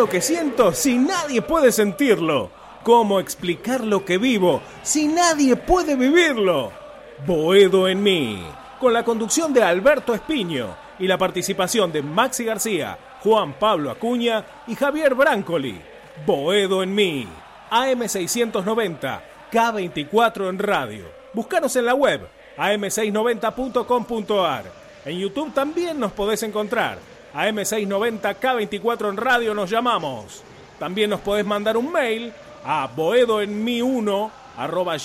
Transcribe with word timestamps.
lo 0.00 0.08
que 0.08 0.22
siento 0.22 0.72
si 0.72 0.96
nadie 0.96 1.42
puede 1.42 1.72
sentirlo? 1.72 2.50
¿Cómo 2.82 3.20
explicar 3.20 3.84
lo 3.84 4.02
que 4.02 4.16
vivo 4.16 4.62
si 4.82 5.08
nadie 5.08 5.56
puede 5.56 5.94
vivirlo? 5.94 6.72
Boedo 7.26 7.86
en 7.86 8.02
mí, 8.02 8.42
con 8.80 8.94
la 8.94 9.04
conducción 9.04 9.52
de 9.52 9.62
Alberto 9.62 10.14
Espiño 10.14 10.74
y 10.98 11.06
la 11.06 11.18
participación 11.18 11.92
de 11.92 12.00
Maxi 12.00 12.46
García, 12.46 12.96
Juan 13.22 13.58
Pablo 13.58 13.90
Acuña 13.90 14.46
y 14.66 14.74
Javier 14.74 15.14
Brancoli. 15.14 15.78
Boedo 16.24 16.82
en 16.82 16.94
mí, 16.94 17.28
AM690, 17.70 19.20
K24 19.52 20.48
en 20.48 20.58
radio. 20.58 21.04
Búscanos 21.34 21.76
en 21.76 21.84
la 21.84 21.94
web 21.94 22.26
am690.com.ar. 22.56 24.64
En 25.04 25.18
YouTube 25.18 25.52
también 25.52 26.00
nos 26.00 26.12
podés 26.12 26.42
encontrar. 26.42 27.09
AM690K24 27.34 29.08
en 29.10 29.16
radio 29.16 29.54
nos 29.54 29.70
llamamos. 29.70 30.42
También 30.78 31.10
nos 31.10 31.20
podés 31.20 31.44
mandar 31.44 31.76
un 31.76 31.92
mail 31.92 32.32
a 32.64 32.88
boedoenmi1 32.94 34.30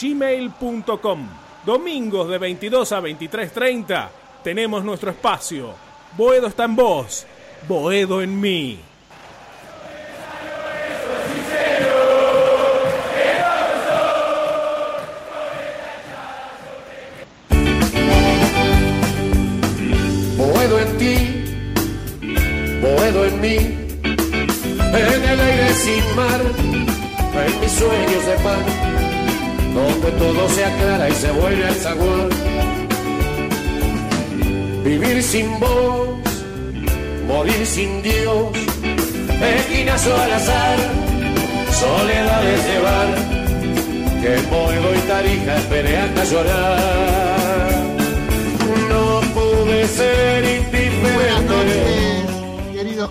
gmail.com. 0.02 1.28
Domingos 1.66 2.30
de 2.30 2.38
22 2.38 2.92
a 2.92 3.02
23.30 3.02 4.08
tenemos 4.44 4.84
nuestro 4.84 5.12
espacio. 5.12 5.74
Boedo 6.16 6.48
está 6.48 6.66
en 6.66 6.76
vos, 6.76 7.26
Boedo 7.68 8.22
en 8.22 8.40
mí. 8.40 8.80
Mar, 26.38 27.46
en 27.48 27.60
mis 27.60 27.72
sueños 27.72 28.26
de 28.26 28.36
paz, 28.44 28.66
donde 29.74 30.12
todo 30.18 30.50
se 30.50 30.66
aclara 30.66 31.10
y 31.10 31.14
se 31.14 31.32
vuelve 31.32 31.66
al 31.66 31.76
zaguán. 31.76 32.30
Vivir 34.84 35.24
sin 35.24 35.60
vos, 35.60 36.10
morir 37.28 37.66
sin 37.66 38.02
Dios, 38.02 38.48
esquinazo 39.58 40.16
al 40.16 40.34
azar, 40.34 40.78
soledades 41.72 42.66
llevar, 42.68 43.08
que 44.22 44.36
en 44.36 44.50
Boedo 44.50 44.96
y 44.96 45.00
Tarija 45.08 45.58
esperé 45.58 45.98
a 45.98 46.24
llorar. 46.24 47.86
No 48.90 49.22
pude 49.34 49.88
ser 49.88 50.44
indiferente. 50.44 52.15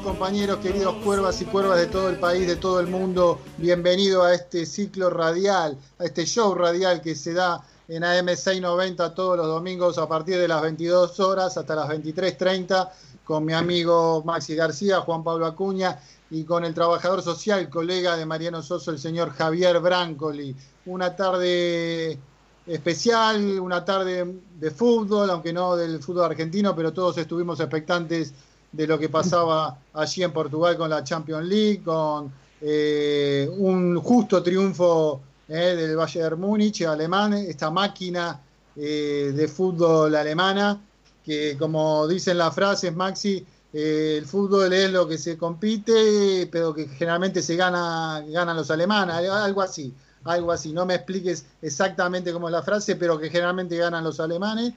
Compañeros, 0.00 0.58
queridos 0.58 0.94
cuervas 1.04 1.40
y 1.40 1.44
cuervas 1.44 1.78
de 1.78 1.86
todo 1.86 2.08
el 2.08 2.16
país, 2.16 2.46
de 2.46 2.56
todo 2.56 2.80
el 2.80 2.86
mundo. 2.86 3.40
Bienvenido 3.58 4.24
a 4.24 4.34
este 4.34 4.66
ciclo 4.66 5.10
radial, 5.10 5.78
a 5.98 6.04
este 6.04 6.26
show 6.26 6.54
radial 6.54 7.00
que 7.00 7.14
se 7.14 7.32
da 7.32 7.62
en 7.88 8.02
AM690 8.02 9.14
todos 9.14 9.36
los 9.36 9.46
domingos 9.46 9.98
a 9.98 10.08
partir 10.08 10.38
de 10.38 10.48
las 10.48 10.62
22 10.62 11.20
horas 11.20 11.56
hasta 11.56 11.74
las 11.74 11.88
23.30 11.88 12.90
con 13.24 13.44
mi 13.44 13.52
amigo 13.52 14.22
Maxi 14.24 14.54
García, 14.54 15.00
Juan 15.00 15.22
Pablo 15.22 15.46
Acuña 15.46 16.00
y 16.30 16.44
con 16.44 16.64
el 16.64 16.74
trabajador 16.74 17.22
social, 17.22 17.68
colega 17.68 18.16
de 18.16 18.26
Mariano 18.26 18.62
Soso, 18.62 18.90
el 18.90 18.98
señor 18.98 19.30
Javier 19.30 19.80
Brancoli. 19.80 20.56
Una 20.86 21.14
tarde 21.14 22.18
especial, 22.66 23.60
una 23.60 23.84
tarde 23.84 24.40
de 24.58 24.70
fútbol, 24.70 25.30
aunque 25.30 25.52
no 25.52 25.76
del 25.76 26.02
fútbol 26.02 26.24
argentino, 26.24 26.74
pero 26.74 26.92
todos 26.92 27.18
estuvimos 27.18 27.60
expectantes 27.60 28.32
de 28.74 28.86
lo 28.86 28.98
que 28.98 29.08
pasaba 29.08 29.78
allí 29.92 30.22
en 30.22 30.32
Portugal 30.32 30.76
con 30.76 30.90
la 30.90 31.04
Champions 31.04 31.46
League, 31.46 31.82
con 31.84 32.32
eh, 32.60 33.48
un 33.58 34.00
justo 34.00 34.42
triunfo 34.42 35.20
eh, 35.48 35.76
del 35.76 35.96
Bayern 35.96 36.40
Múnich 36.40 36.82
alemán, 36.82 37.34
esta 37.34 37.70
máquina 37.70 38.40
eh, 38.76 39.32
de 39.34 39.48
fútbol 39.48 40.14
alemana, 40.14 40.80
que 41.24 41.56
como 41.56 42.06
dicen 42.08 42.38
las 42.38 42.54
frases, 42.54 42.94
Maxi, 42.94 43.44
el 43.72 44.24
fútbol 44.26 44.72
es 44.72 44.90
lo 44.90 45.06
que 45.06 45.18
se 45.18 45.36
compite, 45.36 46.48
pero 46.50 46.74
que 46.74 46.86
generalmente 46.86 47.42
se 47.42 47.56
gana, 47.56 48.24
ganan 48.28 48.56
los 48.56 48.70
alemanes, 48.70 49.16
algo 49.16 49.62
así 49.62 49.92
algo 50.24 50.52
así. 50.52 50.72
No 50.72 50.86
me 50.86 50.94
expliques 50.94 51.44
exactamente 51.60 52.32
cómo 52.32 52.48
es 52.48 52.52
la 52.52 52.62
frase, 52.62 52.96
pero 52.96 53.18
que 53.18 53.28
generalmente 53.28 53.76
ganan 53.76 54.02
los 54.02 54.20
alemanes. 54.20 54.72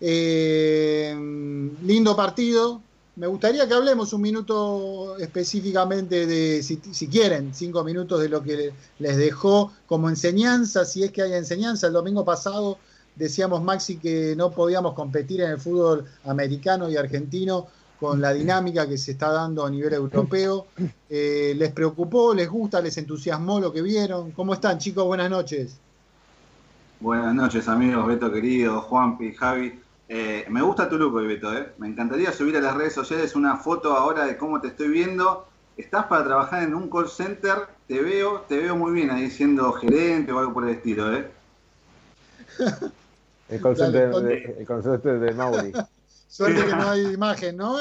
Lindo 0.00 2.14
partido. 2.14 2.80
Me 3.14 3.26
gustaría 3.26 3.68
que 3.68 3.74
hablemos 3.74 4.14
un 4.14 4.22
minuto 4.22 5.18
específicamente 5.18 6.26
de, 6.26 6.62
si, 6.62 7.08
quieren, 7.08 7.52
cinco 7.52 7.84
minutos 7.84 8.22
de 8.22 8.30
lo 8.30 8.42
que 8.42 8.72
les 8.98 9.16
dejó 9.18 9.70
como 9.86 10.08
enseñanza, 10.08 10.86
si 10.86 11.02
es 11.02 11.12
que 11.12 11.20
hay 11.20 11.34
enseñanza. 11.34 11.88
El 11.88 11.92
domingo 11.92 12.24
pasado 12.24 12.78
decíamos, 13.14 13.62
Maxi, 13.62 13.98
que 13.98 14.34
no 14.34 14.50
podíamos 14.50 14.94
competir 14.94 15.42
en 15.42 15.50
el 15.50 15.58
fútbol 15.58 16.06
americano 16.24 16.88
y 16.88 16.96
argentino 16.96 17.66
con 18.00 18.20
la 18.20 18.32
dinámica 18.32 18.88
que 18.88 18.96
se 18.96 19.12
está 19.12 19.30
dando 19.30 19.64
a 19.66 19.70
nivel 19.70 19.92
europeo. 19.92 20.66
Eh, 21.14 21.52
¿Les 21.58 21.70
preocupó, 21.72 22.32
les 22.32 22.48
gusta, 22.48 22.80
les 22.80 22.96
entusiasmó 22.96 23.60
lo 23.60 23.70
que 23.70 23.82
vieron? 23.82 24.30
¿Cómo 24.30 24.54
están, 24.54 24.78
chicos? 24.78 25.04
Buenas 25.04 25.28
noches. 25.28 25.78
Buenas 27.00 27.34
noches, 27.34 27.68
amigos, 27.68 28.06
Beto 28.06 28.32
querido, 28.32 28.80
Juanpi, 28.80 29.34
Javi. 29.34 29.78
Eh, 30.14 30.44
me 30.50 30.60
gusta 30.60 30.90
tu 30.90 30.98
look 30.98 31.14
Beto, 31.26 31.56
¿eh? 31.56 31.72
Me 31.78 31.88
encantaría 31.88 32.32
subir 32.32 32.54
a 32.58 32.60
las 32.60 32.76
redes 32.76 32.92
sociales 32.92 33.34
una 33.34 33.56
foto 33.56 33.96
ahora 33.96 34.26
de 34.26 34.36
cómo 34.36 34.60
te 34.60 34.68
estoy 34.68 34.88
viendo. 34.88 35.48
Estás 35.78 36.04
para 36.04 36.22
trabajar 36.22 36.64
en 36.64 36.74
un 36.74 36.90
call 36.90 37.08
center, 37.08 37.66
te 37.88 38.02
veo, 38.02 38.42
te 38.42 38.58
veo 38.58 38.76
muy 38.76 38.92
bien 38.92 39.10
ahí 39.10 39.30
siendo 39.30 39.72
gerente 39.72 40.30
o 40.30 40.38
algo 40.38 40.52
por 40.52 40.64
el 40.64 40.74
estilo, 40.74 41.16
¿eh? 41.16 41.30
El 43.48 43.62
call 43.62 43.74
center 43.74 44.10
de, 44.10 44.56
el 44.58 44.66
call 44.66 44.82
center 44.82 45.18
de 45.18 45.32
Mauri. 45.32 45.72
Suerte 46.28 46.62
que 46.62 46.76
no 46.76 46.88
hay 46.90 47.06
imagen, 47.06 47.56
¿no? 47.56 47.76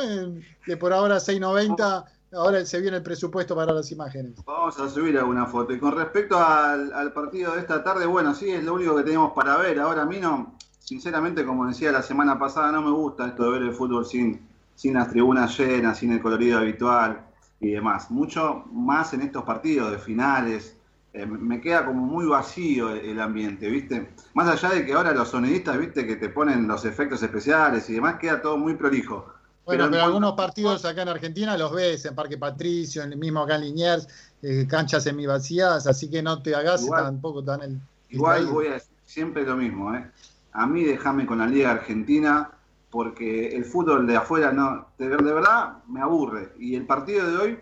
Que 0.65 0.77
por 0.77 0.93
ahora 0.93 1.17
6.90, 1.17 2.05
ahora 2.31 2.65
se 2.65 2.79
viene 2.79 2.97
el 2.97 3.03
presupuesto 3.03 3.57
para 3.57 3.73
las 3.73 3.91
imágenes. 3.91 4.35
Vamos 4.45 4.79
a 4.79 4.89
subir 4.89 5.17
alguna 5.17 5.47
foto. 5.47 5.73
Y 5.73 5.79
con 5.79 5.97
respecto 5.97 6.37
al, 6.37 6.93
al 6.93 7.11
partido 7.11 7.55
de 7.55 7.59
esta 7.59 7.83
tarde, 7.83 8.05
bueno, 8.05 8.33
sí, 8.33 8.51
es 8.51 8.63
lo 8.63 8.75
único 8.75 8.95
que 8.95 9.03
tenemos 9.03 9.33
para 9.33 9.57
ver. 9.57 9.79
Ahora 9.79 10.03
a 10.03 10.05
mí 10.05 10.17
no, 10.19 10.57
sinceramente, 10.91 11.45
como 11.45 11.65
decía 11.67 11.89
la 11.89 12.01
semana 12.01 12.37
pasada, 12.37 12.69
no 12.69 12.81
me 12.81 12.91
gusta 12.91 13.25
esto 13.27 13.45
de 13.45 13.51
ver 13.51 13.61
el 13.61 13.73
fútbol 13.73 14.05
sin, 14.05 14.41
sin 14.75 14.93
las 14.95 15.09
tribunas 15.09 15.57
llenas, 15.57 15.97
sin 15.97 16.11
el 16.11 16.21
colorido 16.21 16.57
habitual 16.57 17.21
y 17.61 17.71
demás. 17.71 18.11
Mucho 18.11 18.65
más 18.73 19.13
en 19.13 19.21
estos 19.21 19.45
partidos 19.45 19.89
de 19.89 19.99
finales. 19.99 20.75
Eh, 21.13 21.25
me 21.25 21.61
queda 21.61 21.85
como 21.85 22.01
muy 22.05 22.25
vacío 22.25 22.89
el, 22.89 23.05
el 23.11 23.21
ambiente, 23.21 23.69
¿viste? 23.69 24.09
Más 24.33 24.49
allá 24.49 24.75
de 24.75 24.85
que 24.85 24.91
ahora 24.91 25.13
los 25.13 25.29
sonidistas, 25.29 25.77
¿viste? 25.77 26.05
Que 26.05 26.17
te 26.17 26.27
ponen 26.27 26.67
los 26.67 26.83
efectos 26.83 27.23
especiales 27.23 27.89
y 27.89 27.93
demás, 27.93 28.17
queda 28.19 28.41
todo 28.41 28.57
muy 28.57 28.73
prolijo. 28.75 29.27
Bueno, 29.65 29.85
en 29.85 29.91
pero 29.91 30.03
algunos 30.03 30.33
partidos 30.33 30.83
acá 30.83 31.03
en 31.03 31.07
Argentina 31.07 31.55
los 31.55 31.71
ves 31.71 32.03
en 32.03 32.15
Parque 32.15 32.37
Patricio, 32.37 33.01
en 33.03 33.13
el 33.13 33.17
mismo 33.17 33.43
acá 33.43 33.55
en 33.55 33.61
Liniers, 33.61 34.09
eh, 34.41 34.67
canchas 34.67 35.03
semivacías, 35.03 35.87
así 35.87 36.09
que 36.09 36.21
no 36.21 36.41
te 36.41 36.53
hagas 36.53 36.83
Igual- 36.83 37.05
tampoco 37.05 37.41
tan 37.41 37.61
el. 37.61 37.79
Igual 38.09 38.47
voy 38.47 38.67
a 38.67 38.73
decir 38.73 38.91
siempre 39.05 39.45
lo 39.45 39.55
mismo, 39.55 39.93
¿eh? 39.95 40.05
A 40.53 40.67
mí 40.67 40.83
déjame 40.83 41.25
con 41.25 41.39
la 41.39 41.47
Liga 41.47 41.71
Argentina 41.71 42.51
porque 42.89 43.55
el 43.55 43.63
fútbol 43.63 44.05
de 44.05 44.17
afuera 44.17 44.51
no, 44.51 44.87
de, 44.97 45.09
de 45.09 45.33
verdad 45.33 45.77
me 45.87 46.01
aburre. 46.01 46.53
Y 46.59 46.75
el 46.75 46.85
partido 46.85 47.29
de 47.29 47.37
hoy 47.37 47.59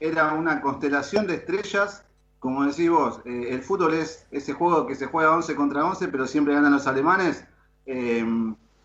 era 0.00 0.34
una 0.34 0.60
constelación 0.60 1.26
de 1.26 1.34
estrellas, 1.36 2.04
como 2.38 2.64
decís 2.64 2.90
vos, 2.90 3.20
eh, 3.24 3.48
el 3.50 3.62
fútbol 3.62 3.94
es 3.94 4.26
ese 4.30 4.52
juego 4.52 4.86
que 4.86 4.94
se 4.94 5.06
juega 5.06 5.34
11 5.34 5.56
contra 5.56 5.84
11, 5.84 6.08
pero 6.08 6.26
siempre 6.26 6.54
ganan 6.54 6.72
los 6.72 6.86
alemanes. 6.86 7.44
Eh, 7.86 8.24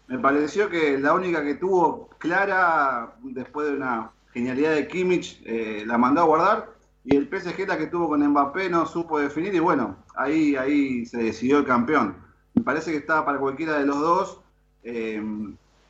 me 0.07 0.19
pareció 0.19 0.69
que 0.69 0.97
la 0.97 1.13
única 1.13 1.43
que 1.43 1.55
tuvo 1.55 2.09
clara, 2.17 3.15
después 3.21 3.67
de 3.67 3.75
una 3.75 4.11
genialidad 4.31 4.73
de 4.73 4.87
Kimmich, 4.87 5.41
eh, 5.45 5.83
la 5.85 5.97
mandó 5.97 6.21
a 6.21 6.25
guardar. 6.25 6.73
Y 7.05 7.15
el 7.15 7.27
PSG 7.27 7.67
la 7.67 7.77
que 7.77 7.87
tuvo 7.87 8.07
con 8.07 8.25
Mbappé 8.25 8.69
no 8.69 8.85
supo 8.85 9.19
definir 9.19 9.53
y 9.53 9.59
bueno, 9.59 9.97
ahí, 10.15 10.55
ahí 10.55 11.05
se 11.05 11.17
decidió 11.17 11.59
el 11.59 11.65
campeón. 11.65 12.15
Me 12.55 12.63
parece 12.63 12.91
que 12.91 12.97
estaba 12.97 13.25
para 13.25 13.39
cualquiera 13.39 13.79
de 13.79 13.85
los 13.85 13.99
dos. 13.99 14.41
Eh, 14.83 15.21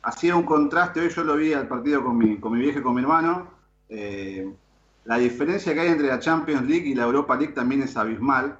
hacía 0.02 0.36
un 0.36 0.44
contraste, 0.44 1.00
hoy 1.00 1.08
yo 1.08 1.24
lo 1.24 1.36
vi 1.36 1.52
al 1.52 1.68
partido 1.68 2.02
con 2.02 2.16
mi, 2.16 2.38
con 2.38 2.52
mi 2.52 2.60
viejo 2.60 2.78
y 2.78 2.82
con 2.82 2.94
mi 2.94 3.02
hermano. 3.02 3.48
Eh, 3.88 4.52
la 5.04 5.18
diferencia 5.18 5.74
que 5.74 5.80
hay 5.80 5.88
entre 5.88 6.08
la 6.08 6.18
Champions 6.18 6.66
League 6.66 6.88
y 6.88 6.94
la 6.94 7.04
Europa 7.04 7.36
League 7.36 7.52
también 7.52 7.82
es 7.82 7.96
abismal. 7.96 8.58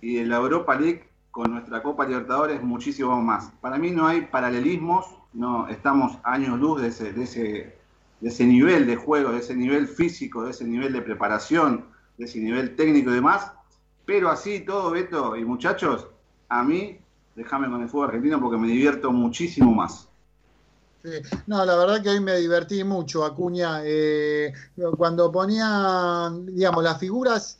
Y 0.00 0.18
en 0.18 0.28
la 0.28 0.36
Europa 0.36 0.74
League 0.74 1.08
con 1.34 1.52
nuestra 1.52 1.82
Copa 1.82 2.06
Libertadores 2.06 2.62
muchísimo 2.62 3.20
más. 3.20 3.50
Para 3.60 3.76
mí 3.76 3.90
no 3.90 4.06
hay 4.06 4.22
paralelismos, 4.22 5.06
no 5.32 5.66
estamos 5.66 6.16
años 6.22 6.60
luz 6.60 6.80
de 6.80 6.88
ese, 6.88 7.12
de 7.12 7.24
ese, 7.24 7.76
de 8.20 8.28
ese 8.28 8.46
nivel 8.46 8.86
de 8.86 8.94
juego, 8.94 9.32
de 9.32 9.38
ese 9.38 9.56
nivel 9.56 9.88
físico, 9.88 10.44
de 10.44 10.52
ese 10.52 10.64
nivel 10.64 10.92
de 10.92 11.02
preparación, 11.02 11.86
de 12.18 12.26
ese 12.26 12.38
nivel 12.38 12.76
técnico 12.76 13.10
y 13.10 13.14
demás. 13.14 13.52
Pero 14.06 14.30
así 14.30 14.60
todo, 14.60 14.92
Beto 14.92 15.36
y 15.36 15.44
muchachos, 15.44 16.06
a 16.48 16.62
mí, 16.62 17.00
déjame 17.34 17.68
con 17.68 17.82
el 17.82 17.88
fútbol 17.88 18.08
argentino 18.08 18.40
porque 18.40 18.56
me 18.56 18.68
divierto 18.68 19.12
muchísimo 19.12 19.72
más. 19.72 20.08
No, 21.46 21.64
la 21.64 21.76
verdad 21.76 22.02
que 22.02 22.08
hoy 22.08 22.20
me 22.20 22.36
divertí 22.38 22.82
mucho, 22.82 23.24
Acuña. 23.24 23.80
Eh, 23.84 24.52
cuando 24.96 25.30
ponía, 25.30 26.32
digamos, 26.46 26.82
las 26.82 26.98
figuras, 26.98 27.58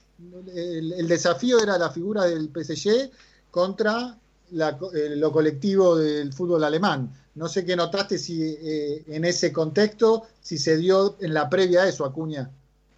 el, 0.54 1.06
desafío 1.06 1.60
era 1.60 1.76
la 1.76 1.90
figura 1.90 2.24
del 2.24 2.48
PSG 2.48 3.10
contra 3.50 4.16
eh, 4.50 5.16
lo 5.16 5.30
colectivo 5.30 5.96
del 5.96 6.32
fútbol 6.32 6.64
alemán. 6.64 7.10
No 7.34 7.48
sé 7.48 7.66
qué 7.66 7.76
notaste 7.76 8.16
si 8.16 8.42
eh, 8.42 9.04
en 9.08 9.24
ese 9.26 9.52
contexto, 9.52 10.22
si 10.40 10.56
se 10.56 10.78
dio 10.78 11.16
en 11.20 11.34
la 11.34 11.50
previa 11.50 11.82
a 11.82 11.88
eso, 11.88 12.06
Acuña. 12.06 12.48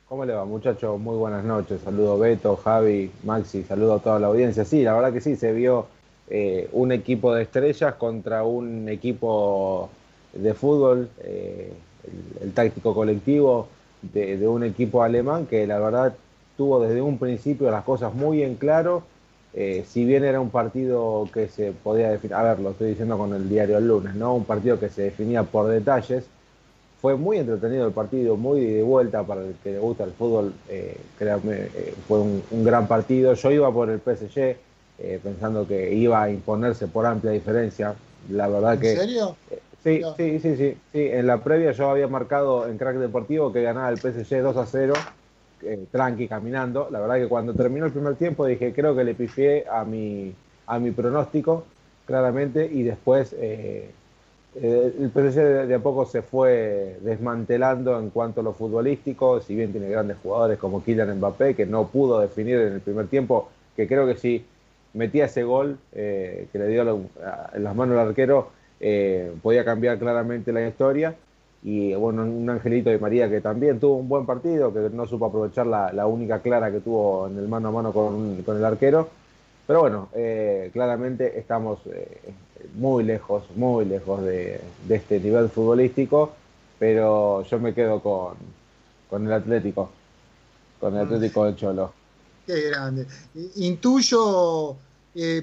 ¿Cómo 0.08 0.24
le 0.24 0.34
va, 0.34 0.44
muchachos? 0.44 1.00
Muy 1.00 1.16
buenas 1.16 1.44
noches. 1.44 1.80
Saludo 1.82 2.16
Beto, 2.18 2.54
Javi, 2.56 3.10
Maxi, 3.24 3.64
saludo 3.64 3.94
a 3.94 3.98
toda 3.98 4.20
la 4.20 4.28
audiencia. 4.28 4.64
Sí, 4.64 4.84
la 4.84 4.94
verdad 4.94 5.12
que 5.12 5.20
sí, 5.20 5.34
se 5.34 5.52
vio 5.52 5.88
un 6.72 6.90
equipo 6.92 7.34
de 7.34 7.42
estrellas 7.42 7.94
contra 7.94 8.42
un 8.42 8.88
equipo 8.88 9.90
de 10.36 10.54
fútbol, 10.54 11.08
eh, 11.22 11.72
el, 12.42 12.52
táctico 12.52 12.94
colectivo 12.94 13.68
de, 14.02 14.46
un 14.46 14.64
equipo 14.64 15.02
alemán 15.02 15.46
que 15.46 15.66
la 15.66 15.78
verdad 15.78 16.14
tuvo 16.56 16.80
desde 16.80 17.02
un 17.02 17.18
principio 17.18 17.70
las 17.70 17.84
cosas 17.84 18.14
muy 18.14 18.42
en 18.42 18.54
claro. 18.56 19.02
Eh, 19.54 19.84
si 19.88 20.04
bien 20.04 20.24
era 20.24 20.40
un 20.40 20.50
partido 20.50 21.28
que 21.32 21.48
se 21.48 21.72
podía 21.72 22.10
definir, 22.10 22.34
a 22.34 22.42
ver, 22.42 22.60
lo 22.60 22.70
estoy 22.70 22.90
diciendo 22.90 23.16
con 23.16 23.32
el 23.32 23.48
diario 23.48 23.78
el 23.78 23.88
lunes, 23.88 24.14
¿no? 24.14 24.34
Un 24.34 24.44
partido 24.44 24.78
que 24.78 24.90
se 24.90 25.02
definía 25.02 25.44
por 25.44 25.68
detalles. 25.68 26.24
Fue 27.00 27.16
muy 27.16 27.38
entretenido 27.38 27.86
el 27.86 27.92
partido, 27.92 28.36
muy 28.36 28.60
de 28.60 28.82
vuelta 28.82 29.22
para 29.22 29.42
el 29.42 29.54
que 29.62 29.72
le 29.72 29.78
gusta 29.78 30.04
el 30.04 30.12
fútbol. 30.12 30.52
Eh, 30.68 30.98
créanme, 31.18 31.68
fue 32.06 32.20
un, 32.20 32.42
gran 32.64 32.86
partido. 32.86 33.32
Yo 33.34 33.50
iba 33.50 33.72
por 33.72 33.88
el 33.88 34.00
PSG 34.00 34.56
pensando 35.22 35.66
que 35.66 35.92
iba 35.94 36.22
a 36.22 36.30
imponerse 36.30 36.86
por 36.88 37.06
amplia 37.06 37.32
diferencia. 37.32 37.94
La 38.30 38.48
verdad 38.48 38.78
que. 38.78 38.92
¿En 38.92 38.98
serio? 38.98 39.36
Sí, 39.86 40.02
sí, 40.16 40.40
sí, 40.40 40.56
sí, 40.56 40.76
sí. 40.92 41.00
En 41.12 41.28
la 41.28 41.38
previa 41.44 41.70
yo 41.70 41.90
había 41.90 42.08
marcado 42.08 42.66
en 42.66 42.76
Crack 42.76 42.96
Deportivo 42.96 43.52
que 43.52 43.62
ganaba 43.62 43.88
el 43.88 43.98
PSG 43.98 44.42
2 44.42 44.56
a 44.56 44.66
0, 44.66 44.94
eh, 45.62 45.86
tranqui, 45.92 46.26
caminando. 46.26 46.88
La 46.90 46.98
verdad 46.98 47.16
que 47.16 47.28
cuando 47.28 47.54
terminó 47.54 47.86
el 47.86 47.92
primer 47.92 48.16
tiempo 48.16 48.46
dije, 48.46 48.72
creo 48.72 48.96
que 48.96 49.04
le 49.04 49.14
pifié 49.14 49.64
a 49.70 49.84
mi, 49.84 50.34
a 50.66 50.78
mi 50.80 50.90
pronóstico, 50.90 51.64
claramente, 52.04 52.66
y 52.66 52.82
después 52.82 53.32
eh, 53.38 53.90
eh, 54.56 54.94
el 54.98 55.10
PSG 55.10 55.68
de, 55.68 55.74
a 55.74 55.78
poco 55.78 56.04
se 56.04 56.22
fue 56.22 56.96
desmantelando 57.02 57.96
en 58.00 58.10
cuanto 58.10 58.40
a 58.40 58.44
lo 58.44 58.54
futbolístico, 58.54 59.40
si 59.40 59.54
bien 59.54 59.70
tiene 59.70 59.88
grandes 59.88 60.16
jugadores 60.20 60.58
como 60.58 60.82
Kylian 60.82 61.16
Mbappé, 61.18 61.54
que 61.54 61.64
no 61.64 61.86
pudo 61.86 62.18
definir 62.18 62.58
en 62.58 62.72
el 62.72 62.80
primer 62.80 63.06
tiempo, 63.06 63.50
que 63.76 63.86
creo 63.86 64.04
que 64.04 64.16
si 64.16 64.44
metía 64.96 65.26
ese 65.26 65.44
gol 65.44 65.78
que 65.92 66.48
le 66.52 66.68
dio 66.68 66.82
en 67.54 67.64
las 67.64 67.76
manos 67.76 67.98
al 67.98 68.08
arquero, 68.08 68.50
eh, 68.80 69.34
podía 69.42 69.64
cambiar 69.64 69.98
claramente 69.98 70.52
la 70.52 70.66
historia. 70.66 71.14
Y 71.62 71.94
bueno, 71.94 72.22
un 72.22 72.48
Angelito 72.48 72.90
de 72.90 72.98
María 72.98 73.28
que 73.28 73.40
también 73.40 73.80
tuvo 73.80 73.96
un 73.96 74.08
buen 74.08 74.26
partido, 74.26 74.72
que 74.72 74.90
no 74.92 75.06
supo 75.06 75.26
aprovechar 75.26 75.66
la, 75.66 76.06
única 76.06 76.40
clara 76.40 76.70
que 76.70 76.80
tuvo 76.80 77.26
en 77.26 77.38
el 77.38 77.48
mano 77.48 77.68
a 77.68 77.72
mano 77.72 77.92
con, 77.92 78.44
el 78.46 78.64
arquero. 78.64 79.08
Pero 79.66 79.80
bueno, 79.80 80.08
eh, 80.14 80.70
claramente 80.72 81.38
estamos 81.38 81.80
eh, 81.86 82.20
muy 82.74 83.02
lejos, 83.02 83.44
muy 83.56 83.84
lejos 83.84 84.22
de, 84.22 84.60
este 84.88 85.18
nivel 85.18 85.48
futbolístico, 85.48 86.32
pero 86.78 87.42
yo 87.42 87.58
me 87.58 87.74
quedo 87.74 88.00
con, 88.00 88.34
con 89.10 89.26
el 89.26 89.32
Atlético, 89.32 89.90
con 90.78 90.94
el 90.94 91.00
Atlético 91.00 91.46
del 91.46 91.56
Cholo. 91.56 91.92
Qué 92.46 92.68
grande. 92.70 93.06
Intuyo, 93.56 94.76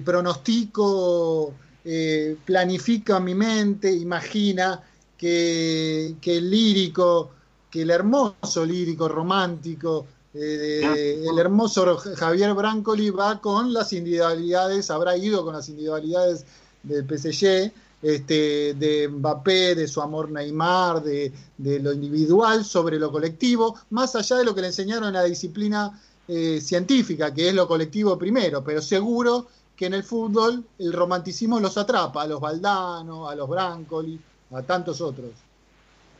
pronostico 0.04 1.54
eh, 1.86 2.38
planifica 2.46 3.20
mi 3.20 3.36
mente, 3.36 3.92
imagina 3.92 4.81
que, 5.18 6.16
el 6.24 6.50
lírico, 6.50 7.31
que 7.70 7.81
el 7.81 7.90
hermoso 7.90 8.66
lírico 8.66 9.10
romántico, 9.10 10.06
eh, 10.34 11.22
el 11.30 11.38
hermoso 11.38 11.98
Javier 11.98 12.54
Brancoli 12.54 13.10
va 13.10 13.42
con 13.42 13.74
las 13.74 13.92
individualidades, 13.92 14.90
habrá 14.92 15.18
ido 15.18 15.44
con 15.44 15.56
las 15.56 15.68
individualidades 15.68 16.46
del 16.84 17.06
PSG, 17.06 17.74
este, 18.02 18.74
de 18.75 19.10
Mbappé, 19.10 19.75
de 19.75 19.88
su 19.88 20.02
amor 20.02 20.31
Neymar, 20.31 21.04
de, 21.04 21.34
lo 21.58 21.92
individual 21.92 22.64
sobre 22.64 22.98
lo 22.98 23.12
colectivo, 23.12 23.78
más 23.90 24.16
allá 24.16 24.38
de 24.38 24.46
lo 24.46 24.56
que 24.56 24.62
le 24.62 24.68
enseñaron 24.68 25.10
en 25.10 25.14
la 25.16 25.24
disciplina 25.24 26.02
eh, 26.30 26.62
científica, 26.62 27.34
que 27.34 27.50
es 27.50 27.54
lo 27.54 27.68
colectivo 27.68 28.18
primero, 28.18 28.64
pero 28.64 28.81
seguro 28.81 29.48
que 29.75 29.86
en 29.88 29.94
el 29.94 30.04
fútbol 30.04 30.66
el 30.80 30.94
romanticismo 30.94 31.60
los 31.60 31.78
atrapa, 31.78 32.24
a 32.24 32.28
los 32.28 32.40
Valdano, 32.40 33.28
a 33.28 33.36
los 33.36 33.50
Brancoli, 33.50 34.20
a 34.54 34.62
tantos 34.62 35.02
otros. 35.02 35.31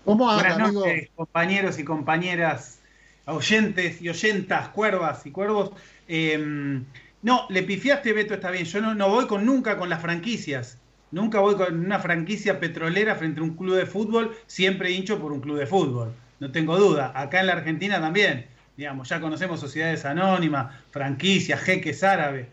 ¿Cómo 0.04 0.26
Buenas 0.26 0.74
noches, 0.74 1.10
compañeros 1.16 1.80
y 1.80 1.86
compañeras, 1.86 2.80
oyentes 3.26 4.02
y 4.02 4.10
oyentas, 4.10 4.70
cuervas 4.70 5.26
y 5.26 5.32
cuervos. 5.32 5.72
Em, 6.08 6.84
no, 7.22 7.46
le 7.50 7.64
pifiaste, 7.64 8.12
Beto, 8.12 8.34
está 8.34 8.52
bien. 8.52 8.66
Yo 8.66 8.82
no, 8.82 8.94
no, 8.96 9.08
voy 9.08 9.28
con 9.28 9.46
nunca 9.46 9.78
con 9.78 9.90
las 9.90 10.02
franquicias. 10.02 10.78
Nunca 11.12 11.40
voy 11.40 11.56
con 11.56 11.86
una 11.86 12.00
franquicia 12.00 12.60
petrolera 12.60 13.16
frente 13.16 13.40
a 13.40 13.44
un 13.44 13.56
club 13.56 13.76
de 13.76 13.86
fútbol, 13.86 14.36
siempre 14.48 14.92
hincho 14.92 15.20
por 15.20 15.32
un 15.32 15.40
club 15.40 15.60
de 15.60 15.68
fútbol. 15.68 16.12
No 16.40 16.52
tengo 16.52 16.78
duda. 16.78 17.14
Acá 17.16 17.40
en 17.40 17.48
la 17.48 17.54
Argentina 17.54 18.02
también. 18.02 18.48
Digamos, 18.76 19.08
ya 19.08 19.22
conocemos 19.22 19.60
sociedades 19.60 20.04
anónimas, 20.04 20.76
franquicias, 20.90 21.62
jeques 21.62 22.04
árabes 22.04 22.48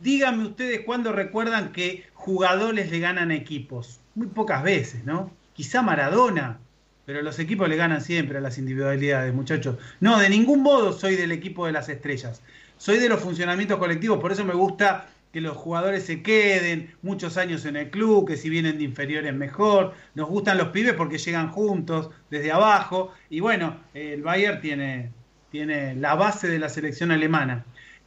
díganme 0.00 0.46
ustedes 0.46 0.80
cuándo 0.80 1.12
recuerdan 1.12 1.72
que 1.72 2.04
jugadores 2.14 2.90
le 2.90 3.00
ganan 3.00 3.30
equipos. 3.30 4.00
Muy 4.14 4.28
pocas 4.28 4.62
veces, 4.62 5.04
¿no? 5.04 5.30
Quizá 5.54 5.82
Maradona, 5.82 6.58
pero 7.06 7.22
los 7.22 7.38
equipos 7.38 7.68
le 7.68 7.76
ganan 7.76 8.00
siempre 8.00 8.38
a 8.38 8.40
las 8.40 8.58
individualidades, 8.58 9.34
muchachos. 9.34 9.76
No, 10.00 10.18
de 10.18 10.30
ningún 10.30 10.62
modo 10.62 10.92
soy 10.92 11.16
del 11.16 11.32
equipo 11.32 11.66
de 11.66 11.72
las 11.72 11.88
estrellas. 11.88 12.42
Soy 12.76 12.98
de 12.98 13.08
los 13.08 13.20
funcionamientos 13.20 13.78
colectivos, 13.78 14.20
por 14.20 14.32
eso 14.32 14.44
me 14.44 14.54
gusta 14.54 15.08
que 15.32 15.40
los 15.40 15.56
jugadores 15.56 16.04
se 16.04 16.22
queden 16.22 16.94
muchos 17.02 17.36
años 17.36 17.64
en 17.64 17.76
el 17.76 17.90
club, 17.90 18.26
que 18.26 18.36
si 18.36 18.48
vienen 18.48 18.78
de 18.78 18.84
inferiores 18.84 19.32
mejor. 19.34 19.94
Nos 20.14 20.28
gustan 20.28 20.58
los 20.58 20.68
pibes 20.68 20.94
porque 20.94 21.18
llegan 21.18 21.50
juntos, 21.50 22.10
desde 22.30 22.50
abajo. 22.50 23.12
Y 23.28 23.40
bueno, 23.40 23.76
el 23.94 24.22
Bayern 24.22 24.60
tiene, 24.60 25.12
tiene 25.50 25.94
la 25.94 26.14
base 26.16 26.48
de 26.48 26.58
la 26.58 26.68
selección 26.68 27.12
alemana. 27.12 27.64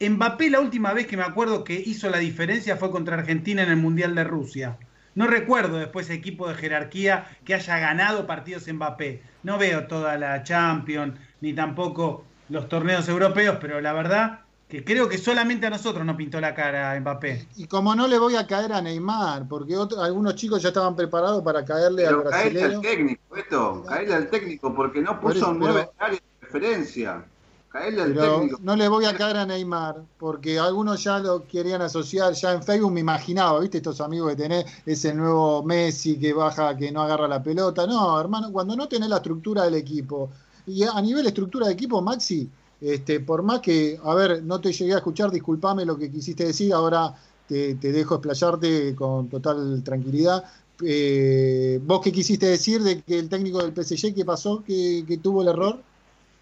Mbappé 0.10 0.50
la 0.50 0.60
última 0.60 0.94
vez 0.94 1.08
que 1.08 1.18
me 1.18 1.24
acuerdo 1.24 1.64
que 1.64 1.74
hizo 1.74 2.10
la 2.10 2.18
diferencia 2.18 2.78
fue 2.78 2.92
contra 2.92 3.18
Argentina 3.18 3.64
en 3.64 3.70
el 3.70 3.78
Mundial 3.78 4.16
de 4.16 4.24
Rusia. 4.24 4.78
No 5.16 5.28
recuerdo 5.28 5.78
después 5.78 6.10
equipo 6.10 6.48
de 6.48 6.56
jerarquía 6.56 7.28
que 7.46 7.54
haya 7.54 7.78
ganado 7.78 8.26
partidos 8.26 8.68
Mbappé. 8.68 9.22
No 9.44 9.58
veo 9.58 9.86
toda 9.88 10.18
la 10.18 10.44
Champions 10.44 11.20
ni 11.42 11.54
tampoco 11.54 12.26
los 12.50 12.68
torneos 12.68 13.08
europeos, 13.08 13.58
pero 13.62 13.80
la 13.80 13.94
verdad 13.94 14.40
que 14.68 14.84
creo 14.84 15.08
que 15.08 15.20
solamente 15.20 15.68
a 15.68 15.70
nosotros 15.70 16.04
nos 16.04 16.16
pintó 16.16 16.42
la 16.42 16.56
cara 16.56 17.00
Mbappé. 17.00 17.48
Y 17.56 17.68
como 17.68 17.94
no 17.94 18.08
le 18.08 18.18
voy 18.18 18.36
a 18.36 18.48
caer 18.48 18.74
a 18.74 18.82
Neymar, 18.82 19.48
porque 19.48 19.76
algunos 20.00 20.36
chicos 20.36 20.64
ya 20.64 20.70
estaban 20.70 20.96
preparados 20.96 21.44
para 21.44 21.64
caerle 21.64 22.08
al 22.08 22.18
brasileño. 22.18 22.60
Caerle 22.60 22.76
al 22.76 22.82
técnico, 22.82 23.36
esto, 23.36 23.84
caerle 23.88 24.16
al 24.16 24.30
técnico, 24.30 24.74
porque 24.74 25.02
no 25.02 25.20
puso 25.20 25.54
nueve 25.54 25.90
áreas 26.00 26.22
de 26.22 26.48
referencia 26.48 27.24
no 28.62 28.76
le 28.76 28.88
voy 28.88 29.06
a 29.06 29.16
caer 29.16 29.38
a 29.38 29.46
Neymar, 29.48 30.04
porque 30.20 30.60
algunos 30.60 31.04
ya 31.04 31.18
lo 31.18 31.48
querían 31.48 31.82
asociar, 31.82 32.34
ya 32.34 32.54
en 32.54 32.62
Facebook 32.62 32.92
me 32.92 33.00
imaginaba, 33.00 33.60
¿viste? 33.60 33.78
Estos 33.78 34.00
amigos 34.00 34.30
que 34.30 34.36
tenés, 34.36 34.66
ese 34.86 35.14
nuevo 35.14 35.64
Messi 35.64 36.20
que 36.20 36.34
baja, 36.34 36.78
que 36.78 36.92
no 36.92 37.02
agarra 37.02 37.28
la 37.28 37.42
pelota. 37.42 37.88
No, 37.88 38.20
hermano, 38.20 38.52
cuando 38.52 38.76
no 38.76 38.88
tenés 38.88 39.10
la 39.10 39.18
estructura 39.18 39.64
del 39.64 39.74
equipo, 39.74 40.30
y 40.68 40.84
a 40.84 41.02
nivel 41.02 41.26
estructura 41.26 41.68
de 41.68 41.74
equipo, 41.74 42.02
Maxi, 42.02 42.48
este, 42.80 43.20
por 43.22 43.42
más 43.42 43.60
que, 43.60 44.00
a 44.04 44.14
ver, 44.14 44.44
no 44.44 44.62
te 44.62 44.72
llegué 44.72 44.94
a 44.94 44.98
escuchar, 44.98 45.32
discúlpame 45.32 45.84
lo 45.84 45.98
que 45.98 46.12
quisiste 46.12 46.46
decir, 46.46 46.74
ahora 46.74 47.16
te, 47.48 47.76
dejo 47.76 48.16
explayarte 48.16 48.94
con 48.94 49.30
total 49.30 49.82
tranquilidad. 49.84 50.44
Eh, 50.86 51.80
¿Vos 51.84 52.02
qué 52.02 52.12
quisiste 52.12 52.46
decir 52.46 52.84
de 52.84 53.02
que 53.02 53.18
el 53.18 53.30
técnico 53.30 53.64
del 53.64 53.74
PSG, 53.74 54.14
qué 54.14 54.26
pasó, 54.26 54.64
que, 54.64 55.04
que 55.08 55.18
tuvo 55.18 55.42
el 55.42 55.48
error? 55.48 55.80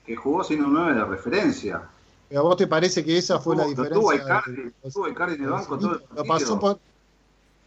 Que 0.05 0.15
jugó 0.15 0.43
sin 0.43 0.63
un 0.63 0.73
9 0.73 0.95
de 0.95 1.05
referencia. 1.05 1.89
¿A 2.35 2.41
vos 2.41 2.55
te 2.55 2.67
parece 2.67 3.03
que 3.03 3.17
esa 3.17 3.39
fue 3.39 3.55
la 3.55 3.65
diferencia? 3.65 3.99
Tuvo 3.99 4.13
Icardi, 5.07 5.35
en 5.35 5.43
el 5.43 5.49
banco 5.49 5.77
todo 5.77 5.93
el 5.95 6.01
lo 6.15 6.23
pasó 6.23 6.79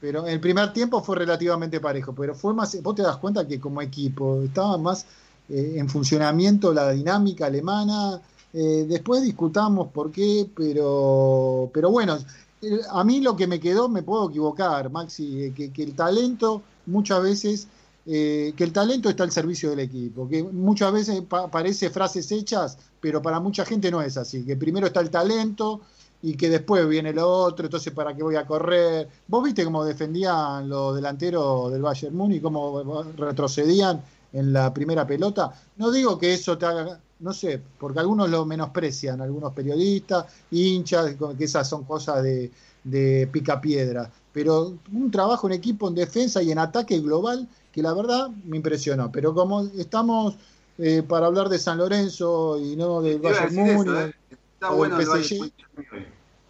Pero 0.00 0.26
el 0.26 0.41
primer 0.41 0.73
tiempo 0.73 1.03
fue 1.03 1.17
relativamente 1.17 1.81
parejo, 1.81 2.14
pero 2.14 2.35
fue 2.35 2.55
más, 2.55 2.81
vos 2.83 2.95
te 2.95 3.03
das 3.03 3.19
cuenta 3.19 3.47
que 3.47 3.61
como 3.61 3.83
equipo 3.83 4.41
estaba 4.43 4.79
más 4.79 5.07
eh, 5.49 5.75
en 5.76 5.88
funcionamiento 5.88 6.73
la 6.73 6.91
dinámica 6.91 7.47
alemana. 7.47 8.21
Eh, 8.53 8.87
después 8.88 9.23
discutamos 9.23 9.88
por 9.88 10.11
qué, 10.11 10.49
pero, 10.57 11.71
pero 11.75 11.91
bueno, 11.91 12.17
eh, 12.62 12.81
a 12.91 13.05
mí 13.05 13.21
lo 13.21 13.37
que 13.37 13.47
me 13.47 13.61
quedó, 13.61 13.88
me 13.88 14.03
puedo 14.03 14.31
equivocar, 14.31 14.91
Maxi, 14.91 15.53
que, 15.55 15.71
que 15.73 15.83
el 15.83 15.95
talento 15.95 16.62
muchas 16.87 17.23
veces 17.23 17.69
eh, 18.06 18.52
que 18.54 18.64
el 18.64 18.73
talento 18.73 19.08
está 19.08 19.25
al 19.25 19.32
servicio 19.32 19.70
del 19.70 19.80
equipo, 19.80 20.28
que 20.28 20.42
muchas 20.42 20.92
veces 20.92 21.23
parece 21.50 21.88
frases 21.88 22.30
hechas, 22.32 22.76
pero 23.00 23.23
para 23.23 23.40
mucha 23.40 23.64
gente 23.64 23.90
no 23.90 24.02
es 24.02 24.18
así, 24.18 24.44
que 24.44 24.56
primero 24.56 24.87
está 24.87 25.00
el 25.00 25.08
talento 25.08 25.80
y 26.20 26.37
que 26.37 26.50
después 26.50 26.87
viene 26.87 27.14
lo 27.14 27.26
otro, 27.26 27.64
entonces 27.64 27.92
para 27.94 28.14
qué 28.14 28.23
voy 28.23 28.37
a 28.37 28.46
correr. 28.46 29.08
¿Vos 29.26 29.42
viste 29.42 29.64
cómo 29.64 29.84
defendían 29.84 30.68
los 30.68 30.94
delanteros 30.94 31.73
del 31.73 31.80
Bayern 31.80 32.14
Múnich, 32.14 32.42
cómo 32.42 33.04
retrocedían 33.16 34.02
en 34.32 34.52
la 34.52 34.73
primera 34.75 35.06
pelota? 35.06 35.52
No 35.76 35.90
digo 35.90 36.18
que 36.18 36.34
eso 36.34 36.58
te 36.58 36.66
haga, 36.66 37.00
no 37.20 37.32
sé, 37.32 37.61
porque 37.78 38.00
algunos 38.00 38.28
lo 38.28 38.44
menosprecian, 38.44 39.23
algunos 39.23 39.54
periodistas, 39.54 40.26
hinchas, 40.50 41.14
que 41.38 41.44
esas 41.44 41.66
son 41.66 41.84
cosas 41.84 42.23
de, 42.23 42.50
de 42.84 43.28
pica 43.32 43.61
piedra, 43.62 44.11
pero 44.30 44.75
un 44.92 45.11
trabajo 45.11 45.46
en 45.46 45.54
equipo, 45.54 45.88
en 45.88 45.94
defensa 45.94 46.42
y 46.42 46.52
en 46.52 46.58
ataque 46.58 47.00
global 47.00 47.49
que 47.75 47.83
la 47.83 47.93
verdad 47.93 48.28
me 48.45 48.57
impresionó. 48.57 49.11
Pero 49.11 49.35
como 49.35 49.62
estamos 49.76 50.37
eh, 50.78 51.02
para 51.07 51.26
hablar 51.26 51.49
de 51.49 51.59
San 51.59 51.78
Lorenzo 51.78 52.59
y 52.59 52.76
no 52.76 53.02
del 53.02 53.19
Bayern 53.19 53.54
Múnich 53.54 54.14
o, 54.62 54.85
del 54.85 55.04
PSG, 55.04 55.52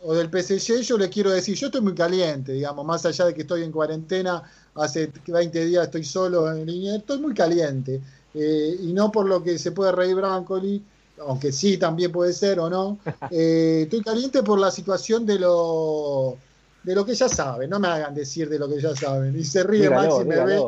o 0.02 0.14
del 0.14 0.28
PSG, 0.28 0.82
yo 0.82 0.98
le 0.98 1.08
quiero 1.08 1.30
decir, 1.30 1.56
yo 1.56 1.68
estoy 1.68 1.80
muy 1.80 1.94
caliente, 1.94 2.52
digamos, 2.52 2.84
más 2.84 3.06
allá 3.06 3.24
de 3.24 3.34
que 3.34 3.40
estoy 3.40 3.62
en 3.62 3.72
cuarentena, 3.72 4.42
hace 4.74 5.10
20 5.26 5.64
días 5.64 5.84
estoy 5.84 6.04
solo 6.04 6.52
en 6.52 6.66
línea, 6.66 6.96
estoy 6.96 7.18
muy 7.18 7.32
caliente. 7.32 8.02
Eh, 8.34 8.76
y 8.82 8.92
no 8.92 9.10
por 9.10 9.26
lo 9.26 9.42
que 9.42 9.58
se 9.58 9.72
puede 9.72 9.92
reír 9.92 10.16
Brancoli, 10.16 10.82
aunque 11.26 11.52
sí 11.52 11.78
también 11.78 12.12
puede 12.12 12.34
ser 12.34 12.60
o 12.60 12.68
no, 12.68 12.98
eh, 13.30 13.82
estoy 13.84 14.02
caliente 14.02 14.42
por 14.42 14.58
la 14.58 14.70
situación 14.70 15.24
de 15.24 15.38
lo, 15.38 16.36
de 16.82 16.94
lo 16.94 17.06
que 17.06 17.14
ya 17.14 17.30
saben, 17.30 17.70
no 17.70 17.80
me 17.80 17.88
hagan 17.88 18.14
decir 18.14 18.48
de 18.50 18.58
lo 18.58 18.68
que 18.68 18.80
ya 18.80 18.94
saben. 18.94 19.38
Y 19.38 19.44
se 19.44 19.62
ríe 19.62 19.88
Maxi, 19.88 20.24
me 20.24 20.44
ve, 20.44 20.62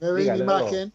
me 0.00 0.12
ve 0.12 0.28
en 0.28 0.36
imagen 0.36 0.92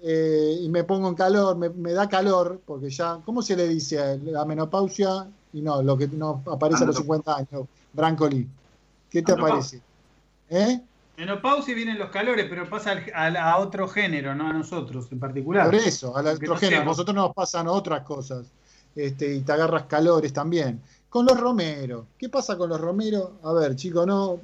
eh, 0.00 0.58
y 0.62 0.68
me 0.68 0.84
pongo 0.84 1.08
en 1.08 1.14
calor, 1.14 1.56
me, 1.56 1.92
da 1.92 2.08
calor, 2.08 2.60
porque 2.64 2.88
ya, 2.90 3.18
¿cómo 3.24 3.42
se 3.42 3.56
le 3.56 3.66
dice? 3.66 4.18
La 4.24 4.44
menopausia 4.44 5.26
y 5.52 5.60
no, 5.60 5.82
lo 5.82 5.96
que 5.96 6.06
no 6.08 6.42
aparece 6.50 6.84
a 6.84 6.86
los 6.86 6.96
50 6.96 7.36
años. 7.36 7.66
Brancoli, 7.92 8.46
¿qué 9.10 9.22
te 9.22 9.34
parece? 9.34 9.80
¿Eh? 10.50 10.80
Menopausia 11.16 11.74
vienen 11.74 11.98
los 11.98 12.10
calores, 12.10 12.46
pero 12.48 12.68
pasa 12.68 12.96
a, 13.12 13.58
otro 13.58 13.88
género, 13.88 14.36
no 14.36 14.48
a 14.48 14.52
nosotros 14.52 15.10
en 15.10 15.18
particular. 15.18 15.66
Por 15.66 15.74
eso, 15.74 16.16
a 16.16 16.20
otro 16.20 16.56
género. 16.56 16.82
A 16.82 16.84
nosotros 16.84 17.14
nos 17.14 17.34
pasan 17.34 17.66
otras 17.66 18.02
cosas. 18.02 18.46
Este, 18.94 19.34
y 19.34 19.40
te 19.40 19.52
agarras 19.52 19.84
calores 19.84 20.32
también. 20.32 20.80
Con 21.08 21.26
los 21.26 21.38
Romero, 21.38 22.06
¿qué 22.16 22.28
pasa 22.28 22.56
con 22.56 22.68
los 22.68 22.80
Romero? 22.80 23.38
A 23.42 23.52
ver, 23.52 23.74
chicos, 23.74 24.06
no. 24.06 24.38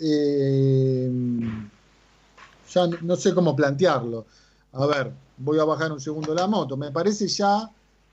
Eh, 0.00 1.10
ya 2.74 2.86
no 3.02 3.16
sé 3.16 3.34
cómo 3.34 3.54
plantearlo. 3.54 4.26
A 4.72 4.86
ver, 4.86 5.12
voy 5.38 5.58
a 5.58 5.64
bajar 5.64 5.92
un 5.92 6.00
segundo 6.00 6.34
la 6.34 6.46
moto. 6.46 6.76
Me 6.76 6.90
parece 6.90 7.28
ya, 7.28 7.70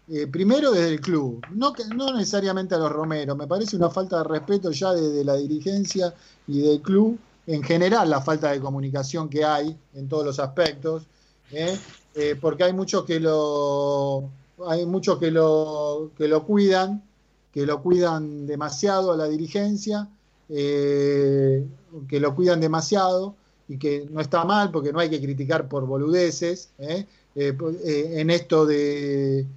eh, 0.08 0.28
primero 0.28 0.72
desde 0.72 0.90
el 0.90 1.02
club, 1.02 1.42
no, 1.52 1.74
no 1.96 2.14
necesariamente 2.14 2.76
a 2.76 2.78
los 2.78 2.92
Romero, 2.92 3.36
me 3.36 3.48
parece 3.48 3.76
una 3.76 3.90
falta 3.90 4.20
de 4.20 4.24
respeto 4.26 4.72
ya 4.72 4.94
desde 4.94 5.24
la 5.24 5.36
dirigencia 5.36 6.14
y 6.48 6.62
del 6.62 6.82
club, 6.82 7.18
en 7.48 7.64
general 7.64 8.10
la 8.10 8.22
falta 8.22 8.52
de 8.52 8.60
comunicación 8.60 9.28
que 9.28 9.44
hay 9.44 9.76
en 9.96 10.08
todos 10.08 10.26
los 10.26 10.40
aspectos, 10.40 11.04
¿eh? 11.52 11.78
Eh, 12.14 12.38
porque 12.40 12.66
hay 12.66 12.74
muchos 12.74 13.06
que 13.06 13.20
lo 13.20 14.30
hay 14.68 14.86
muchos 14.86 15.18
que 15.18 15.32
lo 15.32 16.12
que 16.18 16.28
lo 16.28 16.46
cuidan, 16.46 17.04
que 17.52 17.66
lo 17.66 17.82
cuidan 17.82 18.46
demasiado 18.46 19.14
a 19.14 19.18
la 19.18 19.26
dirigencia, 19.26 20.10
que 20.48 21.66
lo 22.10 22.36
cuidan 22.36 22.60
demasiado 22.60 23.36
y 23.72 23.78
que 23.78 24.06
no 24.12 24.20
está 24.20 24.44
mal 24.44 24.70
porque 24.70 24.92
no 24.92 25.00
hay 25.00 25.10
que 25.10 25.22
criticar 25.22 25.70
por 25.70 25.86
boludeces. 25.86 26.72
¿eh? 26.78 27.06
Eh, 27.34 27.58
eh, 27.86 28.14
en 28.18 28.30
esto 28.30 28.66
de 28.66 29.48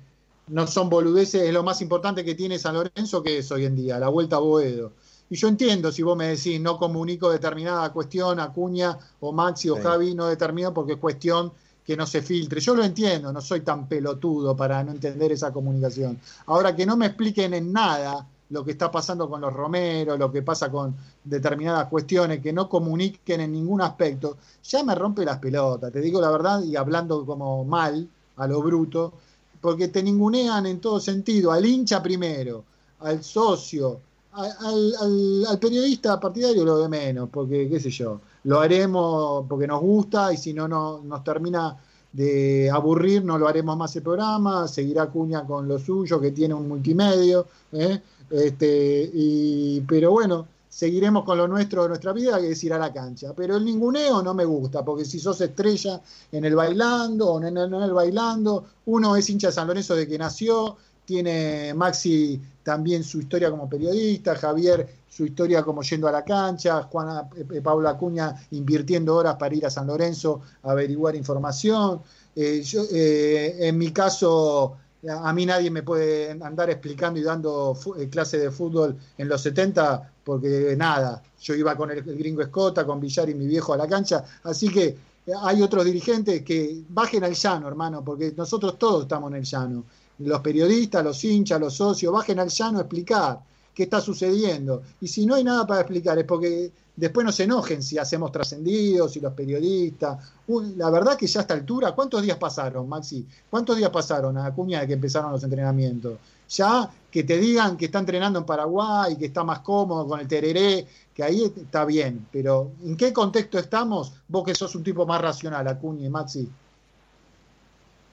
no 0.47 0.69
son 0.69 0.89
boludeces, 0.89 1.43
es 1.43 1.53
lo 1.53 1.65
más 1.65 1.83
importante 1.83 2.25
que 2.25 2.37
tiene 2.37 2.61
San 2.61 2.75
Lorenzo 2.75 3.25
que 3.25 3.39
es 3.39 3.51
hoy 3.51 3.65
en 3.65 3.75
día, 3.75 3.99
la 3.99 4.09
vuelta 4.09 4.37
a 4.37 4.39
Boedo. 4.39 4.93
Y 5.29 5.35
yo 5.35 5.49
entiendo 5.49 5.91
si 5.91 6.05
vos 6.05 6.17
me 6.17 6.29
decís 6.29 6.61
no 6.61 6.79
comunico 6.79 7.29
determinada 7.29 7.93
cuestión, 7.93 8.39
Acuña 8.39 8.97
o 9.19 9.33
Maxi 9.33 9.69
o 9.69 9.83
Javi 9.83 10.15
no 10.15 10.27
determino 10.27 10.73
porque 10.73 10.93
es 10.93 10.99
cuestión 11.01 11.53
que 11.85 11.97
no 11.97 12.07
se 12.07 12.23
filtre. 12.23 12.61
Yo 12.61 12.77
lo 12.77 12.85
entiendo, 12.85 13.33
no 13.33 13.41
soy 13.41 13.63
tan 13.63 13.89
pelotudo 13.89 14.57
para 14.57 14.85
no 14.85 14.93
entender 14.93 15.33
esa 15.33 15.53
comunicación. 15.53 16.21
Ahora 16.47 16.77
que 16.77 16.87
no 16.87 16.97
me 16.97 17.07
expliquen 17.07 17.53
en 17.53 17.73
nada 17.73 18.29
lo 18.51 18.65
que 18.65 18.73
está 18.73 18.91
pasando 18.91 19.29
con 19.29 19.41
los 19.41 19.53
Romero, 19.53 20.17
lo 20.17 20.31
que 20.31 20.43
pasa 20.43 20.71
con 20.71 20.95
determinadas 21.25 21.89
cuestiones, 21.89 22.41
que 22.41 22.53
no 22.53 22.69
comuniquen 22.69 23.41
en 23.41 23.53
ningún 23.53 23.81
aspecto, 23.81 24.37
ya 24.63 24.83
me 24.83 24.95
rompe 24.95 25.25
las 25.25 25.39
pelotas, 25.39 25.93
te 25.93 26.01
digo 26.01 26.21
la 26.21 26.31
verdad, 26.31 26.63
y 26.63 26.77
hablando 26.77 27.25
como 27.25 27.65
mal, 27.65 28.09
a 28.37 28.47
lo 28.47 28.63
bruto, 28.63 29.15
porque 29.61 29.89
te 29.89 30.03
ningunean 30.03 30.67
en 30.67 30.81
todo 30.81 31.01
sentido, 31.01 31.51
al 31.51 31.65
hincha 31.65 32.03
primero, 32.03 32.65
al 33.01 33.25
socio, 33.25 34.01
al, 34.33 35.45
al, 35.49 35.59
periodista 35.59 36.19
partidario 36.19 36.65
lo 36.65 36.79
de 36.79 36.89
menos, 36.89 37.29
porque 37.31 37.69
qué 37.69 37.79
sé 37.81 37.91
yo, 37.91 38.21
lo 38.45 38.61
haremos 38.61 39.47
porque 39.49 39.67
nos 39.67 39.81
gusta 39.81 40.33
y 40.33 40.37
si 40.37 40.53
no, 40.53 40.67
no 40.67 41.01
nos 41.05 41.23
termina 41.23 41.77
de 42.13 42.71
aburrir, 42.71 43.25
no 43.25 43.39
lo 43.39 43.49
haremos 43.49 43.77
más 43.77 43.95
el 43.97 44.03
programa, 44.03 44.69
seguirá 44.69 45.07
Cuña 45.07 45.45
con 45.45 45.67
lo 45.67 45.79
suyo, 45.79 46.21
que 46.21 46.31
tiene 46.31 46.55
un 46.55 46.69
multimedio, 46.69 47.47
¿eh? 47.73 48.01
Este, 48.31 49.11
y, 49.13 49.81
pero 49.83 50.13
bueno, 50.13 50.47
seguiremos 50.69 51.25
con 51.25 51.39
lo 51.39 51.47
nuestro 51.47 51.83
de 51.85 51.91
nuestra 51.91 52.13
vida, 52.13 52.41
que 52.41 52.51
es 52.51 52.65
ir 52.65 52.73
a 52.73 52.79
la 52.79 52.93
cancha. 52.93 53.33
Pero 53.37 53.57
el 53.57 53.65
ninguneo 53.65 54.23
no 54.23 54.35
me 54.35 54.45
gusta, 54.45 54.85
porque 54.85 55.05
si 55.05 55.19
sos 55.19 55.41
estrella 55.41 56.01
en 56.33 56.45
el 56.45 56.55
bailando 56.55 57.35
o 57.35 57.43
en 57.43 57.57
el, 57.57 57.93
bailando, 57.93 58.65
uno 58.87 59.17
es 59.17 59.29
hincha 59.31 59.49
de 59.49 59.53
San 59.53 59.69
Lorenzo 59.69 59.95
de 59.95 60.09
que 60.09 60.19
nació, 60.19 60.77
tiene 61.05 61.75
Maxi 61.75 62.41
también 62.63 63.05
su 63.05 63.21
historia 63.21 63.51
como 63.51 63.69
periodista, 63.69 64.35
Javier 64.35 64.89
su 65.15 65.25
historia 65.25 65.63
como 65.63 65.83
yendo 65.83 66.09
a 66.09 66.13
la 66.13 66.25
cancha, 66.25 66.83
Juana 66.83 67.29
eh, 67.37 67.61
Paula 67.61 67.91
Acuña 67.91 68.35
invirtiendo 68.51 69.15
horas 69.15 69.37
para 69.37 69.55
ir 69.55 69.65
a 69.65 69.71
San 69.71 69.87
Lorenzo 69.87 70.41
a 70.65 70.73
averiguar 70.73 71.15
información. 71.15 72.01
Eh, 72.35 72.65
eh, 72.93 73.57
en 73.61 73.79
mi 73.79 73.93
caso, 73.93 74.77
a 75.09 75.33
mí 75.33 75.47
nadie 75.47 75.71
me 75.71 75.83
puede 75.83 76.31
andar 76.31 76.71
explicando 76.71 77.19
y 77.19 77.23
dando 77.23 77.77
eh, 77.99 78.09
clase 78.09 78.39
de 78.39 78.51
fútbol 78.51 78.97
en 79.19 79.29
los 79.29 79.41
70 79.43 80.11
porque 80.25 80.75
nada, 80.77 81.23
yo 81.41 81.55
iba 81.55 81.77
con 81.77 81.91
el, 81.91 82.03
gringo 82.03 82.43
Escota, 82.43 82.87
con 82.87 83.01
Villar 83.01 83.29
y 83.29 83.35
mi 83.35 83.47
viejo 83.47 83.75
a 83.75 83.77
la 83.77 83.87
cancha, 83.87 84.25
así 84.45 84.69
que 84.69 84.87
eh, 85.27 85.33
hay 85.43 85.63
otros 85.63 85.85
dirigentes 85.85 86.43
que 86.43 86.83
bajen 86.89 87.25
al 87.25 87.35
llano, 87.35 87.69
hermano, 87.69 88.03
porque 88.05 88.33
nosotros 88.37 88.79
todos 88.79 89.03
estamos 89.03 89.31
en 89.31 89.39
el 89.39 89.45
llano. 89.45 89.85
Los 90.19 90.41
periodistas, 90.41 91.05
los 91.05 91.23
hinchas, 91.25 91.61
los 91.61 91.75
socios, 91.75 92.13
bajen 92.13 92.39
al 92.39 92.49
llano 92.49 92.79
a 92.79 92.83
explicar 92.83 93.41
qué 93.75 93.85
está 93.85 94.01
sucediendo. 94.01 94.83
Y 95.01 95.09
si 95.09 95.27
no 95.27 95.35
hay 95.35 95.45
nada 95.45 95.67
para 95.67 95.81
explicar 95.81 96.19
es 96.19 96.25
porque 96.25 96.71
después 96.97 97.27
no 97.27 97.33
se 97.33 97.45
enojen 97.45 97.83
si 97.83 97.99
hacemos 97.99 98.31
trascendidos, 98.31 99.13
si 99.13 99.21
los 99.21 99.33
periodistas. 99.33 100.33
la 100.77 100.91
verdad 100.91 101.17
que 101.17 101.27
ya 101.27 101.41
a 101.41 101.43
esta 101.43 101.55
altura, 101.55 101.93
¿cuántos 101.93 102.23
días 102.23 102.39
pasaron, 102.39 102.89
Maxi? 102.89 103.27
¿Cuántos 103.51 103.77
días 103.77 103.91
pasaron 103.91 104.39
a 104.39 104.47
Acuña 104.47 104.81
de 104.81 104.87
que 104.87 104.93
empezaron 104.95 105.33
los 105.33 105.43
entrenamientos? 105.43 106.19
Ya 106.49 106.89
que 107.11 107.25
te 107.25 107.39
digan 107.39 107.77
que 107.77 107.87
está 107.87 107.99
entrenando 107.99 108.39
en 108.39 108.45
Paraguay, 108.45 109.17
que 109.17 109.27
está 109.27 109.43
más 109.43 109.61
cómodo 109.61 110.07
con 110.07 110.21
el 110.21 110.29
tereré, 110.29 110.87
que 111.13 111.23
ahí 111.23 111.45
está 111.45 111.85
bien, 111.85 112.27
pero 112.31 112.71
¿en 112.85 112.97
qué 112.97 113.13
contexto 113.13 113.59
estamos? 113.59 114.13
Vos 114.29 114.45
que 114.45 114.55
sos 114.55 114.75
un 114.75 114.85
tipo 114.85 115.07
más 115.07 115.21
racional, 115.21 115.67
Acuña 115.67 116.07
y 116.07 116.11
Maxi. 116.11 116.49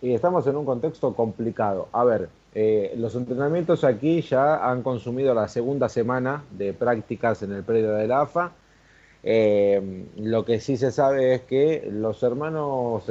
Y 0.01 0.13
estamos 0.13 0.47
en 0.47 0.55
un 0.55 0.65
contexto 0.65 1.13
complicado. 1.13 1.87
A 1.91 2.03
ver, 2.03 2.29
eh, 2.53 2.93
los 2.97 3.15
entrenamientos 3.15 3.83
aquí 3.83 4.21
ya 4.21 4.69
han 4.69 4.83
consumido 4.83 5.33
la 5.33 5.47
segunda 5.47 5.89
semana 5.89 6.43
de 6.51 6.73
prácticas 6.73 7.43
en 7.43 7.53
el 7.53 7.63
predio 7.63 7.93
de 7.93 8.07
la 8.07 8.21
AFA 8.21 8.51
eh, 9.23 10.05
lo 10.17 10.45
que 10.45 10.59
sí 10.59 10.77
se 10.77 10.91
sabe 10.91 11.35
es 11.35 11.41
que 11.41 11.87
los 11.91 12.23
hermanos 12.23 13.03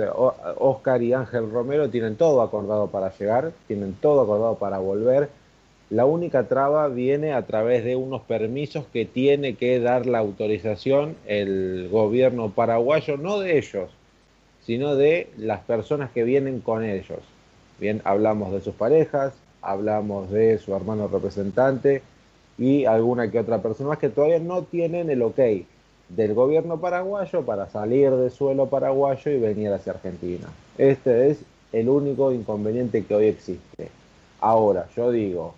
Oscar 0.58 1.02
y 1.02 1.12
Ángel 1.12 1.50
Romero 1.50 1.88
tienen 1.88 2.16
todo 2.16 2.42
acordado 2.42 2.88
para 2.88 3.16
llegar, 3.16 3.52
tienen 3.68 3.94
todo 3.94 4.22
acordado 4.22 4.56
para 4.56 4.78
volver. 4.78 5.28
La 5.88 6.04
única 6.04 6.46
traba 6.48 6.88
viene 6.88 7.32
a 7.32 7.46
través 7.46 7.84
de 7.84 7.96
unos 7.96 8.22
permisos 8.22 8.86
que 8.92 9.04
tiene 9.04 9.56
que 9.56 9.80
dar 9.80 10.06
la 10.06 10.18
autorización 10.18 11.16
el 11.26 11.88
gobierno 11.90 12.50
paraguayo, 12.50 13.16
no 13.16 13.40
de 13.40 13.58
ellos, 13.58 13.90
sino 14.60 14.94
de 14.96 15.30
las 15.36 15.60
personas 15.60 16.10
que 16.10 16.24
vienen 16.24 16.60
con 16.60 16.84
ellos. 16.84 17.20
Bien, 17.80 18.02
hablamos 18.04 18.52
de 18.52 18.60
sus 18.60 18.74
parejas, 18.74 19.32
hablamos 19.62 20.30
de 20.30 20.58
su 20.58 20.74
hermano 20.74 21.08
representante 21.08 22.02
y 22.58 22.84
alguna 22.84 23.30
que 23.30 23.40
otra 23.40 23.62
persona 23.62 23.88
más 23.88 23.98
que 23.98 24.10
todavía 24.10 24.38
no 24.38 24.64
tienen 24.64 25.08
el 25.08 25.22
ok 25.22 25.38
del 26.10 26.34
gobierno 26.34 26.78
paraguayo 26.78 27.42
para 27.42 27.70
salir 27.70 28.10
del 28.10 28.30
suelo 28.30 28.66
paraguayo 28.66 29.30
y 29.30 29.40
venir 29.40 29.72
hacia 29.72 29.92
Argentina. 29.92 30.48
Este 30.76 31.30
es 31.30 31.38
el 31.72 31.88
único 31.88 32.32
inconveniente 32.32 33.02
que 33.04 33.14
hoy 33.14 33.26
existe. 33.26 33.88
Ahora, 34.40 34.86
yo 34.94 35.10
digo, 35.10 35.54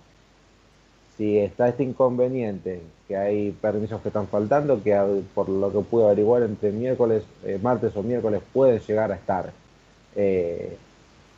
si 1.17 1.39
está 1.39 1.69
este 1.69 1.83
inconveniente, 1.83 2.83
que 3.09 3.17
hay 3.17 3.51
permisos 3.51 4.01
que 4.01 4.09
están 4.09 4.29
faltando, 4.29 4.81
que 4.81 4.97
por 5.35 5.49
lo 5.49 5.73
que 5.73 5.81
pude 5.81 6.05
averiguar 6.05 6.43
entre 6.43 6.71
miércoles, 6.71 7.25
eh, 7.45 7.59
martes 7.61 7.97
o 7.97 8.03
miércoles 8.05 8.43
pueden 8.53 8.79
llegar 8.81 9.11
a 9.11 9.17
estar. 9.17 9.51
Eh, 10.15 10.77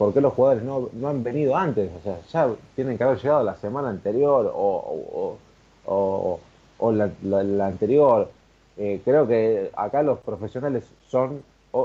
¿Por 0.04 0.14
qué 0.14 0.20
los 0.20 0.34
jugadores 0.34 0.62
no, 0.64 1.08
han 1.08 1.22
venido 1.22 1.56
antes? 1.56 1.90
O 1.98 2.02
sea, 2.02 2.18
ya 2.30 2.54
tienen 2.74 2.98
que 2.98 3.04
haber 3.04 3.18
llegado 3.18 3.42
la 3.42 3.56
semana 3.56 3.88
anterior 3.88 4.52
o 4.54 5.38
o, 5.86 6.40
la, 6.92 7.66
anterior. 7.66 8.30
Eh, 8.76 9.00
creo 9.04 9.26
que 9.26 9.70
acá 9.76 10.02
los 10.02 10.18
profesionales 10.18 10.84
son 11.08 11.42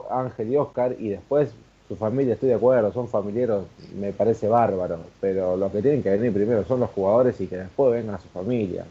Ángel 0.09 0.51
y 0.51 0.57
Oscar 0.57 0.95
y 0.97 1.09
después 1.09 1.51
su 1.87 1.95
familia, 1.95 2.33
estoy 2.35 2.49
de 2.49 2.55
acuerdo, 2.55 2.91
son 2.93 3.07
familiares, 3.07 3.63
me 3.95 4.11
parece 4.11 4.47
bárbaro, 4.47 4.99
pero 5.19 5.57
los 5.57 5.71
que 5.71 5.81
tienen 5.81 6.03
que 6.03 6.11
venir 6.11 6.31
primero 6.31 6.63
son 6.63 6.81
los 6.81 6.91
jugadores 6.91 7.39
y 7.41 7.47
que 7.47 7.57
después 7.57 7.91
vengan 7.93 8.15
a 8.15 8.19
su 8.19 8.27
familia. 8.29 8.85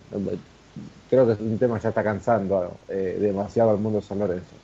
Creo 1.09 1.27
que 1.27 1.33
es 1.33 1.41
un 1.41 1.59
tema 1.59 1.77
que 1.77 1.85
ya 1.85 1.89
está 1.91 2.03
cansando 2.03 2.73
eh, 2.89 3.19
demasiado 3.21 3.71
al 3.71 3.79
mundo 3.79 4.01
San 4.01 4.19
Lorenzo. 4.19 4.55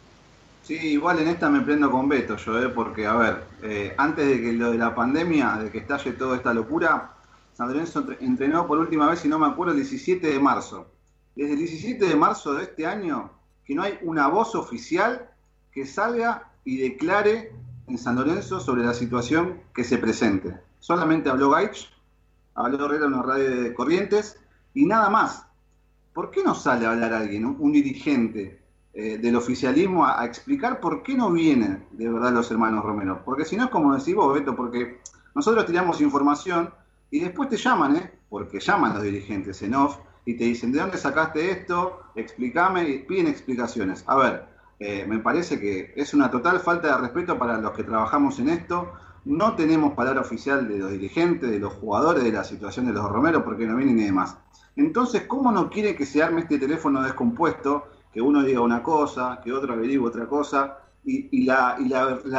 Sí, 0.64 0.78
igual 0.78 1.18
en 1.18 1.28
esta 1.28 1.50
me 1.50 1.60
prendo 1.60 1.90
con 1.90 2.08
Beto 2.08 2.36
yo, 2.36 2.58
eh, 2.58 2.70
porque, 2.70 3.06
a 3.06 3.12
ver, 3.16 3.44
eh, 3.62 3.94
antes 3.98 4.26
de 4.26 4.40
que 4.40 4.54
lo 4.54 4.70
de 4.70 4.78
la 4.78 4.94
pandemia, 4.94 5.58
de 5.58 5.70
que 5.70 5.76
estalle 5.76 6.12
toda 6.12 6.38
esta 6.38 6.54
locura, 6.54 7.16
San 7.52 7.68
Lorenzo 7.68 8.06
entrenó 8.18 8.66
por 8.66 8.78
última 8.78 9.10
vez, 9.10 9.18
si 9.18 9.28
no 9.28 9.38
me 9.38 9.46
acuerdo, 9.46 9.72
el 9.72 9.80
17 9.80 10.26
de 10.26 10.40
marzo. 10.40 10.86
Desde 11.36 11.52
el 11.52 11.58
17 11.58 12.06
de 12.06 12.16
marzo 12.16 12.54
de 12.54 12.62
este 12.62 12.86
año, 12.86 13.30
que 13.62 13.74
no 13.74 13.82
hay 13.82 13.98
una 14.00 14.28
voz 14.28 14.54
oficial 14.54 15.28
que 15.70 15.84
salga 15.84 16.50
y 16.64 16.78
declare 16.78 17.52
en 17.86 17.98
San 17.98 18.16
Lorenzo 18.16 18.58
sobre 18.58 18.84
la 18.84 18.94
situación 18.94 19.60
que 19.74 19.84
se 19.84 19.98
presente. 19.98 20.58
Solamente 20.80 21.28
habló 21.28 21.50
Gaich, 21.50 21.90
habló 22.54 22.82
Herrera 22.86 23.04
en 23.04 23.12
una 23.12 23.22
radio 23.22 23.62
de 23.62 23.74
Corrientes 23.74 24.40
y 24.72 24.86
nada 24.86 25.10
más. 25.10 25.46
¿Por 26.14 26.30
qué 26.30 26.42
no 26.42 26.54
sale 26.54 26.86
a 26.86 26.92
hablar 26.92 27.12
alguien, 27.12 27.44
un 27.44 27.72
dirigente 27.72 28.63
eh, 28.94 29.18
del 29.18 29.36
oficialismo 29.36 30.06
a, 30.06 30.24
explicar 30.24 30.80
por 30.80 31.02
qué 31.02 31.14
no 31.14 31.32
vienen 31.32 31.84
de 31.92 32.08
verdad 32.08 32.32
los 32.32 32.50
hermanos 32.50 32.84
Romero? 32.84 33.22
Porque 33.24 33.44
si 33.44 33.56
no 33.56 33.64
es 33.64 33.70
como 33.70 33.96
decís 33.96 34.14
vos, 34.14 34.32
Beto, 34.32 34.54
porque 34.54 35.00
nosotros 35.34 35.66
tiramos 35.66 36.00
información 36.00 36.72
y 37.10 37.20
después 37.20 37.48
te 37.48 37.56
llaman, 37.56 37.96
¿eh? 37.96 38.12
Porque 38.28 38.60
llaman 38.60 38.94
los 38.94 39.02
dirigentes 39.02 39.62
en 39.62 39.74
off 39.74 39.98
y 40.24 40.34
te 40.36 40.44
dicen, 40.44 40.72
¿de 40.72 40.80
dónde 40.80 40.96
sacaste 40.96 41.50
esto? 41.50 42.00
Explícame 42.14 42.88
y 42.88 42.98
piden 43.00 43.26
explicaciones. 43.26 44.04
A 44.06 44.16
ver, 44.16 44.46
eh, 44.78 45.04
me 45.06 45.18
parece 45.18 45.60
que 45.60 45.92
es 45.96 46.14
una 46.14 46.30
total 46.30 46.60
falta 46.60 46.88
de 46.88 47.02
respeto 47.02 47.38
para 47.38 47.58
los 47.58 47.72
que 47.72 47.84
trabajamos 47.84 48.38
en 48.38 48.48
esto. 48.48 48.92
No 49.24 49.54
tenemos 49.54 49.94
palabra 49.94 50.20
oficial 50.20 50.68
de 50.68 50.78
los 50.78 50.90
dirigentes, 50.90 51.50
de 51.50 51.58
los 51.58 51.72
jugadores, 51.74 52.24
de 52.24 52.32
la 52.32 52.44
situación 52.44 52.86
de 52.86 52.92
los 52.92 53.10
Romero, 53.10 53.44
porque 53.44 53.66
no 53.66 53.76
vienen 53.76 53.96
ni 53.96 54.04
demás. 54.04 54.36
Entonces, 54.76 55.22
¿cómo 55.26 55.52
no 55.52 55.70
quiere 55.70 55.94
que 55.94 56.04
se 56.04 56.22
arme 56.22 56.42
este 56.42 56.58
teléfono 56.58 57.02
descompuesto? 57.02 57.86
Que 58.14 58.22
uno 58.22 58.42
diga 58.42 58.60
una 58.60 58.82
cosa, 58.82 59.40
que 59.42 59.52
otro 59.52 59.74
averigüe 59.74 60.08
otra 60.08 60.26
cosa, 60.26 60.78
y, 61.04 61.44
la, 61.44 61.76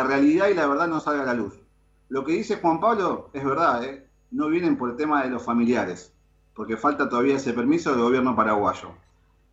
realidad 0.08 0.48
y 0.48 0.54
la 0.54 0.68
verdad 0.68 0.88
no 0.88 1.00
salga 1.00 1.24
a 1.24 1.26
la 1.26 1.34
luz. 1.34 1.60
Lo 2.10 2.24
que 2.24 2.32
dice 2.32 2.58
Juan 2.58 2.80
Pablo 2.80 3.30
es 3.34 3.44
verdad, 3.44 3.84
¿eh? 3.84 4.08
no 4.32 4.48
vienen 4.48 4.78
por 4.78 4.90
el 4.90 4.96
tema 4.96 5.24
de 5.24 5.30
los 5.30 5.44
familiares, 5.44 6.14
porque 6.54 6.78
falta 6.78 7.10
todavía 7.10 7.36
ese 7.36 7.54
permiso 7.54 7.92
del 7.92 8.02
gobierno 8.02 8.36
paraguayo. 8.36 8.94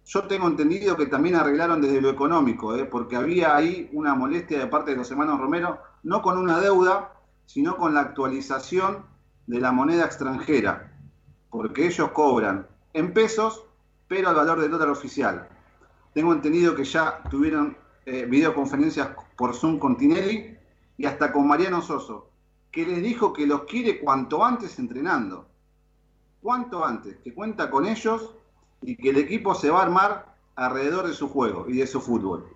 Yo 0.04 0.22
tengo 0.24 0.48
entendido 0.48 0.96
que 0.96 1.06
también 1.06 1.36
arreglaron 1.36 1.80
desde 1.80 2.00
lo 2.00 2.10
económico, 2.10 2.74
¿eh? 2.74 2.84
porque 2.84 3.16
había 3.16 3.54
ahí 3.54 3.90
una 3.92 4.14
molestia 4.14 4.58
de 4.58 4.66
parte 4.66 4.92
de 4.92 4.96
los 4.96 5.10
hermanos 5.10 5.40
Romero, 5.40 5.80
no 6.02 6.22
con 6.22 6.38
una 6.38 6.60
deuda, 6.60 7.12
sino 7.46 7.76
con 7.76 7.94
la 7.94 8.00
actualización 8.00 9.04
de 9.46 9.60
la 9.60 9.72
moneda 9.72 10.04
extranjera, 10.04 10.92
porque 11.50 11.86
ellos 11.86 12.10
cobran 12.12 12.66
en 12.94 13.12
pesos, 13.12 13.64
pero 14.08 14.28
al 14.28 14.34
valor 14.34 14.60
del 14.60 14.70
dólar 14.70 14.88
oficial. 14.88 15.48
Tengo 16.12 16.32
entendido 16.32 16.74
que 16.74 16.84
ya 16.84 17.22
tuvieron 17.30 17.76
eh, 18.04 18.26
videoconferencias 18.26 19.10
por 19.36 19.54
Zoom 19.54 19.78
con 19.78 19.96
Tinelli 19.96 20.56
y 20.98 21.06
hasta 21.06 21.32
con 21.32 21.46
Mariano 21.46 21.80
Soso, 21.80 22.28
que 22.70 22.84
les 22.86 23.02
dijo 23.02 23.32
que 23.32 23.46
los 23.46 23.62
quiere 23.62 24.00
cuanto 24.00 24.44
antes 24.44 24.78
entrenando. 24.78 25.46
Cuanto 26.42 26.84
antes, 26.84 27.16
que 27.18 27.32
cuenta 27.32 27.70
con 27.70 27.86
ellos 27.86 28.34
y 28.82 28.96
que 28.96 29.10
el 29.10 29.18
equipo 29.18 29.54
se 29.54 29.70
va 29.70 29.80
a 29.80 29.82
armar 29.84 30.34
alrededor 30.56 31.06
de 31.06 31.14
su 31.14 31.28
juego 31.28 31.66
y 31.68 31.78
de 31.78 31.86
su 31.86 32.00
fútbol. 32.00 32.46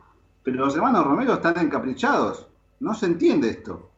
Pero 0.43 0.65
los 0.65 0.75
hermanos 0.75 1.07
Romero 1.07 1.35
están 1.35 1.59
encaprichados. 1.59 2.47
No 2.81 2.95
se 2.95 3.07
entiende 3.07 3.51
esto. 3.51 3.91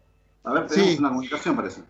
A 0.45 0.53
ver, 0.53 0.67
tenemos 0.67 0.99
una 0.99 1.09
comunicación, 1.09 1.57
parece. 1.57 1.83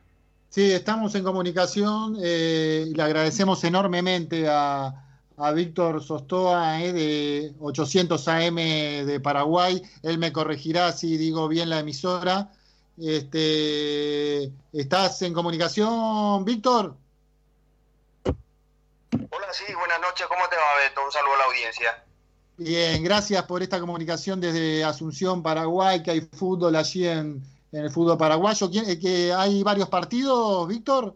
Sí, 0.48 0.72
estamos 0.72 1.14
en 1.14 1.24
comunicación 1.24 2.16
eh, 2.22 2.86
y 2.88 2.94
le 2.94 3.02
agradecemos 3.02 3.62
enormemente 3.64 4.48
a, 4.48 5.07
Víctor 5.54 6.02
Sostoa 6.02 6.82
eh, 6.82 6.92
de 6.92 7.54
800 7.60 8.28
AM 8.28 8.56
de 8.56 9.20
Paraguay. 9.22 9.82
Él 10.02 10.18
me 10.18 10.32
corregirá 10.32 10.92
si 10.92 11.16
digo 11.16 11.48
bien 11.48 11.70
la 11.70 11.80
emisora. 11.80 12.50
Este, 13.00 14.52
¿Estás 14.72 15.22
en 15.22 15.32
comunicación, 15.32 16.44
Víctor? 16.44 16.96
Hola, 18.24 19.52
sí, 19.52 19.72
buenas 19.74 20.00
noches. 20.00 20.26
¿Cómo 20.26 20.48
te 20.48 20.56
va, 20.56 20.82
Beto? 20.82 21.04
Un 21.04 21.12
saludo 21.12 21.34
a 21.34 21.38
la 21.38 21.44
audiencia. 21.44 22.04
Bien, 22.56 23.04
gracias 23.04 23.44
por 23.44 23.62
esta 23.62 23.78
comunicación 23.78 24.40
desde 24.40 24.82
Asunción, 24.82 25.44
Paraguay, 25.44 26.02
que 26.02 26.10
hay 26.10 26.20
fútbol 26.20 26.74
allí 26.74 27.06
en, 27.06 27.40
el 27.70 27.90
fútbol 27.90 28.18
paraguayo. 28.18 28.68
Eh, 28.72 28.98
¿Que 28.98 29.32
¿Hay 29.32 29.62
varios 29.62 29.88
partidos, 29.88 30.66
Víctor? 30.66 31.14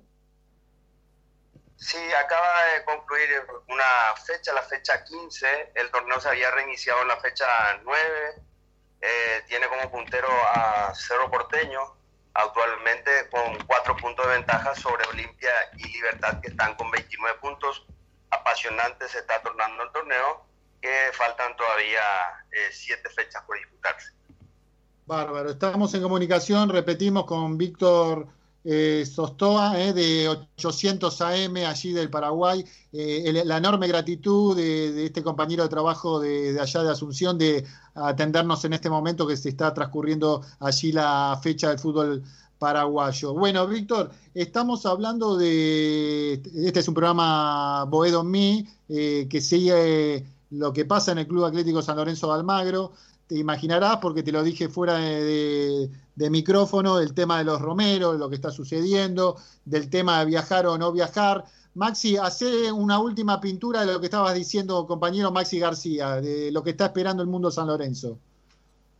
Sí, 1.82 1.98
acaba 2.12 2.46
de 2.66 2.84
concluir 2.84 3.28
una 3.66 4.14
fecha, 4.24 4.52
la 4.52 4.62
fecha 4.62 5.02
15. 5.02 5.72
El 5.74 5.90
torneo 5.90 6.20
se 6.20 6.28
había 6.28 6.48
reiniciado 6.52 7.02
en 7.02 7.08
la 7.08 7.16
fecha 7.16 7.44
9. 7.82 8.00
Eh, 9.00 9.42
tiene 9.48 9.66
como 9.66 9.90
puntero 9.90 10.28
a 10.54 10.94
Cerro 10.94 11.28
Porteño, 11.28 11.80
actualmente 12.34 13.28
con 13.32 13.66
cuatro 13.66 13.96
puntos 13.96 14.24
de 14.28 14.34
ventaja 14.34 14.76
sobre 14.76 15.04
Olimpia 15.08 15.50
y 15.76 15.88
Libertad, 15.88 16.40
que 16.40 16.50
están 16.50 16.76
con 16.76 16.88
29 16.92 17.38
puntos. 17.40 17.84
Apasionante 18.30 19.08
se 19.08 19.18
está 19.18 19.42
tornando 19.42 19.82
el 19.82 19.90
torneo, 19.90 20.46
que 20.80 21.10
faltan 21.14 21.56
todavía 21.56 22.00
eh, 22.52 22.70
siete 22.70 23.10
fechas 23.10 23.42
por 23.42 23.58
disputarse. 23.58 24.12
Bárbaro, 25.04 25.50
estamos 25.50 25.92
en 25.94 26.02
comunicación, 26.02 26.68
repetimos 26.68 27.26
con 27.26 27.58
Víctor 27.58 28.28
eh, 28.64 29.05
Sostoa, 29.07 29.81
eh, 29.81 29.92
de 29.92 30.29
800 30.29 31.20
AM 31.20 31.57
allí 31.66 31.92
del 31.92 32.11
Paraguay. 32.11 32.64
Eh, 32.92 33.42
la 33.44 33.57
enorme 33.57 33.88
gratitud 33.88 34.57
de, 34.57 35.07
este 35.07 35.22
compañero 35.22 35.64
de 35.64 35.68
trabajo 35.68 36.20
de, 36.20 36.59
allá 36.61 36.83
de 36.83 36.90
Asunción 36.90 37.38
de 37.38 37.64
atendernos 37.94 38.64
en 38.64 38.75
este 38.75 38.88
momento 38.88 39.27
que 39.27 39.37
se 39.37 39.48
está 39.48 39.75
transcurriendo 39.75 40.42
allí 40.61 40.92
la 40.92 41.38
fecha 41.42 41.70
del 41.70 41.79
fútbol 41.79 42.22
paraguayo. 42.59 43.35
Bueno, 43.35 43.66
Víctor, 43.66 44.11
estamos 44.35 44.87
hablando 44.87 45.37
de, 45.37 46.35
este 46.55 46.81
es 46.81 46.88
un 46.88 46.94
programa 46.94 47.85
Boedo 47.85 48.22
Me, 48.22 48.64
que 48.87 49.40
sigue 49.40 50.25
lo 50.51 50.72
que 50.72 50.85
pasa 50.85 51.12
en 51.12 51.18
el 51.18 51.27
Club 51.27 51.46
Atlético 51.46 51.83
San 51.83 51.96
Lorenzo 51.96 52.29
de 52.29 52.35
Almagro 52.35 52.92
te 53.26 53.37
imaginarás, 53.37 53.96
porque 53.98 54.22
te 54.22 54.32
lo 54.32 54.42
dije 54.42 54.68
fuera 54.68 54.96
de, 54.96 55.88
micrófono, 56.30 56.98
el 56.98 57.14
tema 57.14 57.38
de 57.38 57.44
los 57.44 57.61
Romeros, 57.61 58.18
lo 58.18 58.28
que 58.28 58.37
está 58.37 58.50
sucediendo, 58.50 59.37
del 59.64 59.88
tema 59.88 60.20
de 60.20 60.26
viajar 60.26 60.66
o 60.66 60.78
no 60.78 60.92
viajar. 60.92 61.44
Maxi, 61.74 62.16
hace 62.16 62.70
una 62.70 62.98
última 62.98 63.40
pintura 63.40 63.85
de 63.85 63.92
lo 63.92 64.00
que 64.00 64.06
estabas 64.06 64.35
diciendo, 64.35 64.87
compañero 64.87 65.32
Maxi 65.32 65.58
García, 65.58 66.20
de 66.20 66.52
lo 66.52 66.62
que 66.62 66.70
está 66.70 66.87
esperando 66.87 67.22
el 67.22 67.28
mundo 67.28 67.50
San 67.50 67.66
Lorenzo. 67.66 68.18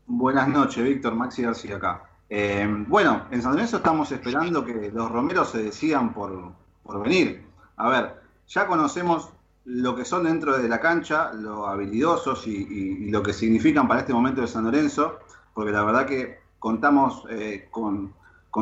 Buenas 0.07 0.49
noches, 0.49 0.83
Víctor. 0.83 1.15
Maxi 1.15 1.43
García 1.43 1.77
acá. 1.77 2.05
Eh, 2.29 2.67
bueno, 2.89 3.27
en 3.31 3.43
San 3.43 3.53
Lorenzo 3.53 3.77
estamos 3.77 4.11
esperando 4.11 4.65
que 4.65 4.91
los 4.91 5.11
romeros 5.11 5.51
se 5.51 5.63
decidan 5.63 6.15
por, 6.15 6.53
por 6.83 7.03
venir. 7.03 7.45
A 7.77 7.89
ver, 7.91 8.23
ya 8.49 8.67
conocemos 8.67 9.29
lo 9.65 9.95
que 9.95 10.05
son 10.05 10.25
dentro 10.25 10.59
de 10.59 10.69
la 10.69 10.81
cancha, 10.81 11.33
lo 11.33 11.67
habilidosos 11.67 12.47
y, 12.47 13.11
lo 13.11 13.23
que 13.23 13.33
significan 13.33 13.87
para 13.87 14.01
este 14.01 14.13
momento 14.13 14.41
de 14.41 14.49
San 14.49 14.65
Lorenzo, 14.65 15.21
porque 15.55 15.71
la 15.71 15.85
verdad 15.85 16.07
que 16.07 16.39
contamos 16.59 17.25
eh, 17.31 17.69
con, 17.71 18.15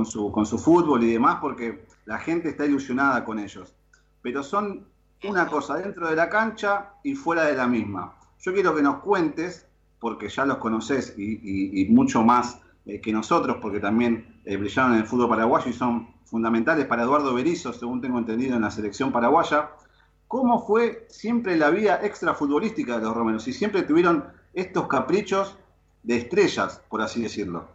su, 0.05 0.31
con 0.33 0.45
su 0.47 0.59
fútbol 0.59 1.03
y 1.05 1.13
demás, 1.13 1.39
porque 1.41 1.87
la 2.05 2.19
gente 2.19 2.49
está 2.51 2.67
ilusionada 2.67 3.25
con 3.25 3.39
ellos. 3.39 3.75
Pero 4.23 4.43
son 4.43 4.87
una 5.25 5.47
cosa 5.47 5.77
dentro 5.77 6.09
de 6.09 6.17
la 6.17 6.29
cancha 6.29 6.95
y 7.03 7.15
fuera 7.15 7.45
de 7.45 7.55
la 7.55 7.67
misma. 7.67 8.15
Yo 8.41 8.53
quiero 8.53 8.75
que 8.75 8.83
nos 8.83 8.97
cuentes, 9.01 9.67
porque 9.99 10.29
ya 10.29 10.45
los 10.45 10.59
conoces 10.59 11.15
y, 11.17 11.87
mucho 11.91 12.23
más 12.23 12.61
eh, 12.87 13.01
que 13.01 13.13
nosotros, 13.13 13.59
porque 13.61 13.81
también 13.81 14.41
eh, 14.45 14.57
brillaron 14.57 14.95
en 14.95 15.01
el 15.01 15.07
fútbol 15.07 15.29
paraguayo 15.29 15.71
y 15.71 15.75
son 15.75 16.09
fundamentales 16.25 16.87
para 16.87 17.03
Eduardo 17.03 17.35
Berizzo, 17.35 17.73
según 17.73 18.01
tengo 18.01 18.19
entendido, 18.19 18.57
en 18.57 18.63
la 18.63 18.71
selección 18.71 19.13
paraguaya 19.13 19.71
cómo 20.31 20.65
fue 20.65 21.09
siempre 21.11 21.57
la 21.57 21.71
vida 21.71 21.99
extrafutbolística 22.05 22.99
de 22.99 23.03
los 23.03 23.17
romanos 23.17 23.49
y 23.49 23.53
siempre 23.53 23.83
tuvieron 23.83 24.33
estos 24.55 24.87
caprichos 24.87 25.57
de 26.05 26.19
estrellas, 26.19 26.81
por 26.89 27.03
así 27.03 27.21
decirlo. 27.21 27.69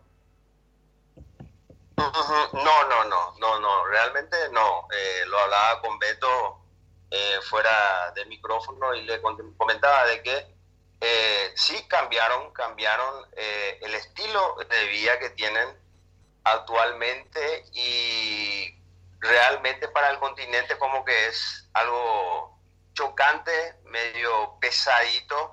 No, 1.98 2.12
no, 2.14 3.04
no, 3.10 3.36
no, 3.40 3.60
no, 3.60 3.86
realmente 3.88 4.38
no. 4.54 4.88
Eh, 4.90 5.26
lo 5.28 5.38
hablaba 5.38 5.82
con 5.82 6.00
Beto 6.00 6.62
eh, 7.12 7.40
fuera 7.42 8.14
de 8.16 8.26
micrófono 8.28 8.96
y 8.96 9.04
le 9.04 9.22
comentaba 9.22 10.06
de 10.06 10.24
que 10.24 10.56
eh, 11.02 11.52
sí 11.56 11.76
cambiaron, 11.90 12.54
cambiaron 12.54 13.26
el 13.36 13.94
estilo 13.96 14.56
de 14.70 14.88
vida 14.88 15.20
que 15.20 15.32
tienen 15.32 15.78
actualmente 16.46 17.66
y 17.74 18.80
realmente 19.20 19.90
para 19.90 20.12
el 20.12 20.20
continente 20.20 20.78
como 20.78 21.04
que 21.04 21.28
es 21.28 21.65
algo 21.76 22.58
chocante, 22.94 23.76
medio 23.84 24.58
pesadito, 24.60 25.52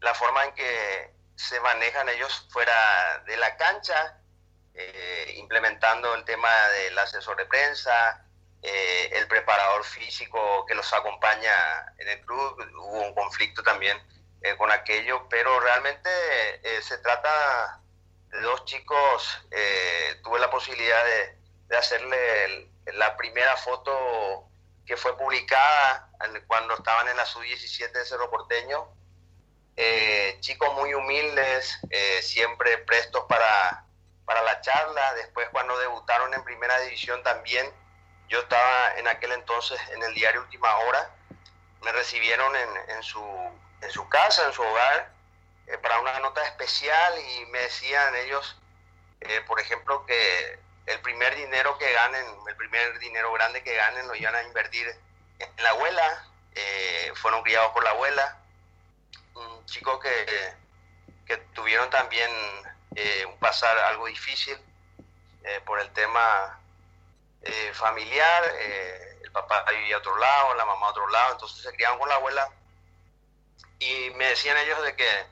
la 0.00 0.14
forma 0.14 0.44
en 0.44 0.54
que 0.54 1.14
se 1.36 1.60
manejan 1.60 2.08
ellos 2.08 2.46
fuera 2.50 3.22
de 3.26 3.36
la 3.36 3.56
cancha, 3.56 4.18
eh, 4.74 5.34
implementando 5.36 6.14
el 6.14 6.24
tema 6.24 6.50
del 6.70 6.98
asesor 6.98 7.36
de 7.36 7.46
prensa, 7.46 8.26
eh, 8.62 9.10
el 9.12 9.28
preparador 9.28 9.84
físico 9.84 10.66
que 10.66 10.74
los 10.74 10.92
acompaña 10.92 11.54
en 11.98 12.08
el 12.08 12.20
club, 12.26 12.58
hubo 12.74 13.02
un 13.02 13.14
conflicto 13.14 13.62
también 13.62 13.96
eh, 14.42 14.56
con 14.56 14.70
aquello, 14.70 15.28
pero 15.28 15.60
realmente 15.60 16.10
se 16.82 16.98
trata 16.98 17.80
de 18.28 18.40
dos 18.40 18.64
chicos, 18.64 19.46
tuve 20.22 20.38
la 20.40 20.50
posibilidad 20.50 21.04
de, 21.04 21.38
de 21.66 21.76
hacerle 21.76 22.70
la 22.86 23.16
primera 23.16 23.56
foto 23.56 24.49
que 24.86 24.96
fue 24.96 25.16
publicada 25.16 26.10
cuando 26.46 26.74
estaban 26.74 27.08
en 27.08 27.16
la 27.16 27.24
sub-17 27.24 27.92
de 27.92 28.04
Cerro 28.04 28.30
Porteño. 28.30 28.88
Eh, 29.76 30.36
chicos 30.40 30.74
muy 30.74 30.92
humildes, 30.94 31.78
eh, 31.90 32.20
siempre 32.22 32.78
prestos 32.78 33.24
para, 33.28 33.84
para 34.24 34.42
la 34.42 34.60
charla. 34.60 35.14
Después 35.14 35.48
cuando 35.50 35.78
debutaron 35.78 36.34
en 36.34 36.44
primera 36.44 36.78
división 36.80 37.22
también, 37.22 37.70
yo 38.28 38.40
estaba 38.40 38.98
en 38.98 39.08
aquel 39.08 39.32
entonces 39.32 39.80
en 39.90 40.02
el 40.02 40.14
diario 40.14 40.42
Última 40.42 40.76
Hora, 40.78 41.10
me 41.82 41.92
recibieron 41.92 42.54
en, 42.54 42.68
en, 42.88 43.02
su, 43.02 43.24
en 43.80 43.90
su 43.90 44.08
casa, 44.08 44.46
en 44.46 44.52
su 44.52 44.62
hogar, 44.62 45.12
eh, 45.66 45.78
para 45.78 46.00
una 46.00 46.18
nota 46.18 46.44
especial 46.44 47.14
y 47.18 47.46
me 47.46 47.60
decían 47.60 48.14
ellos, 48.16 48.56
por 49.46 49.60
ejemplo, 49.60 50.04
que 50.06 50.58
el 50.90 51.00
primer 51.00 51.34
dinero 51.36 51.78
que 51.78 51.92
ganen, 51.92 52.24
el 52.48 52.56
primer 52.56 52.98
dinero 52.98 53.32
grande 53.32 53.62
que 53.62 53.74
ganen 53.74 54.08
lo 54.08 54.14
iban 54.16 54.34
a 54.34 54.42
invertir 54.42 54.88
en 55.38 55.62
la 55.62 55.70
abuela, 55.70 56.24
eh, 56.54 57.12
fueron 57.14 57.42
criados 57.42 57.70
por 57.72 57.84
la 57.84 57.90
abuela, 57.90 58.38
un 59.34 59.64
chico 59.66 60.00
que, 60.00 60.54
que 61.26 61.36
tuvieron 61.54 61.88
también 61.90 62.30
eh, 62.96 63.24
un 63.26 63.38
pasar 63.38 63.76
algo 63.78 64.06
difícil 64.06 64.58
eh, 65.44 65.60
por 65.64 65.80
el 65.80 65.90
tema 65.92 66.56
familiar, 67.72 68.44
el 69.22 69.32
papá 69.32 69.64
vivía 69.70 69.94
a 69.96 69.98
otro 69.98 70.14
lado, 70.18 70.54
la 70.56 70.66
mamá 70.66 70.86
a 70.86 70.90
otro 70.90 71.08
lado, 71.08 71.32
entonces 71.32 71.62
se 71.62 71.72
criaban 71.72 71.98
con 71.98 72.08
la 72.08 72.16
abuela. 72.16 72.50
Y 73.78 74.10
me 74.10 74.26
decían 74.26 74.58
ellos 74.58 74.82
de 74.82 74.94
que 74.94 75.26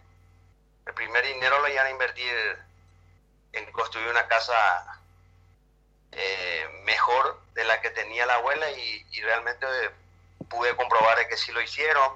el 0.87 0.95
primer 0.95 1.27
dinero 1.27 1.59
lo 1.59 1.69
iban 1.69 1.87
a 1.87 1.91
invertir 1.91 2.59
en 3.53 3.71
construir 3.73 4.09
una 4.09 4.27
casa 4.27 4.98
eh, 6.21 6.69
mejor 6.83 7.41
de 7.55 7.63
la 7.63 7.81
que 7.81 7.91
tenía 7.91 8.27
la 8.27 8.35
abuela 8.35 8.69
y, 8.73 9.05
realmente 9.23 9.67
pude 10.49 10.75
comprobar 10.75 11.29
que 11.29 11.37
sí 11.37 11.53
lo 11.53 11.63
hicieron. 11.63 12.13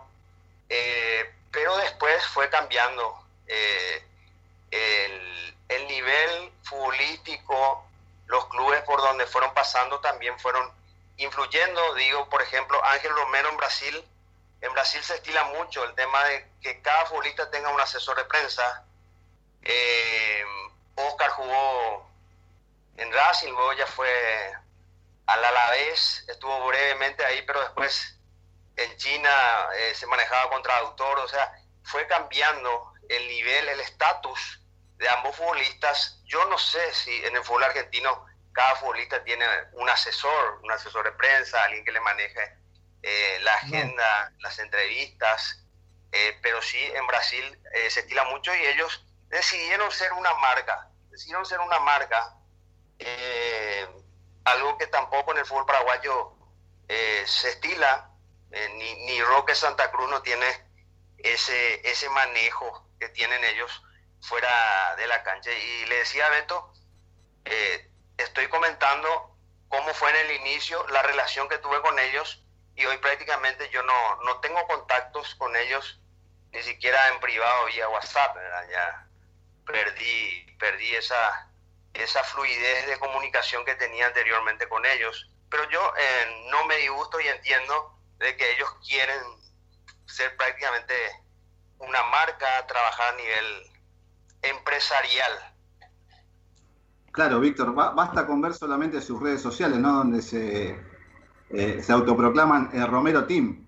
Eh, 0.68 1.32
pero 1.52 1.76
después 1.76 2.24
fue 2.28 2.50
cambiando 2.50 3.24
eh, 3.46 4.04
el, 4.72 5.56
el, 5.68 5.86
nivel 5.86 6.52
futbolístico, 6.64 7.86
los 8.26 8.46
clubes 8.46 8.82
por 8.82 9.00
donde 9.00 9.26
fueron 9.26 9.54
pasando 9.54 10.00
también 10.00 10.36
fueron 10.40 10.68
influyendo. 11.18 11.94
Digo, 11.94 12.28
por 12.28 12.42
ejemplo, 12.42 12.84
Ángel 12.84 13.12
Romero 13.12 13.50
en 13.50 13.56
Brasil. 13.56 14.04
En 14.62 14.72
Brasil 14.72 15.02
se 15.04 15.14
estila 15.14 15.44
mucho 15.44 15.84
el 15.84 15.94
tema 15.94 16.24
de 16.24 16.48
que 16.60 16.80
cada 16.80 17.06
futbolista 17.06 17.48
tenga 17.52 17.68
un 17.68 17.80
asesor 17.80 18.16
de 18.16 18.24
prensa. 18.24 18.84
Oscar 20.96 21.30
jugó 21.30 22.11
en 22.96 23.12
Racing, 23.12 23.50
luego 23.52 23.72
ya 23.74 23.86
fue 23.86 24.52
al 25.26 25.44
Alavés, 25.44 26.24
estuvo 26.28 26.66
brevemente 26.66 27.24
ahí, 27.24 27.42
pero 27.42 27.60
después 27.60 28.18
en 28.76 28.96
China 28.96 29.30
eh, 29.76 29.94
se 29.94 30.06
manejaba 30.06 30.50
con 30.50 30.62
traductor, 30.62 31.18
o 31.18 31.28
sea, 31.28 31.52
fue 31.84 32.06
cambiando 32.06 32.92
el 33.08 33.28
nivel, 33.28 33.68
el 33.68 33.80
estatus 33.80 34.60
de 34.96 35.08
ambos 35.08 35.36
futbolistas. 35.36 36.20
Yo 36.24 36.44
no 36.46 36.58
sé 36.58 36.92
si 36.94 37.24
en 37.24 37.36
el 37.36 37.44
fútbol 37.44 37.64
argentino 37.64 38.26
cada 38.52 38.76
futbolista 38.76 39.22
tiene 39.24 39.46
un 39.72 39.88
asesor, 39.88 40.60
un 40.62 40.70
asesor 40.70 41.04
de 41.04 41.12
prensa, 41.12 41.62
alguien 41.64 41.84
que 41.84 41.92
le 41.92 42.00
maneje 42.00 42.56
eh, 43.02 43.38
la 43.42 43.54
agenda, 43.54 44.32
las 44.40 44.58
entrevistas, 44.58 45.64
eh, 46.12 46.38
pero 46.42 46.60
sí 46.60 46.78
en 46.78 47.06
Brasil 47.06 47.58
se 47.88 48.00
estila 48.00 48.24
mucho 48.24 48.54
y 48.54 48.66
ellos 48.66 49.06
decidieron 49.28 49.90
ser 49.90 50.12
una 50.12 50.34
marca, 50.34 50.90
decidieron 51.10 51.46
ser 51.46 51.58
una 51.60 51.78
marca 51.80 52.36
eh, 53.04 53.88
algo 54.44 54.78
que 54.78 54.86
tampoco 54.86 55.32
en 55.32 55.38
el 55.38 55.46
fútbol 55.46 55.66
paraguayo 55.66 56.32
eh, 56.88 57.24
se 57.26 57.50
estila, 57.50 58.10
eh, 58.50 58.68
ni, 58.74 59.06
ni 59.06 59.22
Roque 59.22 59.54
Santa 59.54 59.90
Cruz 59.90 60.10
no 60.10 60.22
tiene 60.22 60.46
ese, 61.18 61.88
ese 61.88 62.08
manejo 62.10 62.88
que 62.98 63.08
tienen 63.10 63.42
ellos 63.44 63.82
fuera 64.20 64.94
de 64.96 65.06
la 65.06 65.22
cancha. 65.22 65.50
Y 65.50 65.86
le 65.86 65.96
decía 65.96 66.26
a 66.26 66.30
Beto, 66.30 66.72
estoy 68.18 68.48
comentando 68.48 69.36
cómo 69.68 69.92
fue 69.94 70.10
en 70.10 70.16
el 70.26 70.36
inicio 70.36 70.86
la 70.88 71.02
relación 71.02 71.48
que 71.48 71.58
tuve 71.58 71.80
con 71.80 71.98
ellos 71.98 72.44
y 72.76 72.84
hoy 72.84 72.98
prácticamente 72.98 73.68
yo 73.70 73.82
no, 73.82 74.16
no 74.24 74.40
tengo 74.40 74.66
contactos 74.66 75.34
con 75.34 75.56
ellos 75.56 76.00
ni 76.52 76.62
siquiera 76.62 77.08
en 77.08 77.20
privado 77.20 77.66
vía 77.66 77.88
WhatsApp, 77.88 78.36
ya 78.70 79.06
perdí, 79.66 80.56
perdí 80.58 80.94
esa, 80.94 81.50
esa 81.94 82.22
fluidez 82.24 82.86
de 82.86 82.98
comunicación 82.98 83.64
que 83.64 83.74
tenía 83.74 84.06
anteriormente 84.06 84.68
con 84.68 84.84
ellos. 84.86 85.30
Pero 85.50 85.68
yo 85.70 85.80
eh, 85.98 86.46
no 86.50 86.64
me 86.66 86.76
disgusto 86.76 87.20
y 87.20 87.28
entiendo 87.28 87.98
de 88.18 88.36
que 88.36 88.52
ellos 88.52 88.68
quieren 88.86 89.22
ser 90.06 90.36
prácticamente 90.36 90.94
una 91.78 92.02
marca, 92.04 92.66
trabajar 92.66 93.14
a 93.14 93.16
nivel 93.16 93.70
empresarial. 94.42 95.32
Claro, 97.12 97.40
Víctor, 97.40 97.74
basta 97.74 98.26
con 98.26 98.40
ver 98.40 98.54
solamente 98.54 99.02
sus 99.02 99.20
redes 99.20 99.42
sociales, 99.42 99.78
¿no? 99.78 99.92
Donde 99.92 100.22
se, 100.22 100.80
eh, 101.50 101.82
se 101.82 101.92
autoproclaman 101.92 102.70
el 102.72 102.86
Romero 102.86 103.26
Team. 103.26 103.66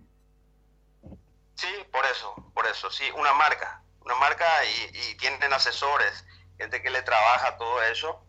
Sí, 1.55 1.69
por 1.93 2.05
eso, 2.07 2.35
por 2.55 2.67
eso, 2.67 2.91
sí, 2.91 3.05
una 3.15 3.35
marca, 3.35 3.83
una 4.01 4.15
marca 4.15 4.47
y, 4.65 5.11
y 5.11 5.17
tienen 5.17 5.53
asesores, 5.53 6.25
gente 6.59 6.83
que 6.83 6.91
le 6.91 7.03
trabaja 7.03 7.57
todo 7.57 7.83
eso, 7.83 8.25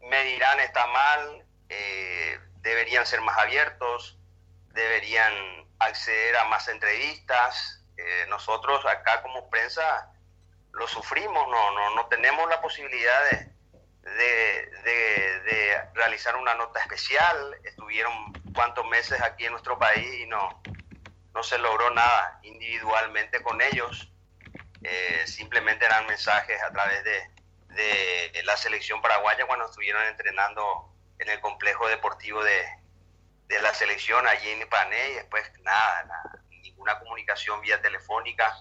me 0.00 0.22
dirán 0.24 0.60
está 0.60 0.86
mal, 0.86 1.44
eh, 1.68 2.38
deberían 2.56 3.06
ser 3.06 3.20
más 3.20 3.38
abiertos, 3.38 4.18
deberían 4.68 5.32
acceder 5.78 6.36
a 6.36 6.44
más 6.46 6.68
entrevistas. 6.68 7.84
Eh, 7.96 8.26
nosotros 8.28 8.84
acá 8.86 9.22
como 9.22 9.50
prensa 9.50 10.12
lo 10.72 10.86
sufrimos, 10.88 11.48
no, 11.48 11.70
no, 11.72 11.94
no 11.94 12.06
tenemos 12.06 12.48
la 12.48 12.60
posibilidad 12.60 13.30
de, 13.30 13.50
de, 14.02 15.80
realizar 15.94 16.36
una 16.36 16.54
nota 16.54 16.80
especial. 16.80 17.56
Estuvieron 17.64 18.32
cuantos 18.54 18.86
meses 18.88 19.20
aquí 19.20 19.44
en 19.44 19.52
nuestro 19.52 19.78
país 19.78 20.20
y 20.20 20.26
no, 20.26 20.62
no 21.34 21.42
se 21.42 21.58
logró 21.58 21.90
nada 21.90 22.40
individualmente 22.42 23.42
con 23.42 23.60
ellos. 23.60 24.12
Eh, 24.82 25.24
simplemente 25.26 25.84
eran 25.84 26.06
mensajes 26.06 26.62
a 26.62 26.70
través 26.72 27.04
de, 27.04 27.30
de 27.76 28.42
la 28.44 28.56
selección 28.56 29.00
paraguaya 29.00 29.46
cuando 29.46 29.66
estuvieron 29.66 30.02
entrenando 30.06 30.92
en 31.18 31.28
el 31.28 31.40
complejo 31.40 31.86
deportivo 31.88 32.42
de, 32.42 32.62
de 33.50 33.60
la 33.60 33.74
selección 33.74 34.26
allí 34.26 34.48
en 34.48 34.62
Ipané 34.62 35.10
y 35.10 35.14
después 35.14 35.42
nada, 35.62 36.42
ninguna 36.62 36.98
comunicación 37.00 37.60
vía 37.60 37.82
telefónica, 37.82 38.56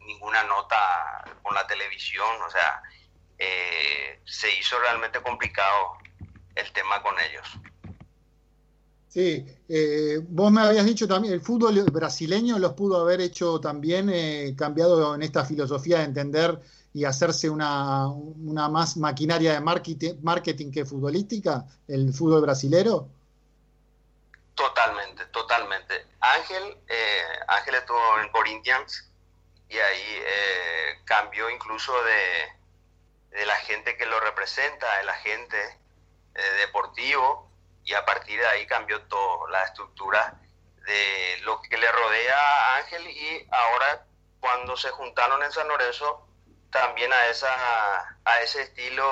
ninguna 0.00 0.44
nota 0.44 1.24
con 1.42 1.54
la 1.54 1.66
televisión, 1.66 2.28
o 2.46 2.50
sea, 2.50 2.82
eh, 3.38 4.20
se 4.24 4.54
hizo 4.58 4.78
realmente 4.78 5.20
complicado 5.22 5.96
el 6.54 6.70
tema 6.72 7.02
con 7.02 7.14
ellos. 7.18 7.46
Sí, 9.08 9.46
eh, 9.70 10.20
vos 10.28 10.52
me 10.52 10.60
habías 10.60 10.84
dicho 10.84 11.08
también, 11.08 11.32
el 11.32 11.40
fútbol 11.40 11.82
brasileño 11.84 12.58
los 12.58 12.74
pudo 12.74 13.00
haber 13.00 13.22
hecho 13.22 13.58
también, 13.58 14.10
eh, 14.12 14.54
cambiado 14.56 15.14
en 15.14 15.22
esta 15.22 15.46
filosofía 15.46 15.98
de 15.98 16.04
entender 16.04 16.60
y 16.96 17.04
hacerse 17.04 17.50
una, 17.50 18.08
una 18.08 18.70
más 18.70 18.96
maquinaria 18.96 19.52
de 19.52 19.60
marketing, 19.60 20.14
marketing 20.22 20.72
que 20.72 20.86
futbolística, 20.86 21.62
el 21.86 22.10
fútbol 22.14 22.40
brasilero? 22.40 23.06
Totalmente, 24.54 25.26
totalmente. 25.26 26.06
Ángel, 26.20 26.78
eh, 26.88 27.22
Ángel 27.48 27.74
estuvo 27.74 28.18
en 28.18 28.30
Corinthians 28.30 29.10
y 29.68 29.76
ahí 29.76 30.22
eh, 30.24 31.00
cambió 31.04 31.50
incluso 31.50 31.92
de, 32.02 33.38
de, 33.40 33.44
la 33.44 33.56
gente 33.56 33.94
que 33.98 34.06
lo 34.06 34.18
representa, 34.18 34.98
el 35.02 35.10
agente 35.10 35.58
eh, 36.34 36.40
deportivo, 36.60 37.50
y 37.84 37.92
a 37.92 38.06
partir 38.06 38.40
de 38.40 38.46
ahí 38.46 38.66
cambió 38.66 39.02
toda 39.02 39.50
la 39.50 39.64
estructura 39.64 40.40
de 40.86 41.40
lo 41.42 41.60
que 41.60 41.76
le 41.76 41.92
rodea 41.92 42.38
a 42.38 42.76
Ángel 42.78 43.06
y 43.06 43.46
ahora 43.50 44.06
cuando 44.40 44.78
se 44.78 44.88
juntaron 44.92 45.42
en 45.42 45.52
San 45.52 45.68
Lorenzo 45.68 46.25
también 46.80 47.12
a, 47.12 47.30
esa, 47.30 47.48
a 48.24 48.40
ese 48.42 48.62
estilo 48.62 49.04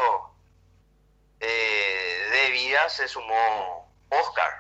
eh, 1.41 2.29
de 2.31 2.51
vida 2.53 2.89
se 2.89 3.09
sumó 3.09 3.91
Oscar. 4.11 4.51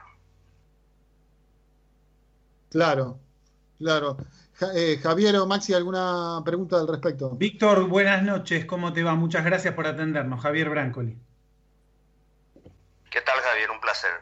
Claro. 2.71 3.19
Claro. 3.79 4.17
Eh, 4.75 4.99
Javier 5.03 5.37
o 5.37 5.47
Maxi, 5.47 5.75
¿alguna 5.75 6.41
pregunta 6.45 6.77
al 6.77 6.89
respecto? 6.89 7.31
Víctor, 7.31 7.89
buenas 7.89 8.23
noches, 8.23 8.65
¿cómo 8.65 8.93
te 8.93 9.03
va? 9.03 9.15
Muchas 9.15 9.45
gracias 9.45 9.75
por 9.75 9.87
atendernos. 9.87 10.41
Javier 10.41 10.71
Brancoli. 10.71 11.19
¿Qué 13.11 13.21
tal, 13.21 13.39
Javier? 13.41 13.71
Un 13.71 13.81
placer. 13.81 14.13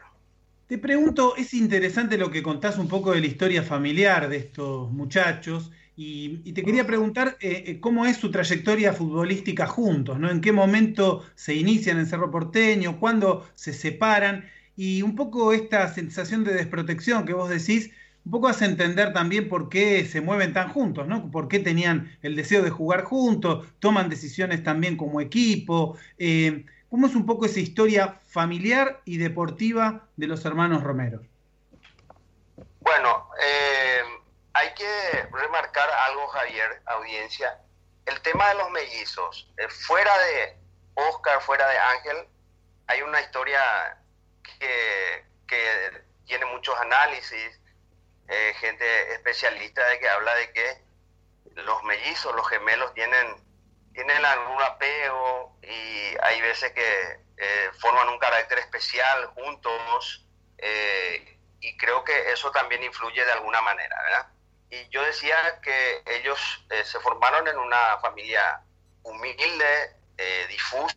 Te 0.67 0.77
pregunto, 0.77 1.35
es 1.35 1.53
interesante 1.53 2.17
lo 2.17 2.31
que 2.31 2.43
contás 2.43 2.77
un 2.77 2.87
poco 2.87 3.11
de 3.11 3.21
la 3.21 3.27
historia 3.27 3.63
familiar 3.63 4.27
de 4.27 4.37
estos 4.37 4.91
muchachos 4.91 5.71
y, 5.95 6.53
te 6.53 6.63
quería 6.63 6.87
preguntar 6.87 7.37
eh, 7.39 7.63
eh, 7.67 7.79
cómo 7.79 8.05
es 8.05 8.17
su 8.17 8.31
trayectoria 8.31 8.93
futbolística 8.93 9.67
juntos, 9.67 10.19
¿no? 10.19 10.31
¿En 10.31 10.41
qué 10.41 10.51
momento 10.51 11.23
se 11.35 11.53
inician 11.53 11.99
en 11.99 12.07
Cerro 12.07 12.31
Porteño? 12.31 12.99
¿Cuándo 12.99 13.47
se 13.53 13.73
separan? 13.73 14.49
Y 14.75 15.03
un 15.03 15.15
poco 15.15 15.53
esta 15.53 15.87
sensación 15.93 16.43
de 16.43 16.53
desprotección 16.53 17.25
que 17.25 17.33
vos 17.33 17.49
decís, 17.49 17.91
un 18.25 18.31
poco 18.31 18.47
hace 18.47 18.65
entender 18.65 19.13
también 19.13 19.49
por 19.49 19.69
qué 19.69 20.05
se 20.05 20.21
mueven 20.21 20.53
tan 20.53 20.69
juntos, 20.69 21.07
¿no? 21.07 21.29
Por 21.29 21.47
qué 21.47 21.59
tenían 21.59 22.17
el 22.21 22.35
deseo 22.35 22.63
de 22.63 22.69
jugar 22.71 23.03
juntos, 23.03 23.67
toman 23.79 24.09
decisiones 24.09 24.63
también 24.63 24.97
como 24.97 25.21
equipo. 25.21 25.97
Eh, 26.17 26.65
¿Cómo 26.89 27.07
es 27.07 27.15
un 27.15 27.25
poco 27.25 27.45
esa 27.45 27.59
historia 27.59 28.19
familiar 28.27 29.01
y 29.05 29.17
deportiva 29.17 30.07
de 30.15 30.27
los 30.27 30.45
hermanos 30.45 30.83
Romero? 30.83 31.21
Bueno, 32.79 33.27
eh, 33.41 34.22
hay 34.53 34.73
que 34.75 35.27
remarcar 35.31 35.89
algo, 35.89 36.27
Javier, 36.27 36.81
audiencia. 36.85 37.59
El 38.05 38.21
tema 38.21 38.49
de 38.49 38.55
los 38.55 38.69
mellizos, 38.69 39.51
eh, 39.57 39.67
fuera 39.67 40.17
de 40.19 40.57
Oscar, 40.93 41.41
fuera 41.41 41.67
de 41.67 41.77
Ángel, 41.77 42.27
hay 42.87 43.01
una 43.01 43.21
historia 43.21 43.97
que, 44.59 45.33
tiene 46.25 46.45
muchos 46.45 46.79
análisis, 46.79 47.59
eh, 48.27 48.53
gente 48.59 49.13
especialista 49.13 49.85
de 49.87 49.99
que 49.99 50.09
habla 50.09 50.33
de 50.35 50.51
que 50.51 50.83
los 51.61 51.83
mellizos, 51.83 52.33
los 52.33 52.47
gemelos 52.49 52.91
tienen, 52.95 53.35
tienen 53.93 54.25
algún 54.25 54.59
apego 54.63 55.55
y 55.61 56.15
hay 56.23 56.41
veces 56.41 56.71
que 56.71 57.19
eh, 57.37 57.71
forman 57.79 58.09
un 58.09 58.17
carácter 58.17 58.57
especial 58.59 59.27
juntos 59.35 60.25
y 61.59 61.77
creo 61.77 62.03
que 62.03 62.31
eso 62.31 62.49
también 62.51 62.81
influye 62.83 63.23
de 63.23 63.31
alguna 63.31 63.61
manera, 63.61 63.95
¿verdad? 64.03 64.32
Y 64.73 64.89
yo 64.89 65.03
decía 65.03 65.59
que 65.61 66.01
ellos 66.07 66.65
eh, 66.71 66.83
se 66.83 66.99
formaron 66.99 67.47
en 67.47 67.57
una 67.59 67.99
familia 67.99 68.61
humilde, 69.03 69.95
eh, 70.17 70.47
difusa, 70.49 70.95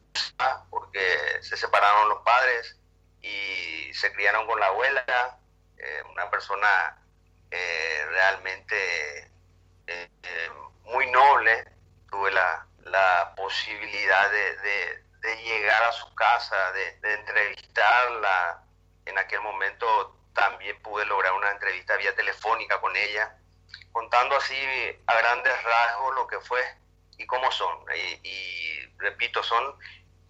porque 0.71 1.39
se 1.43 1.59
separaron 1.59 2.09
los 2.09 2.23
padres 2.23 2.79
y 3.21 3.93
se 3.93 4.11
criaron 4.13 4.47
con 4.47 4.59
la 4.59 4.69
abuela, 4.69 5.39
eh, 5.77 6.03
una 6.11 6.31
persona 6.31 7.03
realmente 7.51 9.31
muy 10.85 11.11
noble. 11.11 11.65
Tuve 12.11 12.31
la, 12.31 12.63
posibilidad 13.37 14.31
de, 14.31 15.37
llegar 15.45 15.83
a 15.83 15.93
su 15.93 16.15
casa, 16.15 16.73
de, 16.73 16.99
de 17.01 17.15
entrevistarla. 17.15 18.63
En 19.05 19.19
aquel 19.19 19.41
momento 19.43 20.17
también 20.33 20.81
pude 20.83 21.05
lograr 21.05 21.33
una 21.35 21.51
entrevista 21.51 21.97
vía 21.97 22.15
telefónica 22.15 22.81
con 22.81 22.97
ella 22.97 23.37
contando 23.93 24.37
así 24.37 24.55
a 25.07 25.15
grandes 25.19 25.63
rasgos 25.63 26.15
lo 26.15 26.27
que 26.27 26.41
fue 26.41 26.63
y 27.19 27.27
cómo 27.27 27.51
son. 27.51 27.79
Y, 28.23 28.81
repito, 28.99 29.43
son 29.43 29.75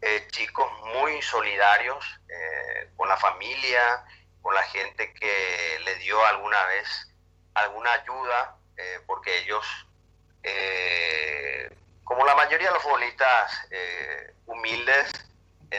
eh, 0.03 0.27
chicos 0.31 0.71
muy 0.95 1.21
solidarios 1.23 2.05
eh, 2.29 2.91
con 2.97 3.09
la 3.09 3.17
familia, 3.17 4.05
con 4.43 4.55
la 4.55 4.63
gente 4.63 5.13
que 5.15 5.81
le 5.85 5.95
dio 5.97 6.25
alguna 6.27 6.65
vez 6.67 7.13
alguna 7.55 7.93
ayuda, 7.93 8.57
eh, 8.77 9.01
porque 9.07 9.39
ellos, 9.39 9.67
como 12.05 12.25
la 12.25 12.35
mayoría 12.37 12.69
de 12.69 12.75
los 12.75 12.83
futbolistas 12.83 13.67
humildes, 14.45 15.11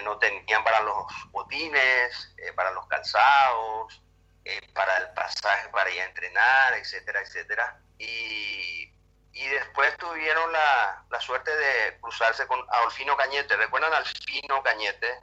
no 0.04 0.18
tenían 0.18 0.64
para 0.64 0.82
los 0.82 1.06
botines, 1.32 2.36
para 2.56 2.72
los 2.72 2.86
calzados, 2.88 4.02
eh, 4.50 4.62
para 4.74 4.96
el 5.00 5.10
pasaje 5.10 5.68
para 5.74 5.92
ir 5.92 6.00
a 6.00 6.06
entrenar, 6.06 6.74
etcétera, 6.76 7.20
etcétera. 7.20 7.82
Y, 8.00 8.90
y 9.34 9.48
después 9.50 9.98
tuvieron 9.98 10.54
la, 10.54 11.04
la, 11.10 11.20
suerte 11.20 11.52
de 11.52 12.00
cruzarse 12.00 12.48
con 12.48 12.58
Adolfino 12.70 13.18
Cañete. 13.18 13.58
¿Recuerdan 13.58 13.92
a 13.92 13.98
Alfino 13.98 14.64
Cañete? 14.64 15.20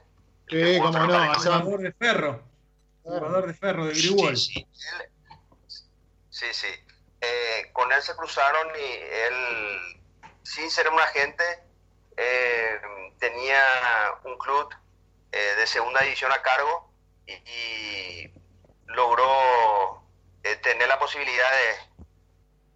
Sí, 0.47 0.77
cómo 0.79 0.91
no, 0.91 1.33
jugador 1.33 1.81
de 1.81 1.91
ferro. 1.93 2.43
Jugador 3.01 3.47
de 3.47 3.53
ferro 3.55 3.85
de 3.87 3.93
Grigol. 3.93 4.37
Sí, 4.37 4.67
sí. 6.29 6.45
sí, 6.53 6.67
eh, 7.21 7.71
con 7.73 7.91
él 7.91 8.01
se 8.03 8.15
cruzaron 8.15 8.67
y 8.75 8.91
él, 8.93 10.03
sin 10.43 10.69
ser 10.69 10.87
un 10.87 10.99
agente, 10.99 11.63
eh, 12.15 12.79
tenía 13.17 13.59
un 14.23 14.37
club 14.37 14.71
de 15.31 15.67
segunda 15.67 16.01
división 16.01 16.31
a 16.31 16.41
cargo 16.41 16.93
y 17.25 18.31
logró 18.85 20.01
eh, 20.43 20.55
tener 20.57 20.87
la 20.87 20.99
posibilidad 20.99 21.49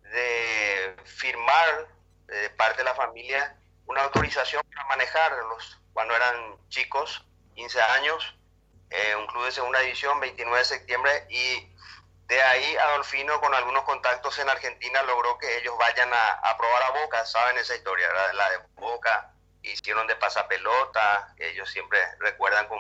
de, 0.02 0.10
de 0.10 0.96
firmar 1.06 1.88
eh, 2.30 2.36
de 2.36 2.50
parte 2.52 2.80
de 2.80 2.84
la 2.86 2.96
familia 2.96 3.56
una 3.86 4.04
autorización 4.04 4.62
para 4.74 4.88
manejarlos 4.88 5.80
cuando 5.94 6.16
eran 6.16 6.58
chicos, 6.70 7.26
15 7.56 7.82
años, 7.82 8.36
eh, 8.90 9.16
un 9.16 9.28
club 9.28 9.46
de 9.46 9.52
segunda 9.52 9.80
división, 9.80 10.20
29 10.20 10.60
de 10.60 10.66
septiembre, 10.66 11.26
y 11.30 11.70
de 12.28 12.42
ahí 12.42 12.78
Adolfino 12.78 13.42
con 13.42 13.54
algunos 13.54 13.84
contactos 13.84 14.38
en 14.40 14.50
Argentina 14.50 15.02
logró 15.04 15.38
que 15.38 15.58
ellos 15.58 15.76
vayan 15.78 16.10
a, 16.14 16.58
probar 16.58 16.84
a 16.84 16.90
Boca, 16.92 17.26
saben 17.26 17.58
esa 17.58 17.76
historia, 17.76 18.08
la 18.34 18.50
de 18.52 18.60
Boca, 18.76 19.34
hicieron 19.62 20.08
de 20.08 20.16
pasapelota, 20.16 21.34
ellos 21.38 21.70
siempre 21.70 22.00
recuerdan 22.20 22.68
con 22.68 22.80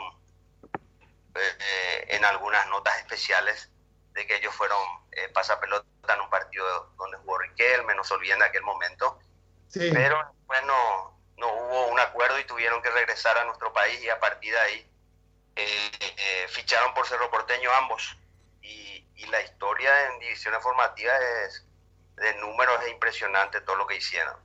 eh, 1.36 2.06
en 2.10 2.26
algunas 2.26 2.68
notas 2.68 2.98
especiales 2.98 3.70
de 4.14 4.26
que 4.26 4.38
ellos 4.38 4.54
fueron 4.54 4.80
eh, 5.12 5.30
pasapelota 5.30 5.86
en 6.14 6.22
un 6.22 6.30
partido 6.30 6.94
donde 6.98 7.18
jugó 7.18 7.38
Riquelme, 7.38 7.96
no 7.96 8.04
se 8.04 8.14
olviden 8.14 8.40
de 8.40 8.46
aquel 8.46 8.64
momento. 8.64 9.20
Pero 9.72 10.34
bueno, 10.46 11.20
no 11.38 11.48
hubo 11.48 11.88
un 11.88 12.00
acuerdo 12.00 12.40
y 12.40 12.44
tuvieron 12.46 12.82
que 12.82 12.90
regresar 12.90 13.38
a 13.38 13.46
nuestro 13.46 13.72
país 13.72 14.02
y 14.04 14.10
a 14.10 14.20
partir 14.20 14.52
de 14.54 14.60
ahí 14.60 14.92
eh, 15.56 15.92
eh, 16.02 16.48
ficharon 16.50 16.94
por 16.94 17.08
Cerro 17.08 17.30
Porteño 17.30 17.72
ambos. 17.74 18.18
Y, 18.62 19.06
y, 19.16 19.26
la 19.28 19.42
historia 19.42 20.08
en 20.08 20.20
divisiones 20.20 20.62
formativas 20.62 21.20
es 21.46 21.66
de 22.16 22.34
números 22.36 22.82
es 22.84 22.92
impresionante 22.92 23.62
todo 23.62 23.78
lo 23.78 23.88
que 23.88 23.96
hicieron. 23.96 24.36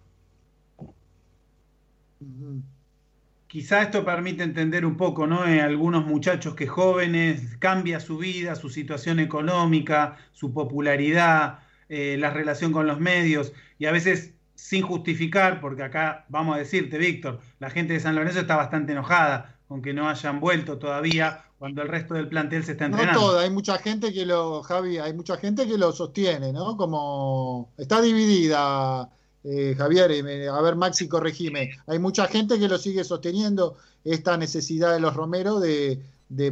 Quizá 3.54 3.82
esto 3.82 4.04
permite 4.04 4.42
entender 4.42 4.84
un 4.84 4.96
poco, 4.96 5.28
¿no? 5.28 5.46
En 5.46 5.60
algunos 5.60 6.04
muchachos 6.04 6.56
que 6.56 6.66
jóvenes 6.66 7.56
cambia 7.60 8.00
su 8.00 8.18
vida, 8.18 8.56
su 8.56 8.68
situación 8.68 9.20
económica, 9.20 10.16
su 10.32 10.52
popularidad, 10.52 11.60
eh, 11.88 12.16
la 12.18 12.30
relación 12.30 12.72
con 12.72 12.88
los 12.88 12.98
medios, 12.98 13.52
y 13.78 13.86
a 13.86 13.92
veces 13.92 14.32
sin 14.56 14.82
justificar, 14.82 15.60
porque 15.60 15.84
acá 15.84 16.24
vamos 16.28 16.56
a 16.56 16.58
decirte, 16.58 16.98
Víctor, 16.98 17.38
la 17.60 17.70
gente 17.70 17.92
de 17.92 18.00
San 18.00 18.16
Lorenzo 18.16 18.40
está 18.40 18.56
bastante 18.56 18.90
enojada 18.90 19.56
con 19.68 19.82
que 19.82 19.94
no 19.94 20.08
hayan 20.08 20.40
vuelto 20.40 20.78
todavía 20.78 21.44
cuando 21.56 21.82
el 21.82 21.86
resto 21.86 22.14
del 22.14 22.26
plantel 22.26 22.64
se 22.64 22.72
está 22.72 22.86
entrenando. 22.86 23.20
No 23.20 23.26
toda, 23.28 23.42
hay 23.44 23.50
mucha 23.50 23.78
gente 23.78 24.12
que 24.12 24.26
lo, 24.26 24.64
Javi, 24.64 24.98
hay 24.98 25.14
mucha 25.14 25.36
gente 25.36 25.68
que 25.68 25.78
lo 25.78 25.92
sostiene, 25.92 26.52
¿no? 26.52 26.76
Como 26.76 27.72
está 27.78 28.02
dividida 28.02 29.08
eh, 29.44 29.74
Javier, 29.76 30.10
a 30.48 30.62
ver 30.62 30.74
Maxi, 30.74 31.06
corregime, 31.06 31.76
hay 31.86 31.98
mucha 31.98 32.26
gente 32.28 32.58
que 32.58 32.66
lo 32.66 32.78
sigue 32.78 33.04
sosteniendo 33.04 33.76
esta 34.02 34.38
necesidad 34.38 34.94
de 34.94 35.00
los 35.00 35.14
Romero 35.14 35.60
de, 35.60 36.00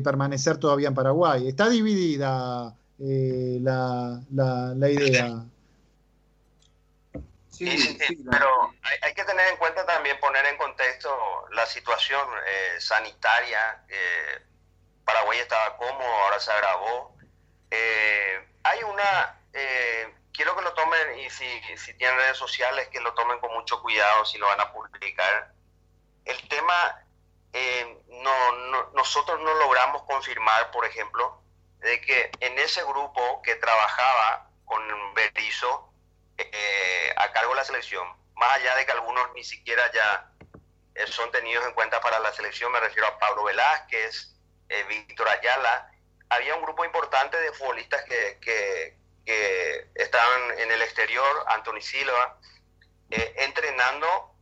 permanecer 0.05 0.59
todavía 0.59 0.89
en 0.89 0.95
Paraguay. 0.95 1.49
Está 1.49 1.71
dividida 1.71 2.75
eh, 3.01 3.59
la, 3.63 4.21
la, 4.31 4.91
idea. 4.91 5.43
Sí, 7.49 7.79
sí, 7.79 7.99
sí, 7.99 8.25
pero 8.31 8.75
hay, 9.03 9.15
que 9.15 9.25
tener 9.25 9.49
en 9.49 9.57
cuenta 9.57 9.87
también 9.87 10.21
poner 10.21 10.45
en 10.47 10.59
contexto 10.59 11.09
la 11.53 11.65
situación 11.65 12.21
eh, 12.47 12.81
sanitaria. 12.81 13.85
Paraguay 15.05 15.39
estaba 15.39 15.77
cómodo, 15.79 16.13
ahora 16.25 16.39
se 16.39 16.51
agravó. 16.53 17.17
hay 18.63 18.79
una 18.85 19.39
quiero 20.33 20.57
que 20.57 20.63
lo 20.63 20.73
tomen 20.75 21.19
y 21.19 21.31
si, 21.31 21.61
si 21.77 21.95
tienen 21.95 22.17
redes 22.17 22.37
sociales, 22.37 22.89
que 22.89 23.01
lo 23.01 23.15
tomen 23.15 23.39
con 23.39 23.53
mucho 23.53 23.81
cuidado 23.83 24.25
si 24.25 24.39
lo 24.39 24.47
van 24.47 24.61
a 24.61 24.73
publicar. 24.73 25.53
El 26.25 26.49
tema, 26.49 27.05
eh, 27.53 28.03
no, 28.09 28.91
nosotros 28.93 29.41
no 29.41 29.55
logramos 29.55 30.03
confirmar, 30.05 30.71
por 30.71 30.85
ejemplo, 30.87 31.43
de 31.79 32.01
que 32.01 32.31
en 32.41 32.59
ese 32.59 32.83
grupo 32.85 33.43
que 33.43 33.57
trabajaba 33.57 34.49
con 34.65 34.83
Berizzo 35.15 35.93
eh, 36.39 37.15
a 37.17 37.31
cargo 37.33 37.51
de 37.51 37.57
la 37.57 37.65
selección, 37.65 38.07
más 38.35 38.55
allá 38.55 38.75
de 38.77 38.87
que 38.87 38.93
algunos 38.93 39.33
ni 39.35 39.45
siquiera 39.45 39.91
ya 39.93 40.31
eh, 40.95 41.07
son 41.07 41.31
tenidos 41.31 41.67
en 41.67 41.75
cuenta 41.75 42.01
para 42.01 42.19
la 42.21 42.33
selección, 42.33 42.73
me 42.73 42.81
refiero 42.81 43.07
a 43.09 43.19
Pablo 43.19 43.45
Velázquez, 43.45 44.31
Víctor 44.89 45.29
Ayala, 45.29 45.93
había 46.31 46.55
un 46.55 46.63
grupo 46.63 46.83
importante 46.83 47.39
de 47.39 47.53
futbolistas 47.53 48.03
que, 48.05 48.39
que 48.41 49.02
estaban 49.25 50.59
en 50.59 50.71
el 50.71 50.83
exterior, 50.83 51.45
Anthony 51.49 51.81
Silva, 51.81 52.39
eh, 53.15 53.35
entrenando 53.37 54.35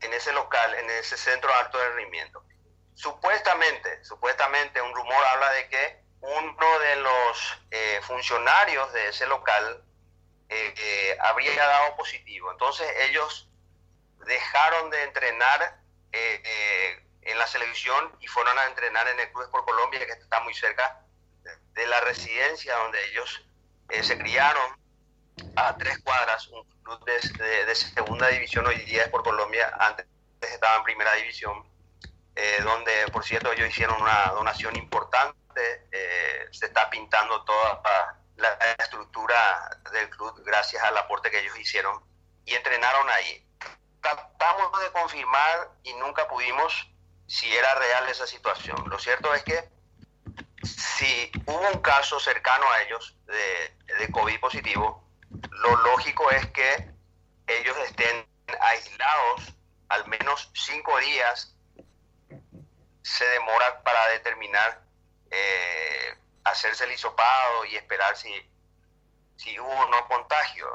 en 0.00 0.12
ese 0.12 0.32
local, 0.32 0.74
en 0.74 0.90
ese 0.90 1.16
centro 1.16 1.54
alto 1.54 1.78
de 1.78 1.88
rendimiento. 1.90 2.44
Supuestamente, 2.94 4.02
supuestamente 4.04 4.82
un 4.82 4.92
rumor 4.92 5.24
habla 5.26 5.50
de 5.52 5.68
que 5.68 6.02
uno 6.20 6.78
de 6.80 6.96
los 6.96 7.58
eh, 7.70 8.00
funcionarios 8.02 8.92
de 8.92 9.08
ese 9.08 9.24
local 9.28 9.84
eh, 10.48 11.16
habría 11.20 11.64
dado 11.64 11.96
positivo. 11.96 12.50
Entonces 12.50 12.92
ellos 13.08 13.48
dejaron 14.26 14.90
de 14.90 15.04
entrenar 15.04 15.80
en 16.10 17.38
la 17.38 17.46
selección 17.46 18.16
y 18.20 18.26
fueron 18.26 18.58
a 18.58 18.66
entrenar 18.66 19.06
en 19.06 19.20
el 19.20 19.30
Club 19.32 19.48
por 19.52 19.64
Colombia, 19.64 20.04
que 20.04 20.12
está 20.12 20.40
muy 20.40 20.54
cerca 20.54 21.04
de 21.72 21.86
la 21.86 22.00
residencia 22.00 22.74
donde 22.74 23.02
ellos 23.10 23.46
se 24.02 24.18
criaron 24.18 24.80
a 25.56 25.76
tres 25.76 25.98
cuadras, 25.98 26.48
un 26.48 26.64
club 26.82 27.04
de, 27.04 27.74
segunda 27.74 28.28
división 28.28 28.66
hoy 28.66 28.76
día 28.84 29.04
es 29.04 29.08
por 29.08 29.22
Colombia, 29.22 29.72
antes 29.78 30.06
estaba 30.40 30.76
en 30.76 30.84
primera 30.84 31.12
división, 31.14 31.64
eh, 32.34 32.60
donde 32.62 33.06
por 33.12 33.24
cierto 33.24 33.52
ellos 33.52 33.68
hicieron 33.68 34.00
una 34.00 34.26
donación 34.28 34.76
importante, 34.76 35.88
eh, 35.92 36.46
se 36.50 36.66
está 36.66 36.88
pintando 36.90 37.44
toda 37.44 37.82
la 38.36 38.58
estructura 38.78 39.80
del 39.92 40.08
club 40.10 40.42
gracias 40.44 40.82
al 40.82 40.96
aporte 40.96 41.30
que 41.30 41.40
ellos 41.40 41.58
hicieron 41.58 42.02
y 42.44 42.54
entrenaron 42.54 43.08
ahí. 43.10 43.46
Tratamos 44.00 44.80
de 44.82 44.90
confirmar 44.90 45.70
y 45.84 45.92
nunca 45.94 46.26
pudimos 46.28 46.88
si 47.26 47.54
era 47.54 47.74
real 47.76 48.08
esa 48.08 48.26
situación. 48.26 48.82
Lo 48.88 48.98
cierto 48.98 49.32
es 49.34 49.42
que 49.44 49.70
si 50.62 51.30
hubo 51.46 51.68
un 51.68 51.80
caso 51.80 52.18
cercano 52.20 52.70
a 52.70 52.82
ellos 52.82 53.16
de, 53.26 53.76
de 53.98 54.10
COVID 54.10 54.40
positivo, 54.40 55.02
lo 55.50 55.76
lógico 55.76 56.30
es 56.30 56.46
que 56.48 56.90
ellos 57.46 57.76
estén 57.78 58.26
aislados 58.60 59.54
al 59.88 60.06
menos 60.08 60.50
cinco 60.54 60.96
días. 60.98 61.54
Se 63.02 63.24
demora 63.26 63.82
para 63.82 64.08
determinar 64.08 64.80
eh, 65.30 66.16
hacerse 66.44 66.84
el 66.84 66.92
hisopado 66.92 67.64
y 67.66 67.76
esperar 67.76 68.16
si, 68.16 68.32
si 69.36 69.58
hubo 69.58 69.70
o 69.70 69.90
no 69.90 70.06
contagio. 70.08 70.68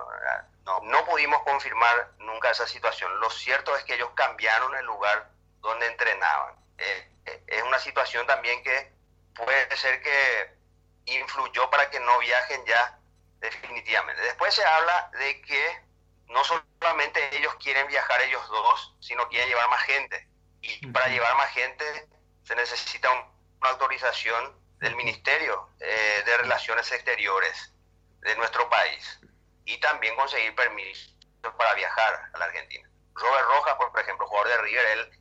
No, 0.66 0.80
no 0.82 1.06
pudimos 1.06 1.42
confirmar 1.44 2.12
nunca 2.20 2.52
esa 2.52 2.68
situación. 2.68 3.20
Lo 3.20 3.30
cierto 3.30 3.76
es 3.78 3.84
que 3.86 3.96
ellos 3.96 4.10
cambiaron 4.16 4.76
el 4.76 4.86
lugar 4.86 5.30
donde 5.62 5.88
entrenaban. 5.88 6.56
Eh, 6.78 7.12
eh, 7.26 7.44
es 7.48 7.64
una 7.64 7.80
situación 7.80 8.28
también 8.28 8.62
que 8.64 8.97
puede 9.38 9.78
ser 9.78 10.02
que 10.02 10.58
influyó 11.06 11.70
para 11.70 11.90
que 11.90 12.00
no 12.00 12.20
viajen 12.20 12.66
ya 12.66 13.00
definitivamente. 13.40 14.22
Después 14.22 14.54
se 14.54 14.66
habla 14.66 15.10
de 15.20 15.42
que 15.42 15.82
no 16.28 16.44
solamente 16.44 17.38
ellos 17.38 17.56
quieren 17.56 17.88
viajar 17.88 18.22
ellos 18.22 18.46
dos, 18.50 18.96
sino 19.00 19.28
quieren 19.30 19.50
llevar 19.50 19.70
más 19.70 19.84
gente. 19.84 20.28
Y 20.62 20.88
para 20.88 21.08
llevar 21.08 21.36
más 21.38 21.50
gente 21.52 22.10
se 22.44 22.56
necesita 22.56 23.10
una 23.12 23.70
autorización 23.70 24.58
del 24.80 24.96
Ministerio 24.96 25.70
eh, 25.80 26.24
de 26.26 26.38
Relaciones 26.38 26.92
Exteriores 26.92 27.74
de 28.22 28.36
nuestro 28.36 28.70
país 28.70 29.20
y 29.66 29.80
también 29.80 30.16
conseguir 30.16 30.54
permisos 30.56 31.16
para 31.58 31.74
viajar 31.76 32.30
a 32.34 32.38
la 32.38 32.46
Argentina. 32.46 32.90
Robert 33.14 33.48
Rojas, 33.48 33.76
por 33.76 34.00
ejemplo, 34.00 34.28
jugador 34.28 34.50
de 34.50 34.58
River, 34.58 34.86
él, 34.88 35.17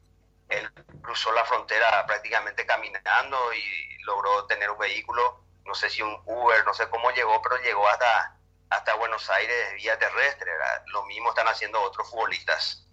él 0.48 0.70
cruzó 1.02 1.32
la 1.32 1.44
frontera 1.44 2.04
prácticamente 2.06 2.66
caminando 2.66 3.52
y 3.54 4.02
logró 4.04 4.46
tener 4.46 4.70
un 4.70 4.78
vehículo 4.78 5.46
no 5.66 5.74
sé 5.74 5.90
si 5.90 6.00
un 6.00 6.18
Uber, 6.24 6.64
no 6.64 6.72
sé 6.72 6.88
cómo 6.88 7.11
llegó, 7.11 7.42
pero 7.42 7.59
llegó 7.59 7.87
hasta, 7.88 8.37
hasta 8.70 8.94
Buenos 8.94 9.28
Aires 9.28 9.74
vía 9.74 9.98
terrestre. 9.98 10.50
Lo 10.87 11.04
mismo 11.04 11.30
están 11.30 11.48
haciendo 11.48 11.82
otros 11.82 12.09
futbolistas. 12.09 12.87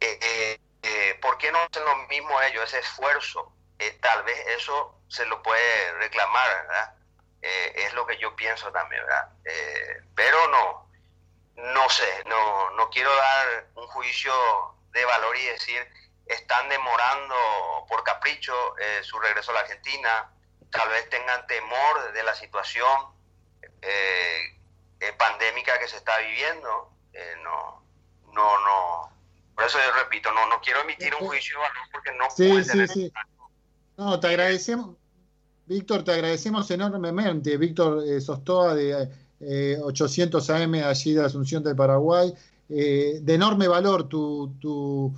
Eh, 0.00 0.18
eh, 0.20 0.60
eh, 0.82 1.18
¿Por 1.22 1.38
qué 1.38 1.50
no 1.52 1.58
hacen 1.58 1.84
lo 1.84 1.96
mismo 2.08 2.40
ellos, 2.42 2.64
ese 2.64 2.80
esfuerzo? 2.80 3.52
tal 4.00 4.22
vez 4.22 4.38
eso 4.58 5.02
se 5.06 5.26
lo 5.26 5.42
puede 5.42 5.92
reclamar, 5.98 6.48
¿verdad? 6.48 6.94
es 7.42 7.92
lo 7.92 8.06
que 8.06 8.16
yo 8.16 8.34
pienso 8.34 8.72
también, 8.72 9.02
¿verdad? 9.04 9.28
pero 10.14 10.48
no, 10.48 10.90
no 11.56 11.88
sé, 11.90 12.24
no, 12.24 12.70
no 12.70 12.88
quiero 12.88 13.14
dar 13.14 13.66
un 13.74 13.86
juicio 13.88 14.32
de 14.92 15.04
valor 15.04 15.36
y 15.36 15.44
decir 15.44 15.86
están 16.26 16.68
demorando 16.68 17.34
por 17.88 18.02
capricho 18.02 18.52
su 19.02 19.18
regreso 19.20 19.52
a 19.52 19.54
la 19.54 19.60
Argentina, 19.60 20.30
tal 20.70 20.88
vez 20.88 21.08
tengan 21.08 21.46
temor 21.46 22.12
de 22.12 22.22
la 22.22 22.34
situación 22.34 23.16
eh, 23.82 24.58
eh, 25.00 25.12
pandémica 25.18 25.78
que 25.78 25.88
se 25.88 25.96
está 25.96 26.12
viviendo. 26.18 26.90
Eh, 27.12 27.34
no, 27.42 27.82
no, 28.32 28.64
no. 28.64 29.10
Por 29.54 29.64
eso 29.64 29.78
yo 29.78 30.02
repito, 30.02 30.32
no, 30.32 30.48
no 30.48 30.60
quiero 30.60 30.80
emitir 30.80 31.14
un 31.14 31.26
juicio 31.26 31.58
porque 31.92 32.12
no 32.12 32.30
sí, 32.30 32.62
sí, 32.64 32.88
sí. 32.88 33.12
No, 33.96 34.20
te 34.20 34.28
agradecemos. 34.28 34.96
Víctor, 35.66 36.04
te 36.04 36.12
agradecemos 36.12 36.70
enormemente. 36.70 37.56
Víctor 37.56 38.04
Sostoa 38.20 38.74
de 38.74 39.08
800 39.82 40.50
AM 40.50 40.74
allí 40.74 41.14
de 41.14 41.24
Asunción 41.24 41.62
del 41.62 41.74
Paraguay. 41.74 42.34
de 42.68 43.34
enorme 43.34 43.66
valor 43.66 44.08
tu, 44.08 44.54
tu, 44.60 45.14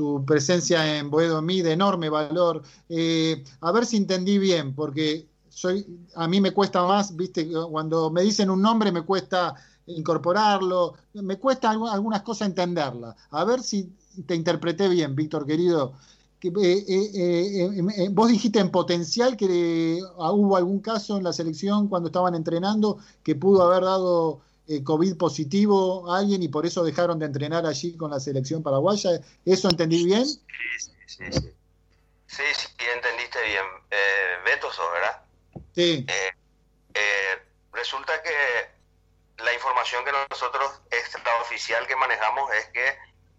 tu 0.00 0.24
presencia 0.24 0.96
en 0.96 1.10
Boedo 1.10 1.42
Mí 1.42 1.60
de 1.60 1.72
enorme 1.72 2.08
valor. 2.08 2.62
Eh, 2.88 3.44
a 3.60 3.70
ver 3.70 3.84
si 3.84 3.98
entendí 3.98 4.38
bien, 4.38 4.74
porque 4.74 5.28
soy, 5.50 5.86
a 6.14 6.26
mí 6.26 6.40
me 6.40 6.52
cuesta 6.52 6.82
más, 6.86 7.14
viste, 7.14 7.46
cuando 7.70 8.10
me 8.10 8.22
dicen 8.22 8.48
un 8.48 8.62
nombre 8.62 8.92
me 8.92 9.02
cuesta 9.02 9.54
incorporarlo, 9.84 10.94
me 11.12 11.38
cuesta 11.38 11.68
algunas 11.68 12.22
cosas 12.22 12.48
entenderla. 12.48 13.14
A 13.30 13.44
ver 13.44 13.62
si 13.62 13.92
te 14.24 14.34
interpreté 14.34 14.88
bien, 14.88 15.14
Víctor 15.14 15.44
querido. 15.44 15.92
Que, 16.38 16.48
eh, 16.48 16.84
eh, 16.88 18.08
vos 18.10 18.28
dijiste 18.30 18.58
en 18.58 18.70
potencial 18.70 19.36
que 19.36 20.00
hubo 20.16 20.56
algún 20.56 20.78
caso 20.80 21.18
en 21.18 21.24
la 21.24 21.34
selección 21.34 21.88
cuando 21.88 22.08
estaban 22.08 22.34
entrenando 22.34 22.96
que 23.22 23.34
pudo 23.34 23.64
haber 23.64 23.84
dado 23.84 24.40
eh, 24.70 24.84
COVID 24.84 25.16
positivo 25.16 26.08
a 26.12 26.18
alguien 26.18 26.42
y 26.44 26.48
por 26.48 26.64
eso 26.64 26.84
dejaron 26.84 27.18
de 27.18 27.26
entrenar 27.26 27.66
allí 27.66 27.96
con 27.96 28.12
la 28.12 28.20
selección 28.20 28.62
paraguaya. 28.62 29.10
¿Eso 29.44 29.68
entendí 29.68 30.04
bien? 30.04 30.24
Sí, 30.24 30.38
sí, 31.06 31.24
sí. 31.32 31.54
Sí, 32.28 32.42
sí, 32.54 32.68
entendiste 32.94 33.42
bien. 33.42 33.64
Eh, 33.90 34.36
Beto 34.44 34.70
¿verdad? 34.92 35.22
Sí. 35.74 36.06
Eh, 36.08 36.30
eh, 36.94 37.42
resulta 37.72 38.22
que 38.22 39.42
la 39.42 39.52
información 39.52 40.04
que 40.04 40.12
nosotros, 40.30 40.80
oficial 41.40 41.84
que 41.88 41.96
manejamos 41.96 42.52
es 42.54 42.66
que, 42.66 42.96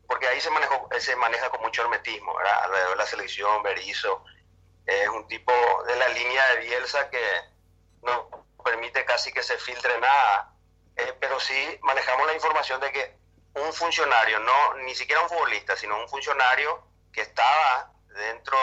porque 0.07 0.27
ahí 0.27 0.41
se, 0.41 0.49
manejó, 0.49 0.89
se 0.99 1.15
maneja 1.15 1.49
con 1.49 1.61
mucho 1.61 1.83
hermetismo, 1.83 2.35
¿verdad? 2.35 2.63
Alrededor 2.65 2.89
de 2.91 2.95
la 2.97 3.05
selección, 3.05 3.63
Berizzo, 3.63 4.25
es 4.85 5.07
un 5.07 5.25
tipo 5.29 5.53
de 5.87 5.95
la 5.95 6.09
línea 6.09 6.55
de 6.55 6.61
Bielsa 6.61 7.09
que 7.09 7.23
no 8.03 8.29
permite 8.65 9.05
casi 9.05 9.31
que 9.31 9.43
se 9.43 9.57
filtre 9.57 9.97
nada 10.01 10.50
eh, 11.01 11.13
pero 11.19 11.39
sí 11.39 11.79
manejamos 11.81 12.27
la 12.27 12.33
información 12.33 12.79
de 12.81 12.91
que 12.91 13.17
un 13.55 13.73
funcionario, 13.73 14.39
no 14.39 14.73
ni 14.85 14.95
siquiera 14.95 15.21
un 15.21 15.29
futbolista, 15.29 15.75
sino 15.75 15.99
un 15.99 16.07
funcionario 16.07 16.83
que 17.11 17.21
estaba 17.21 17.91
dentro 18.07 18.57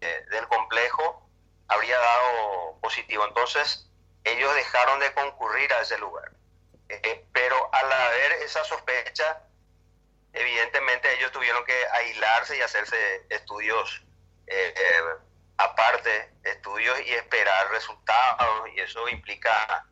del 0.00 0.48
complejo 0.48 1.26
habría 1.68 1.98
dado 1.98 2.78
positivo. 2.80 3.24
Entonces, 3.26 3.90
ellos 4.24 4.54
dejaron 4.54 5.00
de 5.00 5.12
concurrir 5.14 5.72
a 5.72 5.80
ese 5.80 5.98
lugar. 5.98 6.30
Eh, 6.88 7.24
pero 7.32 7.68
al 7.72 7.92
haber 7.92 8.32
esa 8.42 8.64
sospecha, 8.64 9.42
evidentemente 10.32 11.14
ellos 11.14 11.32
tuvieron 11.32 11.64
que 11.64 11.86
aislarse 11.92 12.56
y 12.56 12.60
hacerse 12.60 13.26
estudios 13.30 14.02
eh, 14.46 14.74
aparte, 15.58 16.30
estudios 16.44 16.98
y 17.00 17.12
esperar 17.12 17.70
resultados, 17.70 18.68
y 18.74 18.80
eso 18.80 19.08
implica 19.08 19.84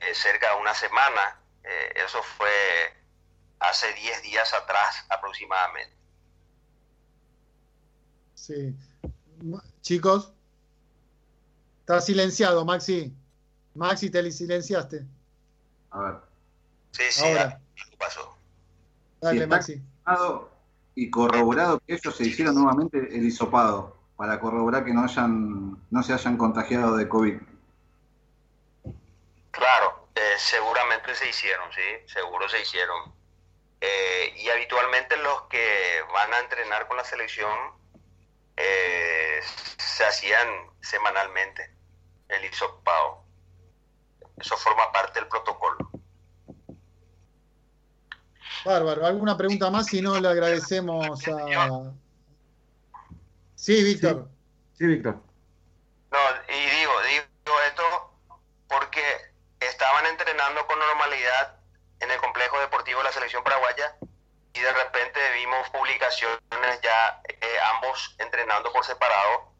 eh, 0.00 0.14
cerca 0.14 0.54
de 0.54 0.60
una 0.60 0.74
semana. 0.74 1.40
Eh, 1.64 1.92
eso 2.04 2.22
fue 2.22 2.48
hace 3.60 3.92
10 3.94 4.22
días 4.22 4.52
atrás 4.54 5.04
aproximadamente. 5.08 5.94
Sí. 8.34 8.76
Chicos, 9.82 10.32
está 11.80 12.00
silenciado, 12.00 12.64
Maxi. 12.64 13.12
Maxi, 13.74 14.10
te 14.10 14.30
silenciaste. 14.30 15.04
A 15.90 16.00
ver. 16.00 16.14
Sí, 16.92 17.02
sí, 17.10 17.24
Ahora. 17.24 17.60
pasó? 17.98 18.36
Dale, 19.20 19.46
Maxi. 19.46 19.82
Y 20.94 21.10
corroborado 21.10 21.80
que 21.80 21.94
ellos 21.94 22.16
se 22.16 22.24
hicieron 22.24 22.54
nuevamente 22.54 22.98
el 22.98 23.26
hisopado 23.26 23.96
para 24.16 24.40
corroborar 24.40 24.84
que 24.84 24.94
no 24.94 25.02
hayan 25.02 25.78
no 25.90 26.02
se 26.02 26.14
hayan 26.14 26.38
contagiado 26.38 26.96
de 26.96 27.08
COVID. 27.08 27.36
Claro, 29.56 30.08
eh, 30.14 30.34
seguramente 30.36 31.14
se 31.14 31.30
hicieron, 31.30 31.72
sí, 31.72 31.80
seguro 32.12 32.46
se 32.46 32.60
hicieron. 32.60 33.14
Eh, 33.80 34.34
y 34.36 34.50
habitualmente 34.50 35.16
los 35.16 35.42
que 35.44 36.02
van 36.12 36.32
a 36.34 36.40
entrenar 36.40 36.86
con 36.86 36.98
la 36.98 37.04
selección 37.04 37.56
eh, 38.54 39.40
se 39.78 40.04
hacían 40.04 40.46
semanalmente 40.82 41.74
el 42.28 42.44
hisopado. 42.44 43.24
Eso 44.38 44.58
forma 44.58 44.92
parte 44.92 45.20
del 45.20 45.28
protocolo. 45.28 45.90
Bárbaro, 48.62 49.06
¿alguna 49.06 49.38
pregunta 49.38 49.70
más? 49.70 49.86
Si 49.86 50.02
no, 50.02 50.20
le 50.20 50.28
agradecemos 50.28 51.26
a... 51.28 51.92
Sí, 53.54 53.82
Víctor. 53.82 54.28
Sí, 54.74 54.84
Víctor. 54.84 55.18
No, 56.10 56.18
y 56.46 56.70
digo, 56.78 56.92
digo 57.08 57.60
esto 57.66 58.12
porque 58.68 59.35
estaban 59.66 60.06
entrenando 60.06 60.66
con 60.66 60.78
normalidad 60.78 61.56
en 62.00 62.10
el 62.10 62.20
complejo 62.20 62.58
deportivo 62.60 62.98
de 63.00 63.04
la 63.04 63.12
selección 63.12 63.42
paraguaya 63.42 63.96
y 64.52 64.60
de 64.60 64.72
repente 64.72 65.20
vimos 65.32 65.68
publicaciones 65.70 66.80
ya 66.82 67.20
eh, 67.28 67.58
ambos 67.74 68.14
entrenando 68.18 68.72
por 68.72 68.84
separado 68.84 69.52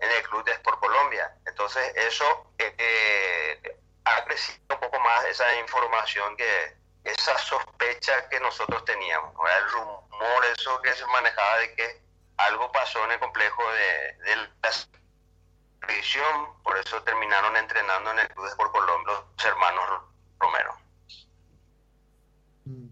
en 0.00 0.10
el 0.10 0.22
club 0.24 0.44
de 0.44 0.52
Sport 0.52 0.80
Colombia. 0.80 1.32
Entonces 1.46 1.92
eso 1.94 2.52
eh, 2.58 2.74
eh, 2.78 3.76
ha 4.04 4.24
crecido 4.24 4.58
un 4.70 4.80
poco 4.80 4.98
más 5.00 5.24
esa 5.26 5.54
información 5.56 6.36
que 6.36 6.76
esa 7.04 7.38
sospecha 7.38 8.28
que 8.28 8.40
nosotros 8.40 8.84
teníamos, 8.84 9.32
el 9.56 9.70
rumor 9.70 10.44
eso 10.56 10.80
que 10.82 10.92
se 10.92 11.06
manejaba 11.06 11.58
de 11.58 11.74
que 11.74 12.02
algo 12.36 12.70
pasó 12.72 13.04
en 13.04 13.12
el 13.12 13.18
complejo 13.20 13.62
de, 13.72 14.16
prisión, 15.80 16.54
por 16.62 16.76
eso 16.76 17.02
terminaron 17.04 17.56
entrenando 17.56 18.12
en 18.12 18.20
el 18.20 18.28
club 18.28 18.44
de 18.44 18.50
Sport 18.50 18.72
Colombia 18.72 19.12
los 19.36 19.44
hermanos 19.44 19.84
Romero. 20.38 20.72
Mm. 22.64 22.86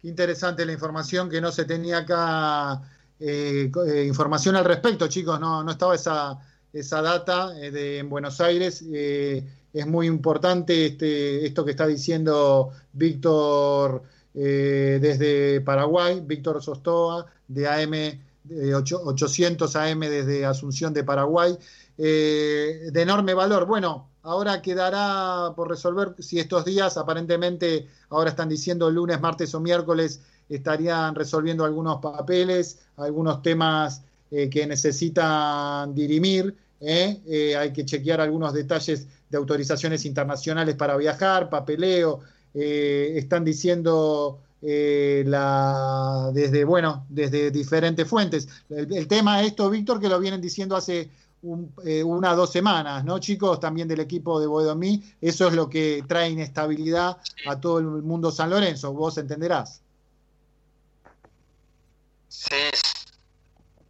Qué 0.00 0.08
interesante 0.08 0.66
la 0.66 0.72
información 0.72 1.30
que 1.30 1.40
no 1.40 1.50
se 1.50 1.64
tenía 1.64 1.98
acá, 1.98 2.82
eh, 3.18 3.70
eh, 3.86 4.04
información 4.04 4.56
al 4.56 4.64
respecto, 4.64 5.08
chicos, 5.08 5.40
no, 5.40 5.62
no 5.62 5.70
estaba 5.72 5.94
esa, 5.94 6.38
esa 6.72 7.00
data 7.00 7.56
eh, 7.58 7.70
de, 7.70 7.98
en 7.98 8.10
Buenos 8.10 8.40
Aires. 8.40 8.82
es 8.82 9.86
muy 9.86 10.06
importante 10.06 10.86
este, 10.86 11.46
esto 11.46 11.64
que 11.64 11.72
está 11.72 11.86
diciendo 11.86 12.70
Víctor 12.92 14.02
desde 14.32 15.60
Paraguay, 15.60 16.20
Víctor 16.24 16.60
Sostoa, 16.60 17.26
de 17.46 17.68
AM 17.68 18.20
de 18.44 18.74
800 18.74 19.74
AM 19.76 20.00
desde 20.00 20.44
Asunción 20.44 20.92
de 20.92 21.02
Paraguay, 21.02 21.58
de 21.96 23.02
enorme 23.02 23.34
valor. 23.34 23.66
Bueno, 23.66 24.08
Ahora 24.24 24.62
quedará 24.62 25.52
por 25.54 25.68
resolver 25.68 26.14
si 26.18 26.40
estos 26.40 26.64
días, 26.64 26.96
aparentemente, 26.96 27.86
ahora 28.08 28.30
están 28.30 28.48
diciendo 28.48 28.90
lunes, 28.90 29.20
martes 29.20 29.54
o 29.54 29.60
miércoles, 29.60 30.22
estarían 30.48 31.14
resolviendo 31.14 31.62
algunos 31.62 32.00
papeles, 32.00 32.78
algunos 32.96 33.42
temas 33.42 34.00
eh, 34.30 34.48
que 34.48 34.66
necesitan 34.66 35.94
dirimir. 35.94 36.56
¿eh? 36.80 37.20
Eh, 37.26 37.54
hay 37.54 37.70
que 37.74 37.84
chequear 37.84 38.22
algunos 38.22 38.54
detalles 38.54 39.06
de 39.28 39.36
autorizaciones 39.36 40.06
internacionales 40.06 40.74
para 40.74 40.96
viajar, 40.96 41.50
papeleo. 41.50 42.20
están 42.54 43.44
diciendo 43.44 44.38
la, 44.62 46.30
desde, 46.32 46.64
bueno, 46.64 47.04
desde 47.10 47.50
diferentes 47.50 48.08
fuentes. 48.08 48.48
El, 48.70 48.90
el 48.90 49.06
tema 49.06 49.42
esto, 49.42 49.68
Víctor, 49.68 50.00
que 50.00 50.08
lo 50.08 50.18
vienen 50.18 50.40
diciendo 50.40 50.76
hace 50.76 51.10
eh, 51.84 52.02
una 52.02 52.32
o 52.32 52.36
dos 52.36 52.52
semanas, 52.52 53.04
¿no, 53.04 53.18
chicos? 53.18 53.60
También 53.60 53.86
del 53.88 54.00
equipo 54.00 54.40
de 54.40 54.46
Boedomí. 54.46 55.02
Eso 55.20 55.48
es 55.48 55.54
lo 55.54 55.68
que 55.68 56.02
trae 56.08 56.30
inestabilidad 56.30 57.18
a 57.46 57.60
todo 57.60 57.78
el 57.78 57.86
mundo 57.86 58.30
San 58.30 58.50
Lorenzo, 58.50 58.92
vos 58.92 59.18
entenderás. 59.18 59.82
Sí, 62.28 62.70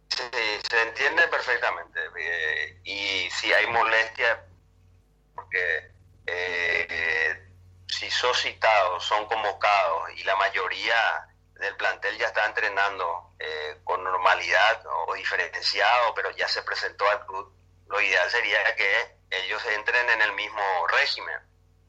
se 0.09 0.81
entiende 0.87 1.27
perfectamente. 1.29 1.99
Eh, 2.19 2.79
y 2.83 3.29
si 3.31 3.51
hay 3.51 3.67
molestia, 3.67 4.45
porque 5.33 5.91
eh, 6.27 7.49
si 7.87 8.09
son 8.09 8.33
citados, 8.33 9.03
son 9.03 9.25
convocados 9.27 10.09
y 10.17 10.23
la 10.23 10.35
mayoría 10.35 10.95
del 11.59 11.75
plantel 11.77 12.17
ya 12.17 12.27
está 12.27 12.45
entrenando 12.45 13.33
eh, 13.39 13.79
con 13.83 14.03
normalidad 14.03 14.83
o 15.07 15.13
diferenciado, 15.13 16.13
pero 16.13 16.31
ya 16.31 16.47
se 16.47 16.61
presentó 16.63 17.09
al 17.09 17.25
club, 17.25 17.53
lo 17.87 18.01
ideal 18.01 18.29
sería 18.29 18.75
que 18.75 19.17
ellos 19.29 19.63
entren 19.67 20.09
en 20.09 20.21
el 20.21 20.33
mismo 20.33 20.87
régimen. 20.87 21.39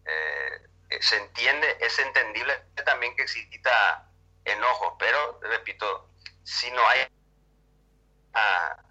Eh, 0.04 0.60
eh, 0.90 1.02
se 1.02 1.16
entiende, 1.16 1.76
es 1.80 1.98
entendible 1.98 2.54
también 2.84 3.16
que 3.16 3.22
exista 3.22 4.08
enojo, 4.44 4.96
pero 4.98 5.40
repito, 5.42 6.10
si 6.44 6.70
no 6.70 6.86
hay 6.86 7.08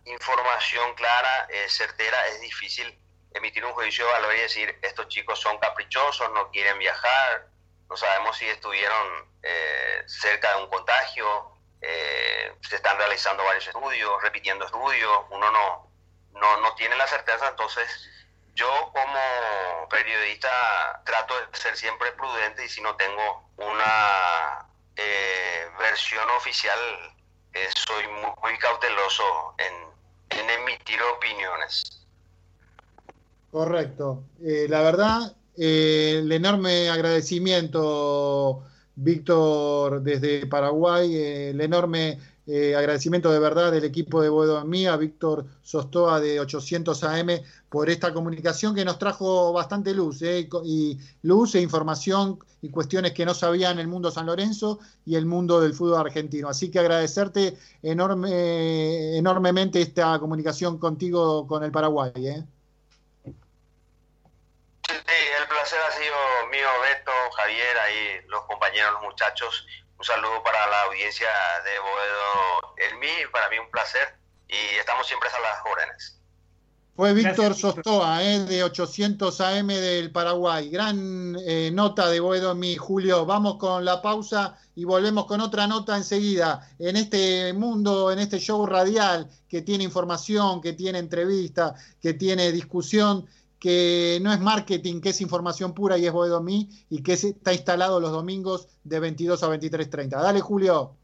información 0.06 0.94
clara, 0.96 1.48
certera, 1.68 2.28
es 2.28 2.42
difícil 2.42 3.00
emitir 3.34 3.64
un 3.64 3.74
juicio 3.74 4.06
de 4.06 4.12
valor 4.12 4.36
y 4.36 4.40
decir 4.42 4.80
estos 4.82 5.08
chicos 5.08 5.40
son 5.40 5.58
caprichosos, 5.60 6.32
no 6.32 6.50
quieren 6.52 6.78
viajar, 6.80 7.48
no 7.90 7.98
sabemos 7.98 8.38
si 8.38 8.46
estuvieron 8.46 9.30
eh, 9.44 10.04
cerca 10.08 10.56
de 10.56 10.64
un 10.64 10.70
contagio, 10.70 11.52
eh, 11.82 12.54
se 12.62 12.78
están 12.78 12.98
realizando 12.98 13.44
varios 13.44 13.68
estudios, 13.68 14.22
repitiendo 14.24 14.66
estudios, 14.66 15.26
uno 15.30 15.52
no, 15.52 15.92
no, 16.34 16.62
no 16.62 16.76
tiene 16.76 16.96
la 16.96 17.08
certeza, 17.08 17.50
entonces 17.50 17.88
yo 18.56 18.68
como 18.94 19.88
periodista 19.90 21.02
trato 21.06 21.36
de 21.40 21.58
ser 21.58 21.78
siempre 21.78 22.12
prudente 22.14 22.66
y 22.66 22.70
si 22.70 22.82
no 22.82 22.96
tengo 22.96 23.50
una 23.58 24.68
eh, 24.96 25.70
versión 25.78 26.28
oficial, 26.32 26.80
soy 27.88 28.08
muy, 28.08 28.58
cauteloso 28.58 29.56
en, 29.58 30.40
en, 30.40 30.50
emitir 30.50 31.02
opiniones. 31.04 32.06
Correcto. 33.52 34.24
la 34.40 34.82
verdad, 34.82 35.36
el 35.58 36.32
enorme 36.32 36.90
agradecimiento, 36.90 38.64
Víctor, 38.96 40.02
desde 40.02 40.48
Paraguay, 40.48 41.16
el 41.16 41.62
enorme 41.62 42.18
eh, 42.48 42.76
agradecimiento 42.76 43.32
de 43.32 43.40
verdad 43.40 43.72
del 43.72 43.86
equipo 43.86 44.22
de 44.22 44.30
Boedo 44.30 44.64
Víctor 45.00 45.48
Sostoa 45.64 46.20
de 46.20 46.40
800 46.40 47.04
AM, 47.04 47.30
por 47.70 47.90
esta 47.90 48.14
comunicación 48.14 48.76
que 48.76 48.86
nos 48.86 49.00
trajo 49.00 49.52
bastante 49.52 49.96
luz, 49.96 50.22
eh, 50.22 50.48
y 50.64 51.00
luz 51.24 51.56
e 51.56 51.62
información 51.62 52.38
y 52.62 52.70
cuestiones 52.70 53.14
que 53.14 53.26
no 53.26 53.34
sabía 53.34 53.72
en 53.72 53.80
el 53.80 53.88
mundo 53.88 54.12
San 54.12 54.28
Lorenzo 54.28 54.80
y 55.06 55.16
el 55.16 55.26
mundo 55.26 55.60
del 55.60 55.74
fútbol 55.74 56.00
argentino. 56.00 56.48
Así 56.48 56.70
que 56.70 56.80
agradecerte 56.80 57.58
enorme, 57.82 59.18
enormemente 59.18 59.82
esta 59.82 60.20
comunicación 60.20 60.78
contigo 60.78 61.48
con 61.48 61.64
el 61.64 61.72
Paraguay. 61.72 62.12
Eh. 62.16 62.44
El 65.42 65.48
placer 65.48 65.80
ha 65.88 65.92
sido 65.92 66.16
mío, 66.52 66.68
Beto, 66.82 67.12
Javier, 67.38 67.78
ahí 67.80 68.22
los 68.28 68.44
compañeros, 68.46 68.94
los 68.94 69.04
muchachos. 69.04 69.66
Un 69.98 70.04
saludo 70.04 70.44
para 70.44 70.68
la 70.68 70.82
audiencia 70.84 71.28
de 71.64 71.80
Boedo 71.80 72.76
El 72.78 72.98
mí, 73.00 73.14
para 73.32 73.50
mí 73.50 73.58
un 73.58 73.72
placer 73.72 74.18
y 74.48 74.78
estamos 74.78 75.08
siempre 75.08 75.30
a 75.30 75.40
las 75.40 75.66
órdenes. 75.66 76.20
Fue 76.96 77.14
Víctor 77.14 77.54
Sostoa, 77.56 78.24
eh, 78.24 78.40
de 78.46 78.64
800 78.64 79.42
AM 79.42 79.68
del 79.68 80.12
Paraguay. 80.12 80.70
Gran 80.70 81.36
eh, 81.46 81.70
nota 81.74 82.10
de 82.10 82.22
Boedo 82.22 82.56
Mi, 82.56 82.78
Julio. 82.78 83.26
Vamos 83.26 83.58
con 83.58 83.84
la 83.84 84.02
pausa 84.02 84.58
y 84.76 84.86
volvemos 84.86 85.26
con 85.26 85.42
otra 85.42 85.68
nota 85.68 85.98
enseguida. 85.98 86.70
En 86.80 86.96
este 86.96 87.52
mundo, 87.52 88.12
en 88.12 88.20
este 88.20 88.40
show 88.40 88.66
radial 88.66 89.30
que 89.50 89.62
tiene 89.62 89.84
información, 89.84 90.62
que 90.62 90.72
tiene 90.72 91.00
entrevista, 91.00 91.76
que 92.02 92.14
tiene 92.14 92.54
discusión, 92.54 93.28
que 93.60 94.20
no 94.22 94.34
es 94.34 94.40
marketing, 94.40 95.02
que 95.02 95.10
es 95.10 95.22
información 95.22 95.74
pura 95.74 95.98
y 95.98 96.06
es 96.06 96.12
Boedomí 96.12 96.70
y 96.90 97.02
que 97.02 97.14
está 97.14 97.54
instalado 97.54 98.00
los 98.00 98.12
domingos 98.12 98.68
de 98.84 99.00
22 99.00 99.42
a 99.44 99.48
23.30. 99.50 100.10
Dale, 100.10 100.42
Julio. 100.42 100.96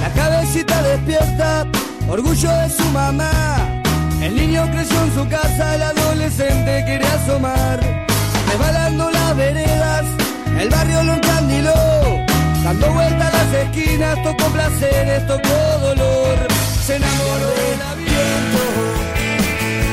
La 0.00 0.12
cabecita 0.14 0.82
despierta, 0.82 1.66
orgullo 2.08 2.50
de 2.50 2.70
su 2.70 2.84
mamá 2.90 3.53
el 4.24 4.34
niño 4.34 4.66
creció 4.70 5.02
en 5.02 5.14
su 5.14 5.28
casa, 5.28 5.74
el 5.74 5.82
adolescente 5.82 6.84
quería 6.86 7.14
asomar. 7.14 7.78
Resbalando 8.48 9.10
las 9.10 9.36
veredas, 9.36 10.04
el 10.58 10.68
barrio 10.70 11.02
lo 11.02 11.14
encandiló. 11.14 12.24
Dando 12.64 12.92
vueltas 12.92 13.34
a 13.34 13.36
las 13.36 13.54
esquinas, 13.54 14.22
tocó 14.22 14.46
placeres, 14.52 15.26
tocó 15.26 15.78
dolor. 15.82 16.38
Se 16.86 16.96
enamoró 16.96 17.48
del 17.62 17.82
aviento 17.82 18.62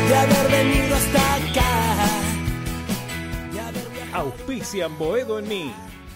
de 0.08 0.16
haber 0.16 0.52
venido 0.52 0.96
hasta 0.96 1.36
acá. 1.36 1.72
Auspician 4.14 4.98
Boedo 4.98 5.40
en 5.40 5.48
mí 5.48 5.74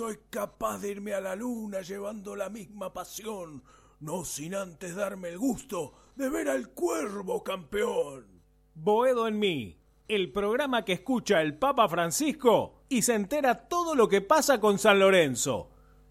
Soy 0.00 0.18
capaz 0.30 0.78
de 0.78 0.92
irme 0.92 1.14
a 1.14 1.20
la 1.20 1.34
luna 1.34 1.82
llevando 1.82 2.36
la 2.36 2.48
misma 2.48 2.92
pasión, 2.92 3.64
no 4.00 4.24
sin 4.24 4.54
antes 4.54 4.96
darme 4.96 5.28
el 5.28 5.38
gusto 5.38 5.92
de 6.16 6.28
ver 6.28 6.48
al 6.48 6.70
cuervo 6.70 7.44
campeón. 7.44 8.26
Boedo 8.74 9.28
en 9.28 9.38
mí, 9.38 9.78
el 10.08 10.32
programa 10.32 10.84
que 10.84 10.94
escucha 10.94 11.42
el 11.42 11.56
Papa 11.56 11.88
Francisco 11.88 12.82
y 12.88 13.02
se 13.02 13.14
entera 13.14 13.68
todo 13.68 13.94
lo 13.94 14.08
que 14.08 14.22
pasa 14.22 14.58
con 14.58 14.78
San 14.78 14.98
Lorenzo. 14.98 15.68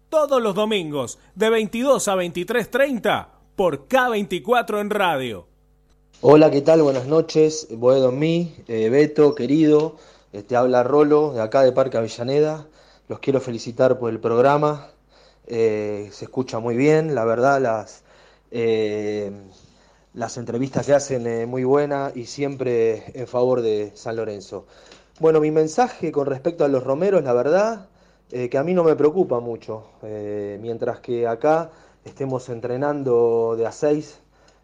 Todos 0.08 0.40
los 0.40 0.54
domingos, 0.54 1.18
de 1.34 1.50
22 1.50 2.08
a 2.08 2.16
23.30, 2.16 3.28
por 3.56 3.88
K24 3.88 4.80
en 4.80 4.90
radio. 4.90 5.46
Hola, 6.20 6.50
¿qué 6.50 6.60
tal? 6.60 6.82
Buenas 6.82 7.06
noches. 7.06 7.68
Boedo 7.70 8.10
en 8.10 8.18
mí, 8.18 8.54
eh, 8.68 8.88
Beto, 8.88 9.34
querido. 9.34 9.96
Te 10.30 10.38
este, 10.38 10.56
habla 10.56 10.82
Rolo, 10.82 11.32
de 11.32 11.40
acá 11.40 11.62
de 11.62 11.72
Parque 11.72 11.96
Avellaneda. 11.96 12.68
Los 13.08 13.18
quiero 13.18 13.40
felicitar 13.40 13.98
por 13.98 14.10
el 14.10 14.20
programa. 14.20 14.90
Eh, 15.46 16.08
se 16.12 16.26
escucha 16.26 16.58
muy 16.58 16.76
bien, 16.76 17.14
la 17.14 17.24
verdad, 17.24 17.60
las, 17.60 18.04
eh, 18.50 19.32
las 20.14 20.36
entrevistas 20.36 20.86
que 20.86 20.94
hacen 20.94 21.26
eh, 21.26 21.46
muy 21.46 21.64
buenas 21.64 22.16
y 22.16 22.26
siempre 22.26 23.04
en 23.14 23.26
favor 23.26 23.62
de 23.62 23.92
San 23.94 24.16
Lorenzo. 24.16 24.66
Bueno, 25.18 25.40
mi 25.40 25.50
mensaje 25.50 26.12
con 26.12 26.26
respecto 26.26 26.64
a 26.64 26.68
los 26.68 26.84
romeros, 26.84 27.22
la 27.22 27.32
verdad, 27.32 27.88
que 28.30 28.58
a 28.58 28.62
mí 28.62 28.74
no 28.74 28.84
me 28.84 28.94
preocupa 28.94 29.40
mucho. 29.40 29.90
mientras 30.60 31.00
que 31.00 31.26
acá 31.26 31.70
estemos 32.04 32.48
entrenando 32.48 33.56
de 33.56 33.66
a 33.66 33.72
seis 33.72 34.20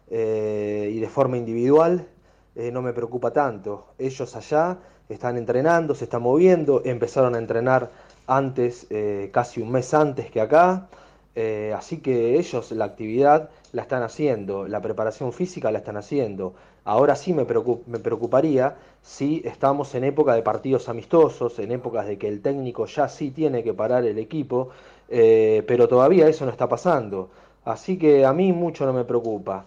y 0.09 0.99
de 0.99 1.09
forma 1.13 1.37
individual, 1.37 2.07
no 2.55 2.81
me 2.81 2.93
preocupa 2.93 3.31
tanto. 3.31 3.87
Ellos 3.99 4.35
allá 4.37 4.77
están 5.09 5.37
entrenando, 5.37 5.95
se 5.95 6.05
están 6.05 6.21
moviendo, 6.21 6.81
empezaron 6.85 7.35
a 7.35 7.37
entrenar 7.39 7.91
antes, 8.27 8.87
eh, 8.89 9.29
casi 9.33 9.61
un 9.61 9.71
mes 9.71 9.93
antes 9.93 10.29
que 10.29 10.41
acá. 10.41 10.87
Eh, 11.35 11.73
así 11.77 11.99
que 11.99 12.37
ellos 12.39 12.71
la 12.71 12.85
actividad 12.85 13.49
la 13.71 13.83
están 13.83 14.01
haciendo, 14.01 14.67
la 14.67 14.81
preparación 14.81 15.33
física 15.33 15.71
la 15.71 15.79
están 15.79 15.97
haciendo. 15.97 16.53
Ahora 16.83 17.15
sí 17.15 17.33
me, 17.33 17.45
preocuparía 17.45 18.75
si 19.01 19.41
estamos 19.45 19.93
en 19.95 20.03
época 20.05 20.33
de 20.33 20.41
partidos 20.41 20.89
amistosos, 20.89 21.59
en 21.59 21.71
épocas 21.71 22.07
de 22.07 22.17
que 22.17 22.27
el 22.27 22.41
técnico 22.41 22.85
ya 22.85 23.07
sí 23.09 23.31
tiene 23.31 23.63
que 23.63 23.73
parar 23.73 24.05
el 24.05 24.17
equipo, 24.17 24.69
eh, 25.09 25.63
pero 25.67 25.87
todavía 25.87 26.27
eso 26.27 26.45
no 26.45 26.51
está 26.51 26.67
pasando. 26.67 27.29
Así 27.65 27.97
que 27.97 28.25
a 28.25 28.33
mí 28.33 28.53
mucho 28.53 28.85
no 28.85 28.93
me 28.93 29.03
preocupa. 29.03 29.65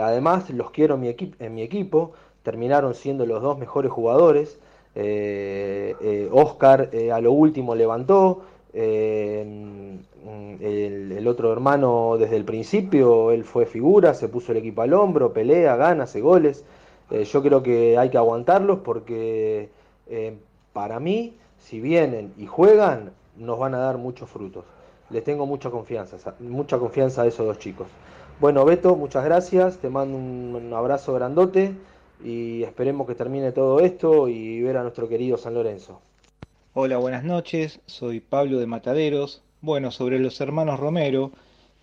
además, 0.00 0.50
los 0.50 0.70
quiero 0.70 0.94
en 0.94 1.54
mi 1.54 1.62
equipo, 1.62 2.12
terminaron 2.42 2.94
siendo 2.94 3.26
los 3.26 3.42
dos 3.42 3.58
mejores 3.58 3.90
jugadores. 3.92 4.58
Eh, 4.94 5.96
eh, 6.00 6.28
Oscar 6.30 6.90
eh, 6.92 7.10
a 7.10 7.20
lo 7.20 7.32
último 7.32 7.74
levantó, 7.74 8.42
el, 8.72 10.00
otro 11.26 11.52
hermano 11.52 12.16
desde 12.18 12.36
el 12.36 12.44
principio, 12.44 13.30
él 13.30 13.44
fue 13.44 13.66
figura, 13.66 14.14
se 14.14 14.28
puso 14.28 14.52
el 14.52 14.58
equipo 14.58 14.82
al 14.82 14.92
hombro, 14.92 15.32
pelea, 15.32 15.76
gana, 15.76 16.04
hace 16.04 16.20
goles. 16.20 16.64
yo 17.10 17.42
creo 17.42 17.62
que 17.62 17.96
hay 17.98 18.10
que 18.10 18.18
aguantarlos 18.18 18.80
porque 18.80 19.68
para 20.72 21.00
mí, 21.00 21.36
si 21.58 21.80
vienen 21.80 22.32
y 22.36 22.46
juegan, 22.46 23.12
nos 23.36 23.58
van 23.58 23.74
a 23.74 23.78
dar 23.78 23.96
muchos 23.96 24.28
frutos. 24.28 24.64
Les 25.10 25.24
tengo 25.24 25.46
mucha 25.46 25.70
confianza, 25.70 26.34
mucha 26.40 26.78
confianza 26.78 27.22
a 27.22 27.26
esos 27.26 27.46
dos 27.46 27.58
chicos. 27.58 27.86
Bueno, 28.40 28.64
Beto, 28.64 28.96
muchas 28.96 29.24
gracias, 29.24 29.78
te 29.78 29.88
mando 29.88 30.18
un 30.18 30.72
abrazo 30.74 31.14
grandote 31.14 31.74
y 32.24 32.62
esperemos 32.62 33.06
que 33.06 33.14
termine 33.14 33.52
todo 33.52 33.80
esto 33.80 34.28
y 34.28 34.62
ver 34.62 34.78
a 34.78 34.82
nuestro 34.82 35.08
querido 35.08 35.36
San 35.36 35.54
Lorenzo. 35.54 36.00
Hola, 36.72 36.96
buenas 36.96 37.22
noches, 37.22 37.80
soy 37.86 38.20
Pablo 38.20 38.58
de 38.58 38.66
Mataderos. 38.66 39.42
Bueno, 39.60 39.90
sobre 39.90 40.18
los 40.18 40.40
hermanos 40.40 40.80
Romero, 40.80 41.30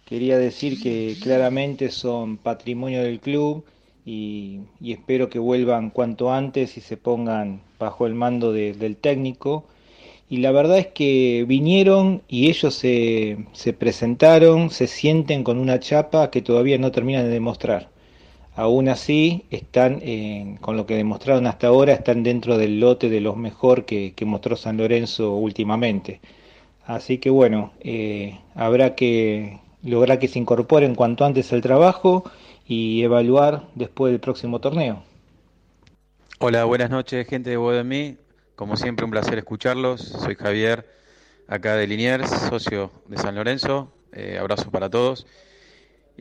quería 0.05 0.37
decir 0.37 0.81
que 0.81 1.15
claramente 1.21 1.91
son 1.91 2.37
patrimonio 2.37 3.03
del 3.03 3.19
club 3.19 3.63
y, 4.05 4.61
espero 4.83 5.29
que 5.29 5.39
vuelvan 5.39 5.91
cuanto 5.91 6.33
antes 6.33 6.75
y 6.75 6.81
se 6.81 6.97
pongan 6.97 7.61
bajo 7.79 8.07
el 8.07 8.15
mando 8.15 8.51
del 8.51 8.97
técnico. 8.97 9.65
Y 10.27 10.37
la 10.37 10.51
verdad 10.51 10.79
es 10.79 10.87
que 10.87 11.45
vinieron 11.47 12.21
y 12.27 12.49
ellos 12.49 12.73
se, 12.73 13.45
se 13.51 13.73
presentaron, 13.73 14.69
se 14.69 14.87
sienten 14.87 15.43
con 15.43 15.57
una 15.57 15.79
chapa 15.79 16.31
que 16.31 16.41
todavía 16.41 16.77
no 16.77 16.91
terminan 16.91 17.25
de 17.25 17.31
demostrar 17.31 17.89
aún 18.55 18.89
así 18.89 19.45
están, 19.49 20.01
con 20.61 20.77
lo 20.77 20.85
que 20.85 20.95
demostraron 20.95 21.47
hasta 21.47 21.67
ahora, 21.67 21.93
están 21.93 22.23
dentro 22.23 22.57
del 22.57 22.79
lote 22.79 23.09
de 23.09 23.21
los 23.21 23.37
mejor 23.37 23.85
que, 23.85 24.13
mostró 24.25 24.55
San 24.55 24.77
Lorenzo 24.77 25.35
últimamente. 25.35 26.21
Así 26.85 27.19
que 27.19 27.29
bueno, 27.29 27.71
eh, 27.81 28.39
habrá 28.55 28.95
que 28.95 29.59
lograr 29.83 30.19
que 30.19 30.27
se 30.27 30.39
incorporen 30.39 30.95
cuanto 30.95 31.25
antes 31.25 31.53
al 31.53 31.61
trabajo 31.61 32.23
y 32.67 33.03
evaluar 33.03 33.67
después 33.75 34.11
del 34.11 34.19
próximo 34.19 34.59
torneo. 34.59 35.03
Hola, 36.39 36.65
buenas 36.65 36.89
noches, 36.89 37.27
gente 37.27 37.51
de 37.51 37.57
Bodemí. 37.57 38.17
Como 38.55 38.75
siempre, 38.75 39.05
un 39.05 39.11
placer 39.11 39.37
escucharlos. 39.37 40.01
Soy 40.01 40.35
Javier, 40.35 40.87
acá 41.47 41.75
de 41.75 41.87
Liniers, 41.87 42.29
socio 42.29 42.91
de 43.07 43.17
San 43.17 43.35
Lorenzo. 43.35 43.91
Eh, 44.11 44.37
abrazo 44.39 44.69
para 44.71 44.89
todos. 44.89 45.25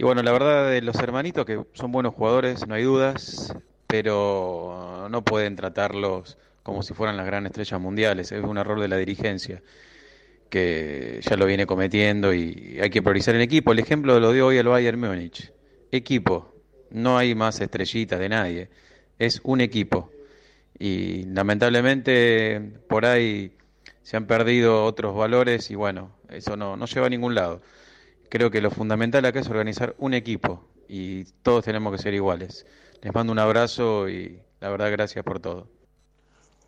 Y 0.01 0.03
bueno, 0.03 0.23
la 0.23 0.33
verdad 0.33 0.71
de 0.71 0.81
los 0.81 0.97
hermanitos 0.97 1.45
que 1.45 1.63
son 1.75 1.93
buenos 1.93 2.15
jugadores, 2.15 2.67
no 2.67 2.75
hay 2.75 2.85
dudas, 2.85 3.55
pero 3.87 5.09
no 5.11 5.23
pueden 5.23 5.57
tratarlos 5.57 6.39
como 6.63 6.83
si 6.83 6.95
fueran 6.95 7.19
las 7.19 7.27
grandes 7.27 7.51
estrellas 7.51 7.79
mundiales. 7.83 8.33
Es 8.33 8.43
un 8.43 8.57
error 8.57 8.81
de 8.81 8.89
la 8.89 8.97
dirigencia 8.97 9.63
que 10.49 11.21
ya 11.21 11.37
lo 11.37 11.45
viene 11.45 11.67
cometiendo 11.67 12.33
y 12.33 12.79
hay 12.81 12.89
que 12.89 13.03
priorizar 13.03 13.35
el 13.35 13.43
equipo. 13.43 13.73
El 13.73 13.79
ejemplo 13.79 14.19
lo 14.21 14.33
dio 14.33 14.47
hoy 14.47 14.57
el 14.57 14.69
Bayern 14.69 14.99
Múnich. 14.99 15.53
Equipo, 15.93 16.55
no 16.89 17.19
hay 17.19 17.35
más 17.35 17.61
estrellitas 17.61 18.19
de 18.19 18.31
nadie, 18.31 18.71
es 19.19 19.43
un 19.45 19.61
equipo. 19.61 20.11
Y 20.79 21.25
lamentablemente 21.25 22.59
por 22.89 23.05
ahí 23.05 23.53
se 24.03 24.17
han 24.17 24.27
perdido 24.27 24.83
otros 24.83 25.15
valores 25.15 25.71
y 25.71 25.75
bueno, 25.75 26.17
eso 26.31 26.57
no, 26.57 26.79
no 26.79 26.87
lleva 26.87 27.09
a 27.09 27.11
ningún 27.11 27.35
lado. 27.35 27.61
Creo 28.31 28.53
que 28.53 28.61
lo 28.61 28.71
fundamental 28.71 29.25
acá 29.25 29.41
es 29.41 29.51
organizar 29.51 29.97
un 29.99 30.15
equipo 30.15 30.65
y 30.89 31.25
todos 31.43 31.65
tenemos 31.65 31.91
que 31.93 32.01
ser 32.01 32.15
iguales. 32.15 32.65
Les 33.03 33.13
mando 33.13 33.33
un 33.33 33.41
abrazo 33.41 34.09
y 34.09 34.39
la 34.61 34.71
verdad 34.71 34.93
gracias 34.93 35.25
por 35.25 35.41
todo. 35.41 35.69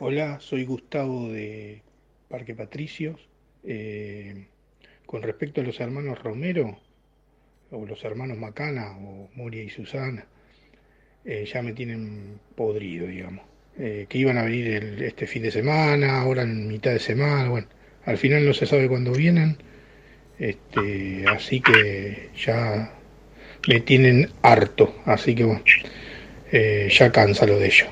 Hola, 0.01 0.41
soy 0.41 0.65
Gustavo 0.65 1.29
de 1.29 1.83
Parque 2.29 2.57
Patricios. 2.57 3.29
Eh, 3.63 4.49
con 5.07 5.23
respecto 5.23 5.61
a 5.61 5.65
los 5.65 5.79
hermanos 5.79 6.21
Romero, 6.21 6.81
o 7.71 7.87
los 7.87 8.03
hermanos 8.03 8.39
Macana, 8.39 8.97
o 8.99 9.31
Moria 9.37 9.63
y 9.63 9.71
Susana, 9.71 10.27
eh, 11.25 11.45
ya 11.47 11.63
me 11.63 11.75
tienen 11.75 12.41
podrido, 12.57 13.07
digamos. 13.07 13.45
Eh, 13.79 14.07
que 14.09 14.19
iban 14.19 14.37
a 14.37 14.43
venir 14.43 15.01
este 15.05 15.29
fin 15.29 15.45
de 15.45 15.53
semana, 15.53 16.23
ahora 16.23 16.43
en 16.43 16.67
mitad 16.67 16.91
de 16.91 16.99
semana, 16.99 17.51
bueno, 17.51 17.69
al 18.05 18.19
final 18.19 18.45
no 18.45 18.53
se 18.53 18.67
sabe 18.67 18.89
cuándo 18.89 19.13
vienen, 19.13 19.57
este, 20.39 21.29
así 21.29 21.61
que 21.61 22.31
ya 22.37 22.95
me 23.67 23.81
tienen 23.81 24.31
harto, 24.43 24.95
así 25.05 25.35
que 25.35 25.45
bueno, 25.45 25.63
ya 26.91 27.13
cansa 27.13 27.47
lo 27.47 27.59
de 27.59 27.67
ello. 27.67 27.87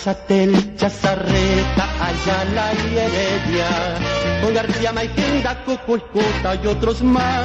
Resatel, 0.00 0.76
Chazarreta, 0.76 1.86
Ayala 2.00 2.72
y 2.72 2.96
Heredia. 2.96 4.40
Con 4.42 4.54
García 4.54 4.94
Maiquenda, 4.94 5.62
Coco 5.66 5.96
Escota 5.96 6.54
y 6.54 6.66
otros 6.68 7.02
más. 7.02 7.44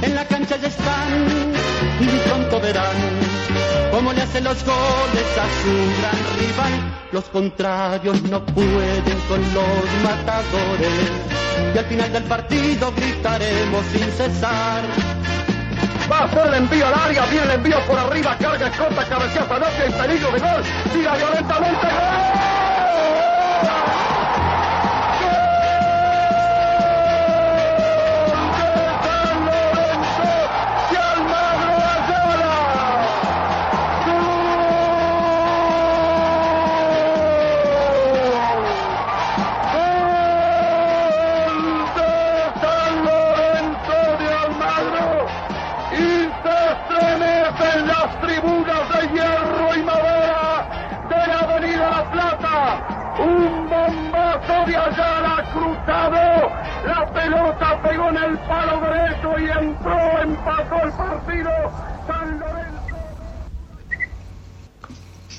En 0.00 0.14
la 0.14 0.24
cancha 0.26 0.56
ya 0.58 0.68
están 0.68 1.26
y 2.00 2.28
pronto 2.28 2.60
verán 2.60 2.94
cómo 3.90 4.12
le 4.12 4.22
hacen 4.22 4.44
los 4.44 4.64
goles 4.64 5.28
a 5.36 5.46
su 5.62 5.72
gran 5.98 6.38
rival. 6.38 6.98
Los 7.10 7.24
contrarios 7.24 8.22
no 8.22 8.46
pueden 8.46 9.18
con 9.28 9.40
los 9.52 10.04
matadores. 10.04 11.10
Y 11.74 11.78
al 11.78 11.84
final 11.86 12.12
del 12.12 12.24
partido 12.24 12.92
gritaremos 12.94 13.84
sin 13.86 14.08
cesar. 14.12 15.15
Va 16.10 16.18
a 16.18 16.24
hacer 16.24 16.46
el 16.46 16.54
envío 16.54 16.86
al 16.86 16.94
área, 16.94 17.26
viene 17.26 17.46
el 17.46 17.50
envío 17.52 17.80
por 17.86 17.98
arriba, 17.98 18.36
carga, 18.38 18.70
corta, 18.70 19.04
cabeceaza, 19.04 19.58
no 19.58 19.66
hay 19.66 19.90
peligro 19.90 20.30
de 20.32 20.38
gol. 20.38 20.62
Tira 20.92 21.16
violentamente. 21.16 21.86
la 21.86 22.75
pegó 57.88 58.08
en 58.08 58.16
el 58.16 58.38
palo 58.40 58.80
derecho 58.80 59.38
y 59.38 59.44
entró, 59.44 60.20
empató 60.22 60.86
el 60.86 60.92
partido 60.92 61.50
San. 62.06 62.42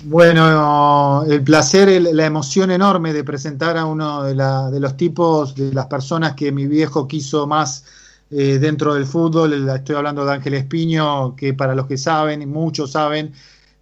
Bueno, 0.04 1.24
el 1.24 1.44
placer, 1.44 2.02
la 2.02 2.26
emoción 2.26 2.72
enorme 2.72 3.12
de 3.14 3.24
presentar 3.24 3.78
a 3.78 3.86
uno 3.86 4.24
de, 4.24 4.80
los 4.80 4.96
tipos, 4.96 5.56
de 5.56 5.74
las 5.74 5.88
personas 5.88 6.34
que 6.34 6.52
mi 6.52 6.66
viejo 6.68 7.08
quiso 7.08 7.46
más 7.48 7.84
eh, 8.32 8.58
dentro 8.60 8.94
del 8.94 9.06
fútbol. 9.06 9.68
Estoy 9.70 9.96
hablando 9.96 10.24
de 10.24 10.34
Ángel 10.34 10.54
Espiño, 10.54 11.36
que 11.36 11.54
para 11.54 11.76
los 11.76 11.88
que 11.88 11.98
saben, 11.98 12.42
y 12.42 12.46
muchos 12.46 12.92
saben, 12.92 13.34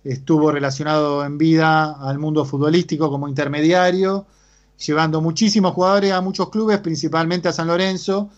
estuvo 0.03 0.51
relacionado 0.51 1.23
en 1.23 1.37
vida 1.37 1.97
al 2.01 2.17
mundo 2.17 2.43
futbolístico 2.45 3.11
como 3.11 3.27
intermediario 3.27 4.25
llevando 4.77 5.21
muchísimos 5.21 5.73
jugadores 5.73 6.11
a 6.11 6.21
muchos 6.21 6.49
clubes, 6.49 6.79
principalmente 6.79 7.47
a 7.47 7.53
San 7.53 7.67
Lorenzo, 7.67 8.29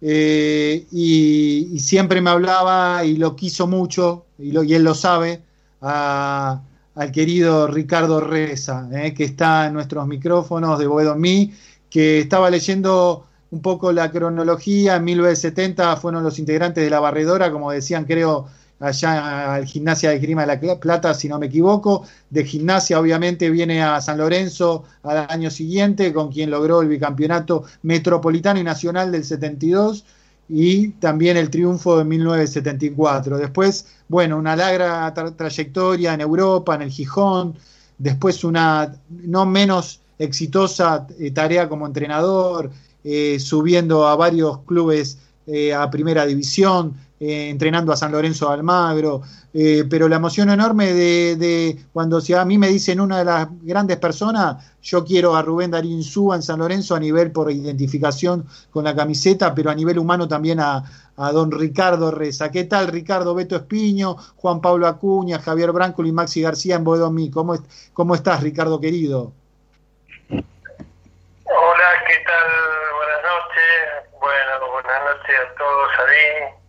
eh, 0.00 0.86
y, 0.92 1.78
siempre 1.78 2.20
me 2.20 2.30
hablaba 2.30 3.04
y 3.04 3.16
lo 3.16 3.36
quiso 3.36 3.66
mucho, 3.66 4.26
y, 4.38 4.56
él 4.74 4.84
lo 4.84 4.94
sabe, 4.94 5.42
al 5.80 7.12
querido 7.12 7.66
Ricardo 7.66 8.20
Reza, 8.20 8.88
eh, 8.92 9.14
que 9.14 9.24
está 9.24 9.66
en 9.66 9.74
nuestros 9.74 10.06
micrófonos 10.06 10.78
de 10.78 10.86
Boedo 10.86 11.16
Mi, 11.16 11.52
que 11.88 12.20
estaba 12.20 12.50
leyendo 12.50 13.26
un 13.50 13.62
poco 13.62 13.92
la 13.92 14.10
cronología, 14.10 14.96
en 14.96 15.04
1970 15.04 15.96
fueron 15.96 16.22
los 16.22 16.38
integrantes 16.38 16.84
de 16.84 16.90
la 16.90 17.00
barredora, 17.00 17.50
como 17.50 17.70
decían 17.70 18.04
creo 18.04 18.46
allá 18.80 19.54
al 19.54 19.66
Gimnasia 19.66 20.10
de 20.10 20.18
Grima 20.18 20.46
de 20.46 20.58
la 20.58 20.80
Plata, 20.80 21.14
si 21.14 21.28
no 21.28 21.38
me 21.38 21.46
equivoco. 21.46 22.06
De 22.30 22.44
Gimnasia, 22.44 22.98
obviamente, 22.98 23.50
viene 23.50 23.82
a 23.82 24.00
San 24.00 24.18
Lorenzo 24.18 24.84
al 25.02 25.26
año 25.28 25.50
siguiente, 25.50 26.12
con 26.12 26.32
quien 26.32 26.50
logró 26.50 26.80
el 26.80 26.88
bicampeonato 26.88 27.64
metropolitano 27.82 28.58
y 28.58 28.64
nacional 28.64 29.12
del 29.12 29.24
72 29.24 30.04
y 30.48 30.88
también 30.92 31.36
el 31.36 31.50
triunfo 31.50 31.98
de 31.98 32.04
1974. 32.04 33.38
Después, 33.38 33.86
bueno, 34.08 34.36
una 34.36 34.56
larga 34.56 35.14
trayectoria 35.36 36.14
en 36.14 36.22
Europa, 36.22 36.74
en 36.74 36.82
el 36.82 36.90
Gijón, 36.90 37.54
después 37.98 38.42
una 38.42 38.92
no 39.08 39.46
menos 39.46 40.00
exitosa 40.18 41.06
eh, 41.18 41.30
tarea 41.30 41.68
como 41.68 41.86
entrenador, 41.86 42.70
eh, 43.04 43.38
subiendo 43.38 44.06
a 44.08 44.16
varios 44.16 44.58
clubes 44.64 45.18
eh, 45.46 45.72
a 45.72 45.88
primera 45.90 46.26
división, 46.26 46.94
eh, 47.22 47.50
entrenando 47.50 47.92
a 47.92 47.98
San 47.98 48.12
Lorenzo 48.12 48.48
de 48.48 48.54
Almagro, 48.54 49.20
eh, 49.52 49.84
pero 49.90 50.08
la 50.08 50.16
emoción 50.16 50.48
enorme 50.48 50.94
de, 50.94 51.84
cuando 51.92 52.18
si 52.18 52.32
a 52.32 52.46
mí 52.46 52.56
me 52.56 52.68
dicen 52.68 52.98
una 52.98 53.18
de 53.18 53.26
las 53.26 53.46
grandes 53.60 53.98
personas, 53.98 54.78
yo 54.80 55.04
quiero 55.04 55.36
a 55.36 55.42
Rubén 55.42 55.70
Darín 55.70 56.02
Súa 56.02 56.36
en 56.36 56.42
San 56.42 56.60
Lorenzo 56.60 56.94
a 56.94 56.98
nivel 56.98 57.30
por 57.30 57.52
identificación 57.52 58.46
con 58.70 58.84
la 58.84 58.96
camiseta, 58.96 59.54
pero 59.54 59.68
a 59.68 59.74
nivel 59.74 59.98
humano 59.98 60.26
también 60.28 60.60
a, 60.60 60.82
don 61.34 61.50
Ricardo 61.50 62.10
Reza. 62.10 62.50
¿Qué 62.50 62.64
tal 62.64 62.86
Ricardo 62.86 63.34
Beto 63.34 63.54
Espiño, 63.54 64.16
Juan 64.36 64.62
Pablo 64.62 64.86
Acuña, 64.86 65.40
Javier 65.40 65.72
Branco 65.72 66.02
y 66.02 66.12
Maxi 66.12 66.40
García 66.40 66.76
en 66.76 66.84
Boedomí? 66.84 67.30
¿Cómo, 67.30 67.58
¿Cómo 67.92 68.14
estás 68.14 68.42
Ricardo 68.42 68.80
querido? 68.80 69.34
Hola, 70.30 71.90
¿qué 72.08 72.16
tal? 72.24 72.48
Buenas 72.96 73.22
noches. 73.28 74.08
Bueno, 74.18 74.72
buenas 74.72 75.02
noches 75.04 75.36
a 75.36 75.58
todos 75.58 75.90
ahí 76.08 76.59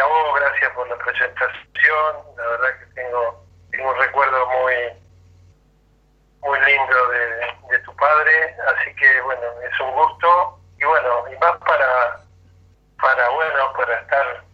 a 0.00 0.06
vos, 0.06 0.40
gracias 0.40 0.70
por 0.72 0.88
la 0.88 0.96
presentación, 0.96 2.16
la 2.36 2.46
verdad 2.46 2.78
que 2.78 2.86
tengo, 2.94 3.44
tengo 3.70 3.90
un 3.90 3.98
recuerdo 3.98 4.46
muy 4.46 4.74
muy 6.42 6.60
lindo 6.60 7.08
de, 7.08 7.78
tu 7.80 7.94
padre, 7.96 8.56
así 8.68 8.94
que 8.96 9.20
bueno, 9.22 9.42
es 9.62 9.80
un 9.80 9.92
gusto 9.92 10.58
y 10.78 10.84
bueno, 10.84 11.24
y 11.32 11.36
más 11.38 11.56
para, 11.58 12.20
para 13.00 13.28
bueno, 13.30 13.72
para 13.76 14.00
estar 14.00 14.44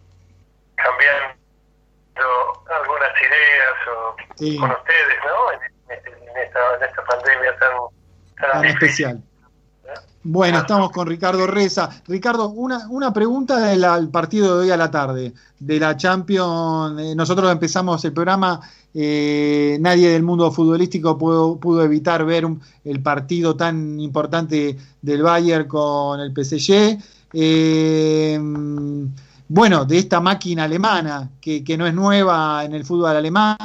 cambiando 0.75 2.63
algunas 2.69 3.21
ideas 3.21 3.87
o 3.87 4.15
con 4.59 4.71
ustedes, 4.71 5.19
¿no? 5.25 5.51
En, 5.51 6.37
esta, 6.37 6.75
en 6.75 6.83
esta 6.83 7.03
pandemia 7.03 7.57
tan, 7.59 7.71
tan, 8.39 8.65
especial. 8.65 9.21
Bueno, 10.25 10.59
estamos 10.59 10.89
con 10.91 11.05
Ricardo 11.05 11.45
Reza. 11.47 11.89
Ricardo, 12.07 12.49
una, 12.49 12.87
una 12.89 13.11
pregunta 13.11 13.59
del 13.59 14.09
partido 14.09 14.55
de 14.55 14.65
hoy 14.65 14.71
a 14.71 14.77
la 14.77 14.89
tarde, 14.89 15.33
de 15.59 15.79
la 15.79 15.97
Champions. 15.97 16.97
Eh, 17.01 17.13
nosotros 17.13 17.51
empezamos 17.51 18.03
el 18.05 18.13
programa, 18.13 18.61
eh, 18.93 19.77
nadie 19.81 20.09
del 20.09 20.23
mundo 20.23 20.49
futbolístico 20.49 21.17
pudo, 21.17 21.57
pudo 21.57 21.83
evitar 21.83 22.23
ver 22.23 22.47
el 22.85 23.01
partido 23.01 23.57
tan 23.57 23.99
importante 23.99 24.77
del 25.01 25.23
Bayern 25.23 25.67
con 25.67 26.21
el 26.21 26.31
PSG. 26.33 26.97
Eh, 27.33 28.39
bueno, 29.49 29.83
de 29.83 29.97
esta 29.97 30.21
máquina 30.21 30.63
alemana, 30.63 31.31
que, 31.41 31.65
que 31.65 31.77
no 31.77 31.85
es 31.85 31.93
nueva 31.93 32.63
en 32.63 32.73
el 32.73 32.85
fútbol 32.85 33.15
alemán, 33.15 33.57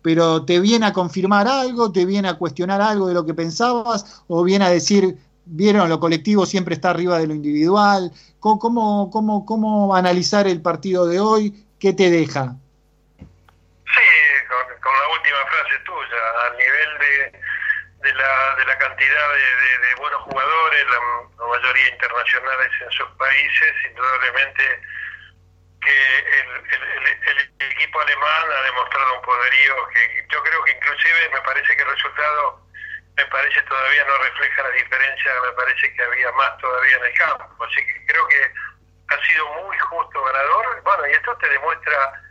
pero 0.00 0.44
te 0.44 0.60
viene 0.60 0.86
a 0.86 0.92
confirmar 0.92 1.48
algo, 1.48 1.90
te 1.90 2.06
viene 2.06 2.28
a 2.28 2.38
cuestionar 2.38 2.80
algo 2.80 3.08
de 3.08 3.14
lo 3.14 3.26
que 3.26 3.34
pensabas, 3.34 4.22
o 4.28 4.44
viene 4.44 4.64
a 4.64 4.70
decir 4.70 5.18
vieron, 5.46 5.88
lo 5.88 6.00
colectivo 6.00 6.46
siempre 6.46 6.74
está 6.74 6.90
arriba 6.90 7.18
de 7.18 7.26
lo 7.26 7.34
individual. 7.34 8.10
¿Cómo, 8.40 9.10
cómo, 9.10 9.46
cómo, 9.46 9.96
analizar 9.96 10.46
el 10.46 10.60
partido 10.60 11.06
de 11.06 11.20
hoy? 11.20 11.66
¿Qué 11.80 11.92
te 11.92 12.10
deja? 12.10 12.56
Sí, 13.18 14.08
con 14.48 14.92
la 14.92 15.08
última 15.08 15.38
frase 15.46 15.78
tuya, 15.84 16.22
al 16.46 16.56
nivel 16.56 16.98
de, 16.98 17.38
de, 18.08 18.14
la, 18.14 18.56
de 18.56 18.64
la 18.66 18.78
cantidad 18.78 19.28
de, 19.32 19.88
de, 19.88 19.94
buenos 19.96 20.22
jugadores, 20.22 20.86
la, 20.90 21.46
mayoría 21.46 21.88
internacionales 21.88 22.70
en 22.80 22.90
sus 22.90 23.08
países, 23.16 23.72
indudablemente 23.88 24.62
que 25.80 26.18
el, 26.40 26.48
el, 27.28 27.72
equipo 27.72 28.00
alemán 28.00 28.44
ha 28.50 28.62
demostrado 28.64 29.14
un 29.16 29.22
poderío 29.22 29.74
que 29.92 30.26
yo 30.32 30.42
creo 30.42 30.64
que 30.64 30.72
inclusive 30.72 31.30
me 31.32 31.40
parece 31.42 31.76
que 31.76 31.82
el 31.82 31.88
resultado 31.88 32.63
me 33.16 33.24
parece 33.26 33.62
todavía 33.62 34.04
no 34.06 34.18
refleja 34.18 34.62
la 34.62 34.70
diferencia, 34.70 35.32
me 35.42 35.52
parece 35.52 35.94
que 35.94 36.02
había 36.02 36.32
más 36.32 36.58
todavía 36.58 36.96
en 36.96 37.04
el 37.04 37.14
campo, 37.14 37.64
así 37.64 37.86
que 37.86 38.06
creo 38.06 38.26
que 38.26 38.52
ha 39.08 39.26
sido 39.26 39.46
muy 39.62 39.78
justo 39.78 40.24
ganador, 40.24 40.82
bueno, 40.82 41.06
y 41.06 41.12
esto 41.12 41.36
te 41.36 41.48
demuestra 41.48 42.22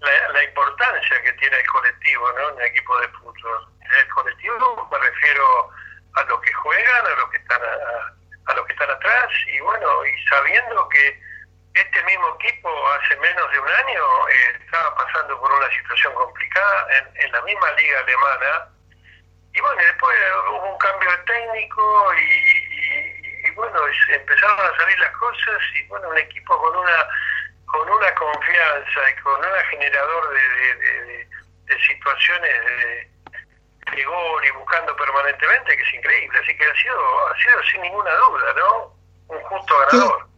la, 0.00 0.42
importancia 0.42 1.22
que 1.22 1.32
tiene 1.34 1.56
el 1.56 1.66
colectivo, 1.68 2.32
¿no? 2.32 2.48
En 2.50 2.60
el 2.60 2.66
equipo 2.66 2.98
de 3.00 3.08
fútbol. 3.08 3.68
El 3.98 4.08
colectivo 4.08 4.88
me 4.90 4.98
refiero 4.98 5.70
a 6.14 6.22
los 6.24 6.40
que 6.40 6.52
juegan, 6.52 7.06
a 7.06 7.20
los 7.20 7.30
que 7.30 7.36
están 7.36 7.60
a, 7.62 8.54
los 8.54 8.66
que 8.66 8.72
están 8.72 8.90
atrás 8.90 9.28
y 9.46 9.60
bueno, 9.60 10.04
y 10.04 10.24
sabiendo 10.24 10.88
que 10.88 11.22
este 11.74 12.02
mismo 12.04 12.36
equipo 12.40 12.88
hace 12.94 13.16
menos 13.16 13.50
de 13.52 13.58
un 13.60 13.68
año 13.68 14.28
eh, 14.28 14.58
estaba 14.64 14.94
pasando 14.96 15.38
por 15.40 15.52
una 15.52 15.70
situación 15.70 16.12
complicada 16.14 16.86
en, 16.98 17.24
en 17.24 17.32
la 17.32 17.42
misma 17.42 17.70
liga 17.72 18.00
alemana 18.00 18.68
hubo 20.50 20.72
un 20.72 20.78
cambio 20.78 21.10
de 21.10 21.18
técnico 21.18 22.14
y, 22.14 23.46
y, 23.46 23.50
bueno, 23.54 23.78
empezaron 24.08 24.58
a 24.60 24.76
salir 24.78 24.98
las 24.98 25.16
cosas 25.16 25.58
y 25.74 25.86
bueno, 25.88 26.08
un 26.08 26.18
equipo 26.18 26.58
con 26.58 26.76
una 26.76 27.06
con 27.66 27.88
una 27.88 28.14
confianza 28.14 29.00
y 29.10 29.22
con 29.22 29.32
un 29.32 29.64
generador 29.70 30.24
de, 30.34 31.26
de, 31.66 31.86
situaciones 31.88 32.52
de, 33.90 34.04
gol 34.04 34.44
y 34.44 34.58
buscando 34.58 34.94
permanentemente 34.94 35.74
que 35.76 35.82
es 35.82 35.94
increíble. 35.94 36.38
Así 36.38 36.56
que 36.56 36.64
ha 36.64 36.74
sido, 36.82 37.28
ha 37.28 37.36
sido 37.38 37.62
sin 37.72 37.80
ninguna 37.82 38.10
duda, 38.14 38.54
¿no? 38.56 38.94
Un 39.34 39.42
justo 39.44 39.74
ganador. 39.90 40.32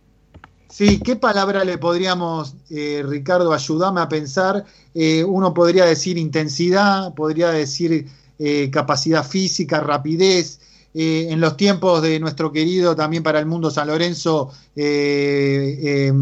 Sí, 0.74 1.00
¿qué 1.00 1.14
palabra 1.14 1.64
le 1.64 1.78
podríamos, 1.78 2.56
eh, 2.68 3.04
Ricardo, 3.06 3.52
ayudarme 3.52 4.00
a 4.00 4.08
pensar? 4.08 4.64
Eh, 4.92 5.22
uno 5.22 5.54
podría 5.54 5.84
decir 5.84 6.18
intensidad, 6.18 7.14
podría 7.14 7.50
decir 7.50 8.06
eh, 8.38 8.70
capacidad 8.70 9.24
física, 9.24 9.80
rapidez. 9.80 10.60
Eh, 10.96 11.26
en 11.30 11.40
los 11.40 11.56
tiempos 11.56 12.02
de 12.02 12.20
nuestro 12.20 12.52
querido 12.52 12.94
también 12.94 13.22
para 13.24 13.40
el 13.40 13.46
mundo 13.46 13.68
San 13.68 13.88
Lorenzo, 13.88 14.52
eh, 14.76 16.12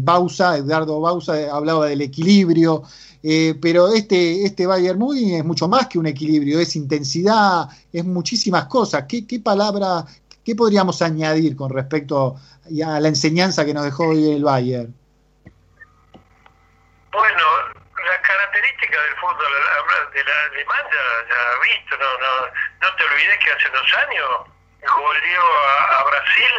Bausa, 0.00 0.56
Edgardo 0.56 1.00
Bausa, 1.00 1.34
hablaba 1.54 1.86
del 1.86 2.00
equilibrio. 2.00 2.82
pero 3.60 3.92
este, 3.92 4.44
este 4.44 4.66
Bayern 4.66 4.98
Múnich 4.98 5.34
es 5.34 5.44
mucho 5.44 5.68
más 5.68 5.86
que 5.88 5.98
un 5.98 6.06
equilibrio, 6.06 6.60
es 6.60 6.76
intensidad, 6.76 7.68
es 7.92 8.04
muchísimas 8.04 8.66
cosas. 8.66 9.04
¿Qué, 9.08 9.26
qué 9.26 9.40
palabra, 9.40 10.04
qué 10.42 10.54
podríamos 10.54 11.02
añadir 11.02 11.56
con 11.56 11.70
respecto 11.70 12.36
a 12.84 13.00
la 13.00 13.08
enseñanza 13.08 13.64
que 13.64 13.74
nos 13.74 13.84
dejó 13.84 14.08
hoy 14.08 14.30
el 14.30 14.44
Bayern? 14.44 14.94
Bueno, 17.14 17.63
del 19.00 19.16
fútbol 19.16 20.10
de 20.12 20.24
la 20.24 20.44
alemán 20.44 20.84
ya, 20.92 21.58
visto, 21.62 21.96
no, 21.96 22.18
no, 22.18 22.50
no 22.80 22.94
te 22.96 23.04
olvides 23.04 23.38
que 23.38 23.52
hace 23.52 23.68
dos 23.70 23.94
años 23.94 24.54
goleó 24.80 25.42
a, 25.68 25.98
a 25.98 26.04
Brasil 26.04 26.52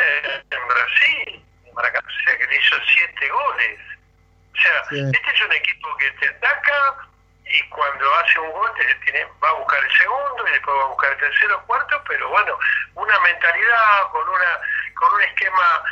en, 0.50 0.68
Brasil, 0.68 1.46
o 1.74 1.82
sea 1.82 2.38
que 2.38 2.48
le 2.48 2.56
hizo 2.58 2.76
siete 2.94 3.30
goles. 3.30 3.80
O 4.54 4.62
sea, 4.62 4.82
este 4.92 5.32
es 5.34 5.42
un 5.42 5.52
equipo 5.52 5.98
que 5.98 6.12
te 6.12 6.30
ataca 6.30 6.96
y 7.46 7.70
cuando 7.70 8.16
hace 8.16 8.40
un 8.40 8.52
gol 8.52 8.72
te 8.76 8.94
tiene, 8.96 9.26
va 9.44 9.50
a 9.50 9.54
buscar 9.54 9.84
el 9.84 9.98
segundo 9.98 10.48
y 10.48 10.52
después 10.52 10.78
va 10.78 10.84
a 10.84 10.88
buscar 10.88 11.12
el 11.12 11.18
tercero, 11.20 11.64
cuarto, 11.68 12.04
pero 12.08 12.30
bueno, 12.30 12.58
una 12.96 13.20
mentalidad 13.20 14.08
con 14.12 14.28
una 14.28 14.60
con 14.96 15.14
un 15.14 15.22
esquema 15.22 15.84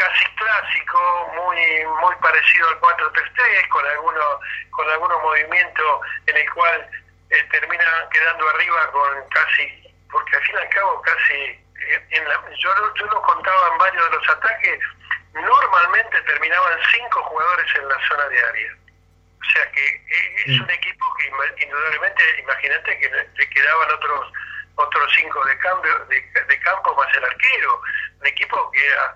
casi 0.00 0.24
clásico, 0.34 1.32
muy 1.36 1.84
muy 2.00 2.14
parecido 2.16 2.68
al 2.68 2.80
4-3-3, 2.80 3.68
con 3.68 3.86
algunos 3.86 4.40
con 4.70 4.88
algunos 4.88 5.22
movimientos 5.22 6.00
en 6.26 6.36
el 6.38 6.50
cual 6.52 6.90
eh, 7.28 7.48
termina 7.52 7.84
quedando 8.10 8.48
arriba 8.48 8.90
con 8.92 9.28
casi, 9.28 9.94
porque 10.10 10.36
al 10.36 10.42
fin 10.42 10.56
y 10.56 10.58
al 10.58 10.68
cabo 10.70 11.02
casi, 11.02 11.34
eh, 11.34 12.06
en 12.10 12.28
la, 12.28 12.40
yo, 12.56 12.94
yo 12.94 13.06
lo 13.06 13.22
contaba 13.22 13.72
en 13.72 13.78
varios 13.78 14.10
de 14.10 14.16
los 14.16 14.28
ataques, 14.30 14.80
normalmente 15.34 16.20
terminaban 16.22 16.78
cinco 16.96 17.22
jugadores 17.24 17.66
en 17.76 17.88
la 17.88 18.08
zona 18.08 18.24
de 18.28 18.38
área. 18.42 18.76
O 19.40 19.52
sea 19.52 19.70
que 19.72 19.84
eh, 19.84 20.34
es 20.46 20.60
un 20.60 20.70
equipo 20.70 21.04
que 21.16 21.64
indudablemente, 21.64 22.40
imagínate 22.40 22.98
que 23.00 23.10
le 23.10 23.50
quedaban 23.50 23.90
otros 23.92 24.32
otros 24.76 25.12
cinco 25.14 25.44
de 25.44 25.58
cambio 25.58 25.98
de, 26.06 26.20
de 26.48 26.60
campo 26.60 26.94
más 26.94 27.14
el 27.14 27.24
arquero, 27.24 27.82
un 28.18 28.26
equipo 28.26 28.70
que 28.70 28.86
era 28.86 29.14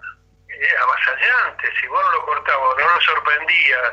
avasallante, 0.80 1.68
si 1.80 1.86
vos 1.86 2.02
no 2.04 2.12
lo 2.12 2.26
cortabas, 2.26 2.76
no 2.78 2.94
lo 2.94 3.00
sorprendías, 3.00 3.92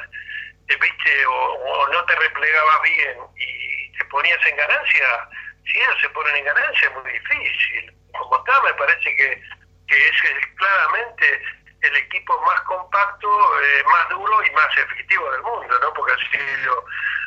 te 0.68 0.76
viste 0.78 1.26
o, 1.26 1.88
no 1.92 2.06
te 2.06 2.16
replegabas 2.16 2.82
bien 2.84 3.18
y 3.38 3.92
te 3.98 4.06
ponías 4.06 4.40
en 4.46 4.56
ganancia, 4.58 5.30
si 5.66 5.78
ellos 5.78 5.96
se 6.02 6.10
ponen 6.10 6.36
en 6.36 6.46
ganancia 6.46 6.88
es 6.88 6.94
muy 6.94 7.12
difícil. 7.12 7.94
Como 8.18 8.38
está, 8.38 8.62
me 8.64 8.74
parece 8.74 9.16
que, 9.16 9.42
que 9.88 10.08
es 10.08 10.16
claramente 10.58 11.42
el 11.82 11.96
equipo 11.96 12.40
más 12.42 12.62
compacto, 12.62 13.28
eh, 13.62 13.84
más 13.86 14.10
duro 14.10 14.46
y 14.46 14.52
más 14.52 14.78
efectivo 14.78 15.32
del 15.32 15.42
mundo, 15.42 15.80
¿no? 15.82 15.94
Porque 15.94 16.14
ha 16.14 16.32
sido, 16.32 16.86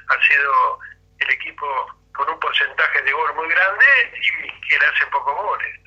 ha 0.09 0.27
sido 0.27 0.79
el 1.19 1.31
equipo 1.31 1.67
con 2.15 2.29
un 2.29 2.39
porcentaje 2.39 3.03
de 3.03 3.13
gol 3.13 3.35
muy 3.35 3.49
grande 3.49 3.85
y 4.21 4.69
que 4.69 4.79
le 4.79 4.87
hace 4.87 5.07
pocos 5.07 5.35
goles. 5.35 5.81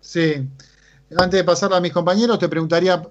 Sí. 0.00 0.48
Antes 1.16 1.38
de 1.38 1.44
pasar 1.44 1.72
a 1.72 1.80
mis 1.80 1.92
compañeros, 1.92 2.38
te 2.38 2.48
preguntaría 2.48 3.02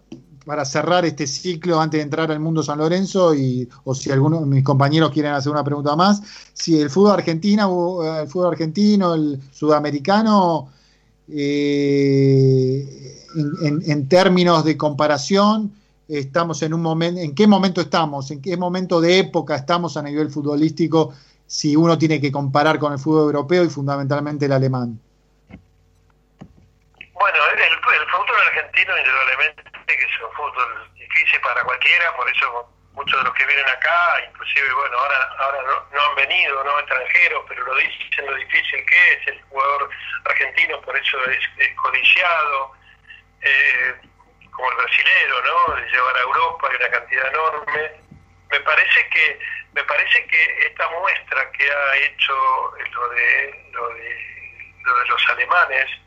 para 0.45 0.65
cerrar 0.65 1.05
este 1.05 1.25
ciclo 1.25 1.79
antes 1.79 1.99
de 1.99 2.03
entrar 2.03 2.29
al 2.31 2.39
mundo 2.39 2.61
San 2.61 2.79
Lorenzo 2.79 3.33
y 3.33 3.69
o 3.85 3.95
si 3.95 4.11
algunos 4.11 4.41
de 4.41 4.45
mis 4.47 4.63
compañeros 4.63 5.11
quieren 5.11 5.31
hacer 5.31 5.51
una 5.51 5.63
pregunta 5.63 5.95
más, 5.95 6.21
si 6.53 6.79
el 6.81 6.89
fútbol 6.89 7.11
argentino, 7.11 8.03
el 8.21 8.27
fútbol 8.27 8.53
argentino, 8.53 9.13
el 9.13 9.39
sudamericano, 9.51 10.69
eh, 11.29 13.25
en, 13.63 14.09
términos 14.09 14.65
de 14.65 14.75
comparación, 14.75 15.71
estamos 16.07 16.61
en 16.61 16.73
un 16.73 16.81
momento, 16.81 17.21
¿en 17.21 17.33
qué 17.33 17.47
momento 17.47 17.79
estamos? 17.79 18.29
¿En 18.31 18.41
qué 18.41 18.57
momento 18.57 18.99
de 18.99 19.19
época 19.19 19.55
estamos 19.55 19.95
a 19.95 20.01
nivel 20.01 20.29
futbolístico 20.29 21.13
si 21.47 21.75
uno 21.75 21.97
tiene 21.97 22.19
que 22.19 22.31
comparar 22.31 22.79
con 22.79 22.91
el 22.91 22.99
fútbol 22.99 23.27
europeo 23.27 23.63
y 23.63 23.69
fundamentalmente 23.69 24.45
el 24.45 24.51
alemán? 24.51 24.99
Bueno, 27.13 27.37
el, 27.49 27.79
fútbol 28.09 28.41
argentino 28.47 28.97
indudablemente 28.97 29.63
que 29.87 29.93
es 29.93 30.21
un 30.21 30.31
fútbol 30.33 30.91
difícil 30.95 31.39
para 31.41 31.63
cualquiera, 31.63 32.15
por 32.15 32.29
eso 32.29 32.69
muchos 32.93 33.17
de 33.19 33.23
los 33.25 33.33
que 33.35 33.45
vienen 33.45 33.67
acá, 33.69 34.23
inclusive, 34.27 34.73
bueno, 34.73 34.97
ahora 34.97 35.35
ahora 35.39 35.59
no, 35.91 36.01
han 36.01 36.15
venido, 36.15 36.63
no 36.63 36.79
extranjeros, 36.79 37.45
pero 37.47 37.65
lo 37.65 37.75
dicen 37.75 38.25
lo 38.25 38.35
difícil 38.35 38.85
que 38.85 39.13
es 39.13 39.27
el 39.27 39.41
jugador 39.43 39.89
argentino, 40.25 40.81
por 40.81 40.97
eso 40.97 41.23
es, 41.25 41.39
codiciado, 41.75 42.73
eh, 43.41 43.95
como 44.51 44.71
el 44.71 44.77
brasilero, 44.77 45.43
¿no? 45.43 45.75
De 45.75 45.89
llevar 45.89 46.17
a 46.17 46.21
Europa 46.21 46.67
hay 46.69 46.75
una 46.75 46.89
cantidad 46.89 47.27
enorme. 47.27 47.91
Me 48.49 48.59
parece 48.59 49.09
que 49.09 49.39
me 49.73 49.83
parece 49.83 50.27
que 50.27 50.67
esta 50.67 50.87
muestra 50.89 51.51
que 51.51 51.71
ha 51.71 51.95
hecho 51.97 52.33
lo 52.91 53.09
de 53.09 53.69
lo 53.71 53.89
de, 53.89 54.73
lo 54.83 54.99
de 54.99 55.05
los 55.07 55.29
alemanes 55.29 56.02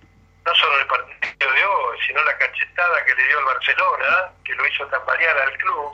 no 0.46 0.54
solo 0.54 0.78
el 0.78 0.86
partido 0.86 1.52
de 1.52 1.64
hoy, 1.64 1.98
sino 2.06 2.22
la 2.22 2.38
cachetada 2.38 3.04
que 3.04 3.14
le 3.14 3.24
dio 3.26 3.38
al 3.38 3.44
Barcelona, 3.44 4.30
que 4.44 4.54
lo 4.54 4.66
hizo 4.66 4.86
tambalear 4.86 5.36
al 5.36 5.58
club, 5.58 5.92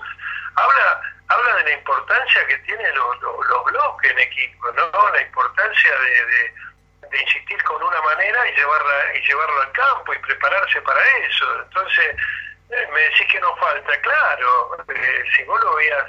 habla 0.56 1.00
habla 1.28 1.56
de 1.56 1.64
la 1.64 1.72
importancia 1.72 2.46
que 2.46 2.58
tienen 2.58 2.94
los, 2.94 3.22
los, 3.22 3.64
bloques 3.64 4.10
en 4.10 4.18
equipo, 4.18 4.70
¿no? 4.72 5.10
La 5.12 5.22
importancia 5.22 5.90
de, 5.98 6.26
de, 7.08 7.22
insistir 7.22 7.62
con 7.64 7.82
una 7.82 8.00
manera 8.02 8.48
y 8.48 8.54
llevarla 8.54 9.16
y 9.16 9.20
llevarlo 9.26 9.62
al 9.62 9.72
campo 9.72 10.12
y 10.12 10.18
prepararse 10.18 10.80
para 10.82 11.00
eso. 11.18 11.62
Entonces, 11.62 12.16
eh, 12.70 12.88
me 12.92 13.00
decís 13.00 13.26
que 13.30 13.40
no 13.40 13.54
falta, 13.56 14.00
claro, 14.00 14.76
eh, 14.88 15.24
si 15.34 15.44
vos 15.44 15.62
lo 15.62 15.74
veías 15.76 16.04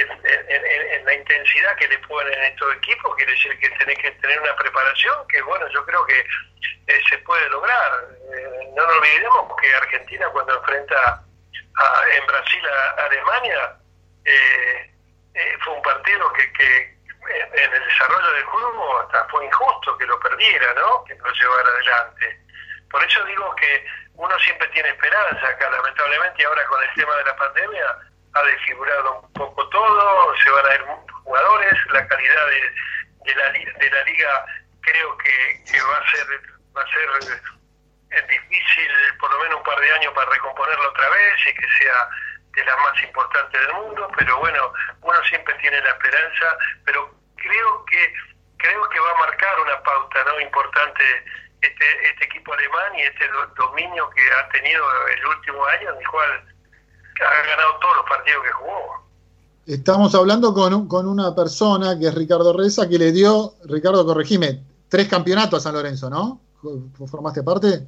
en, 0.00 1.04
la 1.04 1.14
intensidad 1.14 1.76
que 1.76 1.88
le 1.88 1.98
ponen 2.00 2.42
estos 2.44 2.74
equipos, 2.76 3.14
quiere 3.16 3.32
decir 3.32 3.58
que 3.58 3.70
tenés 3.70 3.98
que 3.98 4.10
tener 4.12 4.40
una 4.40 4.56
preparación 4.56 5.26
que, 5.28 5.40
bueno, 5.42 5.66
yo 5.68 5.84
creo 5.86 6.04
que 6.06 6.18
eh, 6.18 7.00
se 7.08 7.18
puede 7.18 7.48
lograr. 7.50 8.04
Eh, 8.34 8.72
no 8.74 8.86
nos 8.86 8.96
olvidemos 8.96 9.56
que 9.60 9.74
Argentina 9.74 10.28
cuando 10.30 10.56
enfrenta 10.56 11.22
en 12.14 12.26
Brasil 12.26 12.62
a, 12.66 13.04
Alemania 13.04 13.76
eh, 14.24 14.92
fue 15.62 15.74
un 15.74 15.82
partido 15.82 16.32
que, 16.32 16.52
que 16.52 16.96
en 17.54 17.74
el 17.74 17.84
desarrollo 17.84 18.32
del 18.32 18.44
juego 18.44 19.00
hasta 19.00 19.24
fue 19.26 19.44
injusto 19.44 19.98
que 19.98 20.06
lo 20.06 20.18
perdiera, 20.20 20.74
¿no? 20.74 21.04
Que 21.04 21.14
lo 21.14 21.30
llevara 21.32 21.68
adelante. 21.68 22.40
Por 22.90 23.04
eso 23.04 23.24
digo 23.24 23.54
que 23.56 23.84
uno 24.14 24.38
siempre 24.38 24.68
tiene 24.68 24.88
esperanza 24.88 25.48
acá, 25.48 25.68
lamentablemente, 25.70 26.44
ahora 26.44 26.64
con 26.66 26.82
el 26.82 26.94
tema 26.94 27.14
de 27.16 27.24
la 27.24 27.36
pandemia 27.36 27.96
ha 28.36 28.42
desfigurado 28.44 29.20
un 29.20 29.32
poco 29.32 29.68
todo, 29.68 30.36
se 30.36 30.50
van 30.50 30.66
a 30.66 30.74
ir 30.74 30.84
jugadores, 31.24 31.74
la 31.90 32.06
calidad 32.06 32.46
de, 33.24 33.34
la, 33.34 33.52
de 33.52 33.90
la 33.90 34.04
liga 34.04 34.46
creo 34.82 35.16
que, 35.18 35.64
que 35.64 35.82
va 35.82 35.96
a 35.96 36.10
ser 36.10 36.26
va 36.76 36.82
a 36.82 36.86
ser 36.86 37.40
es 38.10 38.28
difícil 38.28 38.90
por 39.18 39.30
lo 39.32 39.38
menos 39.40 39.58
un 39.58 39.64
par 39.64 39.80
de 39.80 39.92
años 39.92 40.12
para 40.14 40.30
recomponerlo 40.30 40.88
otra 40.88 41.08
vez 41.10 41.46
y 41.46 41.54
que 41.54 41.68
sea 41.78 42.08
de 42.54 42.64
las 42.64 42.78
más 42.78 43.02
importantes 43.02 43.60
del 43.60 43.74
mundo, 43.74 44.10
pero 44.16 44.38
bueno, 44.38 44.72
uno 45.02 45.24
siempre 45.24 45.54
tiene 45.54 45.80
la 45.82 45.90
esperanza, 45.90 46.56
pero 46.84 47.14
creo 47.36 47.84
que 47.84 48.14
creo 48.58 48.88
que 48.88 49.00
va 49.00 49.10
a 49.10 49.26
marcar 49.26 49.60
una 49.60 49.82
pauta 49.82 50.24
no 50.24 50.40
importante 50.40 51.04
este, 51.60 52.08
este 52.08 52.24
equipo 52.24 52.54
alemán 52.54 52.94
y 52.96 53.02
este 53.02 53.28
dominio 53.56 54.08
que 54.10 54.32
ha 54.32 54.48
tenido 54.48 55.08
el 55.08 55.26
último 55.26 55.66
año, 55.66 55.90
en 55.90 55.98
el 55.98 56.08
cual 56.08 56.55
ha 57.24 57.46
ganado 57.46 57.78
todos 57.80 57.96
los 57.96 58.06
partidos 58.08 58.42
que 58.44 58.52
jugó. 58.52 59.06
Estamos 59.66 60.14
hablando 60.14 60.54
con, 60.54 60.86
con 60.86 61.08
una 61.08 61.34
persona 61.34 61.98
que 61.98 62.06
es 62.06 62.14
Ricardo 62.14 62.52
Reza, 62.52 62.88
que 62.88 62.98
le 62.98 63.12
dio, 63.12 63.54
Ricardo, 63.64 64.06
corregime, 64.06 64.62
tres 64.88 65.08
campeonatos 65.08 65.60
a 65.60 65.62
San 65.64 65.74
Lorenzo, 65.74 66.08
¿no? 66.08 66.40
¿Formaste 67.06 67.42
parte? 67.42 67.86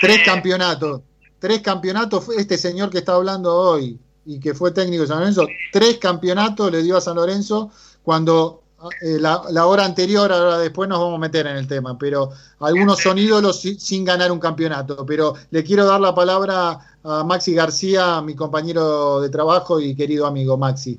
Tres 0.00 0.20
campeonatos. 0.24 1.00
Tres 1.38 1.60
campeonatos. 1.62 2.28
Este 2.30 2.58
señor 2.58 2.90
que 2.90 2.98
está 2.98 3.14
hablando 3.14 3.54
hoy 3.54 3.98
y 4.26 4.40
que 4.40 4.54
fue 4.54 4.70
técnico 4.72 5.02
de 5.02 5.08
San 5.08 5.20
Lorenzo, 5.20 5.46
tres 5.72 5.98
campeonatos 5.98 6.70
le 6.70 6.82
dio 6.82 6.96
a 6.96 7.00
San 7.00 7.16
Lorenzo 7.16 7.70
cuando 8.02 8.63
eh, 9.00 9.18
la, 9.18 9.66
hora 9.66 9.84
anterior, 9.84 10.32
ahora 10.32 10.58
después 10.58 10.88
nos 10.88 10.98
vamos 10.98 11.16
a 11.16 11.20
meter 11.20 11.46
en 11.46 11.56
el 11.56 11.66
tema, 11.66 11.96
pero 11.98 12.30
algunos 12.60 13.00
son 13.00 13.18
ídolos 13.18 13.60
sin 13.60 14.04
ganar 14.04 14.30
un 14.30 14.38
campeonato. 14.38 15.04
Pero 15.06 15.34
le 15.50 15.64
quiero 15.64 15.86
dar 15.86 16.00
la 16.00 16.14
palabra 16.14 16.78
a 17.02 17.24
Maxi 17.24 17.54
García, 17.54 18.20
mi 18.20 18.34
compañero 18.34 19.20
de 19.20 19.28
trabajo 19.28 19.80
y 19.80 19.94
querido 19.94 20.26
amigo 20.26 20.56
Maxi. 20.56 20.98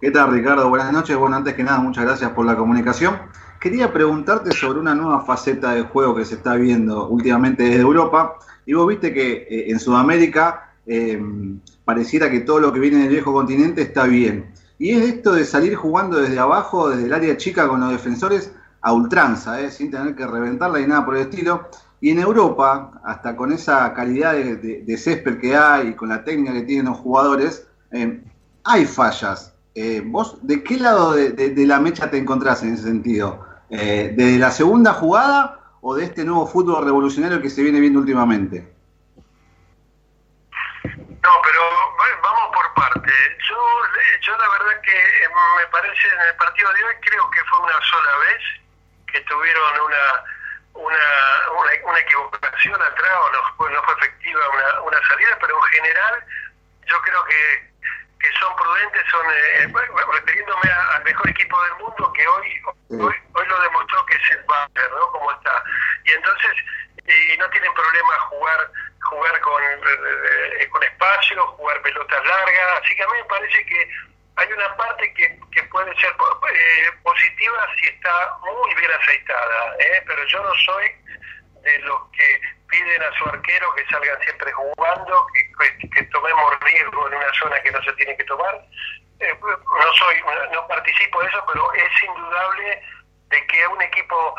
¿Qué 0.00 0.10
tal, 0.10 0.32
Ricardo? 0.32 0.68
Buenas 0.68 0.92
noches. 0.92 1.16
Bueno, 1.16 1.36
antes 1.36 1.54
que 1.54 1.62
nada, 1.62 1.78
muchas 1.78 2.04
gracias 2.04 2.30
por 2.32 2.44
la 2.44 2.56
comunicación 2.56 3.18
quería 3.60 3.92
preguntarte 3.92 4.52
sobre 4.52 4.78
una 4.78 4.94
nueva 4.94 5.24
faceta 5.24 5.72
del 5.72 5.86
juego 5.86 6.14
que 6.14 6.24
se 6.24 6.36
está 6.36 6.54
viendo 6.54 7.08
últimamente 7.08 7.64
desde 7.64 7.80
Europa. 7.80 8.38
Y 8.64 8.74
vos 8.74 8.86
viste 8.86 9.12
que 9.12 9.46
eh, 9.48 9.70
en 9.70 9.80
Sudamérica 9.80 10.72
eh, 10.86 11.20
pareciera 11.84 12.30
que 12.30 12.40
todo 12.40 12.60
lo 12.60 12.72
que 12.72 12.80
viene 12.80 12.98
del 12.98 13.08
viejo 13.08 13.32
continente 13.32 13.82
está 13.82 14.04
bien. 14.04 14.52
Y 14.78 14.90
es 14.90 15.02
esto 15.14 15.32
de 15.32 15.44
salir 15.44 15.74
jugando 15.74 16.18
desde 16.18 16.38
abajo, 16.38 16.90
desde 16.90 17.06
el 17.06 17.14
área 17.14 17.36
chica 17.36 17.66
con 17.68 17.80
los 17.80 17.90
defensores 17.90 18.52
a 18.82 18.92
ultranza, 18.92 19.60
eh, 19.60 19.70
sin 19.70 19.90
tener 19.90 20.14
que 20.14 20.26
reventarla 20.26 20.80
y 20.80 20.86
nada 20.86 21.04
por 21.04 21.16
el 21.16 21.22
estilo. 21.22 21.68
Y 22.00 22.10
en 22.10 22.18
Europa, 22.18 23.00
hasta 23.04 23.34
con 23.34 23.52
esa 23.52 23.92
calidad 23.94 24.34
de, 24.34 24.96
césped 24.98 25.38
que 25.38 25.56
hay 25.56 25.88
y 25.88 25.94
con 25.94 26.10
la 26.10 26.22
técnica 26.22 26.52
que 26.52 26.62
tienen 26.62 26.86
los 26.86 26.98
jugadores, 26.98 27.66
hay 28.64 28.84
fallas. 28.84 29.54
¿Vos 30.04 30.38
de 30.42 30.62
qué 30.62 30.78
lado 30.78 31.12
de, 31.14 31.66
la 31.66 31.80
mecha 31.80 32.10
te 32.10 32.18
encontrás 32.18 32.62
en 32.62 32.74
ese 32.74 32.82
sentido? 32.82 33.46
eh, 33.70 34.12
desde 34.16 34.38
la 34.38 34.50
segunda 34.50 34.92
jugada 34.92 35.60
o 35.80 35.94
de 35.94 36.04
este 36.04 36.24
nuevo 36.24 36.46
fútbol 36.46 36.84
revolucionario 36.84 37.40
que 37.40 37.50
se 37.50 37.62
viene 37.62 37.80
viendo 37.80 37.98
últimamente? 38.00 38.72
No, 40.84 41.32
pero 41.42 41.60
parte. 43.16 43.36
Yo, 43.48 43.56
yo 44.20 44.36
la 44.36 44.48
verdad 44.48 44.80
que 44.82 45.28
me 45.56 45.66
parece 45.68 46.08
en 46.08 46.20
el 46.28 46.36
partido 46.36 46.72
de 46.72 46.84
hoy 46.84 46.94
creo 47.02 47.30
que 47.30 47.44
fue 47.44 47.58
una 47.60 47.80
sola 47.82 48.16
vez 48.18 48.42
que 49.12 49.20
tuvieron 49.22 49.80
una 49.80 50.24
una, 50.74 51.80
una, 51.86 51.98
equivocación 51.98 52.82
atrás 52.82 53.12
o 53.16 53.32
no, 53.32 53.70
no 53.70 53.82
fue 53.82 53.94
efectiva 53.94 54.40
una, 54.50 54.80
una 54.82 55.08
salida, 55.08 55.38
pero 55.40 55.56
en 55.56 55.72
general 55.72 56.24
yo 56.86 57.00
creo 57.00 57.24
que 57.24 57.66
que 58.20 58.32
son 58.40 58.54
prudentes, 58.56 59.02
son 59.10 59.26
eh, 59.30 59.72
refiriéndome 60.12 60.72
al 60.94 61.04
mejor 61.04 61.28
equipo 61.30 61.62
del 61.64 61.74
mundo 61.74 62.12
que 62.12 62.26
hoy, 62.26 62.62
hoy 62.90 63.14
hoy 63.34 63.46
lo 63.46 63.60
demostró 63.60 64.06
que 64.06 64.16
es 64.16 64.30
el 64.30 64.42
Bayern, 64.44 64.94
¿no? 64.94 65.06
Como 65.12 65.32
está. 65.32 65.62
Y 66.04 66.12
entonces 66.12 66.52
y 67.06 67.36
no 67.38 67.48
tienen 67.50 67.72
problema 67.72 68.20
jugar 68.30 68.70
jugar 69.02 69.40
con 69.40 69.62
eh, 69.62 69.78
eh, 70.60 70.68
con 70.68 70.82
espacio, 70.82 71.46
jugar 71.46 71.80
pelotas 71.82 72.26
largas, 72.26 72.82
así 72.82 72.94
que 72.96 73.02
a 73.02 73.06
mí 73.06 73.12
me 73.18 73.24
parece 73.24 73.64
que 73.66 73.90
hay 74.36 74.52
una 74.52 74.76
parte 74.76 75.12
que, 75.14 75.40
que 75.50 75.62
puede 75.64 75.94
ser 75.98 76.14
positiva 77.02 77.66
si 77.80 77.86
está 77.86 78.36
muy 78.40 78.74
bien 78.74 78.90
aceitada, 78.92 79.76
¿eh? 79.78 80.02
pero 80.06 80.24
yo 80.26 80.42
no 80.42 80.54
soy 80.66 80.90
de 81.62 81.78
los 81.80 82.00
que 82.10 82.40
piden 82.68 83.02
a 83.02 83.18
su 83.18 83.28
arquero 83.28 83.74
que 83.74 83.86
salgan 83.86 84.20
siempre 84.22 84.52
jugando, 84.52 85.26
que, 85.32 85.88
que, 85.88 86.02
tomemos 86.04 86.60
riesgo 86.60 87.08
en 87.08 87.14
una 87.14 87.32
zona 87.34 87.60
que 87.62 87.70
no 87.70 87.82
se 87.82 87.92
tiene 87.94 88.16
que 88.16 88.24
tomar. 88.24 88.54
Eh, 89.20 89.34
no 89.42 89.92
soy, 89.94 90.22
no 90.52 90.66
participo 90.68 91.22
de 91.22 91.28
eso, 91.28 91.44
pero 91.50 91.72
es 91.74 92.02
indudable 92.02 92.82
de 93.28 93.46
que 93.46 93.66
un 93.66 93.82
equipo 93.82 94.34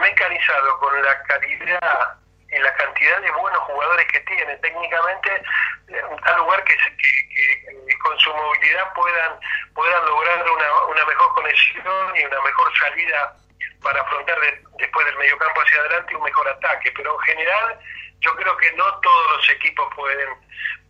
mecanizado 0.00 0.78
con 0.78 1.02
la 1.02 1.22
calidad 1.22 2.18
y 2.50 2.58
la 2.58 2.74
cantidad 2.74 3.20
de 3.20 3.30
buenos 3.32 3.60
jugadores 3.60 4.06
que 4.06 4.20
tiene 4.20 4.56
técnicamente 4.56 5.42
eh, 5.88 6.02
da 6.24 6.36
lugar 6.38 6.64
que, 6.64 6.76
que, 6.76 7.98
con 7.98 8.18
su 8.18 8.34
movilidad 8.34 8.92
puedan 8.94 9.38
puedan 9.74 10.04
lograr 10.06 10.50
una, 10.50 10.84
una 10.86 11.04
mejor 11.04 11.34
conexión 11.34 12.16
y 12.16 12.24
una 12.24 12.40
mejor 12.42 12.78
salida 12.78 13.36
para 13.82 14.00
afrontar 14.00 14.38
después 14.78 15.06
del 15.06 15.16
mediocampo 15.16 15.60
hacia 15.60 15.80
adelante 15.80 16.16
un 16.16 16.22
mejor 16.22 16.48
ataque, 16.48 16.92
pero 16.96 17.14
en 17.14 17.20
general 17.20 17.78
yo 18.20 18.34
creo 18.34 18.56
que 18.56 18.72
no 18.72 19.00
todos 19.00 19.36
los 19.36 19.50
equipos 19.50 19.94
pueden 19.94 20.28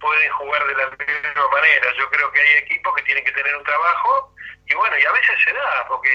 pueden 0.01 0.31
jugar 0.33 0.65
de 0.65 0.75
la 0.75 0.87
misma 0.91 1.49
manera. 1.53 1.93
Yo 1.99 2.09
creo 2.11 2.31
que 2.31 2.41
hay 2.41 2.57
equipos 2.59 2.95
que 2.95 3.03
tienen 3.03 3.25
que 3.25 3.33
tener 3.33 3.55
un 3.57 3.65
trabajo 3.65 4.33
y 4.67 4.75
bueno, 4.75 4.97
y 4.99 5.05
a 5.05 5.13
veces 5.13 5.37
se 5.45 5.53
da, 5.53 5.87
porque 5.89 6.11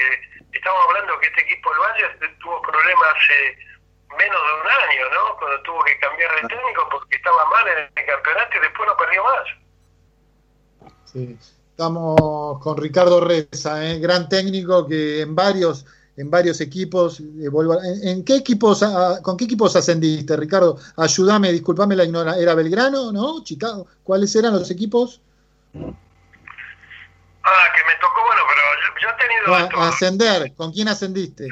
estamos 0.52 0.86
hablando 0.88 1.18
que 1.18 1.26
este 1.26 1.42
equipo 1.42 1.70
del 1.70 1.80
Valle 1.80 2.08
tuvo 2.40 2.62
problemas 2.62 3.14
hace 3.16 3.58
menos 4.16 4.40
de 4.40 4.52
un 4.60 4.68
año, 4.68 5.04
¿no? 5.14 5.36
Cuando 5.38 5.62
tuvo 5.62 5.84
que 5.84 5.98
cambiar 5.98 6.30
de 6.34 6.48
técnico 6.48 6.88
porque 6.90 7.16
estaba 7.16 7.44
mal 7.50 7.66
en 7.68 7.78
el 7.78 8.06
campeonato 8.06 8.56
y 8.56 8.60
después 8.60 8.88
no 8.88 8.96
perdió 8.96 9.24
más. 9.24 9.46
Sí. 11.04 11.38
Estamos 11.70 12.60
con 12.62 12.76
Ricardo 12.76 13.20
Reza, 13.20 13.84
¿eh? 13.84 13.98
gran 13.98 14.28
técnico 14.28 14.86
que 14.86 15.22
en 15.22 15.34
varios 15.34 15.84
en 16.16 16.30
varios 16.30 16.60
equipos. 16.60 17.20
Eh, 17.20 17.50
¿En, 18.02 18.24
qué 18.24 18.36
equipos, 18.36 18.84
con 19.22 19.36
qué 19.36 19.44
equipos 19.44 19.74
ascendiste, 19.76 20.36
Ricardo? 20.36 20.78
Ayúdame, 20.96 21.52
discúlpame 21.52 21.96
la 21.96 22.04
ignorancia. 22.04 22.42
¿Era 22.42 22.54
Belgrano, 22.54 23.12
no? 23.12 23.42
Chicago. 23.42 23.86
¿Cuáles 24.02 24.34
eran 24.36 24.54
los 24.54 24.70
equipos? 24.70 25.20
Ah, 25.74 27.66
que 27.74 27.84
me 27.84 27.94
tocó, 28.00 28.22
bueno, 28.24 28.42
pero 28.48 28.62
yo, 29.02 29.08
he 29.08 29.14
tenido... 29.56 29.82
ascender, 29.82 30.54
¿con 30.54 30.72
quién 30.72 30.88
ascendiste? 30.88 31.48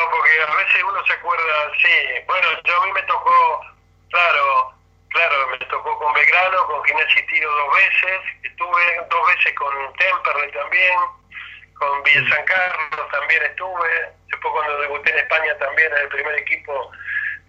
No, 0.00 0.10
porque 0.10 0.30
a 0.40 0.56
veces 0.56 0.82
uno 0.82 1.04
se 1.04 1.12
acuerda, 1.12 1.72
sí. 1.82 2.24
Bueno, 2.26 2.48
yo 2.64 2.74
a 2.74 2.86
mí 2.86 2.92
me 2.92 3.02
tocó, 3.02 3.60
claro, 4.08 4.72
claro, 5.10 5.48
me 5.48 5.58
tocó 5.66 5.98
con 5.98 6.14
Belgrano, 6.14 6.66
con 6.68 6.82
Gimnasia 6.84 7.26
Tiro 7.26 7.50
dos 7.50 7.76
veces, 7.76 8.20
estuve 8.42 9.06
dos 9.10 9.28
veces 9.28 9.54
con 9.56 9.92
Temperley 9.98 10.52
también, 10.52 10.98
con 11.74 12.02
Villa 12.02 12.34
San 12.34 12.44
Carlos 12.46 13.10
también 13.12 13.42
estuve, 13.42 14.12
después 14.28 14.54
cuando 14.54 14.80
debuté 14.80 15.10
en 15.10 15.18
España 15.18 15.58
también 15.58 15.92
en 15.92 15.98
el 15.98 16.08
primer 16.08 16.34
equipo 16.38 16.90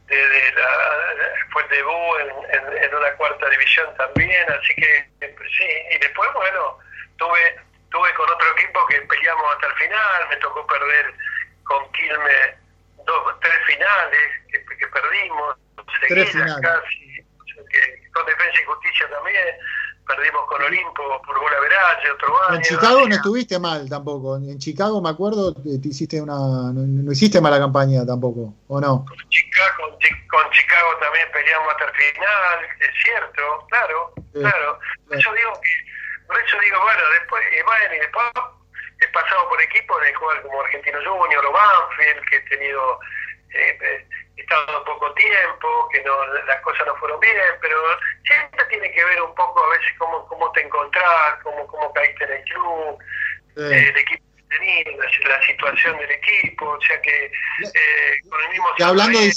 de, 0.07 0.51
la, 0.51 1.45
fue 1.51 1.63
el 1.63 1.69
debut 1.69 2.19
en, 2.19 2.83
en, 2.83 2.95
una 2.95 3.13
cuarta 3.13 3.49
división 3.49 3.95
también, 3.95 4.51
así 4.51 4.75
que 4.75 5.09
sí, 5.57 5.67
y 5.91 5.97
después 5.99 6.29
bueno, 6.33 6.79
tuve, 7.15 7.61
tuve 7.91 8.13
con 8.15 8.29
otro 8.29 8.51
equipo 8.57 8.85
que 8.87 9.01
peleamos 9.03 9.53
hasta 9.53 9.67
el 9.67 9.73
final, 9.75 10.27
me 10.29 10.35
tocó 10.35 10.67
perder 10.67 11.15
con 11.71 11.91
Quilme 11.93 12.59
dos, 13.05 13.39
tres 13.39 13.59
finales 13.65 14.27
que, 14.51 14.59
que 14.75 14.87
perdimos, 14.87 15.55
seguidas 16.07 16.59
casi, 16.61 17.23
con 18.11 18.25
Defensa 18.25 18.61
y 18.61 18.65
Justicia 18.65 19.09
también, 19.09 19.47
perdimos 20.05 20.45
con 20.47 20.61
Olimpo 20.61 21.21
por 21.25 21.39
gol 21.39 21.51
a 21.53 22.13
otro 22.13 22.43
año. 22.47 22.55
En 22.57 22.61
Chicago 22.61 23.07
no 23.07 23.15
estuviste 23.15 23.59
mal 23.59 23.89
tampoco. 23.89 24.35
En 24.35 24.59
Chicago, 24.59 25.01
me 25.01 25.09
acuerdo, 25.09 25.53
te 25.53 25.87
hiciste 25.87 26.21
una. 26.21 26.35
No, 26.73 27.11
hiciste 27.11 27.39
mala 27.39 27.59
campaña 27.59 28.05
tampoco, 28.05 28.53
¿o 28.67 28.81
no? 28.81 29.05
Con 29.05 29.29
Chicago, 29.29 29.97
con, 30.29 30.51
Chicago 30.51 30.89
también 30.99 31.27
peleamos 31.31 31.71
hasta 31.71 31.85
el 31.85 31.91
final, 31.91 32.59
es 32.79 33.03
cierto, 33.03 33.67
claro, 33.69 34.13
claro. 34.33 34.79
Por 35.07 35.17
eso 35.17 35.33
digo 35.33 35.53
que. 35.61 35.91
Por 36.27 36.39
eso 36.39 36.57
digo, 36.61 36.77
bueno, 36.81 37.01
después, 37.19 37.43
y 37.51 37.61
bueno, 37.63 37.95
y 37.95 37.99
después 37.99 38.25
he 39.01 39.07
pasado 39.07 39.49
por 39.49 39.61
equipos 39.61 40.01
en 40.01 40.07
el 40.07 40.19
cual 40.19 40.41
como 40.43 40.61
Argentino 40.61 40.99
Junior 41.03 41.45
o 41.45 41.51
Banfield, 41.51 42.25
que 42.29 42.35
he 42.37 42.41
tenido. 42.41 42.99
Eh, 43.53 43.77
eh 43.81 44.07
estado 44.51 44.83
poco 44.85 45.13
tiempo, 45.13 45.89
que 45.91 46.01
no 46.03 46.25
las 46.45 46.61
cosas 46.61 46.85
no 46.87 46.95
fueron 46.97 47.19
bien, 47.19 47.35
pero 47.61 47.77
siempre 48.25 48.65
tiene 48.65 48.91
que 48.91 49.03
ver 49.03 49.21
un 49.21 49.33
poco 49.35 49.63
a 49.63 49.69
veces 49.69 49.91
cómo, 49.97 50.27
cómo 50.27 50.51
te 50.51 50.61
encontrás, 50.61 51.39
cómo, 51.43 51.65
cómo 51.67 51.93
caíste 51.93 52.23
en 52.25 52.31
el 52.31 52.43
club, 52.45 52.99
eh, 53.57 53.89
el 53.89 53.97
equipo 53.97 54.23
que 54.37 54.57
tenías, 54.57 55.25
la, 55.25 55.45
situación 55.45 55.97
del 55.97 56.11
equipo, 56.11 56.69
o 56.69 56.81
sea 56.81 57.01
que 57.01 57.25
eh, 57.25 58.29
con 58.29 58.41
el 58.41 58.49
mismo... 58.49 58.67
hablando 58.83 59.19
de, 59.19 59.31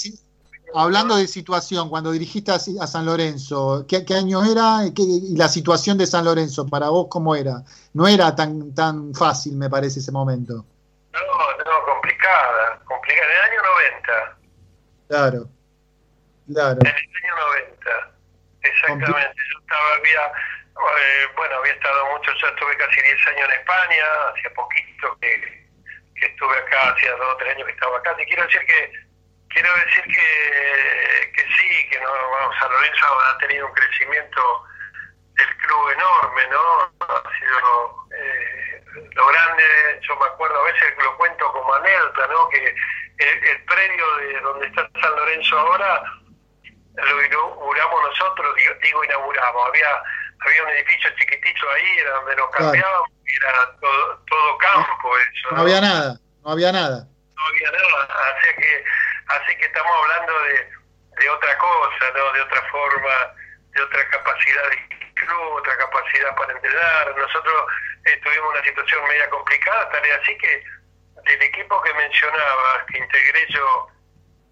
hablando 0.74 1.16
de 1.16 1.26
situación, 1.26 1.88
cuando 1.88 2.10
dirigiste 2.10 2.50
a, 2.52 2.58
San 2.58 3.06
Lorenzo, 3.06 3.86
¿qué, 3.88 4.04
año 4.14 4.42
era 4.44 4.80
y 4.84 5.36
la 5.36 5.48
situación 5.48 5.96
de 5.98 6.06
San 6.06 6.24
Lorenzo 6.24 6.66
para 6.66 6.88
vos 6.88 7.06
cómo 7.08 7.34
era? 7.34 7.62
No 7.92 8.08
era 8.08 8.34
tan 8.34 8.74
tan 8.74 9.14
fácil, 9.14 9.56
me 9.56 9.70
parece, 9.70 10.00
ese 10.00 10.12
momento. 10.12 10.66
No, 11.12 11.20
no, 11.64 11.84
complicada, 11.86 12.80
complicada. 12.84 13.26
En 13.26 13.36
el 13.36 13.42
año 13.50 13.62
90. 13.62 14.38
Claro, 15.08 15.48
claro. 16.52 16.78
En 16.80 16.86
el 16.86 17.24
año 17.24 17.34
90, 17.76 18.12
exactamente. 18.62 19.40
Yo 19.52 19.60
estaba, 19.60 19.94
había, 19.96 20.26
eh, 20.26 21.26
bueno, 21.36 21.56
había 21.56 21.72
estado 21.72 22.06
mucho, 22.12 22.30
yo 22.40 22.48
estuve 22.48 22.76
casi 22.76 23.00
10 23.00 23.26
años 23.28 23.48
en 23.48 23.60
España, 23.60 24.04
hacía 24.32 24.54
poquito 24.54 25.18
que, 25.20 25.68
que 26.16 26.26
estuve 26.26 26.56
acá, 26.58 26.94
hacía 26.94 27.12
2 27.12 27.20
o 27.20 27.36
3 27.36 27.54
años 27.54 27.66
que 27.66 27.72
estaba 27.72 27.98
acá. 27.98 28.16
Te 28.16 28.26
quiero 28.26 28.42
decir 28.44 28.60
que 28.66 29.03
quiero 29.55 29.70
decir 29.86 30.05
que, 30.05 31.32
que 31.32 31.42
sí, 31.42 31.88
que 31.90 32.00
no, 32.00 32.11
vamos, 32.11 32.57
San 32.61 32.70
Lorenzo 32.70 33.07
ha 33.07 33.38
tenido 33.38 33.66
un 33.66 33.72
crecimiento 33.72 34.64
del 35.34 35.57
club 35.57 35.90
enorme, 35.90 36.42
¿no? 36.50 37.07
Ha 37.07 37.38
sido 37.38 38.07
eh, 38.16 38.84
lo 39.14 39.26
grande, 39.28 39.64
yo 40.07 40.16
me 40.16 40.26
acuerdo, 40.26 40.61
a 40.61 40.64
veces 40.64 40.94
lo 41.02 41.16
cuento 41.16 41.52
como 41.52 41.74
anécdota, 41.74 42.26
¿no? 42.26 42.48
Que 42.48 42.74
el, 43.18 43.64
predio 43.64 44.16
de 44.16 44.40
donde 44.40 44.66
está 44.66 44.88
San 45.00 45.16
Lorenzo 45.16 45.59
ahora 45.59 46.02
lo 46.96 47.24
inauguramos 47.24 48.02
nosotros, 48.02 48.55
digo, 48.82 49.05
inauguramos, 49.05 49.68
había 49.68 50.02
había 50.46 50.62
un 50.62 50.68
edificio 50.70 51.11
chiquitito 51.16 51.70
ahí, 51.70 51.98
era 51.98 52.11
donde 52.11 52.36
nos 52.36 52.50
cambiábamos, 52.50 53.11
y 53.26 53.36
era 53.36 53.76
todo, 53.80 54.24
todo 54.28 54.59
campo 54.59 55.16
eso. 55.18 55.55
No, 55.55 55.62
había 55.62 55.80
nada, 55.80 56.18
no 56.44 56.50
había 56.50 56.72
nada. 56.72 57.07
No 57.34 57.46
había 57.46 57.70
nada, 57.72 58.36
así 58.36 58.48
que 58.57 58.84
Así 59.28 59.56
que 59.56 59.64
estamos 59.64 59.92
hablando 60.02 60.38
de, 60.42 60.70
de 61.20 61.30
otra 61.30 61.58
cosa, 61.58 62.10
¿no? 62.14 62.32
de 62.32 62.40
otra 62.42 62.62
forma, 62.70 63.34
de 63.70 63.82
otra 63.82 64.08
capacidad 64.10 64.70
de 64.70 64.88
club, 65.14 65.52
otra 65.52 65.76
capacidad 65.76 66.36
para 66.36 66.52
entrenar. 66.52 67.16
Nosotros 67.16 67.72
eh, 68.04 68.20
tuvimos 68.22 68.50
una 68.52 68.64
situación 68.64 69.08
media 69.08 69.28
complicada, 69.30 69.88
tal 69.90 70.04
es 70.04 70.20
así 70.20 70.36
que 70.38 70.64
del 71.24 71.42
equipo 71.42 71.80
que 71.82 71.94
mencionaba, 71.94 72.84
que 72.86 72.98
integré 72.98 73.46
yo, 73.48 73.88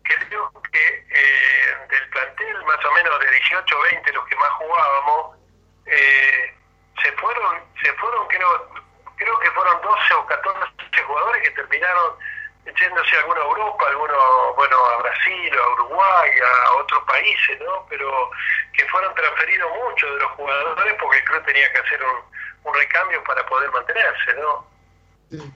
creo 0.04 0.52
que 0.72 1.06
eh, 1.10 1.76
del 1.90 2.08
plantel 2.10 2.64
más 2.64 2.84
o 2.84 2.92
menos 2.92 3.18
de 3.20 3.30
18 3.30 3.78
o 3.78 3.82
20 3.82 4.12
los 4.12 4.26
que 4.26 4.36
más 4.36 4.50
jugábamos, 4.50 5.38
eh, 5.86 6.54
se 7.02 7.12
fueron, 7.12 7.64
se 7.82 7.92
fueron 7.94 8.26
creo, 8.28 8.70
creo 9.16 9.38
que 9.40 9.50
fueron 9.50 9.80
12 9.82 10.14
o 10.14 10.26
14 10.26 11.02
jugadores 11.06 11.42
que 11.42 11.50
terminaron 11.50 12.16
yéndose 12.64 13.16
alguno 13.16 13.40
a 13.40 13.44
Europa, 13.44 13.84
alguno, 13.88 14.14
bueno, 14.56 14.76
a 14.76 15.02
Brasil, 15.02 15.52
a 15.52 15.72
Uruguay, 15.74 16.30
a 16.40 16.82
otros 16.82 17.02
países, 17.06 17.58
¿no? 17.60 17.86
Pero 17.88 18.30
que 18.72 18.84
fueron 18.86 19.14
transferidos 19.14 19.70
muchos 19.84 20.10
de 20.14 20.20
los 20.20 20.30
jugadores 20.32 20.94
porque 21.00 21.18
el 21.18 21.24
club 21.24 21.44
tenía 21.44 21.72
que 21.72 21.78
hacer 21.78 22.00
un, 22.02 22.74
recambio 22.74 23.22
para 23.24 23.44
poder 23.46 23.70
mantenerse, 23.70 24.34
¿no? 24.40 25.52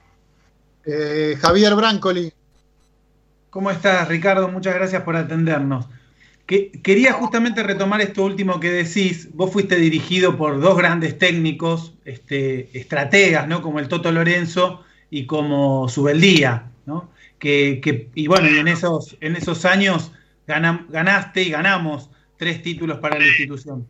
Eh, 0.85 1.37
Javier 1.41 1.75
Brancoli. 1.75 2.33
¿Cómo 3.49 3.71
estás, 3.71 4.07
Ricardo? 4.09 4.49
Muchas 4.49 4.75
gracias 4.75 5.03
por 5.03 5.17
atendernos. 5.17 5.87
Que, 6.45 6.71
quería 6.83 7.13
justamente 7.13 7.63
retomar 7.63 8.01
esto 8.01 8.25
último 8.25 8.61
que 8.61 8.71
decís. 8.71 9.35
Vos 9.35 9.53
fuiste 9.53 9.77
dirigido 9.77 10.37
por 10.37 10.61
dos 10.61 10.77
grandes 10.77 11.19
técnicos, 11.19 11.95
este, 12.05 12.77
estrategas, 12.79 13.49
¿no? 13.49 13.63
Como 13.63 13.79
el 13.79 13.89
Toto 13.89 14.13
Lorenzo 14.13 14.85
y 15.09 15.27
como 15.27 15.89
Subeldía. 15.89 16.71
¿No? 16.87 17.11
Que, 17.39 17.81
que, 17.83 18.09
y 18.15 18.27
bueno, 18.29 18.49
y 18.49 18.59
en 18.59 18.69
esos, 18.69 19.17
en 19.21 19.37
esos 19.37 19.65
años 19.65 20.13
ganaste 20.47 21.43
y 21.43 21.51
ganamos 21.51 22.11
tres 22.37 22.63
títulos 22.63 22.99
para 22.99 23.19
la 23.19 23.27
institución. 23.27 23.87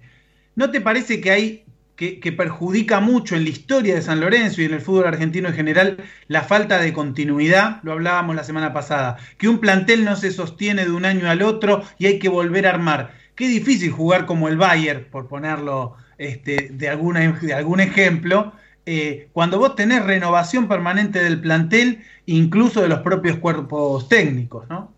¿No 0.55 0.71
te 0.71 0.81
parece 0.81 1.21
que 1.21 1.31
hay 1.31 1.65
que, 1.95 2.19
que, 2.21 2.33
perjudica 2.33 3.01
mucho 3.01 3.37
en 3.37 3.45
la 3.45 3.51
historia 3.51 3.95
de 3.95 4.03
San 4.03 4.21
Lorenzo 4.21 4.61
y 4.61 4.65
en 4.65 4.75
el 4.75 4.81
fútbol 4.81 5.07
argentino 5.07 5.49
en 5.49 5.55
general 5.55 5.99
la 6.29 6.43
falta 6.43 6.81
de 6.81 6.93
continuidad? 6.93 7.81
Lo 7.83 7.93
hablábamos 7.93 8.37
la 8.37 8.45
semana 8.45 8.73
pasada, 8.73 9.17
que 9.39 9.49
un 9.49 9.61
plantel 9.61 10.05
no 10.05 10.17
se 10.17 10.31
sostiene 10.31 10.85
de 10.85 10.93
un 10.93 11.05
año 11.05 11.29
al 11.29 11.43
otro 11.43 11.83
y 11.99 12.07
hay 12.07 12.19
que 12.19 12.29
volver 12.29 12.67
a 12.67 12.71
armar. 12.71 13.13
Qué 13.35 13.49
difícil 13.49 13.91
jugar 13.91 14.25
como 14.25 14.49
el 14.49 14.57
Bayern, 14.57 15.07
por 15.11 15.29
ponerlo 15.29 15.95
este, 16.17 16.71
de, 16.73 16.89
alguna, 16.89 17.21
de 17.21 17.55
algún 17.55 17.81
ejemplo, 17.81 18.53
eh, 18.87 19.29
cuando 19.33 19.59
vos 19.59 19.75
tenés 19.75 20.07
renovación 20.07 20.69
permanente 20.69 21.19
del 21.19 21.41
plantel, 21.41 22.07
incluso 22.27 22.81
de 22.81 22.89
los 22.89 23.01
propios 23.01 23.39
cuerpos 23.39 24.09
técnicos, 24.09 24.69
¿no? 24.69 24.95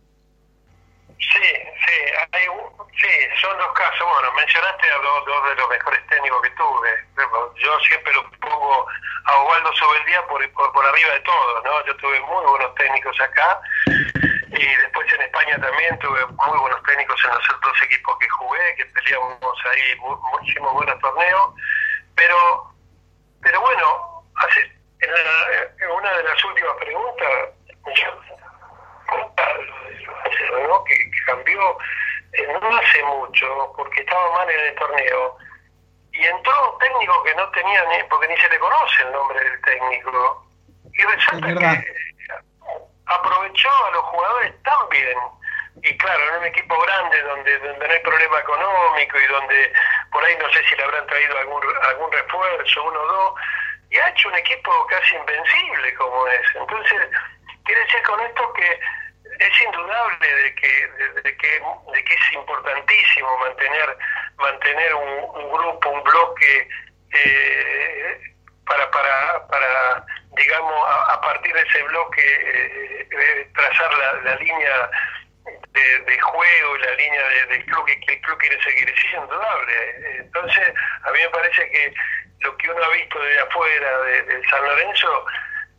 Sí, 1.19 1.49
sí, 1.87 1.99
hay, 2.33 2.45
sí, 3.01 3.09
son 3.41 3.57
dos 3.57 3.73
casos. 3.73 4.07
Bueno, 4.07 4.33
mencionaste 4.37 4.91
a 4.91 4.99
dos, 4.99 5.49
de 5.49 5.55
los 5.57 5.71
mejores 5.71 6.07
técnicos 6.07 6.43
que 6.43 6.51
tuve. 6.51 6.91
Yo 7.65 7.81
siempre 7.81 8.13
lo 8.13 8.31
pongo 8.41 8.87
a 9.25 9.37
Osvaldo 9.39 9.73
Sobeldía 9.75 10.27
por, 10.29 10.53
por, 10.53 10.73
por 10.73 10.85
arriba 10.85 11.15
de 11.15 11.21
todo, 11.21 11.63
¿no? 11.65 11.87
Yo 11.87 11.97
tuve 11.97 12.21
muy 12.21 12.45
buenos 12.45 12.75
técnicos 12.75 13.19
acá 13.21 13.61
y 13.87 14.67
después 14.83 15.13
en 15.15 15.23
España 15.23 15.59
también 15.61 15.99
tuve 15.99 16.27
muy 16.27 16.59
buenos 16.59 16.83
técnicos 16.83 17.19
en 17.25 17.31
los 17.31 17.51
otros 17.57 17.83
equipos 17.85 18.19
que 18.19 18.29
jugué, 18.29 18.75
que 18.77 18.85
peleamos 18.85 19.57
ahí 19.73 19.99
muchísimos 20.33 20.73
buenos 20.75 20.99
torneos, 21.01 21.55
pero 22.15 22.69
pero 23.43 23.61
bueno, 23.61 24.25
hace, 24.37 24.61
en, 25.01 25.91
una 25.91 26.13
de 26.17 26.23
las 26.25 26.45
últimas 26.45 26.77
preguntas, 26.77 27.29
¿no? 30.69 30.85
que, 30.85 30.95
que 30.95 31.25
cambió 31.27 31.79
eh, 32.33 32.59
no 32.61 32.77
hace 32.77 33.03
mucho, 33.05 33.73
porque 33.77 34.01
estaba 34.01 34.33
mal 34.33 34.51
en 34.51 34.61
el 34.61 34.75
torneo, 34.75 35.37
y 36.13 36.25
entró 36.25 36.73
un 36.73 36.79
técnico 36.79 37.23
que 37.23 37.35
no 37.35 37.49
tenía 37.51 37.85
ni, 37.85 38.03
porque 38.09 38.29
ni 38.29 38.37
se 38.37 38.49
le 38.51 38.59
conoce 38.59 39.03
el 39.03 39.13
nombre 39.13 39.41
del 39.41 39.61
técnico, 39.63 40.47
y 40.93 41.03
resulta 41.03 41.47
que 41.47 41.95
aprovechó 43.07 43.71
a 43.87 43.91
los 43.91 44.05
jugadores 44.05 44.63
tan 44.63 44.89
bien, 44.91 45.19
y 45.83 45.97
claro, 45.99 46.29
en 46.29 46.41
un 46.41 46.45
equipo 46.47 46.81
grande 46.81 47.23
donde, 47.23 47.59
donde 47.59 47.89
no 47.89 47.95
hay 47.95 48.01
problema 48.01 48.39
económico 48.41 49.19
y 49.19 49.27
donde 49.27 49.73
por 50.13 50.25
ahí 50.25 50.37
no 50.39 50.51
sé 50.53 50.63
si 50.69 50.77
le 50.77 50.85
habrán 50.85 51.07
traído 51.07 51.39
algún, 51.39 51.63
algún 51.83 52.13
refuerzo, 52.13 52.85
uno 52.85 53.01
o 53.01 53.07
dos, 53.07 53.35
y 53.91 53.99
ha 53.99 54.09
hecho 54.09 54.29
un 54.29 54.37
equipo 54.37 54.87
casi 54.87 55.17
invencible 55.17 55.95
como 55.95 56.27
es. 56.29 56.47
Entonces, 56.55 57.09
quiere 57.65 57.81
decir 57.83 58.03
con 58.03 58.21
esto 58.21 58.53
que 58.55 58.81
es 59.39 59.61
indudable 59.65 60.35
de 60.35 60.55
que, 60.55 60.89
de, 61.23 61.37
que, 61.37 62.15
es 62.15 62.33
importantísimo 62.33 63.39
mantener, 63.39 63.97
mantener 64.37 64.95
un, 64.95 65.53
grupo, 65.53 65.91
un 65.91 66.03
bloque 66.03 66.69
eh, 67.13 68.21
para, 68.67 68.91
para, 68.91 69.47
para, 69.47 70.07
digamos, 70.37 70.85
a, 71.09 71.21
partir 71.21 71.55
de 71.55 71.63
ese 71.63 71.83
bloque 71.85 72.23
eh, 72.23 73.09
eh, 73.11 73.51
trazar 73.55 73.91
la 74.25 74.35
línea 74.37 74.91
de, 75.73 76.21
juego 76.21 76.77
y 76.77 76.81
la 76.81 76.95
línea 76.95 77.23
del 77.49 77.65
club 77.67 77.87
que, 77.87 78.15
el 78.15 78.21
club 78.21 78.39
quiere 78.39 78.63
seguir, 78.63 78.89
es 78.89 79.05
indudable. 79.15 80.19
Entonces, 80.19 80.75
a 81.03 81.11
mí 81.13 81.19
me 81.21 81.31
parece 81.31 81.71
que 81.71 81.95
lo 82.41 82.57
que 82.57 82.71
uno 82.71 82.85
ha 82.85 82.91
visto 82.91 83.19
de 83.21 83.39
afuera 83.41 83.99
de, 84.03 84.43
San 84.51 84.65
Lorenzo, 84.65 85.25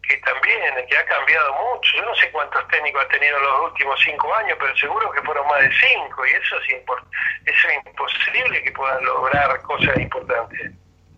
que 0.03 0.17
también, 0.17 0.73
que 0.87 0.97
ha 0.97 1.05
cambiado 1.05 1.53
mucho, 1.53 1.97
yo 1.97 2.05
no 2.05 2.15
sé 2.15 2.31
cuántos 2.31 2.67
técnicos 2.67 3.03
ha 3.03 3.07
tenido 3.09 3.37
en 3.37 3.43
los 3.43 3.71
últimos 3.71 3.99
cinco 4.03 4.33
años, 4.35 4.57
pero 4.59 4.75
seguro 4.77 5.11
que 5.11 5.21
fueron 5.21 5.47
más 5.47 5.61
de 5.61 5.71
cinco, 5.71 6.25
y 6.25 6.29
eso 6.31 6.55
es, 6.57 6.81
eso 7.45 7.67
es 7.67 7.85
imposible 7.85 8.63
que 8.63 8.71
puedan 8.71 9.03
lograr 9.05 9.61
cosas 9.61 9.97
importantes. 9.97 10.71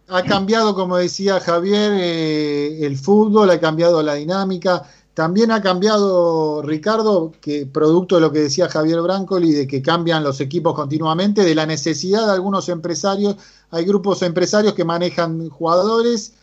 Ha 0.10 0.24
cambiado, 0.24 0.76
como 0.76 0.98
decía 0.98 1.40
Javier, 1.40 1.94
eh, 1.94 2.86
el 2.86 2.98
fútbol, 2.98 3.50
ha 3.50 3.62
cambiado 3.62 4.04
la 4.04 4.16
dinámica 4.16 4.82
también 5.22 5.52
ha 5.52 5.62
cambiado, 5.62 6.64
Ricardo, 6.64 7.32
que 7.40 7.68
producto 7.68 8.16
de 8.16 8.22
lo 8.22 8.32
que 8.32 8.40
decía 8.40 8.68
Javier 8.68 9.02
Brancoli, 9.02 9.52
de 9.52 9.68
que 9.68 9.80
cambian 9.80 10.24
los 10.24 10.42
equipos 10.42 10.74
continuamente, 10.74 11.44
de 11.44 11.54
la 11.54 11.68
necesidad 11.68 12.26
de 12.26 12.32
algunos 12.32 12.70
empresarios. 12.70 13.36
Hay 13.70 13.86
grupos 13.86 14.24
empresarios 14.24 14.74
que 14.74 14.84
manejan 14.84 15.48
jugadores, 15.50 16.34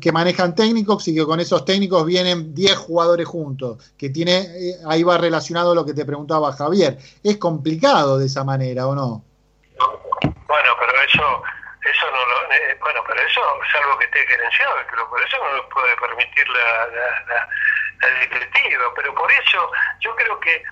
que 0.00 0.10
manejan 0.10 0.56
técnicos 0.56 1.06
y 1.06 1.14
que 1.14 1.24
con 1.24 1.38
esos 1.38 1.64
técnicos 1.64 2.04
vienen 2.04 2.56
10 2.56 2.76
jugadores 2.76 3.28
juntos, 3.28 3.94
que 3.96 4.10
tiene, 4.10 4.38
eh, 4.40 4.74
ahí 4.88 5.04
va 5.04 5.16
relacionado 5.16 5.72
lo 5.72 5.84
que 5.84 5.94
te 5.94 6.04
preguntaba 6.04 6.52
Javier. 6.52 6.98
Es 7.22 7.36
complicado 7.36 8.18
de 8.18 8.26
esa 8.26 8.42
manera, 8.42 8.88
¿o 8.88 8.96
no? 8.96 9.22
Bueno, 9.78 10.70
pero 10.80 10.92
eso, 11.06 11.22
eso 11.86 12.06
no 12.10 12.18
lo, 12.18 12.52
eh, 12.52 12.76
bueno, 12.80 12.98
pero 13.06 13.20
eso 13.20 13.40
es 13.62 13.74
algo 13.80 13.96
que 13.96 14.06
esté 14.06 14.26
gerenciado, 14.26 14.74
pero 14.90 15.08
por 15.08 15.22
eso 15.22 15.36
no 15.38 15.56
lo 15.58 15.68
puede 15.68 15.94
permitir 15.98 16.48
la 16.48 17.48
directiva, 18.30 18.84
pero 18.94 19.14
por 19.14 19.30
eso 19.32 19.72
yo 20.00 20.14
creo 20.16 20.38
que 20.40 20.62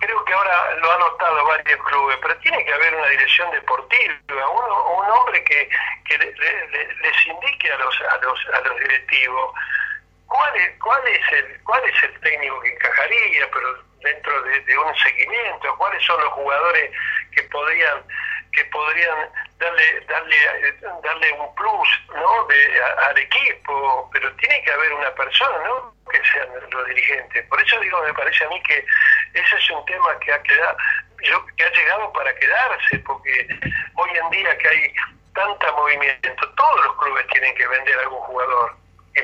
creo 0.00 0.24
que 0.24 0.32
ahora 0.32 0.74
lo 0.76 0.92
han 0.92 1.00
notado 1.00 1.44
varios 1.46 1.82
clubes, 1.84 2.18
pero 2.22 2.36
tiene 2.38 2.64
que 2.64 2.72
haber 2.72 2.94
una 2.94 3.08
dirección 3.08 3.50
deportiva, 3.50 4.14
uno, 4.28 4.92
un 4.98 5.10
hombre 5.10 5.42
que, 5.44 5.68
que 6.04 6.18
les 6.18 7.26
indique 7.26 7.72
a 7.72 7.78
los, 7.78 8.00
a 8.00 8.16
los, 8.18 8.46
a 8.54 8.60
los 8.60 8.78
directivos 8.80 9.54
¿cuál 10.28 10.56
es, 10.56 10.78
cuál 10.80 11.06
es 11.08 11.32
el 11.32 11.62
cuál 11.64 11.82
es 11.84 12.02
el 12.02 12.20
técnico 12.20 12.60
que 12.60 12.72
encajaría, 12.72 13.50
pero 13.52 13.82
dentro 14.00 14.42
de, 14.42 14.78
un 14.78 14.94
seguimiento, 14.96 15.76
cuáles 15.76 16.04
son 16.04 16.20
los 16.20 16.32
jugadores 16.34 16.90
que 17.32 17.42
podrían 17.44 18.02
que 18.52 18.64
podrían 18.66 19.30
darle 19.58 20.00
darle 20.08 20.36
darle 21.02 21.32
un 21.32 21.54
plus 21.54 21.88
no 22.14 22.44
de, 22.46 22.82
al 23.08 23.18
equipo 23.18 24.08
pero 24.12 24.32
tiene 24.36 24.62
que 24.62 24.72
haber 24.72 24.92
una 24.92 25.10
persona 25.14 25.58
no 25.66 25.94
que 26.08 26.20
sean 26.32 26.48
los 26.70 26.86
dirigentes. 26.86 27.46
Por 27.46 27.60
eso 27.60 27.80
digo 27.80 28.02
me 28.02 28.14
parece 28.14 28.44
a 28.44 28.48
mí 28.48 28.62
que 28.62 28.84
ese 29.34 29.56
es 29.56 29.70
un 29.70 29.84
tema 29.86 30.18
que 30.20 30.32
ha 30.32 30.42
quedado 30.42 30.76
yo, 31.22 31.46
que 31.56 31.64
ha 31.64 31.70
llegado 31.70 32.12
para 32.12 32.34
quedarse 32.36 32.98
porque 33.00 33.48
hoy 33.94 34.10
en 34.22 34.30
día 34.30 34.56
que 34.58 34.68
hay 34.68 34.94
tanta 35.34 35.72
movimiento 35.72 36.48
todos 36.56 36.84
los 36.84 36.96
clubes 36.98 37.26
tienen 37.28 37.54
que 37.54 37.66
vender 37.66 37.98
a 37.98 38.02
algún 38.02 38.20
jugador 38.20 38.76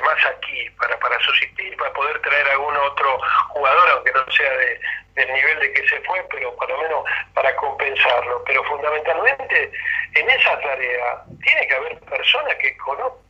más 0.02 0.24
aquí 0.26 0.70
para 0.78 0.98
para 0.98 1.18
subsistir 1.20 1.76
para 1.76 1.92
poder 1.92 2.20
traer 2.20 2.46
a 2.48 2.52
algún 2.52 2.76
otro 2.76 3.18
jugador 3.48 3.90
aunque 3.90 4.12
no 4.12 4.24
sea 4.32 4.50
de 4.50 4.80
del 5.14 5.32
nivel 5.32 5.60
de 5.60 5.72
que 5.72 5.88
se 5.88 6.00
fue, 6.00 6.24
pero 6.30 6.54
por 6.56 6.68
lo 6.68 6.78
menos 6.78 7.04
para 7.34 7.54
compensarlo. 7.56 8.42
Pero 8.46 8.64
fundamentalmente 8.64 9.72
en 10.14 10.30
esa 10.30 10.58
tarea 10.60 11.22
tiene 11.42 11.66
que 11.68 11.74
haber 11.74 11.98
personas 12.00 12.54
que, 12.56 12.76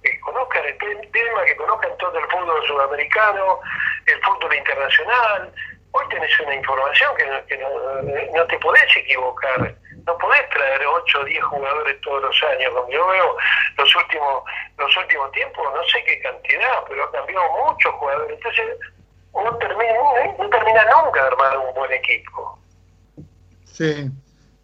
que 0.02 0.20
conozcan 0.20 0.64
el 0.64 0.78
tema, 0.78 1.44
que 1.44 1.56
conozcan 1.56 1.96
todo 1.98 2.18
el 2.18 2.26
fútbol 2.26 2.66
sudamericano, 2.66 3.60
el 4.06 4.20
fútbol 4.22 4.54
internacional. 4.54 5.52
Hoy 5.92 6.04
tenés 6.08 6.40
una 6.40 6.54
información 6.54 7.14
que 7.16 7.56
no, 7.56 8.46
te 8.46 8.58
podés 8.58 8.96
equivocar. 8.96 9.74
No 10.06 10.18
podés 10.18 10.48
traer 10.50 10.82
8 10.86 11.20
o 11.20 11.24
10 11.24 11.44
jugadores 11.44 12.00
todos 12.02 12.22
los 12.22 12.42
años. 12.42 12.72
yo 12.90 13.06
veo 13.06 13.36
los 13.78 13.96
últimos 13.96 14.42
los 14.76 14.96
últimos 14.96 15.30
tiempos, 15.32 15.64
no 15.74 15.82
sé 15.84 16.04
qué 16.04 16.20
cantidad, 16.20 16.84
pero 16.88 17.04
ha 17.04 17.12
cambiado 17.12 17.44
muchos 17.66 17.92
jugadores. 17.94 18.36
Entonces, 18.36 18.64
no 19.32 19.56
termina, 19.56 19.92
no 20.38 20.50
termina 20.50 20.84
nunca 20.84 21.22
de 21.22 21.26
armar 21.28 21.58
un 21.58 21.74
buen 21.74 21.92
equipo. 21.92 22.58
Sí. 23.64 24.10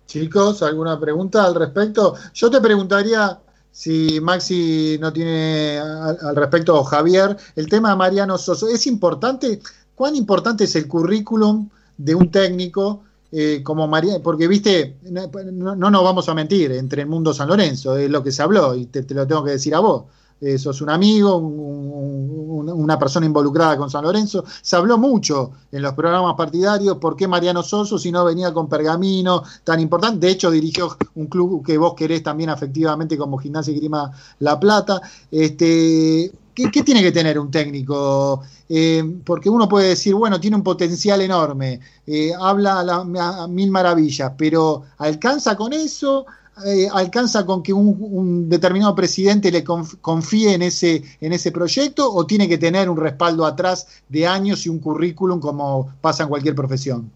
Chicos, 0.06 0.62
¿alguna 0.62 0.98
pregunta 0.98 1.44
al 1.44 1.54
respecto? 1.54 2.16
Yo 2.34 2.50
te 2.50 2.60
preguntaría 2.60 3.38
si 3.70 4.20
Maxi 4.20 4.98
no 5.00 5.12
tiene 5.12 5.78
al, 5.78 6.34
respecto, 6.34 6.74
o 6.74 6.82
Javier, 6.82 7.36
el 7.54 7.68
tema 7.68 7.90
de 7.90 7.96
Mariano 7.96 8.36
Soso. 8.36 8.68
¿Es 8.68 8.88
importante? 8.88 9.60
¿Cuán 9.94 10.16
importante 10.16 10.64
es 10.64 10.74
el 10.74 10.88
currículum 10.88 11.70
de 11.96 12.14
un 12.14 12.30
técnico 12.30 13.04
eh, 13.32 13.62
como 13.62 13.86
Mariano? 13.86 14.22
Porque, 14.22 14.48
viste, 14.48 14.98
no, 15.02 15.76
nos 15.76 16.04
vamos 16.04 16.28
a 16.28 16.34
mentir, 16.34 16.72
entre 16.72 17.02
el 17.02 17.08
mundo 17.08 17.34
San 17.34 17.48
Lorenzo, 17.48 17.96
es 17.96 18.10
lo 18.10 18.22
que 18.22 18.32
se 18.32 18.42
habló, 18.42 18.74
y 18.74 18.86
te 18.86 19.14
lo 19.14 19.26
tengo 19.26 19.44
que 19.44 19.52
decir 19.52 19.74
a 19.74 19.80
vos 19.80 20.04
eh, 20.40 20.58
sos 20.58 20.80
un 20.80 20.88
amigo, 20.88 21.36
una 21.36 22.98
persona 22.98 23.26
involucrada 23.26 23.76
con 23.76 23.90
San 23.90 24.04
Lorenzo. 24.04 24.44
Se 24.62 24.74
habló 24.74 24.96
mucho 24.96 25.50
en 25.70 25.82
los 25.82 25.92
programas 25.92 26.34
partidarios 26.34 26.96
por 26.96 27.14
qué 27.14 27.28
Mariano 27.28 27.62
Soso 27.62 27.98
si 27.98 28.10
no 28.10 28.24
venía 28.24 28.52
con 28.52 28.68
Pergamino 28.68 29.42
tan 29.64 29.80
importante. 29.80 30.26
De 30.26 30.32
hecho, 30.32 30.50
dirigió 30.50 30.96
un 31.16 31.26
club 31.26 31.64
que 31.64 31.76
vos 31.76 31.94
querés 31.94 32.22
también 32.22 32.48
afectivamente 32.48 33.18
como 33.18 33.36
Gimnasia 33.36 33.72
y 33.72 33.76
Grima 33.76 34.10
La 34.38 34.58
Plata. 34.58 35.02
Este, 35.30 36.32
¿qué, 36.70 36.82
tiene 36.82 37.02
que 37.02 37.12
tener 37.12 37.38
un 37.38 37.50
técnico? 37.50 38.42
Eh, 38.68 39.02
porque 39.24 39.48
uno 39.48 39.68
puede 39.68 39.90
decir, 39.90 40.14
bueno, 40.14 40.40
tiene 40.40 40.56
un 40.56 40.62
potencial 40.62 41.20
enorme, 41.20 41.80
eh, 42.06 42.32
habla 42.38 42.80
a 42.80 43.48
mil 43.48 43.70
maravillas, 43.70 44.32
pero 44.36 44.84
¿alcanza 44.98 45.56
con 45.56 45.72
eso? 45.72 46.26
Eh, 46.66 46.88
alcanza 46.92 47.46
con 47.46 47.62
que 47.62 47.72
un, 47.72 48.48
determinado 48.48 48.94
presidente 48.94 49.50
le 49.50 49.64
confíe 49.64 50.54
en 50.54 50.62
ese, 50.62 51.02
en 51.20 51.32
ese 51.32 51.52
proyecto 51.52 52.12
o 52.12 52.26
tiene 52.26 52.48
que 52.48 52.58
tener 52.58 52.90
un 52.90 52.98
respaldo 52.98 53.46
atrás 53.46 54.02
de 54.08 54.26
años 54.26 54.66
y 54.66 54.68
un 54.68 54.78
currículum 54.78 55.40
como 55.40 55.94
pasa 56.00 56.24
en 56.24 56.28
cualquier 56.28 56.54
profesión? 56.54 57.10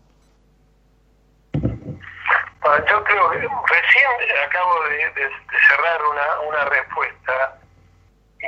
yo 2.90 3.04
creo 3.04 3.30
que 3.30 3.38
recién 3.38 4.10
acabo 4.46 4.72
de, 4.88 5.30
cerrar 5.68 6.00
una, 6.10 6.48
una, 6.48 6.64
respuesta 6.70 7.58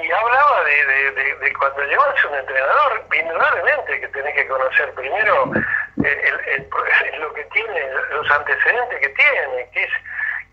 y 0.03 0.13
hablaba 0.13 0.65
de, 0.65 1.13
de, 1.13 1.53
cuando 1.55 1.83
llevas 1.85 2.25
un 2.25 2.35
entrenador, 2.35 3.05
indudablemente 3.13 4.01
que 4.01 4.09
tenés 4.09 4.35
que 4.35 4.47
conocer 4.47 4.93
primero 4.95 5.51
eh, 6.05 6.33
el, 6.57 7.21
lo 7.21 7.33
que 7.33 7.45
tiene, 7.45 7.91
los 8.11 8.31
antecedentes 8.31 9.01
que 9.01 9.09
tiene, 9.09 9.69
que 9.73 9.85
es 9.85 9.91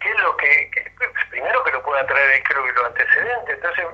qué 0.03 0.09
es 0.09 0.19
lo 0.19 0.35
que, 0.37 0.69
primero 1.29 1.63
que 1.63 1.71
lo 1.71 1.81
pueda 1.81 2.05
traer 2.05 2.43
club 2.43 2.67
y 2.67 2.75
los 2.75 2.85
antecedentes, 2.85 3.55
entonces 3.55 3.85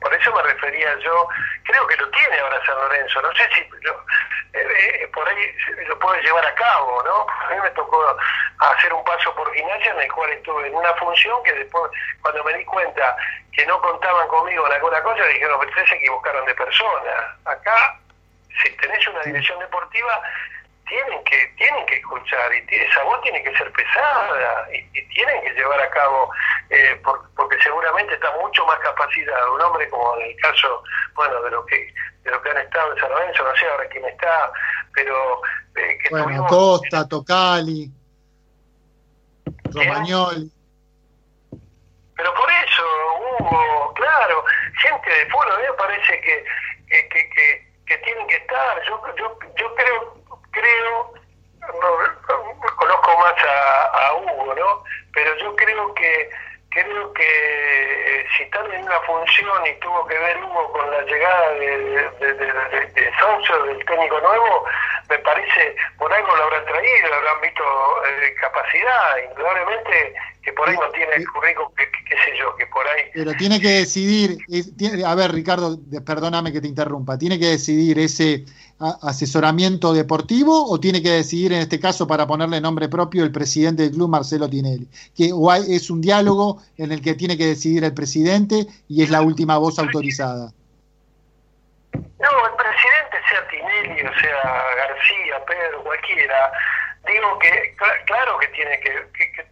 por 0.00 0.14
eso 0.14 0.34
me 0.34 0.42
refería 0.42 0.96
yo, 1.00 1.28
creo 1.64 1.86
que 1.86 1.96
lo 1.96 2.08
tiene 2.10 2.38
ahora 2.38 2.64
San 2.64 2.76
Lorenzo, 2.76 3.20
no 3.20 3.32
sé 3.34 3.48
si 3.54 3.60
eh, 3.60 5.02
eh, 5.02 5.08
por 5.12 5.28
ahí 5.28 5.54
lo 5.86 5.98
puede 5.98 6.22
llevar 6.22 6.46
a 6.46 6.54
cabo, 6.54 7.02
¿no? 7.02 7.26
A 7.28 7.50
mí 7.50 7.60
me 7.60 7.70
tocó 7.70 8.16
hacer 8.58 8.92
un 8.92 9.04
paso 9.04 9.34
por 9.34 9.52
gimnasia 9.52 9.92
en 9.92 10.00
el 10.00 10.12
cual 10.12 10.30
estuve 10.30 10.68
en 10.68 10.74
una 10.74 10.94
función 10.94 11.42
que 11.42 11.52
después, 11.52 11.90
cuando 12.22 12.42
me 12.44 12.54
di 12.54 12.64
cuenta 12.64 13.16
que 13.52 13.66
no 13.66 13.80
contaban 13.80 14.28
conmigo 14.28 14.66
en 14.66 14.72
alguna 14.72 15.02
cosa, 15.02 15.24
dijeron, 15.24 15.60
ustedes 15.66 15.88
se 15.88 15.96
equivocaron 15.96 16.46
de 16.46 16.54
persona. 16.54 17.36
Acá, 17.44 17.98
si 18.62 18.70
tenés 18.76 19.06
una 19.08 19.22
dirección 19.22 19.58
deportiva, 19.58 20.22
tienen 20.88 21.24
que 21.24 21.54
tienen 21.56 21.86
que 21.86 21.96
escuchar 21.96 22.50
y 22.52 22.74
esa 22.74 23.02
voz 23.04 23.20
tiene 23.22 23.42
que 23.42 23.56
ser 23.56 23.70
pesada 23.72 24.68
y, 24.72 25.08
tienen 25.08 25.42
que 25.42 25.52
llevar 25.54 25.80
a 25.80 25.90
cabo 25.90 26.30
eh, 26.70 27.00
porque 27.02 27.60
seguramente 27.62 28.14
está 28.14 28.30
mucho 28.40 28.64
más 28.66 28.78
capacitado 28.80 29.54
un 29.54 29.60
hombre 29.62 29.88
como 29.88 30.16
en 30.16 30.30
el 30.30 30.36
caso 30.36 30.82
bueno 31.14 31.42
de 31.42 31.50
lo 31.50 31.66
que 31.66 31.92
de 32.22 32.30
lo 32.30 32.40
que 32.42 32.50
han 32.50 32.58
estado 32.58 32.92
en 32.92 33.00
San 33.00 33.10
Lorenzo 33.10 33.44
no 33.44 33.56
sé 33.56 33.66
ahora 33.66 33.88
quién 33.88 34.04
está 34.04 34.52
pero 34.94 35.40
eh, 35.76 35.98
que 36.02 36.08
bueno 36.10 36.46
Costa 36.46 37.06
Tocali 37.08 37.90
Romagnoli. 39.72 40.50
Pero 42.16 42.34
por 42.34 42.50
eso 42.50 42.82
Hugo 43.40 43.94
claro 43.94 44.44
gente 44.82 45.10
de 45.10 45.26
fútbol 45.26 45.52
a 45.52 45.56
mí 45.56 45.62
me 45.70 45.72
parece 45.74 46.20
que 46.20 46.44
que, 46.88 47.08
que, 47.08 47.68
que 47.86 47.98
tienen 47.98 48.26
que 48.28 48.36
estar. 48.36 48.82
Yo 48.86 49.00
yo 49.16 49.38
yo 49.56 49.74
creo 49.74 50.18
creo, 50.58 51.12
no, 51.60 52.76
conozco 52.76 53.18
más 53.18 53.34
a, 53.44 54.14
Hugo, 54.14 54.54
¿no? 54.54 54.84
Pero 55.12 55.36
yo 55.38 55.56
creo 55.56 55.94
que 55.94 56.30
creo 56.70 57.12
que 57.14 57.22
eh, 57.24 58.26
si 58.36 58.42
están 58.44 58.70
en 58.72 58.84
una 58.84 59.00
función 59.00 59.66
y 59.66 59.80
tuvo 59.80 60.06
que 60.06 60.18
ver 60.18 60.36
Hugo 60.44 60.72
con 60.72 60.90
la 60.90 61.02
llegada 61.02 61.54
de, 61.54 61.78
de, 62.20 62.34
de, 62.34 62.46
del 62.46 63.84
técnico 63.86 64.20
nuevo, 64.20 64.64
me 65.08 65.18
parece, 65.18 65.74
por 65.98 66.12
algo 66.12 66.36
lo 66.36 66.44
habrán 66.44 66.64
traído, 66.66 67.14
habrán 67.14 67.40
visto 67.40 67.64
eh, 68.04 68.34
capacidad, 68.40 69.16
indudablemente 69.30 70.14
que 70.42 70.52
por 70.52 70.68
ahí 70.68 70.76
no 70.76 70.90
tiene 70.90 71.14
el 71.14 71.28
currículum, 71.28 71.74
que, 71.74 71.90
qué 72.08 72.16
sé 72.24 72.38
yo, 72.38 72.54
que 72.56 72.66
por 72.66 72.86
ahí... 72.86 73.02
Pero 73.14 73.32
tiene 73.34 73.60
que 73.60 73.68
decidir, 73.68 74.38
a 75.04 75.14
ver 75.14 75.32
Ricardo, 75.32 75.78
perdóname 76.06 76.52
que 76.52 76.60
te 76.60 76.68
interrumpa, 76.68 77.18
tiene 77.18 77.38
que 77.38 77.46
decidir 77.46 77.98
ese 77.98 78.44
asesoramiento 78.80 79.92
deportivo 79.92 80.70
o 80.70 80.78
tiene 80.78 81.02
que 81.02 81.10
decidir 81.10 81.52
en 81.52 81.60
este 81.60 81.80
caso 81.80 82.06
para 82.06 82.26
ponerle 82.26 82.60
nombre 82.60 82.88
propio 82.88 83.24
el 83.24 83.32
presidente 83.32 83.82
del 83.82 83.92
club 83.92 84.08
Marcelo 84.08 84.48
Tinelli 84.48 84.88
que 85.16 85.32
o 85.32 85.52
es 85.52 85.90
un 85.90 86.00
diálogo 86.00 86.62
en 86.76 86.92
el 86.92 87.02
que 87.02 87.14
tiene 87.14 87.36
que 87.36 87.46
decidir 87.46 87.82
el 87.82 87.94
presidente 87.94 88.66
y 88.88 89.02
es 89.02 89.10
la 89.10 89.20
última 89.20 89.58
voz 89.58 89.78
autorizada. 89.78 90.52
No 91.92 92.00
el 92.00 92.56
presidente 92.56 93.16
sea 93.28 93.48
Tinelli 93.48 94.00
o 94.02 94.20
sea 94.20 94.64
García 94.76 95.44
Pedro 95.46 95.82
cualquiera 95.82 96.52
digo 97.06 97.38
que 97.38 97.74
claro 98.06 98.38
que 98.38 98.46
tiene 98.48 98.78
que, 98.80 99.47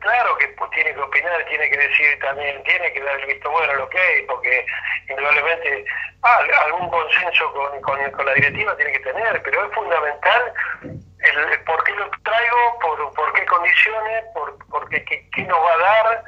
claro 0.00 0.36
que 0.38 0.48
tiene 0.74 0.94
que 0.94 1.00
opinar, 1.00 1.44
tiene 1.46 1.70
que 1.70 1.76
decir 1.76 2.18
también, 2.20 2.62
tiene 2.64 2.92
que 2.92 3.00
dar 3.00 3.20
el 3.20 3.26
visto 3.26 3.50
bueno 3.50 3.72
a 3.72 3.76
lo 3.76 3.88
que 3.88 3.98
hay, 3.98 4.22
porque 4.26 4.66
indudablemente 5.08 5.84
ah, 6.22 6.40
algún 6.64 6.88
consenso 6.88 7.52
con, 7.52 7.80
con, 7.82 8.26
la 8.26 8.34
directiva 8.34 8.76
tiene 8.76 8.92
que 8.92 9.00
tener, 9.00 9.42
pero 9.42 9.64
es 9.64 9.74
fundamental 9.74 10.52
el, 10.82 11.60
por 11.64 11.82
qué 11.84 11.92
lo 11.94 12.10
traigo, 12.24 12.78
por, 12.80 13.14
por 13.14 13.32
qué 13.34 13.44
condiciones, 13.46 14.24
por, 14.34 14.66
por 14.68 14.88
qué, 14.88 15.04
qué, 15.04 15.42
nos 15.44 15.58
va 15.58 15.72
a 15.72 15.78
dar. 15.78 16.24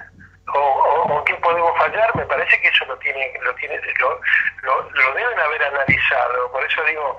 O, 0.54 0.58
o, 0.58 1.24
qué 1.24 1.34
podemos 1.36 1.76
fallar, 1.78 2.14
me 2.14 2.26
parece 2.26 2.60
que 2.60 2.68
eso 2.68 2.84
lo 2.84 2.96
tiene, 2.98 3.32
lo 3.42 3.52
tiene, 3.54 3.80
lo, 3.98 4.20
lo, 4.62 5.14
deben 5.14 5.40
haber 5.40 5.64
analizado. 5.64 6.52
Por 6.52 6.62
eso 6.62 6.84
digo, 6.84 7.16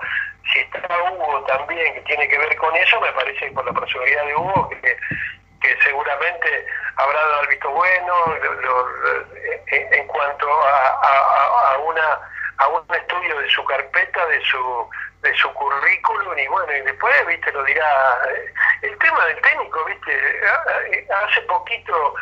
si 0.52 0.60
está 0.60 0.80
Hugo 1.10 1.44
también 1.44 1.92
que 1.94 2.00
tiene 2.02 2.28
que 2.28 2.38
ver 2.38 2.56
con 2.56 2.74
eso, 2.76 3.00
me 3.00 3.12
parece 3.12 3.50
por 3.50 3.66
la 3.66 3.72
personalidad 3.78 4.26
de 4.26 4.36
Hugo 4.36 4.68
que 4.70 4.96
que 5.60 5.76
seguramente 5.82 6.66
habrá 6.96 7.20
dado 7.20 7.42
el 7.42 7.48
visto 7.48 7.70
bueno 7.70 8.14
en, 9.66 10.06
cuanto 10.06 10.48
a, 10.50 11.78
una 11.78 12.20
a 12.58 12.68
un 12.68 12.94
estudio 12.94 13.40
de 13.40 13.50
su 13.50 13.64
carpeta, 13.64 14.26
de 14.26 14.40
su 14.44 14.90
de 15.22 15.34
su 15.36 15.52
currículum 15.52 16.38
y 16.38 16.46
bueno, 16.46 16.72
y 16.72 16.80
después, 16.82 17.26
viste, 17.26 17.50
lo 17.52 17.64
dirá. 17.64 18.18
El 18.82 18.96
tema 18.98 19.24
del 19.26 19.40
técnico, 19.40 19.84
viste, 19.84 20.40
hace 21.10 21.40
poquito, 21.42 22.14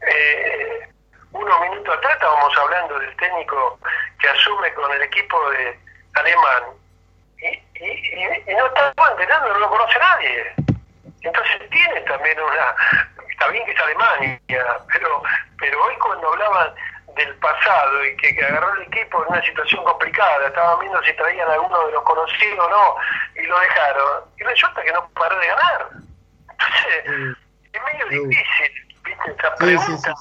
eh, 0.00 0.88
unos 1.32 1.60
minutos 1.60 1.98
atrás 1.98 2.14
estábamos 2.14 2.56
hablando 2.56 2.98
del 2.98 3.14
técnico 3.16 3.78
que 4.18 4.28
asume 4.28 4.72
con 4.74 4.90
el 4.92 5.02
equipo 5.02 5.50
de, 5.50 5.78
alemán 6.16 6.62
y, 7.38 8.54
no 8.54 8.66
está 8.66 8.92
entrenando, 9.10 9.48
no 9.48 9.58
lo 9.58 9.68
conoce 9.68 9.98
nadie. 9.98 10.54
Entonces 11.26 11.70
tiene 11.70 12.00
también 12.02 12.40
una... 12.40 12.74
Está 13.28 13.48
bien 13.48 13.64
que 13.66 13.72
es 13.72 13.80
Alemania, 13.80 14.38
pero, 14.92 15.22
pero 15.58 15.84
hoy 15.84 15.94
cuando 15.96 16.32
hablaban 16.32 16.74
del 17.16 17.34
pasado 17.36 18.04
y 18.04 18.16
que, 18.16 18.44
agarró 18.44 18.72
el 18.74 18.82
equipo 18.82 19.22
en 19.22 19.32
una 19.32 19.42
situación 19.42 19.84
complicada, 19.84 20.46
estaban 20.46 20.80
viendo 20.80 21.02
si 21.02 21.12
traían 21.14 21.48
a 21.48 21.54
alguno 21.54 21.86
de 21.86 21.92
los 21.92 22.02
conocidos 22.04 22.66
o 22.66 22.70
no, 22.70 22.96
y 23.42 23.46
lo 23.46 23.58
dejaron. 23.58 24.24
Y 24.38 24.44
resulta 24.44 24.82
que 24.82 24.92
no 24.92 25.08
paró 25.10 25.38
de 25.38 25.46
ganar. 25.46 25.88
Entonces, 26.50 27.36
es 27.72 27.82
medio 27.82 28.06
difícil, 28.06 28.96
¿viste? 29.04 29.30
Esta 29.30 29.54
pregunta, 29.56 30.14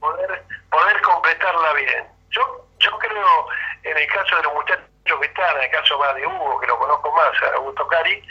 Poder, 0.00 0.44
poder 0.70 1.00
completarla 1.00 1.72
bien. 1.72 2.04
Yo, 2.30 2.66
yo 2.78 2.98
creo, 2.98 3.48
en 3.82 3.96
el 3.96 4.06
caso 4.08 4.36
de 4.36 4.42
los 4.42 4.54
muchachos 4.54 4.86
que 5.20 5.26
están, 5.26 5.56
en 5.56 5.62
el 5.64 5.70
caso 5.70 5.98
más 5.98 6.14
de 6.14 6.26
Hugo, 6.26 6.60
que 6.60 6.66
lo 6.66 6.78
conozco 6.78 7.12
más, 7.12 7.42
a 7.42 7.56
Augusto 7.56 7.86
Cari, 7.88 8.22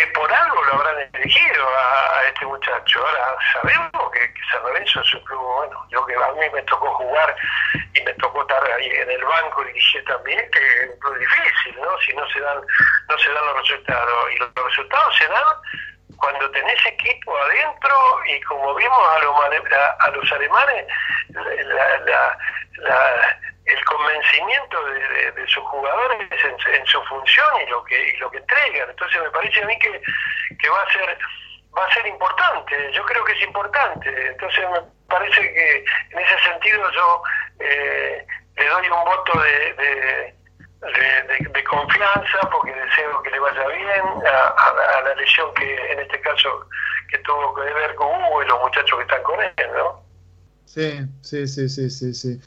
que 0.00 0.06
por 0.08 0.32
algo 0.32 0.64
lo 0.64 0.72
habrán 0.74 1.10
elegido 1.12 1.68
a, 1.68 2.24
este 2.26 2.46
muchacho. 2.46 3.06
Ahora 3.06 3.36
sabemos 3.52 4.10
que, 4.12 4.32
San 4.50 4.62
Lorenzo 4.62 5.00
es 5.00 5.14
un 5.14 5.24
club, 5.24 5.40
bueno, 5.40 5.86
yo 5.90 6.06
que 6.06 6.14
a 6.14 6.32
mí 6.32 6.46
me 6.52 6.62
tocó 6.62 6.94
jugar 6.94 7.36
y 7.94 8.00
me 8.02 8.12
tocó 8.14 8.40
estar 8.40 8.62
ahí 8.72 8.88
en 8.88 9.10
el 9.10 9.24
banco 9.24 9.62
y 9.68 9.72
dije 9.74 10.02
también 10.02 10.50
que 10.50 10.58
es 10.58 10.90
un 10.90 10.98
club 11.00 11.18
difícil, 11.18 11.80
¿no? 11.82 11.98
Si 12.00 12.12
no 12.14 12.26
se 12.30 12.40
dan, 12.40 12.60
no 13.08 13.18
se 13.18 13.30
dan 13.30 13.44
los 13.44 13.56
resultados. 13.58 14.32
Y 14.32 14.38
los, 14.38 14.50
resultados 14.54 15.16
se 15.18 15.28
dan 15.28 15.44
cuando 16.16 16.50
tenés 16.50 16.86
equipo 16.86 17.36
adentro 17.36 17.96
y 18.26 18.40
como 18.42 18.74
vimos 18.74 19.08
a 19.16 19.18
los, 19.20 19.34
a, 20.00 20.10
los 20.10 20.32
alemanes, 20.32 20.86
la 22.78 23.40
el 23.72 23.84
convencimiento 23.84 24.84
de, 24.84 25.46
sus 25.46 25.64
jugadores 25.64 26.28
en, 26.44 26.86
su 26.86 27.02
función 27.04 27.48
y 27.66 27.70
lo 27.70 27.84
que 27.84 28.14
lo 28.18 28.30
que 28.30 28.38
entregan. 28.38 28.90
Entonces 28.90 29.22
me 29.22 29.30
parece 29.30 29.62
a 29.62 29.66
mí 29.66 29.78
que, 29.78 30.02
que 30.58 30.68
va 30.68 30.82
a 30.82 30.92
ser 30.92 31.18
va 31.76 31.86
a 31.86 31.94
ser 31.94 32.06
importante 32.06 32.92
yo 32.92 33.04
creo 33.04 33.24
que 33.24 33.32
es 33.32 33.42
importante. 33.42 34.26
Entonces 34.28 34.64
me 34.70 34.80
parece 35.08 35.40
que 35.40 35.84
en 36.10 36.18
ese 36.18 36.38
sentido 36.44 36.90
yo 36.92 37.22
eh, 37.60 38.26
le 38.56 38.68
doy 38.68 38.88
un 38.88 39.04
voto 39.04 39.40
de, 39.40 39.74
de, 39.74 41.64
confianza 41.64 42.38
porque 42.50 42.72
deseo 42.72 43.22
que 43.22 43.30
le 43.30 43.38
vaya 43.38 43.66
bien 43.68 44.04
a, 44.26 45.02
la 45.04 45.14
lesión 45.14 45.52
que 45.54 45.92
en 45.92 46.00
este 46.00 46.20
caso 46.20 46.66
que 47.08 47.18
tuvo 47.18 47.54
que 47.54 47.72
ver 47.72 47.94
con 47.94 48.08
Hugo 48.08 48.42
y 48.42 48.46
los 48.46 48.60
muchachos 48.60 48.98
que 48.98 49.02
están 49.02 49.22
con 49.22 49.40
él 49.40 49.52
no 49.72 50.02
sí 50.64 51.00
sí 51.22 51.46
sí 51.46 51.68
sí 51.68 51.90
sí 51.90 52.14
sí 52.14 52.40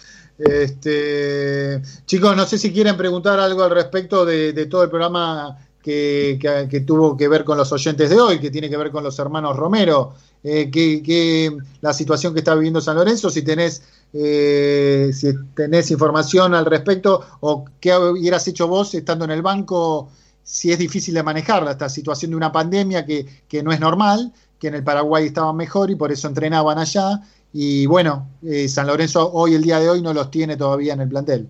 este, 0.44 1.82
chicos, 2.06 2.36
no 2.36 2.46
sé 2.46 2.58
si 2.58 2.72
quieren 2.72 2.98
preguntar 2.98 3.40
algo 3.40 3.64
al 3.64 3.72
respecto 3.72 4.26
de, 4.26 4.66
todo 4.68 4.84
el 4.84 4.90
programa 4.90 5.58
que, 5.82 6.84
tuvo 6.86 7.16
que 7.16 7.28
ver 7.28 7.44
con 7.44 7.58
los 7.58 7.72
oyentes 7.72 8.10
de 8.10 8.20
hoy, 8.20 8.40
que 8.40 8.52
tiene 8.52 8.70
que 8.70 8.78
ver 8.78 8.92
con 8.92 9.04
los 9.04 9.18
hermanos 9.20 9.56
Romero, 9.56 10.14
eh, 10.44 10.70
que, 10.70 11.56
la 11.82 11.94
situación 11.94 12.34
que 12.34 12.40
está 12.40 12.56
viviendo 12.56 12.82
San 12.82 12.96
Lorenzo, 12.96 13.30
si 13.30 13.42
tenés, 13.42 13.84
eh, 14.14 15.12
si 15.14 15.34
tenés 15.56 15.92
información 15.92 16.54
al 16.54 16.66
respecto 16.66 17.22
o 17.42 17.66
qué 17.80 17.96
hubieras 17.96 18.48
hecho 18.48 18.68
vos 18.68 18.94
estando 18.94 19.26
en 19.26 19.32
el 19.32 19.42
banco, 19.42 20.10
si 20.44 20.72
es 20.72 20.78
difícil 20.80 21.14
de 21.14 21.24
manejar 21.24 21.66
esta 21.70 21.88
situación 21.88 22.32
de 22.32 22.38
una 22.38 22.52
pandemia 22.52 23.06
que, 23.06 23.26
que 23.48 23.64
no 23.64 23.72
es 23.72 23.80
normal, 23.80 24.34
que 24.60 24.68
en 24.68 24.76
el 24.76 24.84
Paraguay 24.84 25.28
estaban 25.28 25.56
mejor 25.56 25.90
y 25.92 25.96
por 25.96 26.12
eso 26.12 26.28
entrenaban 26.28 26.78
allá 26.78 27.22
y 27.54 27.86
bueno, 27.86 28.28
eh, 28.44 28.68
San 28.68 28.88
Lorenzo 28.88 29.32
hoy, 29.32 29.54
el 29.54 29.62
día 29.62 29.80
de 29.80 29.88
hoy, 29.88 30.02
no 30.02 30.12
los 30.12 30.32
tiene 30.32 30.58
todavía 30.58 30.94
en 30.94 31.02
el 31.02 31.10
plantel. 31.10 31.48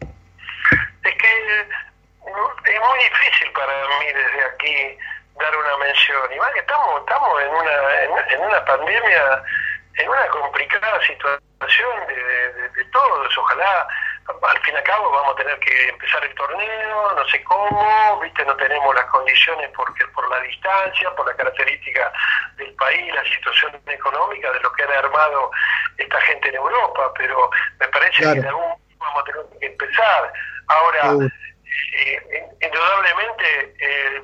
Es 0.00 1.14
que 1.14 1.60
es 1.60 2.80
muy 2.80 2.98
difícil 2.98 3.52
para 3.52 3.72
mí 4.00 4.06
desde 4.06 4.44
aquí 4.44 4.98
dar 5.38 5.54
una 5.54 5.76
mención. 5.84 6.22
Y 6.32 6.58
estamos, 6.58 7.00
estamos 7.00 7.42
en 7.42 7.48
una, 7.50 8.02
en, 8.32 8.40
una 8.40 8.64
pandemia, 8.64 9.42
en 9.94 10.08
una 10.08 10.26
complicada 10.28 11.00
situación 11.06 12.06
de, 12.08 12.68
de 12.70 12.84
todos. 12.92 13.36
Ojalá 13.36 13.86
al 14.28 14.58
fin 14.60 14.74
y 14.74 14.76
al 14.76 14.82
cabo 14.84 15.10
vamos 15.10 15.34
a 15.34 15.36
tener 15.36 15.58
que 15.60 15.88
empezar 15.88 16.24
el 16.24 16.34
torneo, 16.34 17.12
no 17.14 17.28
sé 17.28 17.42
cómo, 17.44 18.20
viste, 18.20 18.44
no 18.44 18.56
tenemos 18.56 18.94
las 18.94 19.06
condiciones 19.06 19.70
porque 19.74 20.06
por 20.08 20.28
la 20.28 20.40
distancia, 20.40 21.10
por 21.14 21.26
la 21.26 21.36
característica 21.36 22.12
del 22.56 22.72
país, 22.74 23.14
la 23.14 23.24
situación 23.24 23.80
económica 23.86 24.52
de 24.52 24.60
lo 24.60 24.72
que 24.72 24.82
ha 24.82 24.98
armado 24.98 25.50
esta 25.96 26.20
gente 26.22 26.48
en 26.48 26.56
Europa, 26.56 27.12
pero 27.16 27.50
me 27.78 27.88
parece 27.88 28.22
que 28.22 28.38
en 28.38 28.46
algún 28.46 28.62
momento 28.62 28.96
vamos 28.98 29.22
a 29.22 29.24
tener 29.24 29.46
que 29.60 29.66
empezar. 29.66 30.32
Ahora, 30.68 31.12
eh, 32.00 32.48
indudablemente, 32.60 33.74
eh, 33.78 34.22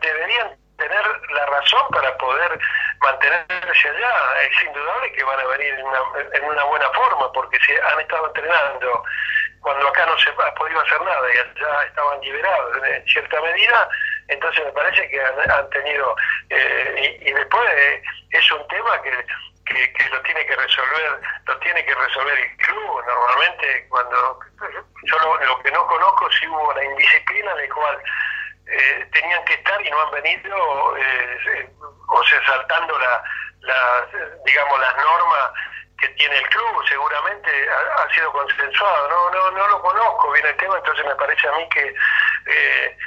deberían 0.00 0.63
tener 0.76 1.04
la 1.30 1.46
razón 1.46 1.82
para 1.90 2.16
poder 2.18 2.58
mantenerse 3.00 3.88
allá. 3.88 4.42
Es 4.42 4.64
indudable 4.64 5.12
que 5.12 5.24
van 5.24 5.40
a 5.40 5.46
venir 5.46 5.74
en 5.74 5.86
una, 5.86 5.98
en 6.32 6.44
una 6.44 6.64
buena 6.64 6.90
forma 6.90 7.32
porque 7.32 7.58
se 7.60 7.80
han 7.80 8.00
estado 8.00 8.26
entrenando 8.26 9.04
cuando 9.64 9.88
acá 9.88 10.04
no 10.04 10.16
se 10.18 10.28
ha 10.28 10.54
podido 10.54 10.78
hacer 10.78 11.00
nada 11.00 11.26
y 11.32 11.38
allá 11.38 11.82
estaban 11.86 12.20
liberados 12.20 12.76
en 12.84 13.06
cierta 13.06 13.40
medida, 13.40 13.88
entonces 14.28 14.62
me 14.62 14.72
parece 14.72 15.08
que 15.08 15.18
han, 15.18 15.70
tenido, 15.70 16.14
eh, 16.50 17.18
y, 17.22 17.32
después 17.32 17.64
eh, 17.74 18.02
es 18.30 18.52
un 18.52 18.68
tema 18.68 19.00
que, 19.00 19.10
que, 19.64 20.08
lo 20.10 20.20
tiene 20.20 20.44
que 20.44 20.54
resolver, 20.54 21.20
lo 21.46 21.58
tiene 21.60 21.82
que 21.82 21.94
resolver 21.94 22.38
el 22.38 22.56
club. 22.58 23.02
Normalmente 23.06 23.86
cuando 23.88 24.38
yo 25.04 25.18
lo, 25.18 25.62
que 25.62 25.70
no 25.70 25.86
conozco 25.86 26.30
si 26.32 26.46
hubo 26.46 26.68
una 26.70 26.84
indisciplina 26.84 27.54
de 27.54 27.68
cual 27.70 27.98
eh, 28.66 29.08
tenían 29.12 29.44
que 29.44 29.54
estar 29.54 29.80
y 29.84 29.90
no 29.90 30.00
han 30.00 30.10
venido, 30.10 30.96
eh, 30.96 31.70
o 32.08 32.24
sea, 32.24 32.46
saltando 32.46 32.98
la, 32.98 33.22
digamos, 34.44 34.80
las 34.80 34.96
normas 34.96 35.50
que 35.98 36.08
tiene 36.08 36.36
el 36.36 36.48
club, 36.48 36.84
seguramente 36.88 37.50
ha, 37.70 38.14
sido 38.14 38.32
consensuado. 38.32 39.08
No, 39.08 39.30
no, 39.30 39.50
no 39.52 39.68
lo 39.68 39.82
conozco 39.82 40.32
bien 40.32 40.46
el 40.46 40.56
tema, 40.56 40.76
entonces 40.78 41.04
me 41.06 41.14
parece 41.14 41.48
a 41.48 41.52
mí 41.52 41.68
que 41.68 41.94
eh, 42.46 42.98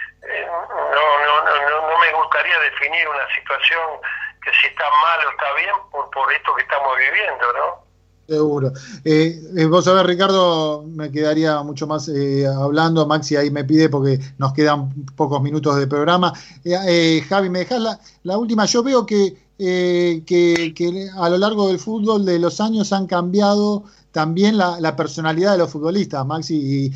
no, 0.57 1.19
no, 1.19 1.43
no, 1.43 1.89
no 1.89 1.97
me 1.99 2.11
gustaría 2.11 2.59
definir 2.59 3.07
una 3.07 3.27
situación 3.35 4.01
que 4.43 4.53
si 4.53 4.67
está 4.67 4.89
mal 4.89 5.25
o 5.25 5.29
está 5.29 5.53
bien 5.53 5.75
por, 5.91 6.09
por 6.11 6.31
esto 6.31 6.55
que 6.55 6.61
estamos 6.61 6.97
viviendo, 6.97 7.53
¿no? 7.53 7.86
Seguro. 8.27 8.73
Eh, 9.05 9.41
eh, 9.55 9.65
vos 9.67 9.85
sabés, 9.85 10.05
Ricardo, 10.05 10.83
me 10.85 11.09
quedaría 11.09 11.63
mucho 11.63 11.87
más 11.87 12.09
eh, 12.09 12.45
hablando. 12.45 13.07
Maxi 13.07 13.37
ahí 13.37 13.49
me 13.49 13.63
pide 13.63 13.87
porque 13.87 14.19
nos 14.37 14.51
quedan 14.53 14.89
pocos 15.15 15.41
minutos 15.41 15.77
de 15.77 15.87
programa. 15.87 16.33
Eh, 16.65 17.23
Javi, 17.29 17.49
¿me 17.49 17.59
dejás 17.59 17.81
la, 18.23 18.37
última? 18.37 18.65
Yo 18.65 18.83
veo 18.83 19.05
que, 19.05 19.37
que, 19.57 21.09
a 21.15 21.29
lo 21.29 21.37
largo 21.37 21.69
del 21.69 21.79
fútbol 21.79 22.25
de 22.25 22.37
los 22.37 22.59
años 22.59 22.91
han 22.91 23.07
cambiado 23.07 23.85
también 24.11 24.57
la, 24.57 24.95
personalidad 24.97 25.53
de 25.53 25.59
los 25.59 25.71
futbolistas, 25.71 26.25
Maxi, 26.25 26.91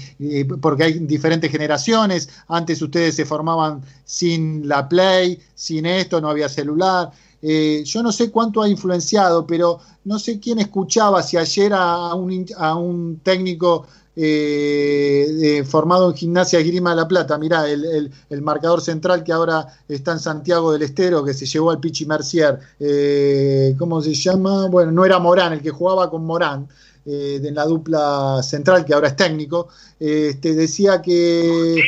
porque 0.60 0.84
hay 0.84 0.94
diferentes 1.00 1.50
generaciones. 1.50 2.28
Antes 2.50 2.82
ustedes 2.82 3.16
se 3.16 3.26
formaban 3.26 3.84
sin 4.04 4.68
la 4.68 4.90
Play, 4.90 5.40
sin 5.56 5.86
esto, 5.86 6.20
no 6.20 6.30
había 6.30 6.50
celular. 6.50 7.12
Eh, 7.42 7.84
yo 7.86 8.04
no 8.04 8.12
sé 8.12 8.30
cuánto 8.30 8.62
ha 8.62 8.70
influenciado, 8.70 9.48
pero 9.48 9.80
no 10.06 10.20
sé 10.20 10.40
quién 10.40 10.60
escuchaba, 10.60 11.24
si 11.24 11.38
ayer 11.38 11.74
a 11.74 12.14
un, 12.14 12.46
a 12.58 12.76
un 12.76 13.20
técnico 13.24 13.88
eh, 14.16 15.64
formado 15.68 16.10
en 16.10 16.16
Gimnasia 16.16 16.60
Grima 16.60 16.92
de 16.92 16.98
la 16.98 17.08
Plata, 17.08 17.38
mirá, 17.38 17.68
el, 17.68 18.12
el, 18.30 18.42
marcador 18.42 18.82
central 18.82 19.24
que 19.24 19.32
ahora 19.32 19.66
está 19.88 20.12
en 20.12 20.20
Santiago 20.20 20.72
del 20.72 20.84
Estero, 20.84 21.24
que 21.24 21.34
se 21.34 21.46
llevó 21.46 21.72
al 21.72 21.80
Pichi 21.80 22.06
Mercier, 22.06 22.60
eh, 22.80 23.76
¿cómo 23.80 24.02
se 24.02 24.14
llama? 24.14 24.68
Bueno, 24.68 24.92
no 24.92 25.06
era 25.06 25.18
Morán, 25.18 25.54
el 25.54 25.62
que 25.62 25.72
jugaba 25.72 26.10
con 26.10 26.26
Morán. 26.26 26.68
En 27.04 27.56
la 27.56 27.66
dupla 27.66 28.44
central, 28.44 28.86
que 28.86 28.94
ahora 28.94 29.08
es 29.08 29.16
técnico, 29.16 29.70
este, 30.00 30.54
decía 30.54 31.02
que 31.02 31.82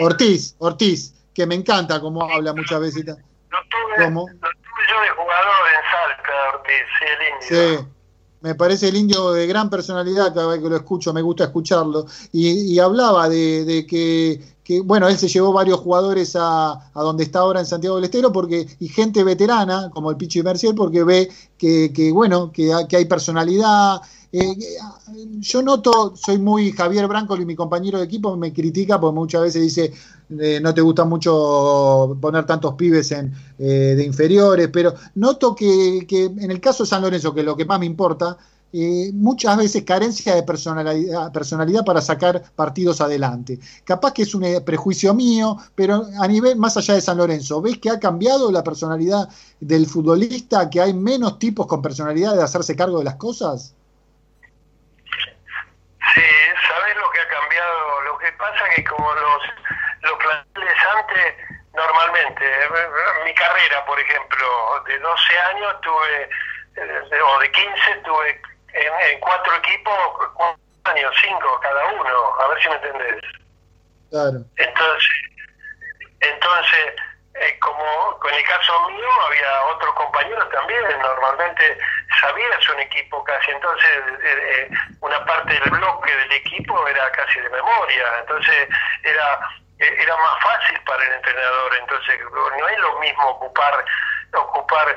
Ortiz, 0.00 0.54
Ortiz, 0.58 1.12
que 1.34 1.46
me 1.46 1.54
encanta 1.54 2.00
como 2.00 2.22
habla 2.22 2.54
muchas 2.54 2.80
veces. 2.80 3.04
¿Cómo? 3.98 4.26
Yo 4.90 5.00
de 5.00 5.10
jugador 5.10 5.66
en 5.68 5.82
Salta, 5.90 6.32
Ortiz, 6.54 6.86
sí, 6.98 7.04
el 7.06 7.68
indio. 7.68 7.78
Sí. 7.78 7.86
Me 8.42 8.54
parece 8.54 8.88
el 8.88 8.96
indio 8.96 9.32
de 9.32 9.46
gran 9.46 9.68
personalidad, 9.68 10.32
cada 10.32 10.46
vez 10.46 10.62
que 10.62 10.68
lo 10.70 10.76
escucho 10.76 11.12
me 11.12 11.20
gusta 11.20 11.44
escucharlo. 11.44 12.06
Y, 12.32 12.78
hablaba 12.78 13.28
de, 13.28 13.86
que, 13.86 14.80
bueno, 14.82 15.08
él 15.08 15.18
se 15.18 15.28
llevó 15.28 15.52
varios 15.52 15.80
jugadores 15.80 16.34
a, 16.36 16.72
a, 16.72 17.02
donde 17.02 17.24
está 17.24 17.40
ahora 17.40 17.60
en 17.60 17.66
Santiago 17.66 17.96
del 17.96 18.06
Estero 18.06 18.32
porque, 18.32 18.66
y 18.78 18.88
gente 18.88 19.24
veterana, 19.24 19.90
como 19.92 20.10
el 20.10 20.16
Pichi 20.16 20.42
Mercier, 20.42 20.74
porque 20.74 21.04
ve 21.04 21.30
que, 21.58 21.92
que 21.92 22.10
bueno, 22.12 22.50
que, 22.50 22.72
que 22.88 22.96
hay 22.96 23.04
personalidad, 23.04 24.00
eh, 24.32 24.56
yo 25.40 25.62
noto, 25.62 26.14
soy 26.16 26.38
muy 26.38 26.72
Javier 26.72 27.08
Branco 27.08 27.36
y 27.36 27.44
mi 27.44 27.56
compañero 27.56 27.98
de 27.98 28.04
equipo 28.04 28.36
me 28.36 28.52
critica 28.52 29.00
porque 29.00 29.14
muchas 29.14 29.42
veces 29.42 29.62
dice 29.62 29.92
eh, 30.38 30.60
no 30.60 30.72
te 30.72 30.80
gusta 30.80 31.04
mucho 31.04 32.16
poner 32.20 32.46
tantos 32.46 32.74
pibes 32.74 33.10
en, 33.12 33.32
eh, 33.58 33.94
de 33.96 34.04
inferiores, 34.04 34.68
pero 34.72 34.94
noto 35.16 35.54
que, 35.54 36.06
que, 36.08 36.24
en 36.26 36.50
el 36.50 36.60
caso 36.60 36.84
de 36.84 36.90
San 36.90 37.02
Lorenzo, 37.02 37.34
que 37.34 37.40
es 37.40 37.46
lo 37.46 37.56
que 37.56 37.64
más 37.64 37.80
me 37.80 37.86
importa, 37.86 38.36
eh, 38.72 39.10
muchas 39.12 39.56
veces 39.56 39.82
carencia 39.84 40.34
de 40.36 40.44
personalidad, 40.44 41.32
personalidad 41.32 41.84
para 41.84 42.00
sacar 42.00 42.42
partidos 42.54 43.00
adelante. 43.00 43.58
Capaz 43.84 44.12
que 44.12 44.22
es 44.22 44.34
un 44.34 44.44
eh, 44.44 44.60
prejuicio 44.60 45.12
mío, 45.12 45.56
pero 45.74 46.06
a 46.20 46.28
nivel 46.28 46.56
más 46.56 46.76
allá 46.76 46.94
de 46.94 47.00
San 47.00 47.18
Lorenzo, 47.18 47.60
¿ves 47.60 47.78
que 47.78 47.90
ha 47.90 47.98
cambiado 47.98 48.52
la 48.52 48.62
personalidad 48.62 49.28
del 49.58 49.86
futbolista, 49.86 50.70
que 50.70 50.80
hay 50.80 50.94
menos 50.94 51.38
tipos 51.38 51.66
con 51.66 51.82
personalidad 51.82 52.36
de 52.36 52.42
hacerse 52.42 52.76
cargo 52.76 52.98
de 52.98 53.04
las 53.04 53.16
cosas? 53.16 53.74
Sí, 56.14 56.24
¿sabes 56.66 56.96
lo 56.96 57.10
que 57.10 57.20
ha 57.20 57.28
cambiado? 57.28 58.00
Lo 58.02 58.18
que 58.18 58.32
pasa 58.32 58.66
es 58.68 58.76
que 58.76 58.84
como 58.84 59.12
los, 59.14 59.42
los 60.02 60.18
planteles 60.18 60.76
antes, 60.96 61.34
normalmente, 61.74 62.44
mi 63.24 63.34
carrera, 63.34 63.84
por 63.84 63.98
ejemplo, 63.98 64.84
de 64.86 64.98
12 64.98 65.38
años 65.38 65.80
tuve, 65.82 66.28
eh, 66.76 67.20
o 67.22 67.38
de 67.40 67.50
15 67.52 67.94
tuve 68.04 68.40
en, 68.72 69.20
cuatro 69.20 69.54
equipos, 69.56 69.98
cuatro 70.34 70.60
años, 70.84 71.12
cinco 71.22 71.60
cada 71.60 71.86
uno, 71.86 72.40
a 72.40 72.48
ver 72.48 72.62
si 72.62 72.68
me 72.68 72.74
entendés. 72.76 73.22
Claro. 74.10 74.38
Entonces, 74.56 75.10
entonces 76.20 76.94
eh, 77.40 77.58
como 77.58 78.18
con 78.18 78.34
el 78.34 78.42
caso 78.42 78.90
mío, 78.90 79.08
había 79.26 79.62
otros 79.74 79.94
compañeros 79.94 80.46
también, 80.50 80.82
normalmente 81.00 81.78
sabías 82.20 82.68
un 82.68 82.80
equipo 82.80 83.24
casi, 83.24 83.50
entonces 83.52 83.90
eh, 84.22 84.68
eh, 84.68 84.70
una 85.00 85.24
parte 85.24 85.54
del 85.58 85.70
bloque 85.70 86.14
del 86.14 86.32
equipo 86.32 86.86
era 86.86 87.10
casi 87.12 87.40
de 87.40 87.48
memoria, 87.48 88.04
entonces 88.20 88.68
era 89.04 89.40
era 89.78 90.14
más 90.18 90.42
fácil 90.42 90.78
para 90.84 91.02
el 91.02 91.12
entrenador, 91.14 91.74
entonces 91.80 92.20
no 92.30 92.68
es 92.68 92.78
lo 92.80 92.98
mismo 93.00 93.28
ocupar 93.30 93.86
ocupar 94.34 94.94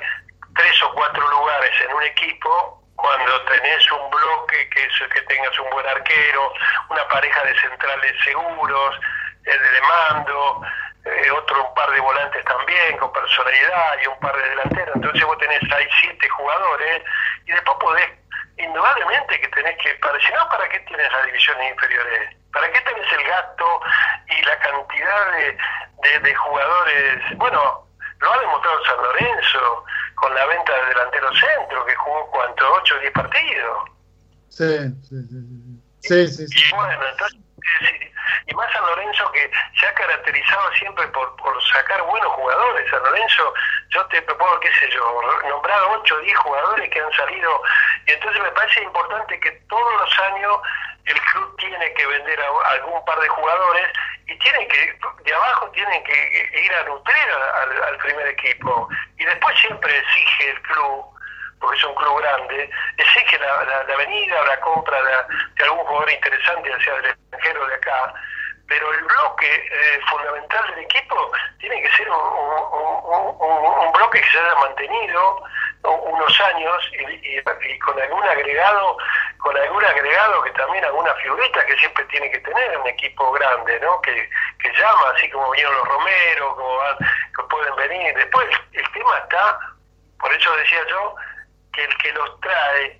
tres 0.53 0.83
o 0.83 0.93
cuatro 0.95 1.25
lugares 1.29 1.71
en 1.79 1.93
un 1.93 2.03
equipo 2.03 2.83
cuando 2.97 3.41
tenés 3.43 3.89
un 3.89 4.09
bloque 4.09 4.69
que, 4.69 4.83
es, 4.83 5.09
que 5.13 5.21
tengas 5.21 5.57
un 5.59 5.69
buen 5.69 5.87
arquero, 5.87 6.53
una 6.89 7.07
pareja 7.07 7.41
de 7.45 7.57
centrales 7.57 8.13
seguros, 8.25 8.99
de 9.43 9.81
mando, 9.81 10.61
eh, 11.05 11.31
otro 11.31 11.67
un 11.67 11.73
par 11.73 11.91
de 11.91 11.99
volantes 11.99 12.45
también 12.45 12.97
con 12.97 13.11
personalidad 13.11 13.97
y 14.03 14.07
un 14.07 14.19
par 14.19 14.35
de 14.35 14.49
delanteros. 14.49 14.95
Entonces 14.95 15.25
vos 15.25 15.37
tenés 15.37 15.61
ahí 15.71 15.87
siete 15.99 16.29
jugadores 16.29 17.03
y 17.45 17.51
después 17.51 17.77
podés, 17.79 18.09
indudablemente 18.57 19.41
que 19.41 19.47
tenés 19.49 19.77
que, 19.83 19.93
para, 19.95 20.19
si 20.19 20.31
no, 20.31 20.47
¿para 20.49 20.69
qué 20.69 20.79
tienes 20.79 21.11
las 21.11 21.25
divisiones 21.25 21.71
inferiores? 21.71 22.35
¿Para 22.53 22.71
qué 22.71 22.81
tenés 22.81 23.11
el 23.11 23.23
gasto 23.23 23.81
y 24.27 24.45
la 24.45 24.59
cantidad 24.59 25.31
de, 25.33 25.57
de, 26.03 26.19
de 26.19 26.35
jugadores? 26.35 27.37
Bueno, 27.37 27.87
lo 28.19 28.33
ha 28.33 28.39
demostrado 28.39 28.85
San 28.85 28.97
Lorenzo 28.97 29.85
con 30.15 30.33
la 30.33 30.45
venta 30.45 30.73
del 30.73 30.89
delantero 30.89 31.29
centro, 31.33 31.85
que 31.85 31.95
jugó 31.95 32.31
cuánto, 32.31 32.73
8 32.81 32.95
o 32.95 32.99
10 32.99 33.13
partidos. 33.13 33.89
Sí, 34.47 34.77
sí, 35.03 35.15
sí. 35.99 36.27
sí, 36.27 36.47
sí, 36.47 36.69
Y 36.69 36.75
bueno, 36.75 37.03
entonces, 37.09 37.39
y 38.47 38.55
más 38.55 38.71
San 38.71 38.85
Lorenzo 38.85 39.31
que 39.31 39.49
se 39.79 39.87
ha 39.87 39.93
caracterizado 39.93 40.71
siempre 40.73 41.07
por, 41.07 41.35
por 41.37 41.63
sacar 41.63 42.01
buenos 42.03 42.31
jugadores. 42.33 42.89
San 42.89 43.03
Lorenzo, 43.03 43.53
yo 43.89 44.05
te 44.07 44.21
propongo, 44.21 44.59
qué 44.59 44.73
sé 44.73 44.89
yo, 44.91 45.21
nombrar 45.49 45.79
8 45.89 46.15
o 46.15 46.19
10 46.19 46.37
jugadores 46.37 46.89
que 46.89 46.99
han 46.99 47.13
salido. 47.13 47.61
Y 48.07 48.11
entonces 48.11 48.41
me 48.41 48.51
parece 48.51 48.83
importante 48.83 49.39
que 49.39 49.51
todos 49.69 49.93
los 50.01 50.19
años 50.19 50.59
el 51.05 51.19
club 51.19 51.55
tiene 51.57 51.93
que 51.93 52.05
vender 52.05 52.39
a 52.39 52.69
algún 52.71 53.03
par 53.05 53.19
de 53.19 53.27
jugadores 53.27 53.87
y 54.27 54.37
tienen 54.39 54.67
que, 54.67 54.99
de 55.23 55.33
abajo 55.33 55.69
tienen 55.71 56.03
que 56.03 56.61
ir 56.63 56.73
a 56.73 56.83
nutrir 56.85 57.29
al, 57.87 57.97
primer 57.97 58.27
equipo. 58.27 58.87
Y 59.17 59.25
después 59.25 59.57
siempre 59.59 59.97
exige 59.97 60.49
el 60.51 60.61
club, 60.61 61.12
porque 61.63 61.77
es 61.77 61.83
un 61.85 61.95
club 61.95 62.19
grande, 62.19 62.69
exige 62.97 63.39
la, 63.39 63.63
la, 63.87 63.95
venida 63.95 64.43
la 64.43 64.59
compra 64.59 65.01
de, 65.01 65.63
algún 65.63 65.85
jugador 65.85 66.11
interesante, 66.11 66.69
ya 66.69 66.83
sea 66.83 66.93
del 66.95 67.05
extranjero 67.05 67.67
de 67.67 67.75
acá. 67.75 68.13
Pero 68.67 68.93
el 68.93 69.03
bloque 69.03 69.67
eh, 69.71 69.99
fundamental 70.09 70.67
del 70.71 70.79
equipo 70.85 71.31
tiene 71.59 71.81
que 71.81 71.91
ser 71.95 72.09
un, 72.09 73.91
bloque 73.93 74.21
que 74.21 74.29
se 74.29 74.39
haya 74.39 74.55
mantenido 74.55 75.43
unos 75.83 76.41
años 76.41 76.91
y, 76.93 77.37
y, 77.37 77.79
con 77.79 78.01
algún 78.01 78.23
agregado 78.23 78.97
con 79.43 79.57
algún 79.57 79.83
agregado 79.83 80.41
que 80.43 80.51
también 80.51 80.83
alguna 80.85 81.13
figurita 81.15 81.65
que 81.65 81.75
siempre 81.77 82.05
tiene 82.05 82.31
que 82.31 82.39
tener 82.39 82.77
un 82.77 82.87
equipo 82.87 83.31
grande, 83.33 83.77
¿no? 83.81 83.99
Que, 84.01 84.29
que 84.59 84.71
llama, 84.71 85.11
así 85.15 85.29
como 85.29 85.51
vinieron 85.51 85.75
los 85.75 85.87
Romero, 85.87 86.55
como 86.55 86.79
que 87.35 87.43
pueden 87.49 87.75
venir. 87.75 88.15
Después 88.15 88.47
el, 88.71 88.91
tema 88.93 89.17
está, 89.17 89.59
por 90.17 90.33
eso 90.33 90.55
decía 90.55 90.79
yo, 90.89 91.15
que 91.73 91.83
el 91.83 91.97
que 91.97 92.11
los 92.13 92.39
trae 92.41 92.99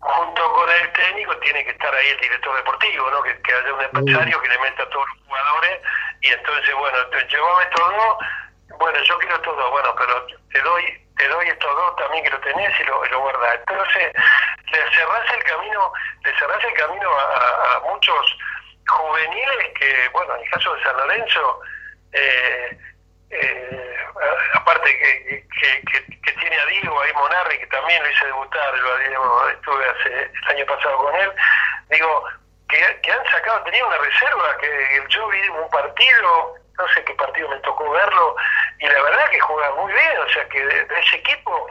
junto 0.00 0.52
con 0.52 0.70
el 0.70 0.92
técnico 0.92 1.36
tiene 1.38 1.64
que 1.64 1.70
estar 1.70 1.94
ahí 1.94 2.08
el 2.08 2.20
director 2.20 2.56
deportivo, 2.56 3.10
¿no? 3.10 3.22
Que, 3.22 3.30
haya 3.30 3.74
un 3.74 3.82
empresario 3.82 4.40
que 4.40 4.48
le 4.48 4.58
meta 4.58 4.82
a 4.82 4.90
todos 4.90 5.06
los 5.08 5.26
jugadores 5.26 5.80
y 6.20 6.28
entonces, 6.28 6.74
bueno, 6.74 6.98
llévame 7.28 7.66
todo, 7.74 8.18
bueno, 8.78 9.02
yo 9.02 9.18
quiero 9.18 9.40
todo, 9.40 9.70
bueno, 9.70 9.94
pero 9.98 10.26
te 10.52 10.60
doy 10.60 11.06
te 11.16 11.28
doy 11.28 11.48
estos 11.48 11.74
dos 11.74 11.96
también 11.96 12.24
que 12.24 12.30
lo 12.30 12.40
tenés 12.40 12.78
y 12.78 12.84
lo, 12.84 13.04
lo 13.04 13.20
guardás. 13.20 13.58
Entonces, 13.66 14.12
le 14.70 14.94
cerrás 14.94 15.34
el 15.34 15.44
camino, 15.44 15.92
le 16.24 16.38
cerrás 16.38 16.62
el 16.62 16.72
camino 16.74 17.10
a, 17.10 17.80
muchos 17.90 18.38
juveniles 18.86 19.72
que, 19.78 20.08
bueno, 20.12 20.34
en 20.36 20.42
el 20.42 20.50
caso 20.50 20.74
de 20.74 20.82
San 20.82 20.96
Lorenzo, 20.96 21.60
eh, 22.12 22.78
eh, 23.30 23.96
aparte 24.54 24.98
que, 24.98 25.44
que, 25.60 26.04
que, 26.22 26.32
tiene 26.32 26.58
a 26.58 26.66
Diego 26.66 27.00
ahí 27.00 27.12
Monarri, 27.14 27.58
que 27.58 27.66
también 27.66 28.02
lo 28.02 28.10
hice 28.10 28.26
debutar, 28.26 28.74
yo 28.76 29.48
estuve 29.50 29.84
hace 29.88 30.22
el 30.22 30.56
año 30.56 30.66
pasado 30.66 30.96
con 30.98 31.14
él, 31.16 31.32
digo, 31.90 32.24
que, 32.68 33.00
que 33.02 33.12
han 33.12 33.24
sacado, 33.30 33.62
tenía 33.64 33.84
una 33.86 33.98
reserva, 33.98 34.56
que 34.58 35.02
yo 35.08 35.28
vi 35.28 35.48
un 35.48 35.68
partido, 35.70 36.54
no 36.78 36.88
sé 36.88 37.04
qué 37.04 37.14
partido 37.14 37.48
me 37.48 37.58
tocó 37.60 37.90
verlo, 37.90 38.36
y 38.78 38.86
la 38.86 39.02
verdad 39.02 39.30
que 39.30 39.40
juega 39.40 39.74
muy 39.76 39.92
bien, 39.92 40.18
o 40.18 40.28
sea 40.28 40.48
que 40.48 40.64
de, 40.64 40.86
ese 41.00 41.16
equipo, 41.16 41.68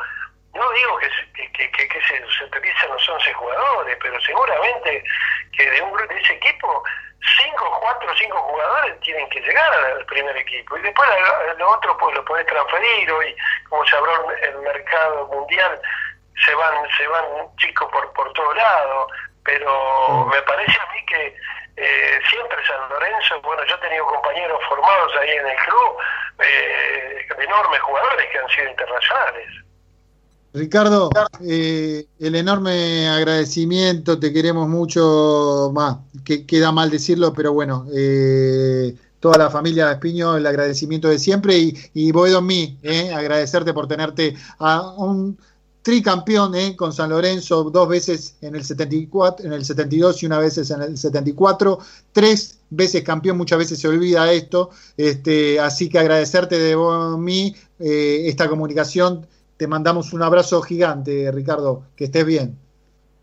no 0.56 0.72
digo 0.72 0.98
que, 0.98 1.52
que, 1.52 1.72
que, 1.72 1.88
que 1.88 2.02
se, 2.02 2.24
se 2.38 2.44
utilizan 2.46 2.90
los 2.90 3.10
11 3.10 3.34
jugadores, 3.34 3.98
pero 4.02 4.20
seguramente 4.22 5.04
que 5.52 5.70
de 5.70 5.82
un 5.82 6.08
de 6.08 6.20
ese 6.20 6.34
equipo, 6.34 6.84
5, 7.38 7.80
4 7.82 8.12
o 8.12 8.16
5 8.16 8.38
jugadores 8.38 9.00
tienen 9.02 9.30
que 9.30 9.42
llegar 9.42 9.74
al 9.74 10.06
primer 10.06 10.38
equipo, 10.38 10.78
y 10.78 10.82
después 10.82 11.10
lo 11.58 11.70
otro 11.70 11.98
pues 11.98 12.16
lo 12.16 12.24
podés 12.26 12.46
transferir, 12.46 13.12
hoy 13.12 13.36
como 13.70 13.86
se 13.86 13.96
el 14.44 14.58
mercado 14.60 15.28
mundial, 15.28 15.82
se 16.46 16.54
van, 16.56 16.90
se 16.98 17.08
van 17.08 17.56
chicos 17.58 17.92
por, 17.92 18.12
por 18.14 18.32
todos 18.34 18.56
lados, 18.56 19.12
pero 19.44 20.26
me 20.26 20.42
parece 20.44 20.80
a 20.80 20.94
mí 20.94 21.06
que 21.06 21.38
eh, 21.78 22.20
siempre 22.30 22.66
San 22.66 22.90
Lorenzo, 22.90 23.42
bueno, 23.42 23.64
yo 23.66 23.76
he 23.76 23.80
tenido 23.80 24.06
compañeros 24.06 24.62
formados 24.68 25.16
ahí 25.18 25.32
en 25.32 25.48
el 25.48 25.58
club, 25.58 25.98
eh, 26.40 27.28
enormes 27.40 27.82
jugadores 27.82 28.28
que 28.32 28.40
han 28.40 28.50
sido 28.50 28.70
internacionales. 28.70 29.65
Ricardo, 30.56 31.10
eh, 31.42 32.08
el 32.18 32.36
enorme 32.36 33.10
agradecimiento, 33.10 34.18
te 34.18 34.32
queremos 34.32 34.70
mucho 34.70 35.70
más, 35.74 35.98
que 36.24 36.46
queda 36.46 36.72
mal 36.72 36.90
decirlo, 36.90 37.34
pero 37.34 37.54
bueno, 37.54 37.86
eh, 37.94 38.96
toda 39.20 39.38
la 39.38 39.50
familia 39.50 39.88
de 39.88 39.94
Espiño, 39.94 40.38
el 40.38 40.46
agradecimiento 40.46 41.10
de 41.10 41.20
siempre 41.20 41.58
y, 41.58 41.78
y 41.94 42.12
Boedo 42.14 42.42
mí, 42.42 42.80
eh, 42.84 43.12
agradecerte 43.14 43.74
por 43.74 43.88
tenerte 43.88 44.36
a 44.60 44.94
un 44.98 45.38
tricampeón 45.86 46.56
¿eh? 46.56 46.76
con 46.76 46.92
San 46.92 47.12
Lorenzo, 47.12 47.70
dos 47.70 47.88
veces 47.88 48.38
en 48.42 48.56
el, 48.56 48.66
74, 48.66 49.46
en 49.46 49.54
el 49.54 49.64
72 49.64 50.24
y 50.24 50.26
una 50.26 50.40
vez 50.40 50.58
en 50.72 50.82
el 50.82 50.98
74, 50.98 51.78
tres 52.12 52.58
veces 52.72 53.04
campeón, 53.04 53.38
muchas 53.38 53.60
veces 53.60 53.80
se 53.80 53.88
olvida 53.88 54.32
esto, 54.32 54.72
este, 54.98 55.60
así 55.60 55.88
que 55.88 56.00
agradecerte 56.00 56.58
de 56.58 56.76
mí 57.20 57.56
eh, 57.78 58.24
esta 58.26 58.50
comunicación, 58.50 59.28
te 59.58 59.68
mandamos 59.68 60.14
un 60.14 60.24
abrazo 60.24 60.62
gigante, 60.62 61.32
Ricardo, 61.32 61.84
que 61.98 62.06
estés 62.06 62.26
bien. 62.26 62.60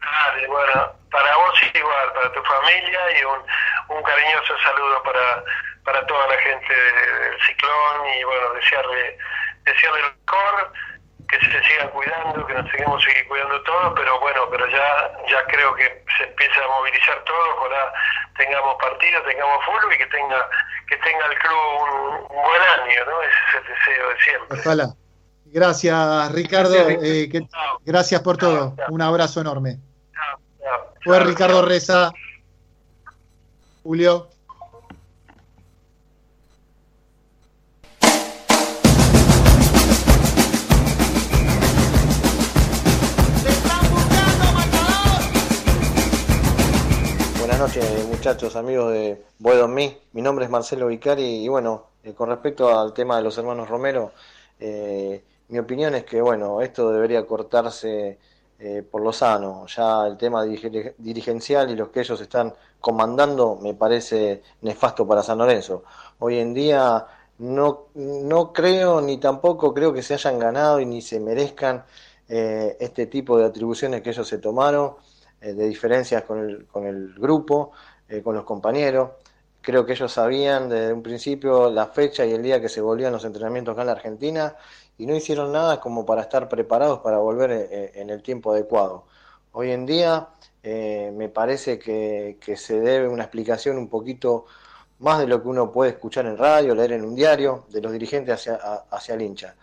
Dale, 0.00 0.46
bueno, 0.48 0.92
para 1.10 1.36
vos 1.36 1.54
igual, 1.74 2.12
para 2.14 2.32
tu 2.32 2.42
familia 2.42 3.20
y 3.20 3.24
un, 3.24 3.96
un 3.96 4.02
cariñoso 4.02 4.54
saludo 4.64 5.02
para, 5.02 5.44
para 5.84 6.06
toda 6.06 6.26
la 6.28 6.38
gente 6.38 6.74
del 6.74 7.40
ciclón 7.46 8.06
y 8.18 8.24
bueno, 8.24 8.54
desearle, 8.54 9.18
desearle 9.64 10.00
el 10.00 10.06
mejor 10.24 10.72
que 11.28 11.38
se 11.40 11.62
sigan 11.64 11.88
cuidando, 11.90 12.46
que 12.46 12.54
nos 12.54 12.70
seguimos 12.70 13.02
seguir 13.02 13.26
cuidando 13.28 13.62
todos, 13.62 13.92
pero 13.96 14.20
bueno, 14.20 14.48
pero 14.50 14.68
ya 14.68 15.12
ya 15.30 15.44
creo 15.46 15.74
que 15.74 16.04
se 16.18 16.24
empieza 16.24 16.62
a 16.62 16.68
movilizar 16.68 17.24
todo, 17.24 17.56
ojalá 17.56 17.92
tengamos 18.36 18.76
partido, 18.76 19.22
tengamos 19.22 19.64
fútbol 19.64 19.94
y 19.94 19.98
que 19.98 20.06
tenga 20.06 20.48
que 20.88 20.96
tenga 20.98 21.26
el 21.26 21.38
club 21.38 22.28
un, 22.28 22.42
buen 22.42 22.62
año, 22.80 23.04
¿no? 23.06 23.22
Ese 23.22 23.34
es 23.48 23.54
el 23.54 23.74
deseo 23.74 24.08
de 24.10 24.20
siempre. 24.20 24.58
Ojalá. 24.60 25.01
Gracias, 25.52 26.32
Ricardo. 26.32 26.74
Eh, 26.74 27.30
gracias 27.84 28.20
por 28.22 28.38
todo. 28.38 28.74
Un 28.88 29.02
abrazo 29.02 29.40
enorme. 29.40 29.78
Fue 31.04 31.20
Ricardo 31.20 31.62
Reza. 31.62 32.12
Julio. 33.82 34.28
noches, 47.58 48.06
muchachos, 48.08 48.56
amigos 48.56 48.92
de 48.92 49.24
Boedo 49.38 49.68
Mí. 49.68 49.96
Mi 50.14 50.20
nombre 50.20 50.44
es 50.44 50.50
Marcelo 50.50 50.88
Vicari 50.88 51.44
y 51.44 51.48
bueno, 51.48 51.90
eh, 52.02 52.12
con 52.12 52.28
respecto 52.28 52.76
al 52.76 52.92
tema 52.92 53.16
de 53.16 53.22
los 53.22 53.38
hermanos 53.38 53.68
Romero, 53.68 54.10
eh, 54.58 55.22
mi 55.52 55.58
opinión 55.58 55.94
es 55.94 56.04
que 56.04 56.20
bueno, 56.20 56.60
esto 56.60 56.90
debería 56.90 57.24
cortarse 57.26 58.18
eh, 58.58 58.82
por 58.90 59.02
lo 59.02 59.12
sano. 59.12 59.66
Ya 59.66 60.06
el 60.06 60.16
tema 60.16 60.44
dirigencial 60.44 61.70
y 61.70 61.76
los 61.76 61.90
que 61.90 62.00
ellos 62.00 62.20
están 62.20 62.52
comandando 62.80 63.58
me 63.62 63.74
parece 63.74 64.42
nefasto 64.62 65.06
para 65.06 65.22
San 65.22 65.38
Lorenzo. 65.38 65.84
Hoy 66.18 66.38
en 66.38 66.54
día 66.54 67.06
no, 67.38 67.86
no 67.94 68.52
creo 68.52 69.00
ni 69.00 69.18
tampoco 69.18 69.72
creo 69.74 69.92
que 69.92 70.02
se 70.02 70.14
hayan 70.14 70.38
ganado 70.38 70.80
y 70.80 70.86
ni 70.86 71.02
se 71.02 71.20
merezcan 71.20 71.84
este 72.28 73.06
tipo 73.08 73.36
de 73.36 73.44
atribuciones 73.44 74.00
que 74.00 74.08
ellos 74.08 74.26
se 74.26 74.38
tomaron 74.38 74.94
eh, 75.42 75.54
de 75.54 75.66
diferencias 75.68 76.22
con 76.22 76.38
el, 76.38 76.66
con 76.66 76.86
el 76.86 77.14
grupo, 77.14 77.72
eh, 78.08 78.22
con 78.22 78.34
los 78.36 78.44
compañeros. 78.44 79.10
Creo 79.60 79.84
que 79.84 79.92
ellos 79.92 80.12
sabían 80.12 80.68
desde 80.68 80.92
un 80.92 81.02
principio 81.02 81.70
la 81.70 81.86
fecha 81.86 82.24
y 82.24 82.32
el 82.32 82.42
día 82.42 82.60
que 82.60 82.68
se 82.68 82.80
volvían 82.80 83.12
los 83.12 83.24
entrenamientos 83.24 83.72
acá 83.72 83.82
en 83.82 83.86
la 83.86 83.92
Argentina 83.92 84.56
y 84.98 85.06
no 85.06 85.14
hicieron 85.14 85.52
nada 85.52 85.80
como 85.80 86.06
para 86.06 86.22
estar 86.22 86.48
preparados 86.48 87.00
para 87.00 87.18
volver 87.18 87.50
eh, 87.52 87.92
en 87.94 88.10
el 88.10 88.22
tiempo 88.22 88.52
adecuado. 88.52 89.04
Hoy 89.52 89.70
en 89.70 89.86
día 89.86 90.28
me 90.64 91.28
parece 91.28 91.78
que, 91.78 92.38
se 92.56 92.80
debe 92.80 93.08
una 93.08 93.24
explicación 93.24 93.78
un 93.78 93.88
poquito 93.88 94.46
más 95.00 95.18
de 95.18 95.26
lo 95.26 95.42
que 95.42 95.48
uno 95.48 95.72
puede 95.72 95.90
escuchar 95.90 96.26
en 96.26 96.38
radio, 96.38 96.74
leer 96.74 96.92
en 96.92 97.04
un 97.04 97.14
diario, 97.16 97.64
de 97.70 97.80
los 97.80 97.92
dirigentes 97.92 98.34
hacia, 98.34 98.54
hacia 98.90 99.14
el 99.14 99.22
hincha. 99.22 99.56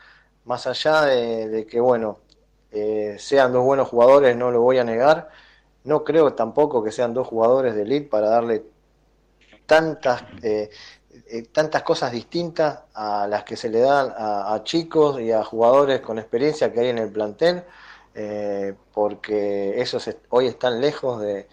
Más 0.46 0.68
allá 0.68 1.04
de, 1.04 1.48
de 1.48 1.66
que, 1.66 1.80
bueno, 1.80 2.20
sean 3.18 3.54
dos 3.54 3.64
buenos 3.64 3.88
jugadores, 3.88 4.36
no 4.36 4.52
lo 4.52 4.62
voy 4.62 4.78
a 4.78 4.84
negar, 4.84 5.30
no 5.84 6.04
creo 6.04 6.34
tampoco 6.34 6.84
que 6.84 6.92
sean 6.92 7.14
dos 7.14 7.28
jugadores 7.28 7.76
de 7.76 7.84
elite 7.84 8.10
para 8.10 8.30
darle 8.30 8.66
tantas, 9.66 10.24
eh, 10.42 10.70
eh, 11.12 11.44
tantas 11.52 11.84
cosas 11.84 12.12
distintas 12.12 12.82
a 12.94 13.28
las 13.28 13.44
que 13.44 13.56
se 13.56 13.70
le 13.70 13.80
dan 13.80 14.14
a, 14.16 14.62
chicos 14.64 15.20
y 15.20 15.32
a 15.32 15.44
jugadores 15.44 16.02
con 16.02 16.20
experiencia 16.20 16.72
que 16.72 16.82
hay 16.82 16.90
en 16.90 17.00
el 17.00 17.12
plantel, 17.12 17.64
eh, 18.14 18.76
porque 18.94 19.80
esos 19.82 20.10
hoy 20.30 20.48
están 20.48 20.80
lejos 20.82 21.22
de, 21.22 21.48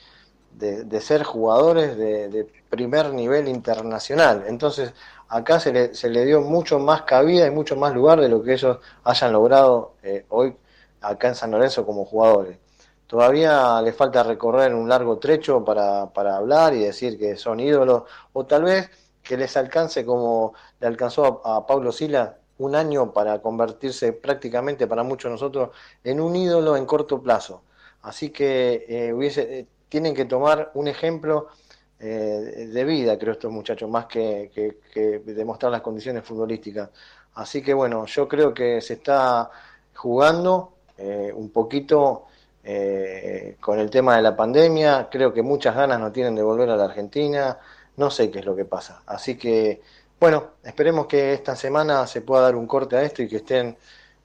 ser 1.01 1.23
jugadores 1.25 1.97
de, 1.97 2.47
primer 2.71 3.13
nivel 3.13 3.49
internacional. 3.49 4.45
Entonces, 4.47 4.93
acá 5.29 5.61
se 5.61 5.73
le, 5.73 5.95
se 5.95 6.11
le 6.11 6.25
dio 6.27 6.41
mucho 6.43 6.79
más 6.79 7.03
cabida 7.03 7.47
y 7.47 7.51
mucho 7.51 7.77
más 7.77 7.95
lugar 7.95 8.21
de 8.21 8.29
lo 8.29 8.43
que 8.43 8.55
ellos 8.55 8.79
hayan 9.05 9.33
logrado 9.33 9.95
hoy 10.29 10.57
acá 11.01 11.29
en 11.29 11.35
San 11.35 11.51
Lorenzo 11.51 11.87
como 11.87 12.05
jugadores. 12.05 12.59
Todavía 13.07 13.81
le 13.83 13.93
falta 13.93 14.23
recorrer 14.23 14.75
un 14.75 14.89
largo 14.89 15.19
trecho 15.19 15.65
para, 15.65 16.07
para 16.13 16.37
hablar 16.37 16.75
y 16.75 16.81
decir 16.81 17.19
que 17.19 17.37
son 17.37 17.61
ídolos, 17.61 18.03
o 18.33 18.45
tal 18.45 18.65
vez 18.65 18.91
que 19.27 19.37
les 19.37 19.57
alcance 19.57 20.05
como 20.05 20.55
le 20.81 20.87
alcanzó 20.87 21.43
a, 21.45 21.67
Pablo 21.67 21.93
Sila 21.93 22.39
un 22.59 22.75
año 22.75 23.13
para 23.13 23.41
convertirse 23.41 24.13
prácticamente 24.13 24.87
para 24.87 25.03
muchos 25.03 25.29
de 25.29 25.33
nosotros 25.33 25.71
en 26.05 26.21
un 26.21 26.35
ídolo 26.37 26.77
en 26.77 26.87
corto 26.87 27.23
plazo. 27.23 27.63
Así 28.03 28.31
que 28.31 28.87
eh, 28.89 29.13
hubiese, 29.13 29.59
eh, 29.59 29.67
tienen 29.89 30.15
que 30.15 30.25
tomar 30.25 30.71
un 30.75 30.89
ejemplo 30.89 31.49
eh, 31.99 32.69
de 32.73 32.85
vida, 32.85 33.19
creo, 33.19 33.33
estos 33.33 33.51
muchachos, 33.51 33.91
más 33.91 34.07
que, 34.07 34.51
que, 34.93 35.19
demostrar 35.25 35.73
las 35.73 35.81
condiciones 35.83 36.25
futbolísticas. 36.25 36.91
Así 37.35 37.63
que 37.63 37.75
bueno, 37.75 38.07
yo 38.07 38.29
creo 38.29 38.55
que 38.55 38.81
se 38.81 38.95
está 38.95 39.51
jugando 39.95 40.73
un 41.35 41.51
poquito 41.51 42.27
eh, 42.69 43.57
con 43.61 43.79
el 43.79 43.89
tema 43.91 44.17
de 44.17 44.23
la 44.23 44.37
pandemia. 44.37 45.09
Creo 45.09 45.33
que 45.33 45.41
muchas 45.41 45.77
ganas 45.77 46.01
no 46.01 46.11
tienen 46.11 46.35
de 46.35 46.43
volver 46.43 46.69
a 46.69 46.77
la 46.77 46.87
Argentina. 46.87 47.57
No 47.97 48.11
sé 48.11 48.31
qué 48.31 48.41
es 48.41 48.47
lo 48.47 48.55
que 48.55 48.65
pasa. 48.65 49.03
Así 49.07 49.37
que, 49.37 49.81
bueno, 50.21 50.53
esperemos 50.63 51.07
que 51.07 51.33
esta 51.33 51.57
semana 51.57 52.07
se 52.07 52.21
pueda 52.21 52.43
dar 52.43 52.57
un 52.57 52.67
corte 52.67 52.97
a 52.97 53.03
esto 53.03 53.23
y 53.23 53.29
que 53.29 53.37
estén 53.37 53.77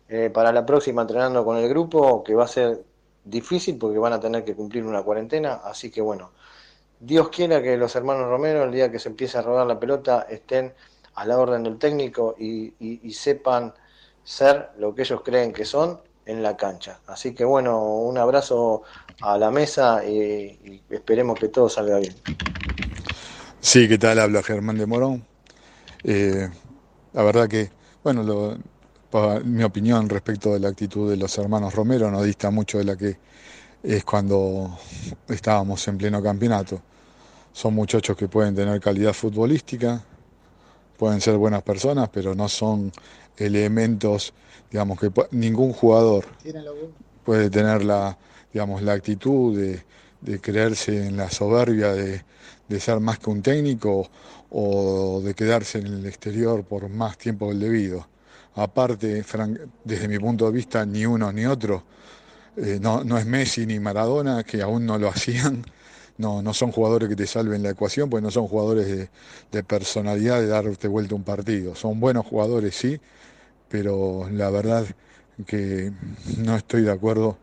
eh, 0.10 0.30
para 0.34 0.52
la 0.52 0.66
próxima 0.66 1.04
entrenando 1.04 1.46
con 1.46 1.58
el 1.58 1.70
grupo, 1.70 2.24
que 2.24 2.36
va 2.36 2.46
a 2.46 2.48
ser 2.48 2.84
difícil 3.24 3.78
porque 3.78 4.00
van 4.00 4.14
a 4.14 4.20
tener 4.20 4.44
que 4.44 4.56
cumplir 4.56 4.84
una 4.84 5.04
cuarentena. 5.04 5.62
Así 5.64 5.90
que, 5.92 6.02
bueno, 6.02 6.32
Dios 7.00 7.30
quiera 7.30 7.62
que 7.62 7.78
los 7.78 7.96
hermanos 7.96 8.28
Romero, 8.28 8.64
el 8.64 8.72
día 8.72 8.92
que 8.92 9.00
se 9.00 9.10
empiece 9.10 9.38
a 9.38 9.42
rodar 9.42 9.68
la 9.68 9.80
pelota, 9.80 10.28
estén 10.30 10.74
a 11.16 11.26
la 11.26 11.38
orden 11.38 11.64
del 11.64 11.78
técnico 11.78 12.36
y 12.38 13.14
sepan 13.14 13.74
ser 14.24 14.70
lo 14.78 14.94
que 14.94 15.02
ellos 15.02 15.22
creen 15.24 15.52
que 15.52 15.66
son 15.66 16.00
en 16.26 16.44
la 16.44 16.56
cancha. 16.56 17.00
Así 17.08 17.34
que 17.34 17.44
bueno, 17.44 17.84
un 17.84 18.18
abrazo 18.18 18.84
a 19.22 19.38
la 19.38 19.52
mesa 19.52 20.04
y, 20.06 20.82
esperemos 20.90 21.40
que 21.40 21.50
todo 21.50 21.70
salga 21.70 21.98
bien. 21.98 22.16
Sí, 23.64 23.88
¿qué 23.88 24.00
tal? 24.00 24.18
Habla 24.18 24.42
Germán 24.42 24.76
de 24.78 24.88
Morón. 24.88 25.24
Eh, 26.04 26.50
la 27.14 27.24
verdad 27.24 27.48
que, 27.48 27.70
bueno, 28.04 28.58
mi 29.46 29.64
opinión 29.64 30.10
respecto 30.10 30.54
de 30.54 30.60
la 30.60 30.70
actitud 30.70 31.08
de 31.08 31.16
los 31.16 31.38
hermanos 31.38 31.76
Romero 31.76 32.10
no 32.10 32.24
dista 32.24 32.50
mucho 32.50 32.80
de 32.80 32.86
la 32.86 32.96
que 32.96 33.20
es 33.84 34.04
cuando 34.04 34.80
estábamos 35.30 35.88
en 35.88 36.00
pleno 36.00 36.24
campeonato. 36.24 36.82
Son 37.54 37.76
muchachos 37.76 38.18
que 38.18 38.28
pueden 38.28 38.56
tener 38.56 38.82
calidad 38.82 39.14
futbolística, 39.14 40.04
pueden 40.98 41.22
ser 41.22 41.38
buenas 41.38 41.62
personas, 41.62 42.10
pero 42.10 42.34
no 42.34 42.50
son 42.50 42.92
elementos 43.38 44.34
digamos 44.72 45.00
que 45.00 45.12
ningún 45.32 45.72
jugador 45.74 46.26
puede 47.24 47.50
tener 47.52 47.84
la, 47.84 48.18
digamos, 48.52 48.82
la 48.82 48.94
actitud 48.94 49.56
de, 49.56 49.84
creerse 50.42 51.08
en 51.08 51.18
la 51.18 51.30
soberbia 51.30 51.94
de, 51.94 52.24
ser 52.80 53.00
más 53.00 53.20
que 53.20 53.30
un 53.30 53.42
técnico 53.42 54.10
o 54.50 55.22
de 55.24 55.34
quedarse 55.34 55.80
en 55.80 55.88
el 55.88 56.06
exterior 56.06 56.64
por 56.64 56.90
más 56.90 57.18
tiempo 57.18 57.50
del 57.50 57.60
debido. 57.60 58.08
Aparte, 58.56 59.24
desde 59.84 60.08
mi 60.08 60.20
punto 60.20 60.46
de 60.46 60.52
vista, 60.52 60.86
ni 60.86 61.06
uno 61.06 61.32
ni 61.32 61.46
otro, 61.46 61.84
eh, 62.58 62.80
no, 62.82 63.04
no, 63.04 63.18
es 63.18 63.26
Messi 63.26 63.66
ni 63.66 63.80
Maradona, 63.80 64.44
que 64.44 64.62
aún 64.62 64.86
no 64.86 64.98
lo 64.98 65.10
hacían, 65.10 65.66
no, 66.18 66.42
no 66.42 66.54
son 66.54 66.72
jugadores 66.72 67.10
que 67.10 67.16
te 67.16 67.28
salven 67.28 67.64
la 67.64 67.72
ecuación, 67.72 68.10
pues 68.10 68.24
no 68.24 68.32
son 68.32 68.48
jugadores 68.48 68.88
de, 68.88 69.10
de 69.52 69.64
personalidad 69.64 70.40
de 70.40 70.48
darte 70.48 70.88
vuelta 70.88 71.16
un 71.16 71.24
partido. 71.24 71.76
Son 71.76 72.00
buenos 72.00 72.26
jugadores, 72.26 72.76
sí, 72.76 73.00
pero 73.70 74.30
la 74.32 74.50
verdad 74.50 74.86
que 75.46 75.92
no 76.38 76.56
estoy 76.56 76.84
de 76.84 76.92
acuerdo 76.92 77.38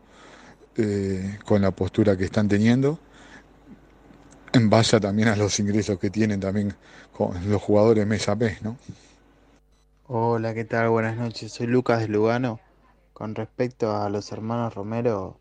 eh, 0.81 1.37
con 1.45 1.61
la 1.61 1.71
postura 1.71 2.15
que 2.15 2.23
están 2.23 2.47
teniendo, 2.47 2.99
en 4.53 4.69
base 4.69 4.97
también 5.01 5.27
a 5.27 5.35
los 5.35 5.59
ingresos 5.59 5.99
que 5.99 6.09
tienen 6.09 6.39
también 6.39 6.73
con 7.11 7.49
los 7.49 7.61
jugadores 7.61 8.07
mes 8.07 8.29
a 8.29 8.35
mes, 8.35 8.61
¿no? 8.61 8.77
Hola, 10.07 10.53
¿qué 10.53 10.63
tal? 10.63 10.87
Buenas 10.87 11.17
noches, 11.17 11.51
soy 11.51 11.67
Lucas 11.67 11.99
de 11.99 12.07
Lugano. 12.07 12.61
Con 13.11 13.35
respecto 13.35 13.93
a 13.93 14.09
los 14.09 14.31
hermanos 14.31 14.73
Romero, 14.73 15.37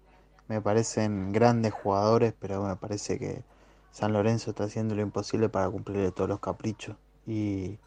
me 0.48 0.60
parecen 0.60 1.32
grandes 1.32 1.72
jugadores, 1.72 2.34
pero 2.36 2.64
me 2.64 2.74
parece 2.74 3.20
que 3.20 3.44
San 3.92 4.12
Lorenzo 4.12 4.50
está 4.50 4.64
haciendo 4.64 4.96
lo 4.96 5.02
imposible 5.02 5.48
para 5.48 5.70
cumplir 5.70 6.10
todos 6.10 6.28
los 6.28 6.40
caprichos 6.40 6.96
y 7.28 7.78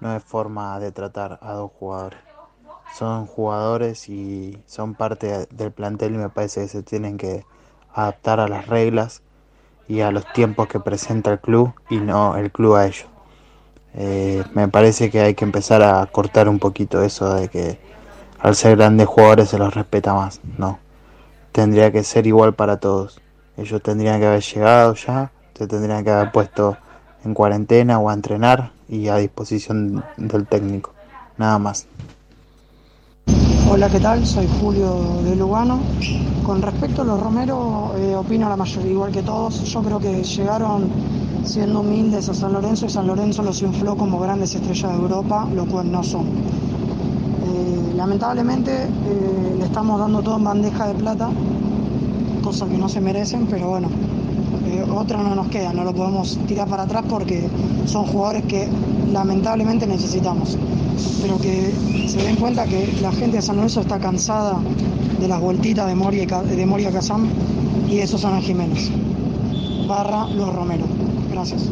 no 0.00 0.14
es 0.14 0.22
forma 0.22 0.78
de 0.80 0.92
tratar 0.92 1.38
a 1.40 1.54
dos 1.54 1.70
jugadores 1.72 2.20
son 2.92 3.26
jugadores 3.26 4.08
y 4.08 4.58
son 4.66 4.94
parte 4.94 5.46
del 5.50 5.72
plantel 5.72 6.14
y 6.14 6.18
me 6.18 6.28
parece 6.28 6.62
que 6.62 6.68
se 6.68 6.82
tienen 6.82 7.16
que 7.16 7.44
adaptar 7.94 8.40
a 8.40 8.48
las 8.48 8.66
reglas 8.66 9.22
y 9.88 10.00
a 10.00 10.10
los 10.10 10.30
tiempos 10.32 10.68
que 10.68 10.80
presenta 10.80 11.32
el 11.32 11.40
club 11.40 11.72
y 11.88 11.96
no 11.96 12.36
el 12.36 12.50
club 12.50 12.76
a 12.76 12.86
ellos. 12.86 13.06
Eh, 13.94 14.44
me 14.54 14.68
parece 14.68 15.10
que 15.10 15.20
hay 15.20 15.34
que 15.34 15.44
empezar 15.44 15.82
a 15.82 16.06
cortar 16.06 16.48
un 16.48 16.58
poquito 16.58 17.02
eso 17.02 17.34
de 17.34 17.48
que 17.48 17.78
al 18.38 18.54
ser 18.54 18.76
grandes 18.76 19.08
jugadores 19.08 19.48
se 19.48 19.58
los 19.58 19.74
respeta 19.74 20.14
más. 20.14 20.40
No, 20.58 20.78
tendría 21.52 21.90
que 21.90 22.04
ser 22.04 22.26
igual 22.26 22.54
para 22.54 22.78
todos. 22.78 23.20
Ellos 23.56 23.82
tendrían 23.82 24.20
que 24.20 24.26
haber 24.26 24.42
llegado 24.42 24.94
ya, 24.94 25.32
se 25.54 25.66
tendrían 25.66 26.04
que 26.04 26.10
haber 26.10 26.32
puesto 26.32 26.76
en 27.24 27.34
cuarentena 27.34 27.98
o 27.98 28.08
a 28.08 28.14
entrenar 28.14 28.72
y 28.88 29.08
a 29.08 29.16
disposición 29.16 30.04
del 30.16 30.46
técnico. 30.46 30.92
Nada 31.36 31.58
más. 31.58 31.86
Hola, 33.72 33.88
¿qué 33.88 34.00
tal? 34.00 34.26
Soy 34.26 34.48
Julio 34.60 35.22
de 35.22 35.36
Lugano. 35.36 35.78
Con 36.42 36.60
respecto 36.60 37.02
a 37.02 37.04
los 37.04 37.20
Romero, 37.20 37.92
eh, 37.96 38.16
opino 38.16 38.48
la 38.48 38.56
mayoría, 38.56 38.90
igual 38.90 39.12
que 39.12 39.22
todos. 39.22 39.62
Yo 39.62 39.80
creo 39.80 40.00
que 40.00 40.24
llegaron 40.24 40.88
siendo 41.44 41.78
humildes 41.78 42.28
a 42.28 42.34
San 42.34 42.52
Lorenzo 42.52 42.86
y 42.86 42.88
San 42.88 43.06
Lorenzo 43.06 43.44
los 43.44 43.62
infló 43.62 43.96
como 43.96 44.18
grandes 44.18 44.56
estrellas 44.56 44.90
de 44.90 44.98
Europa, 44.98 45.46
lo 45.54 45.66
cual 45.66 45.92
no 45.92 46.02
son. 46.02 46.26
Eh, 46.26 47.92
lamentablemente 47.94 48.72
eh, 48.72 49.56
le 49.56 49.64
estamos 49.64 50.00
dando 50.00 50.20
todo 50.20 50.38
en 50.38 50.44
bandeja 50.44 50.88
de 50.88 50.94
plata, 50.94 51.28
cosa 52.42 52.66
que 52.66 52.76
no 52.76 52.88
se 52.88 53.00
merecen, 53.00 53.46
pero 53.46 53.68
bueno, 53.68 53.88
otra 54.92 55.22
no 55.22 55.32
nos 55.36 55.46
queda, 55.46 55.72
no 55.72 55.84
lo 55.84 55.94
podemos 55.94 56.40
tirar 56.48 56.66
para 56.66 56.82
atrás 56.82 57.04
porque 57.08 57.48
son 57.86 58.04
jugadores 58.06 58.44
que 58.46 58.68
lamentablemente 59.12 59.86
necesitamos 59.86 60.58
pero 61.22 61.38
que 61.38 61.72
se 62.08 62.22
den 62.22 62.36
cuenta 62.36 62.64
que 62.66 62.92
la 63.00 63.12
gente 63.12 63.36
de 63.36 63.42
San 63.42 63.56
Lorenzo 63.56 63.80
está 63.80 63.98
cansada 63.98 64.60
de 65.18 65.28
las 65.28 65.40
vueltitas 65.40 65.86
de 65.86 65.94
Moria, 65.94 66.26
de 66.26 66.66
Moria 66.66 66.90
Kazam 66.90 67.28
y 67.88 67.98
de 67.98 68.06
Susana 68.06 68.40
Jiménez, 68.40 68.90
barra 69.86 70.26
Los 70.28 70.54
Romero. 70.54 70.84
Gracias. 71.30 71.68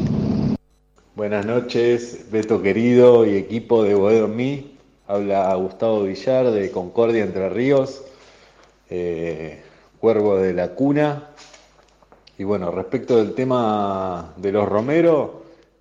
Buenas 1.15 1.47
noches, 1.47 2.27
Beto 2.31 2.63
querido 2.63 3.27
y 3.27 3.37
equipo 3.37 3.83
de 3.83 3.95
Boedo 3.95 4.29
Mí. 4.29 4.77
Habla 5.09 5.55
Gustavo 5.55 6.03
Villar 6.03 6.51
de 6.51 6.71
Concordia 6.71 7.25
Entre 7.25 7.49
Ríos, 7.49 8.03
eh, 8.91 9.63
Cuervo 10.01 10.37
de 10.37 10.53
la 10.53 10.75
Cuna. 10.75 11.31
Y 12.37 12.45
bueno, 12.45 12.71
respecto 12.71 13.17
del 13.17 13.35
tema 13.35 14.33
de 14.37 14.53
los 14.53 14.69
Romero, 14.69 15.38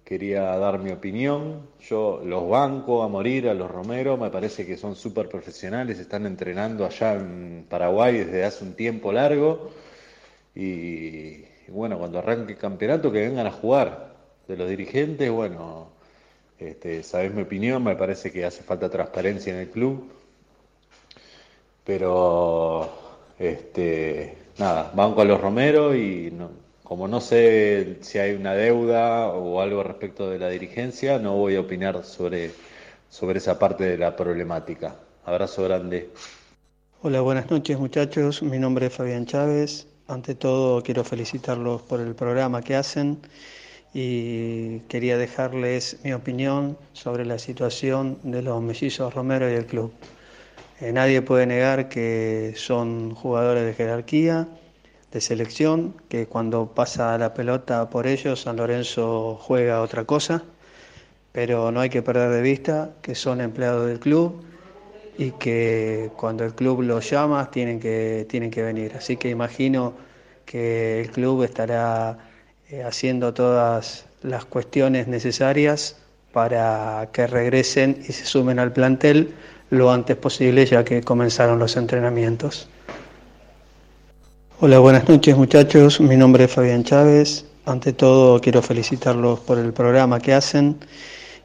quería 0.08 0.44
dar 0.58 0.80
mi 0.80 0.92
opinión. 0.92 1.68
Yo 1.82 2.22
los 2.24 2.48
banco 2.48 3.04
a 3.04 3.10
morir 3.10 3.50
a 3.50 3.54
los 3.54 3.70
Romero, 3.70 4.16
me 4.16 4.30
parece 4.30 4.66
que 4.66 4.78
son 4.78 4.96
súper 4.96 5.28
profesionales, 5.28 6.00
están 6.00 6.26
entrenando 6.26 6.86
allá 6.86 7.16
en 7.16 7.66
Paraguay 7.70 8.20
desde 8.20 8.46
hace 8.46 8.64
un 8.64 8.74
tiempo 8.74 9.12
largo. 9.12 9.72
Y, 10.56 11.44
y 11.68 11.68
bueno, 11.68 12.00
cuando 12.00 12.20
arranque 12.20 12.54
el 12.54 12.58
campeonato, 12.58 13.12
que 13.12 13.20
vengan 13.20 13.48
a 13.48 13.52
jugar. 13.52 14.16
De 14.48 14.56
los 14.56 14.70
dirigentes, 14.70 15.30
bueno, 15.30 15.90
este, 16.58 17.04
sabes 17.04 17.34
mi 17.34 17.42
opinión, 17.42 17.84
me 17.84 17.98
parece 17.98 18.32
que 18.32 18.46
hace 18.46 18.64
falta 18.64 18.90
transparencia 18.90 19.54
en 19.54 19.60
el 19.60 19.70
club. 19.70 20.10
Pero, 21.84 22.90
este, 23.38 24.38
nada, 24.58 24.90
banco 24.96 25.20
a 25.22 25.26
los 25.26 25.42
Romero 25.42 25.94
y 25.94 26.32
como 26.88 27.10
no 27.10 27.20
sé 27.20 27.98
si 28.00 28.18
hay 28.18 28.32
una 28.34 28.54
deuda 28.54 29.28
o 29.28 29.60
algo 29.60 29.84
respecto 29.84 30.30
de 30.30 30.40
la 30.40 30.48
dirigencia, 30.48 31.20
no 31.20 31.36
voy 31.36 31.58
a 31.58 31.60
opinar 31.60 32.06
sobre, 32.06 32.52
sobre 33.10 33.40
esa 33.40 33.60
parte 33.60 33.84
de 33.84 33.98
la 33.98 34.16
problemática. 34.16 34.96
Abrazo 35.26 35.66
grande. 35.66 36.10
Hola, 37.02 37.20
buenas 37.20 37.52
noches 37.52 37.78
muchachos. 37.78 38.42
Mi 38.42 38.58
nombre 38.58 38.86
es 38.86 38.94
Fabián 38.94 39.26
Chávez. 39.26 39.86
Ante 40.08 40.34
todo 40.34 40.82
quiero 40.82 41.04
felicitarlos 41.04 41.82
por 41.82 42.00
el 42.00 42.16
programa 42.16 42.62
que 42.62 42.76
hacen 42.76 43.20
y 43.94 44.80
quería 44.88 45.18
dejarles 45.18 45.98
mi 46.06 46.14
opinión 46.14 46.78
sobre 46.94 47.26
la 47.26 47.38
situación 47.38 48.18
de 48.24 48.42
los 48.44 48.62
mellizos 48.62 49.14
Romero 49.14 49.52
y 49.52 49.56
el 49.56 49.66
club. 49.66 49.92
Eh, 50.80 50.94
nadie 50.94 51.22
puede 51.22 51.48
negar 51.48 51.90
que 51.90 52.54
son 52.56 53.14
jugadores 53.14 53.66
de 53.66 53.74
jerarquía, 53.74 54.48
de 55.12 55.22
selección, 55.22 55.96
que 56.10 56.28
cuando 56.28 56.68
pasa 56.74 57.18
la 57.18 57.34
pelota 57.34 57.90
por 57.90 58.08
ellos 58.08 58.42
San 58.42 58.58
Lorenzo 58.58 59.40
juega 59.42 59.82
otra 59.82 60.04
cosa, 60.04 60.44
pero 61.32 61.72
no 61.72 61.80
hay 61.80 61.90
que 61.90 62.02
perder 62.02 62.32
de 62.32 62.42
vista 62.42 62.92
que 63.02 63.16
son 63.16 63.42
empleados 63.42 63.88
del 63.88 64.00
club 64.00 64.44
y 65.18 65.32
que 65.32 66.12
cuando 66.18 66.44
el 66.46 66.54
club 66.54 66.82
los 66.82 67.10
llama 67.10 67.50
tienen 67.52 67.80
que, 67.80 68.26
tienen 68.30 68.52
que 68.52 68.64
venir. 68.64 68.94
Así 68.96 69.18
que 69.18 69.30
imagino 69.30 69.94
que 70.46 71.02
el 71.02 71.12
club 71.12 71.44
estará 71.44 72.18
eh, 72.70 72.84
haciendo 72.84 73.34
todas 73.34 74.06
las 74.22 74.46
cuestiones 74.46 75.08
necesarias 75.08 75.98
para 76.34 77.10
que 77.14 77.28
regresen 77.28 77.98
y 78.08 78.12
se 78.12 78.26
sumen 78.26 78.60
al 78.60 78.74
plantel 78.74 79.34
lo 79.70 79.92
antes 79.92 80.16
posible 80.16 80.66
ya 80.66 80.84
que 80.84 81.02
comenzaron 81.02 81.60
los 81.60 81.78
entrenamientos. 81.78 82.70
Hola, 84.60 84.80
buenas 84.80 85.08
noches 85.08 85.38
muchachos, 85.38 86.02
mi 86.02 86.18
nombre 86.18 86.46
es 86.46 86.52
Fabián 86.52 86.84
Chávez. 86.84 87.46
Ante 87.68 87.94
todo 87.94 88.42
quiero 88.42 88.64
felicitarlos 88.64 89.40
por 89.42 89.60
el 89.60 89.72
programa 89.72 90.20
que 90.20 90.34
hacen 90.34 90.80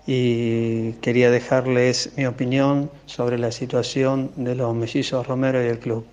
y 0.06 0.92
quería 0.92 1.30
dejarles 1.30 2.14
mi 2.16 2.24
opinión 2.24 2.90
sobre 3.04 3.36
la 3.38 3.52
situación 3.52 4.30
de 4.36 4.54
los 4.54 4.74
mellizos 4.74 5.26
Romero 5.26 5.62
y 5.62 5.66
el 5.66 5.78
club. 5.78 6.06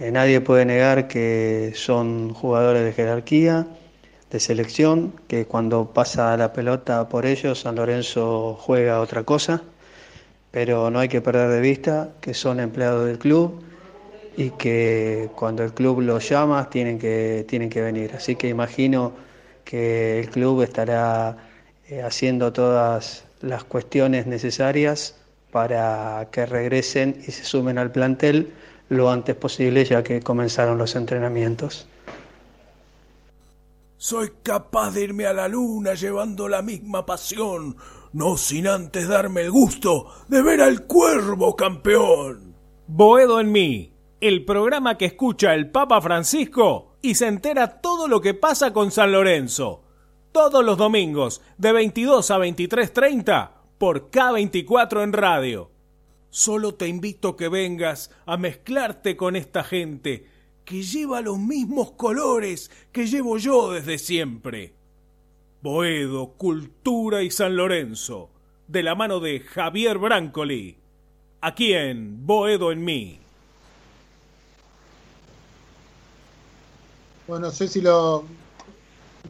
Eh, 0.00 0.10
nadie 0.10 0.40
puede 0.40 0.64
negar 0.64 1.06
que 1.06 1.70
son 1.76 2.34
jugadores 2.34 2.84
de 2.84 2.92
jerarquía, 2.92 3.68
de 4.28 4.40
selección, 4.40 5.12
que 5.28 5.46
cuando 5.46 5.92
pasa 5.92 6.36
la 6.36 6.52
pelota 6.52 7.08
por 7.08 7.26
ellos 7.26 7.60
San 7.60 7.76
Lorenzo 7.76 8.58
juega 8.60 9.00
otra 9.00 9.22
cosa, 9.22 9.62
pero 10.50 10.90
no 10.90 10.98
hay 10.98 11.08
que 11.08 11.20
perder 11.20 11.48
de 11.50 11.60
vista 11.60 12.10
que 12.20 12.34
son 12.34 12.58
empleados 12.58 13.06
del 13.06 13.20
club 13.20 13.67
y 14.38 14.50
que 14.50 15.30
cuando 15.34 15.64
el 15.64 15.74
club 15.74 16.00
los 16.00 16.28
llama 16.28 16.70
tienen 16.70 16.96
que, 16.96 17.44
tienen 17.48 17.68
que 17.68 17.80
venir. 17.80 18.12
Así 18.14 18.36
que 18.36 18.48
imagino 18.48 19.12
que 19.64 20.20
el 20.20 20.30
club 20.30 20.62
estará 20.62 21.36
eh, 21.88 22.02
haciendo 22.02 22.52
todas 22.52 23.24
las 23.40 23.64
cuestiones 23.64 24.28
necesarias 24.28 25.16
para 25.50 26.28
que 26.30 26.46
regresen 26.46 27.20
y 27.26 27.32
se 27.32 27.44
sumen 27.44 27.78
al 27.78 27.90
plantel 27.90 28.52
lo 28.90 29.10
antes 29.10 29.34
posible 29.34 29.84
ya 29.84 30.04
que 30.04 30.20
comenzaron 30.20 30.78
los 30.78 30.94
entrenamientos. 30.94 31.88
Soy 33.96 34.30
capaz 34.44 34.92
de 34.92 35.02
irme 35.02 35.26
a 35.26 35.32
la 35.32 35.48
luna 35.48 35.94
llevando 35.94 36.48
la 36.48 36.62
misma 36.62 37.04
pasión, 37.04 37.76
no 38.12 38.36
sin 38.36 38.68
antes 38.68 39.08
darme 39.08 39.40
el 39.40 39.50
gusto 39.50 40.06
de 40.28 40.42
ver 40.42 40.60
al 40.60 40.86
cuervo 40.86 41.56
campeón. 41.56 42.54
Boedo 42.86 43.40
en 43.40 43.50
mí, 43.50 43.97
el 44.20 44.44
programa 44.44 44.98
que 44.98 45.04
escucha 45.04 45.54
el 45.54 45.70
Papa 45.70 46.00
Francisco 46.00 46.96
y 47.02 47.14
se 47.14 47.28
entera 47.28 47.80
todo 47.80 48.08
lo 48.08 48.20
que 48.20 48.34
pasa 48.34 48.72
con 48.72 48.90
San 48.90 49.12
Lorenzo. 49.12 49.84
Todos 50.32 50.64
los 50.64 50.76
domingos, 50.76 51.40
de 51.56 51.72
22 51.72 52.30
a 52.30 52.38
23.30, 52.38 53.50
por 53.78 54.10
K24 54.10 55.04
en 55.04 55.12
radio. 55.12 55.70
Solo 56.30 56.74
te 56.74 56.88
invito 56.88 57.36
que 57.36 57.48
vengas 57.48 58.10
a 58.26 58.36
mezclarte 58.36 59.16
con 59.16 59.36
esta 59.36 59.62
gente 59.62 60.26
que 60.64 60.82
lleva 60.82 61.20
los 61.20 61.38
mismos 61.38 61.92
colores 61.92 62.70
que 62.92 63.06
llevo 63.06 63.38
yo 63.38 63.70
desde 63.70 63.98
siempre. 63.98 64.74
Boedo, 65.62 66.34
Cultura 66.36 67.22
y 67.22 67.30
San 67.30 67.56
Lorenzo, 67.56 68.30
de 68.66 68.82
la 68.82 68.94
mano 68.94 69.20
de 69.20 69.40
Javier 69.40 69.98
Brancoli, 69.98 70.76
aquí 71.40 71.72
en 71.72 72.26
Boedo 72.26 72.70
en 72.70 72.84
mí. 72.84 73.20
Bueno, 77.28 77.48
no 77.48 77.52
sé 77.52 77.68
si 77.68 77.82
lo, 77.82 78.24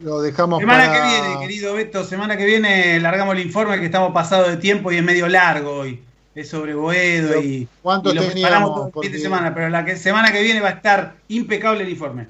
lo 0.01 0.21
dejamos 0.21 0.59
Semana 0.59 0.91
que 0.91 1.01
viene, 1.01 1.39
querido 1.41 1.73
Beto, 1.73 2.05
semana 2.05 2.37
que 2.37 2.45
viene 2.45 2.97
largamos 3.01 3.35
el 3.35 3.45
informe 3.45 3.77
que 3.77 3.85
estamos 3.85 4.13
pasados 4.13 4.47
de 4.47 4.57
tiempo 4.57 4.89
y 4.89 4.95
es 4.95 5.03
medio 5.03 5.27
largo 5.27 5.71
hoy 5.71 6.01
es 6.33 6.49
sobre 6.49 6.73
Boedo 6.73 7.41
y, 7.41 7.67
¿cuánto 7.81 8.13
lo 8.13 8.23
teníamos? 8.23 8.91
fin 9.01 9.11
de 9.11 9.19
semana, 9.19 9.53
pero 9.53 9.67
la 9.67 9.83
que, 9.83 9.97
semana 9.97 10.31
que 10.31 10.41
viene 10.41 10.61
va 10.61 10.69
a 10.69 10.73
estar 10.73 11.15
impecable 11.27 11.83
el 11.83 11.89
informe. 11.89 12.27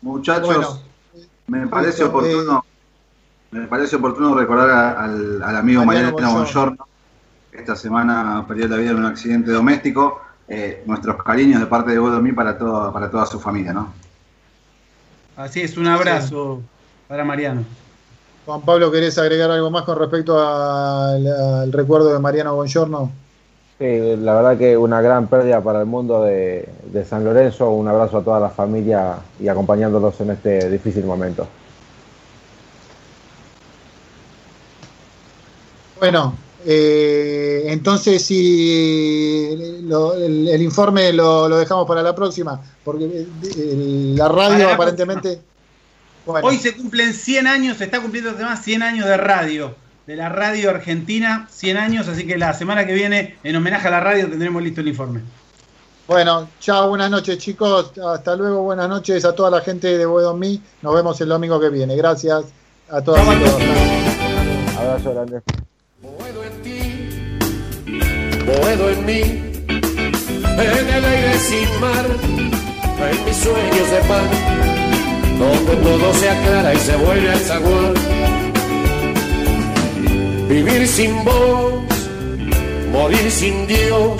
Muchachos, 0.00 0.82
me 1.46 1.66
parece 1.66 2.04
oportuno 2.04 2.64
me 3.50 3.66
parece 3.66 3.96
oportuno 3.96 4.34
recordar 4.34 4.96
al, 4.96 5.42
al 5.42 5.56
amigo 5.56 5.84
Mariano 5.84 6.12
Bongiorno, 6.12 6.86
que 7.50 7.58
esta 7.58 7.76
semana 7.76 8.44
perdió 8.48 8.68
la 8.68 8.76
vida 8.76 8.90
en 8.90 8.96
un 8.96 9.06
accidente 9.06 9.50
doméstico. 9.50 10.22
Eh, 10.50 10.82
nuestros 10.86 11.22
cariños 11.22 11.60
de 11.60 11.66
parte 11.66 11.90
de 11.90 11.98
Boedo 11.98 12.22
mí 12.22 12.32
para, 12.32 12.56
todo, 12.56 12.90
para 12.90 13.10
toda 13.10 13.26
su 13.26 13.38
familia, 13.38 13.74
¿no? 13.74 13.92
Así 15.38 15.60
es, 15.60 15.76
un 15.76 15.86
abrazo 15.86 16.60
para 17.06 17.22
Mariano. 17.22 17.62
Juan 18.44 18.60
Pablo, 18.62 18.90
¿querés 18.90 19.16
agregar 19.18 19.48
algo 19.52 19.70
más 19.70 19.84
con 19.84 19.96
respecto 19.96 20.36
al, 20.36 21.24
al 21.24 21.72
recuerdo 21.72 22.12
de 22.12 22.18
Mariano 22.18 22.56
Bongiorno? 22.56 23.12
Sí, 23.78 24.16
la 24.16 24.34
verdad 24.34 24.58
que 24.58 24.76
una 24.76 25.00
gran 25.00 25.28
pérdida 25.28 25.60
para 25.60 25.78
el 25.78 25.86
mundo 25.86 26.24
de, 26.24 26.68
de, 26.92 27.04
San 27.04 27.24
Lorenzo. 27.24 27.70
Un 27.70 27.86
abrazo 27.86 28.18
a 28.18 28.24
toda 28.24 28.40
la 28.40 28.48
familia 28.48 29.18
y 29.38 29.46
acompañándolos 29.46 30.20
en 30.20 30.30
este 30.32 30.68
difícil 30.68 31.04
momento. 31.04 31.46
Bueno, 36.00 36.34
eh, 36.66 37.64
entonces 37.66 38.24
si 38.24 39.80
lo, 39.82 40.14
el, 40.14 40.48
el, 40.48 40.62
informe 40.62 41.12
lo, 41.12 41.48
lo, 41.48 41.56
dejamos 41.56 41.86
para 41.86 42.02
la 42.02 42.14
próxima, 42.14 42.60
porque 42.84 43.26
el, 43.56 44.16
la 44.16 44.28
radio 44.28 44.70
aparentemente... 44.70 45.40
Bueno. 46.26 46.46
Hoy 46.46 46.58
se 46.58 46.76
cumplen 46.76 47.14
100 47.14 47.46
años, 47.46 47.78
se 47.78 47.84
está 47.84 48.02
cumpliendo 48.02 48.30
además 48.30 48.62
100 48.62 48.82
años 48.82 49.06
de 49.06 49.16
radio, 49.16 49.74
de 50.06 50.14
la 50.14 50.28
radio 50.28 50.68
argentina, 50.68 51.48
100 51.50 51.76
años, 51.78 52.08
así 52.08 52.26
que 52.26 52.36
la 52.36 52.52
semana 52.52 52.86
que 52.86 52.92
viene, 52.92 53.38
en 53.44 53.56
homenaje 53.56 53.88
a 53.88 53.90
la 53.90 54.00
radio, 54.00 54.28
tendremos 54.28 54.62
listo 54.62 54.82
el 54.82 54.88
informe. 54.88 55.22
Bueno, 56.06 56.48
chao, 56.60 56.88
buenas 56.90 57.10
noches 57.10 57.38
chicos, 57.38 57.92
hasta 57.98 58.36
luego, 58.36 58.62
buenas 58.62 58.88
noches 58.90 59.24
a 59.24 59.34
toda 59.34 59.50
la 59.50 59.60
gente 59.62 59.96
de 59.96 60.04
Boedo 60.04 60.36
Me, 60.36 60.58
nos 60.82 60.94
vemos 60.94 61.18
el 61.20 61.28
domingo 61.28 61.58
que 61.60 61.70
viene, 61.70 61.96
gracias 61.96 62.44
a 62.90 63.00
todos. 63.00 63.20
Abrazo 64.78 65.14
grande. 65.14 65.40
Boedo 68.48 68.90
en 68.90 69.06
mí, 69.06 69.20
en 69.20 70.88
el 70.96 71.04
aire 71.04 71.38
sin 71.38 71.80
mar, 71.80 72.06
en 73.10 73.24
mis 73.24 73.36
sueños 73.36 73.90
de 73.90 74.00
pan 74.08 74.58
donde 75.38 75.76
todo 75.76 76.14
se 76.14 76.28
aclara 76.28 76.74
y 76.74 76.78
se 76.78 76.96
vuelve 76.96 77.30
al 77.30 77.38
zaguán. 77.40 77.94
Vivir 80.48 80.88
sin 80.88 81.24
vos, 81.24 81.84
morir 82.90 83.30
sin 83.30 83.66
Dios, 83.66 84.12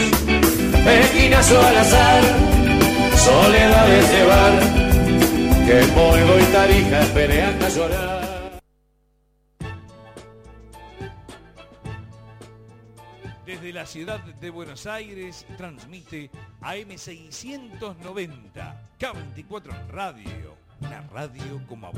esquinazo 0.87 1.61
al 1.61 1.77
azar, 1.79 2.23
soledad 3.17 3.87
de 3.87 4.01
llevar, 4.13 4.53
que 5.67 5.93
Boedo 5.95 6.39
y 6.39 6.45
Tarija 6.53 7.01
esperé 7.01 7.43
hasta 7.43 7.69
llorar. 7.71 8.18
La 13.79 13.87
ciudad 13.87 14.19
de 14.19 14.51
Buenos 14.51 14.89
Aires 14.89 15.47
transmite 15.57 16.33
AM690, 16.63 18.75
K24 18.99 19.89
Radio, 19.91 20.57
una 20.81 21.03
radio 21.03 21.65
como 21.69 21.87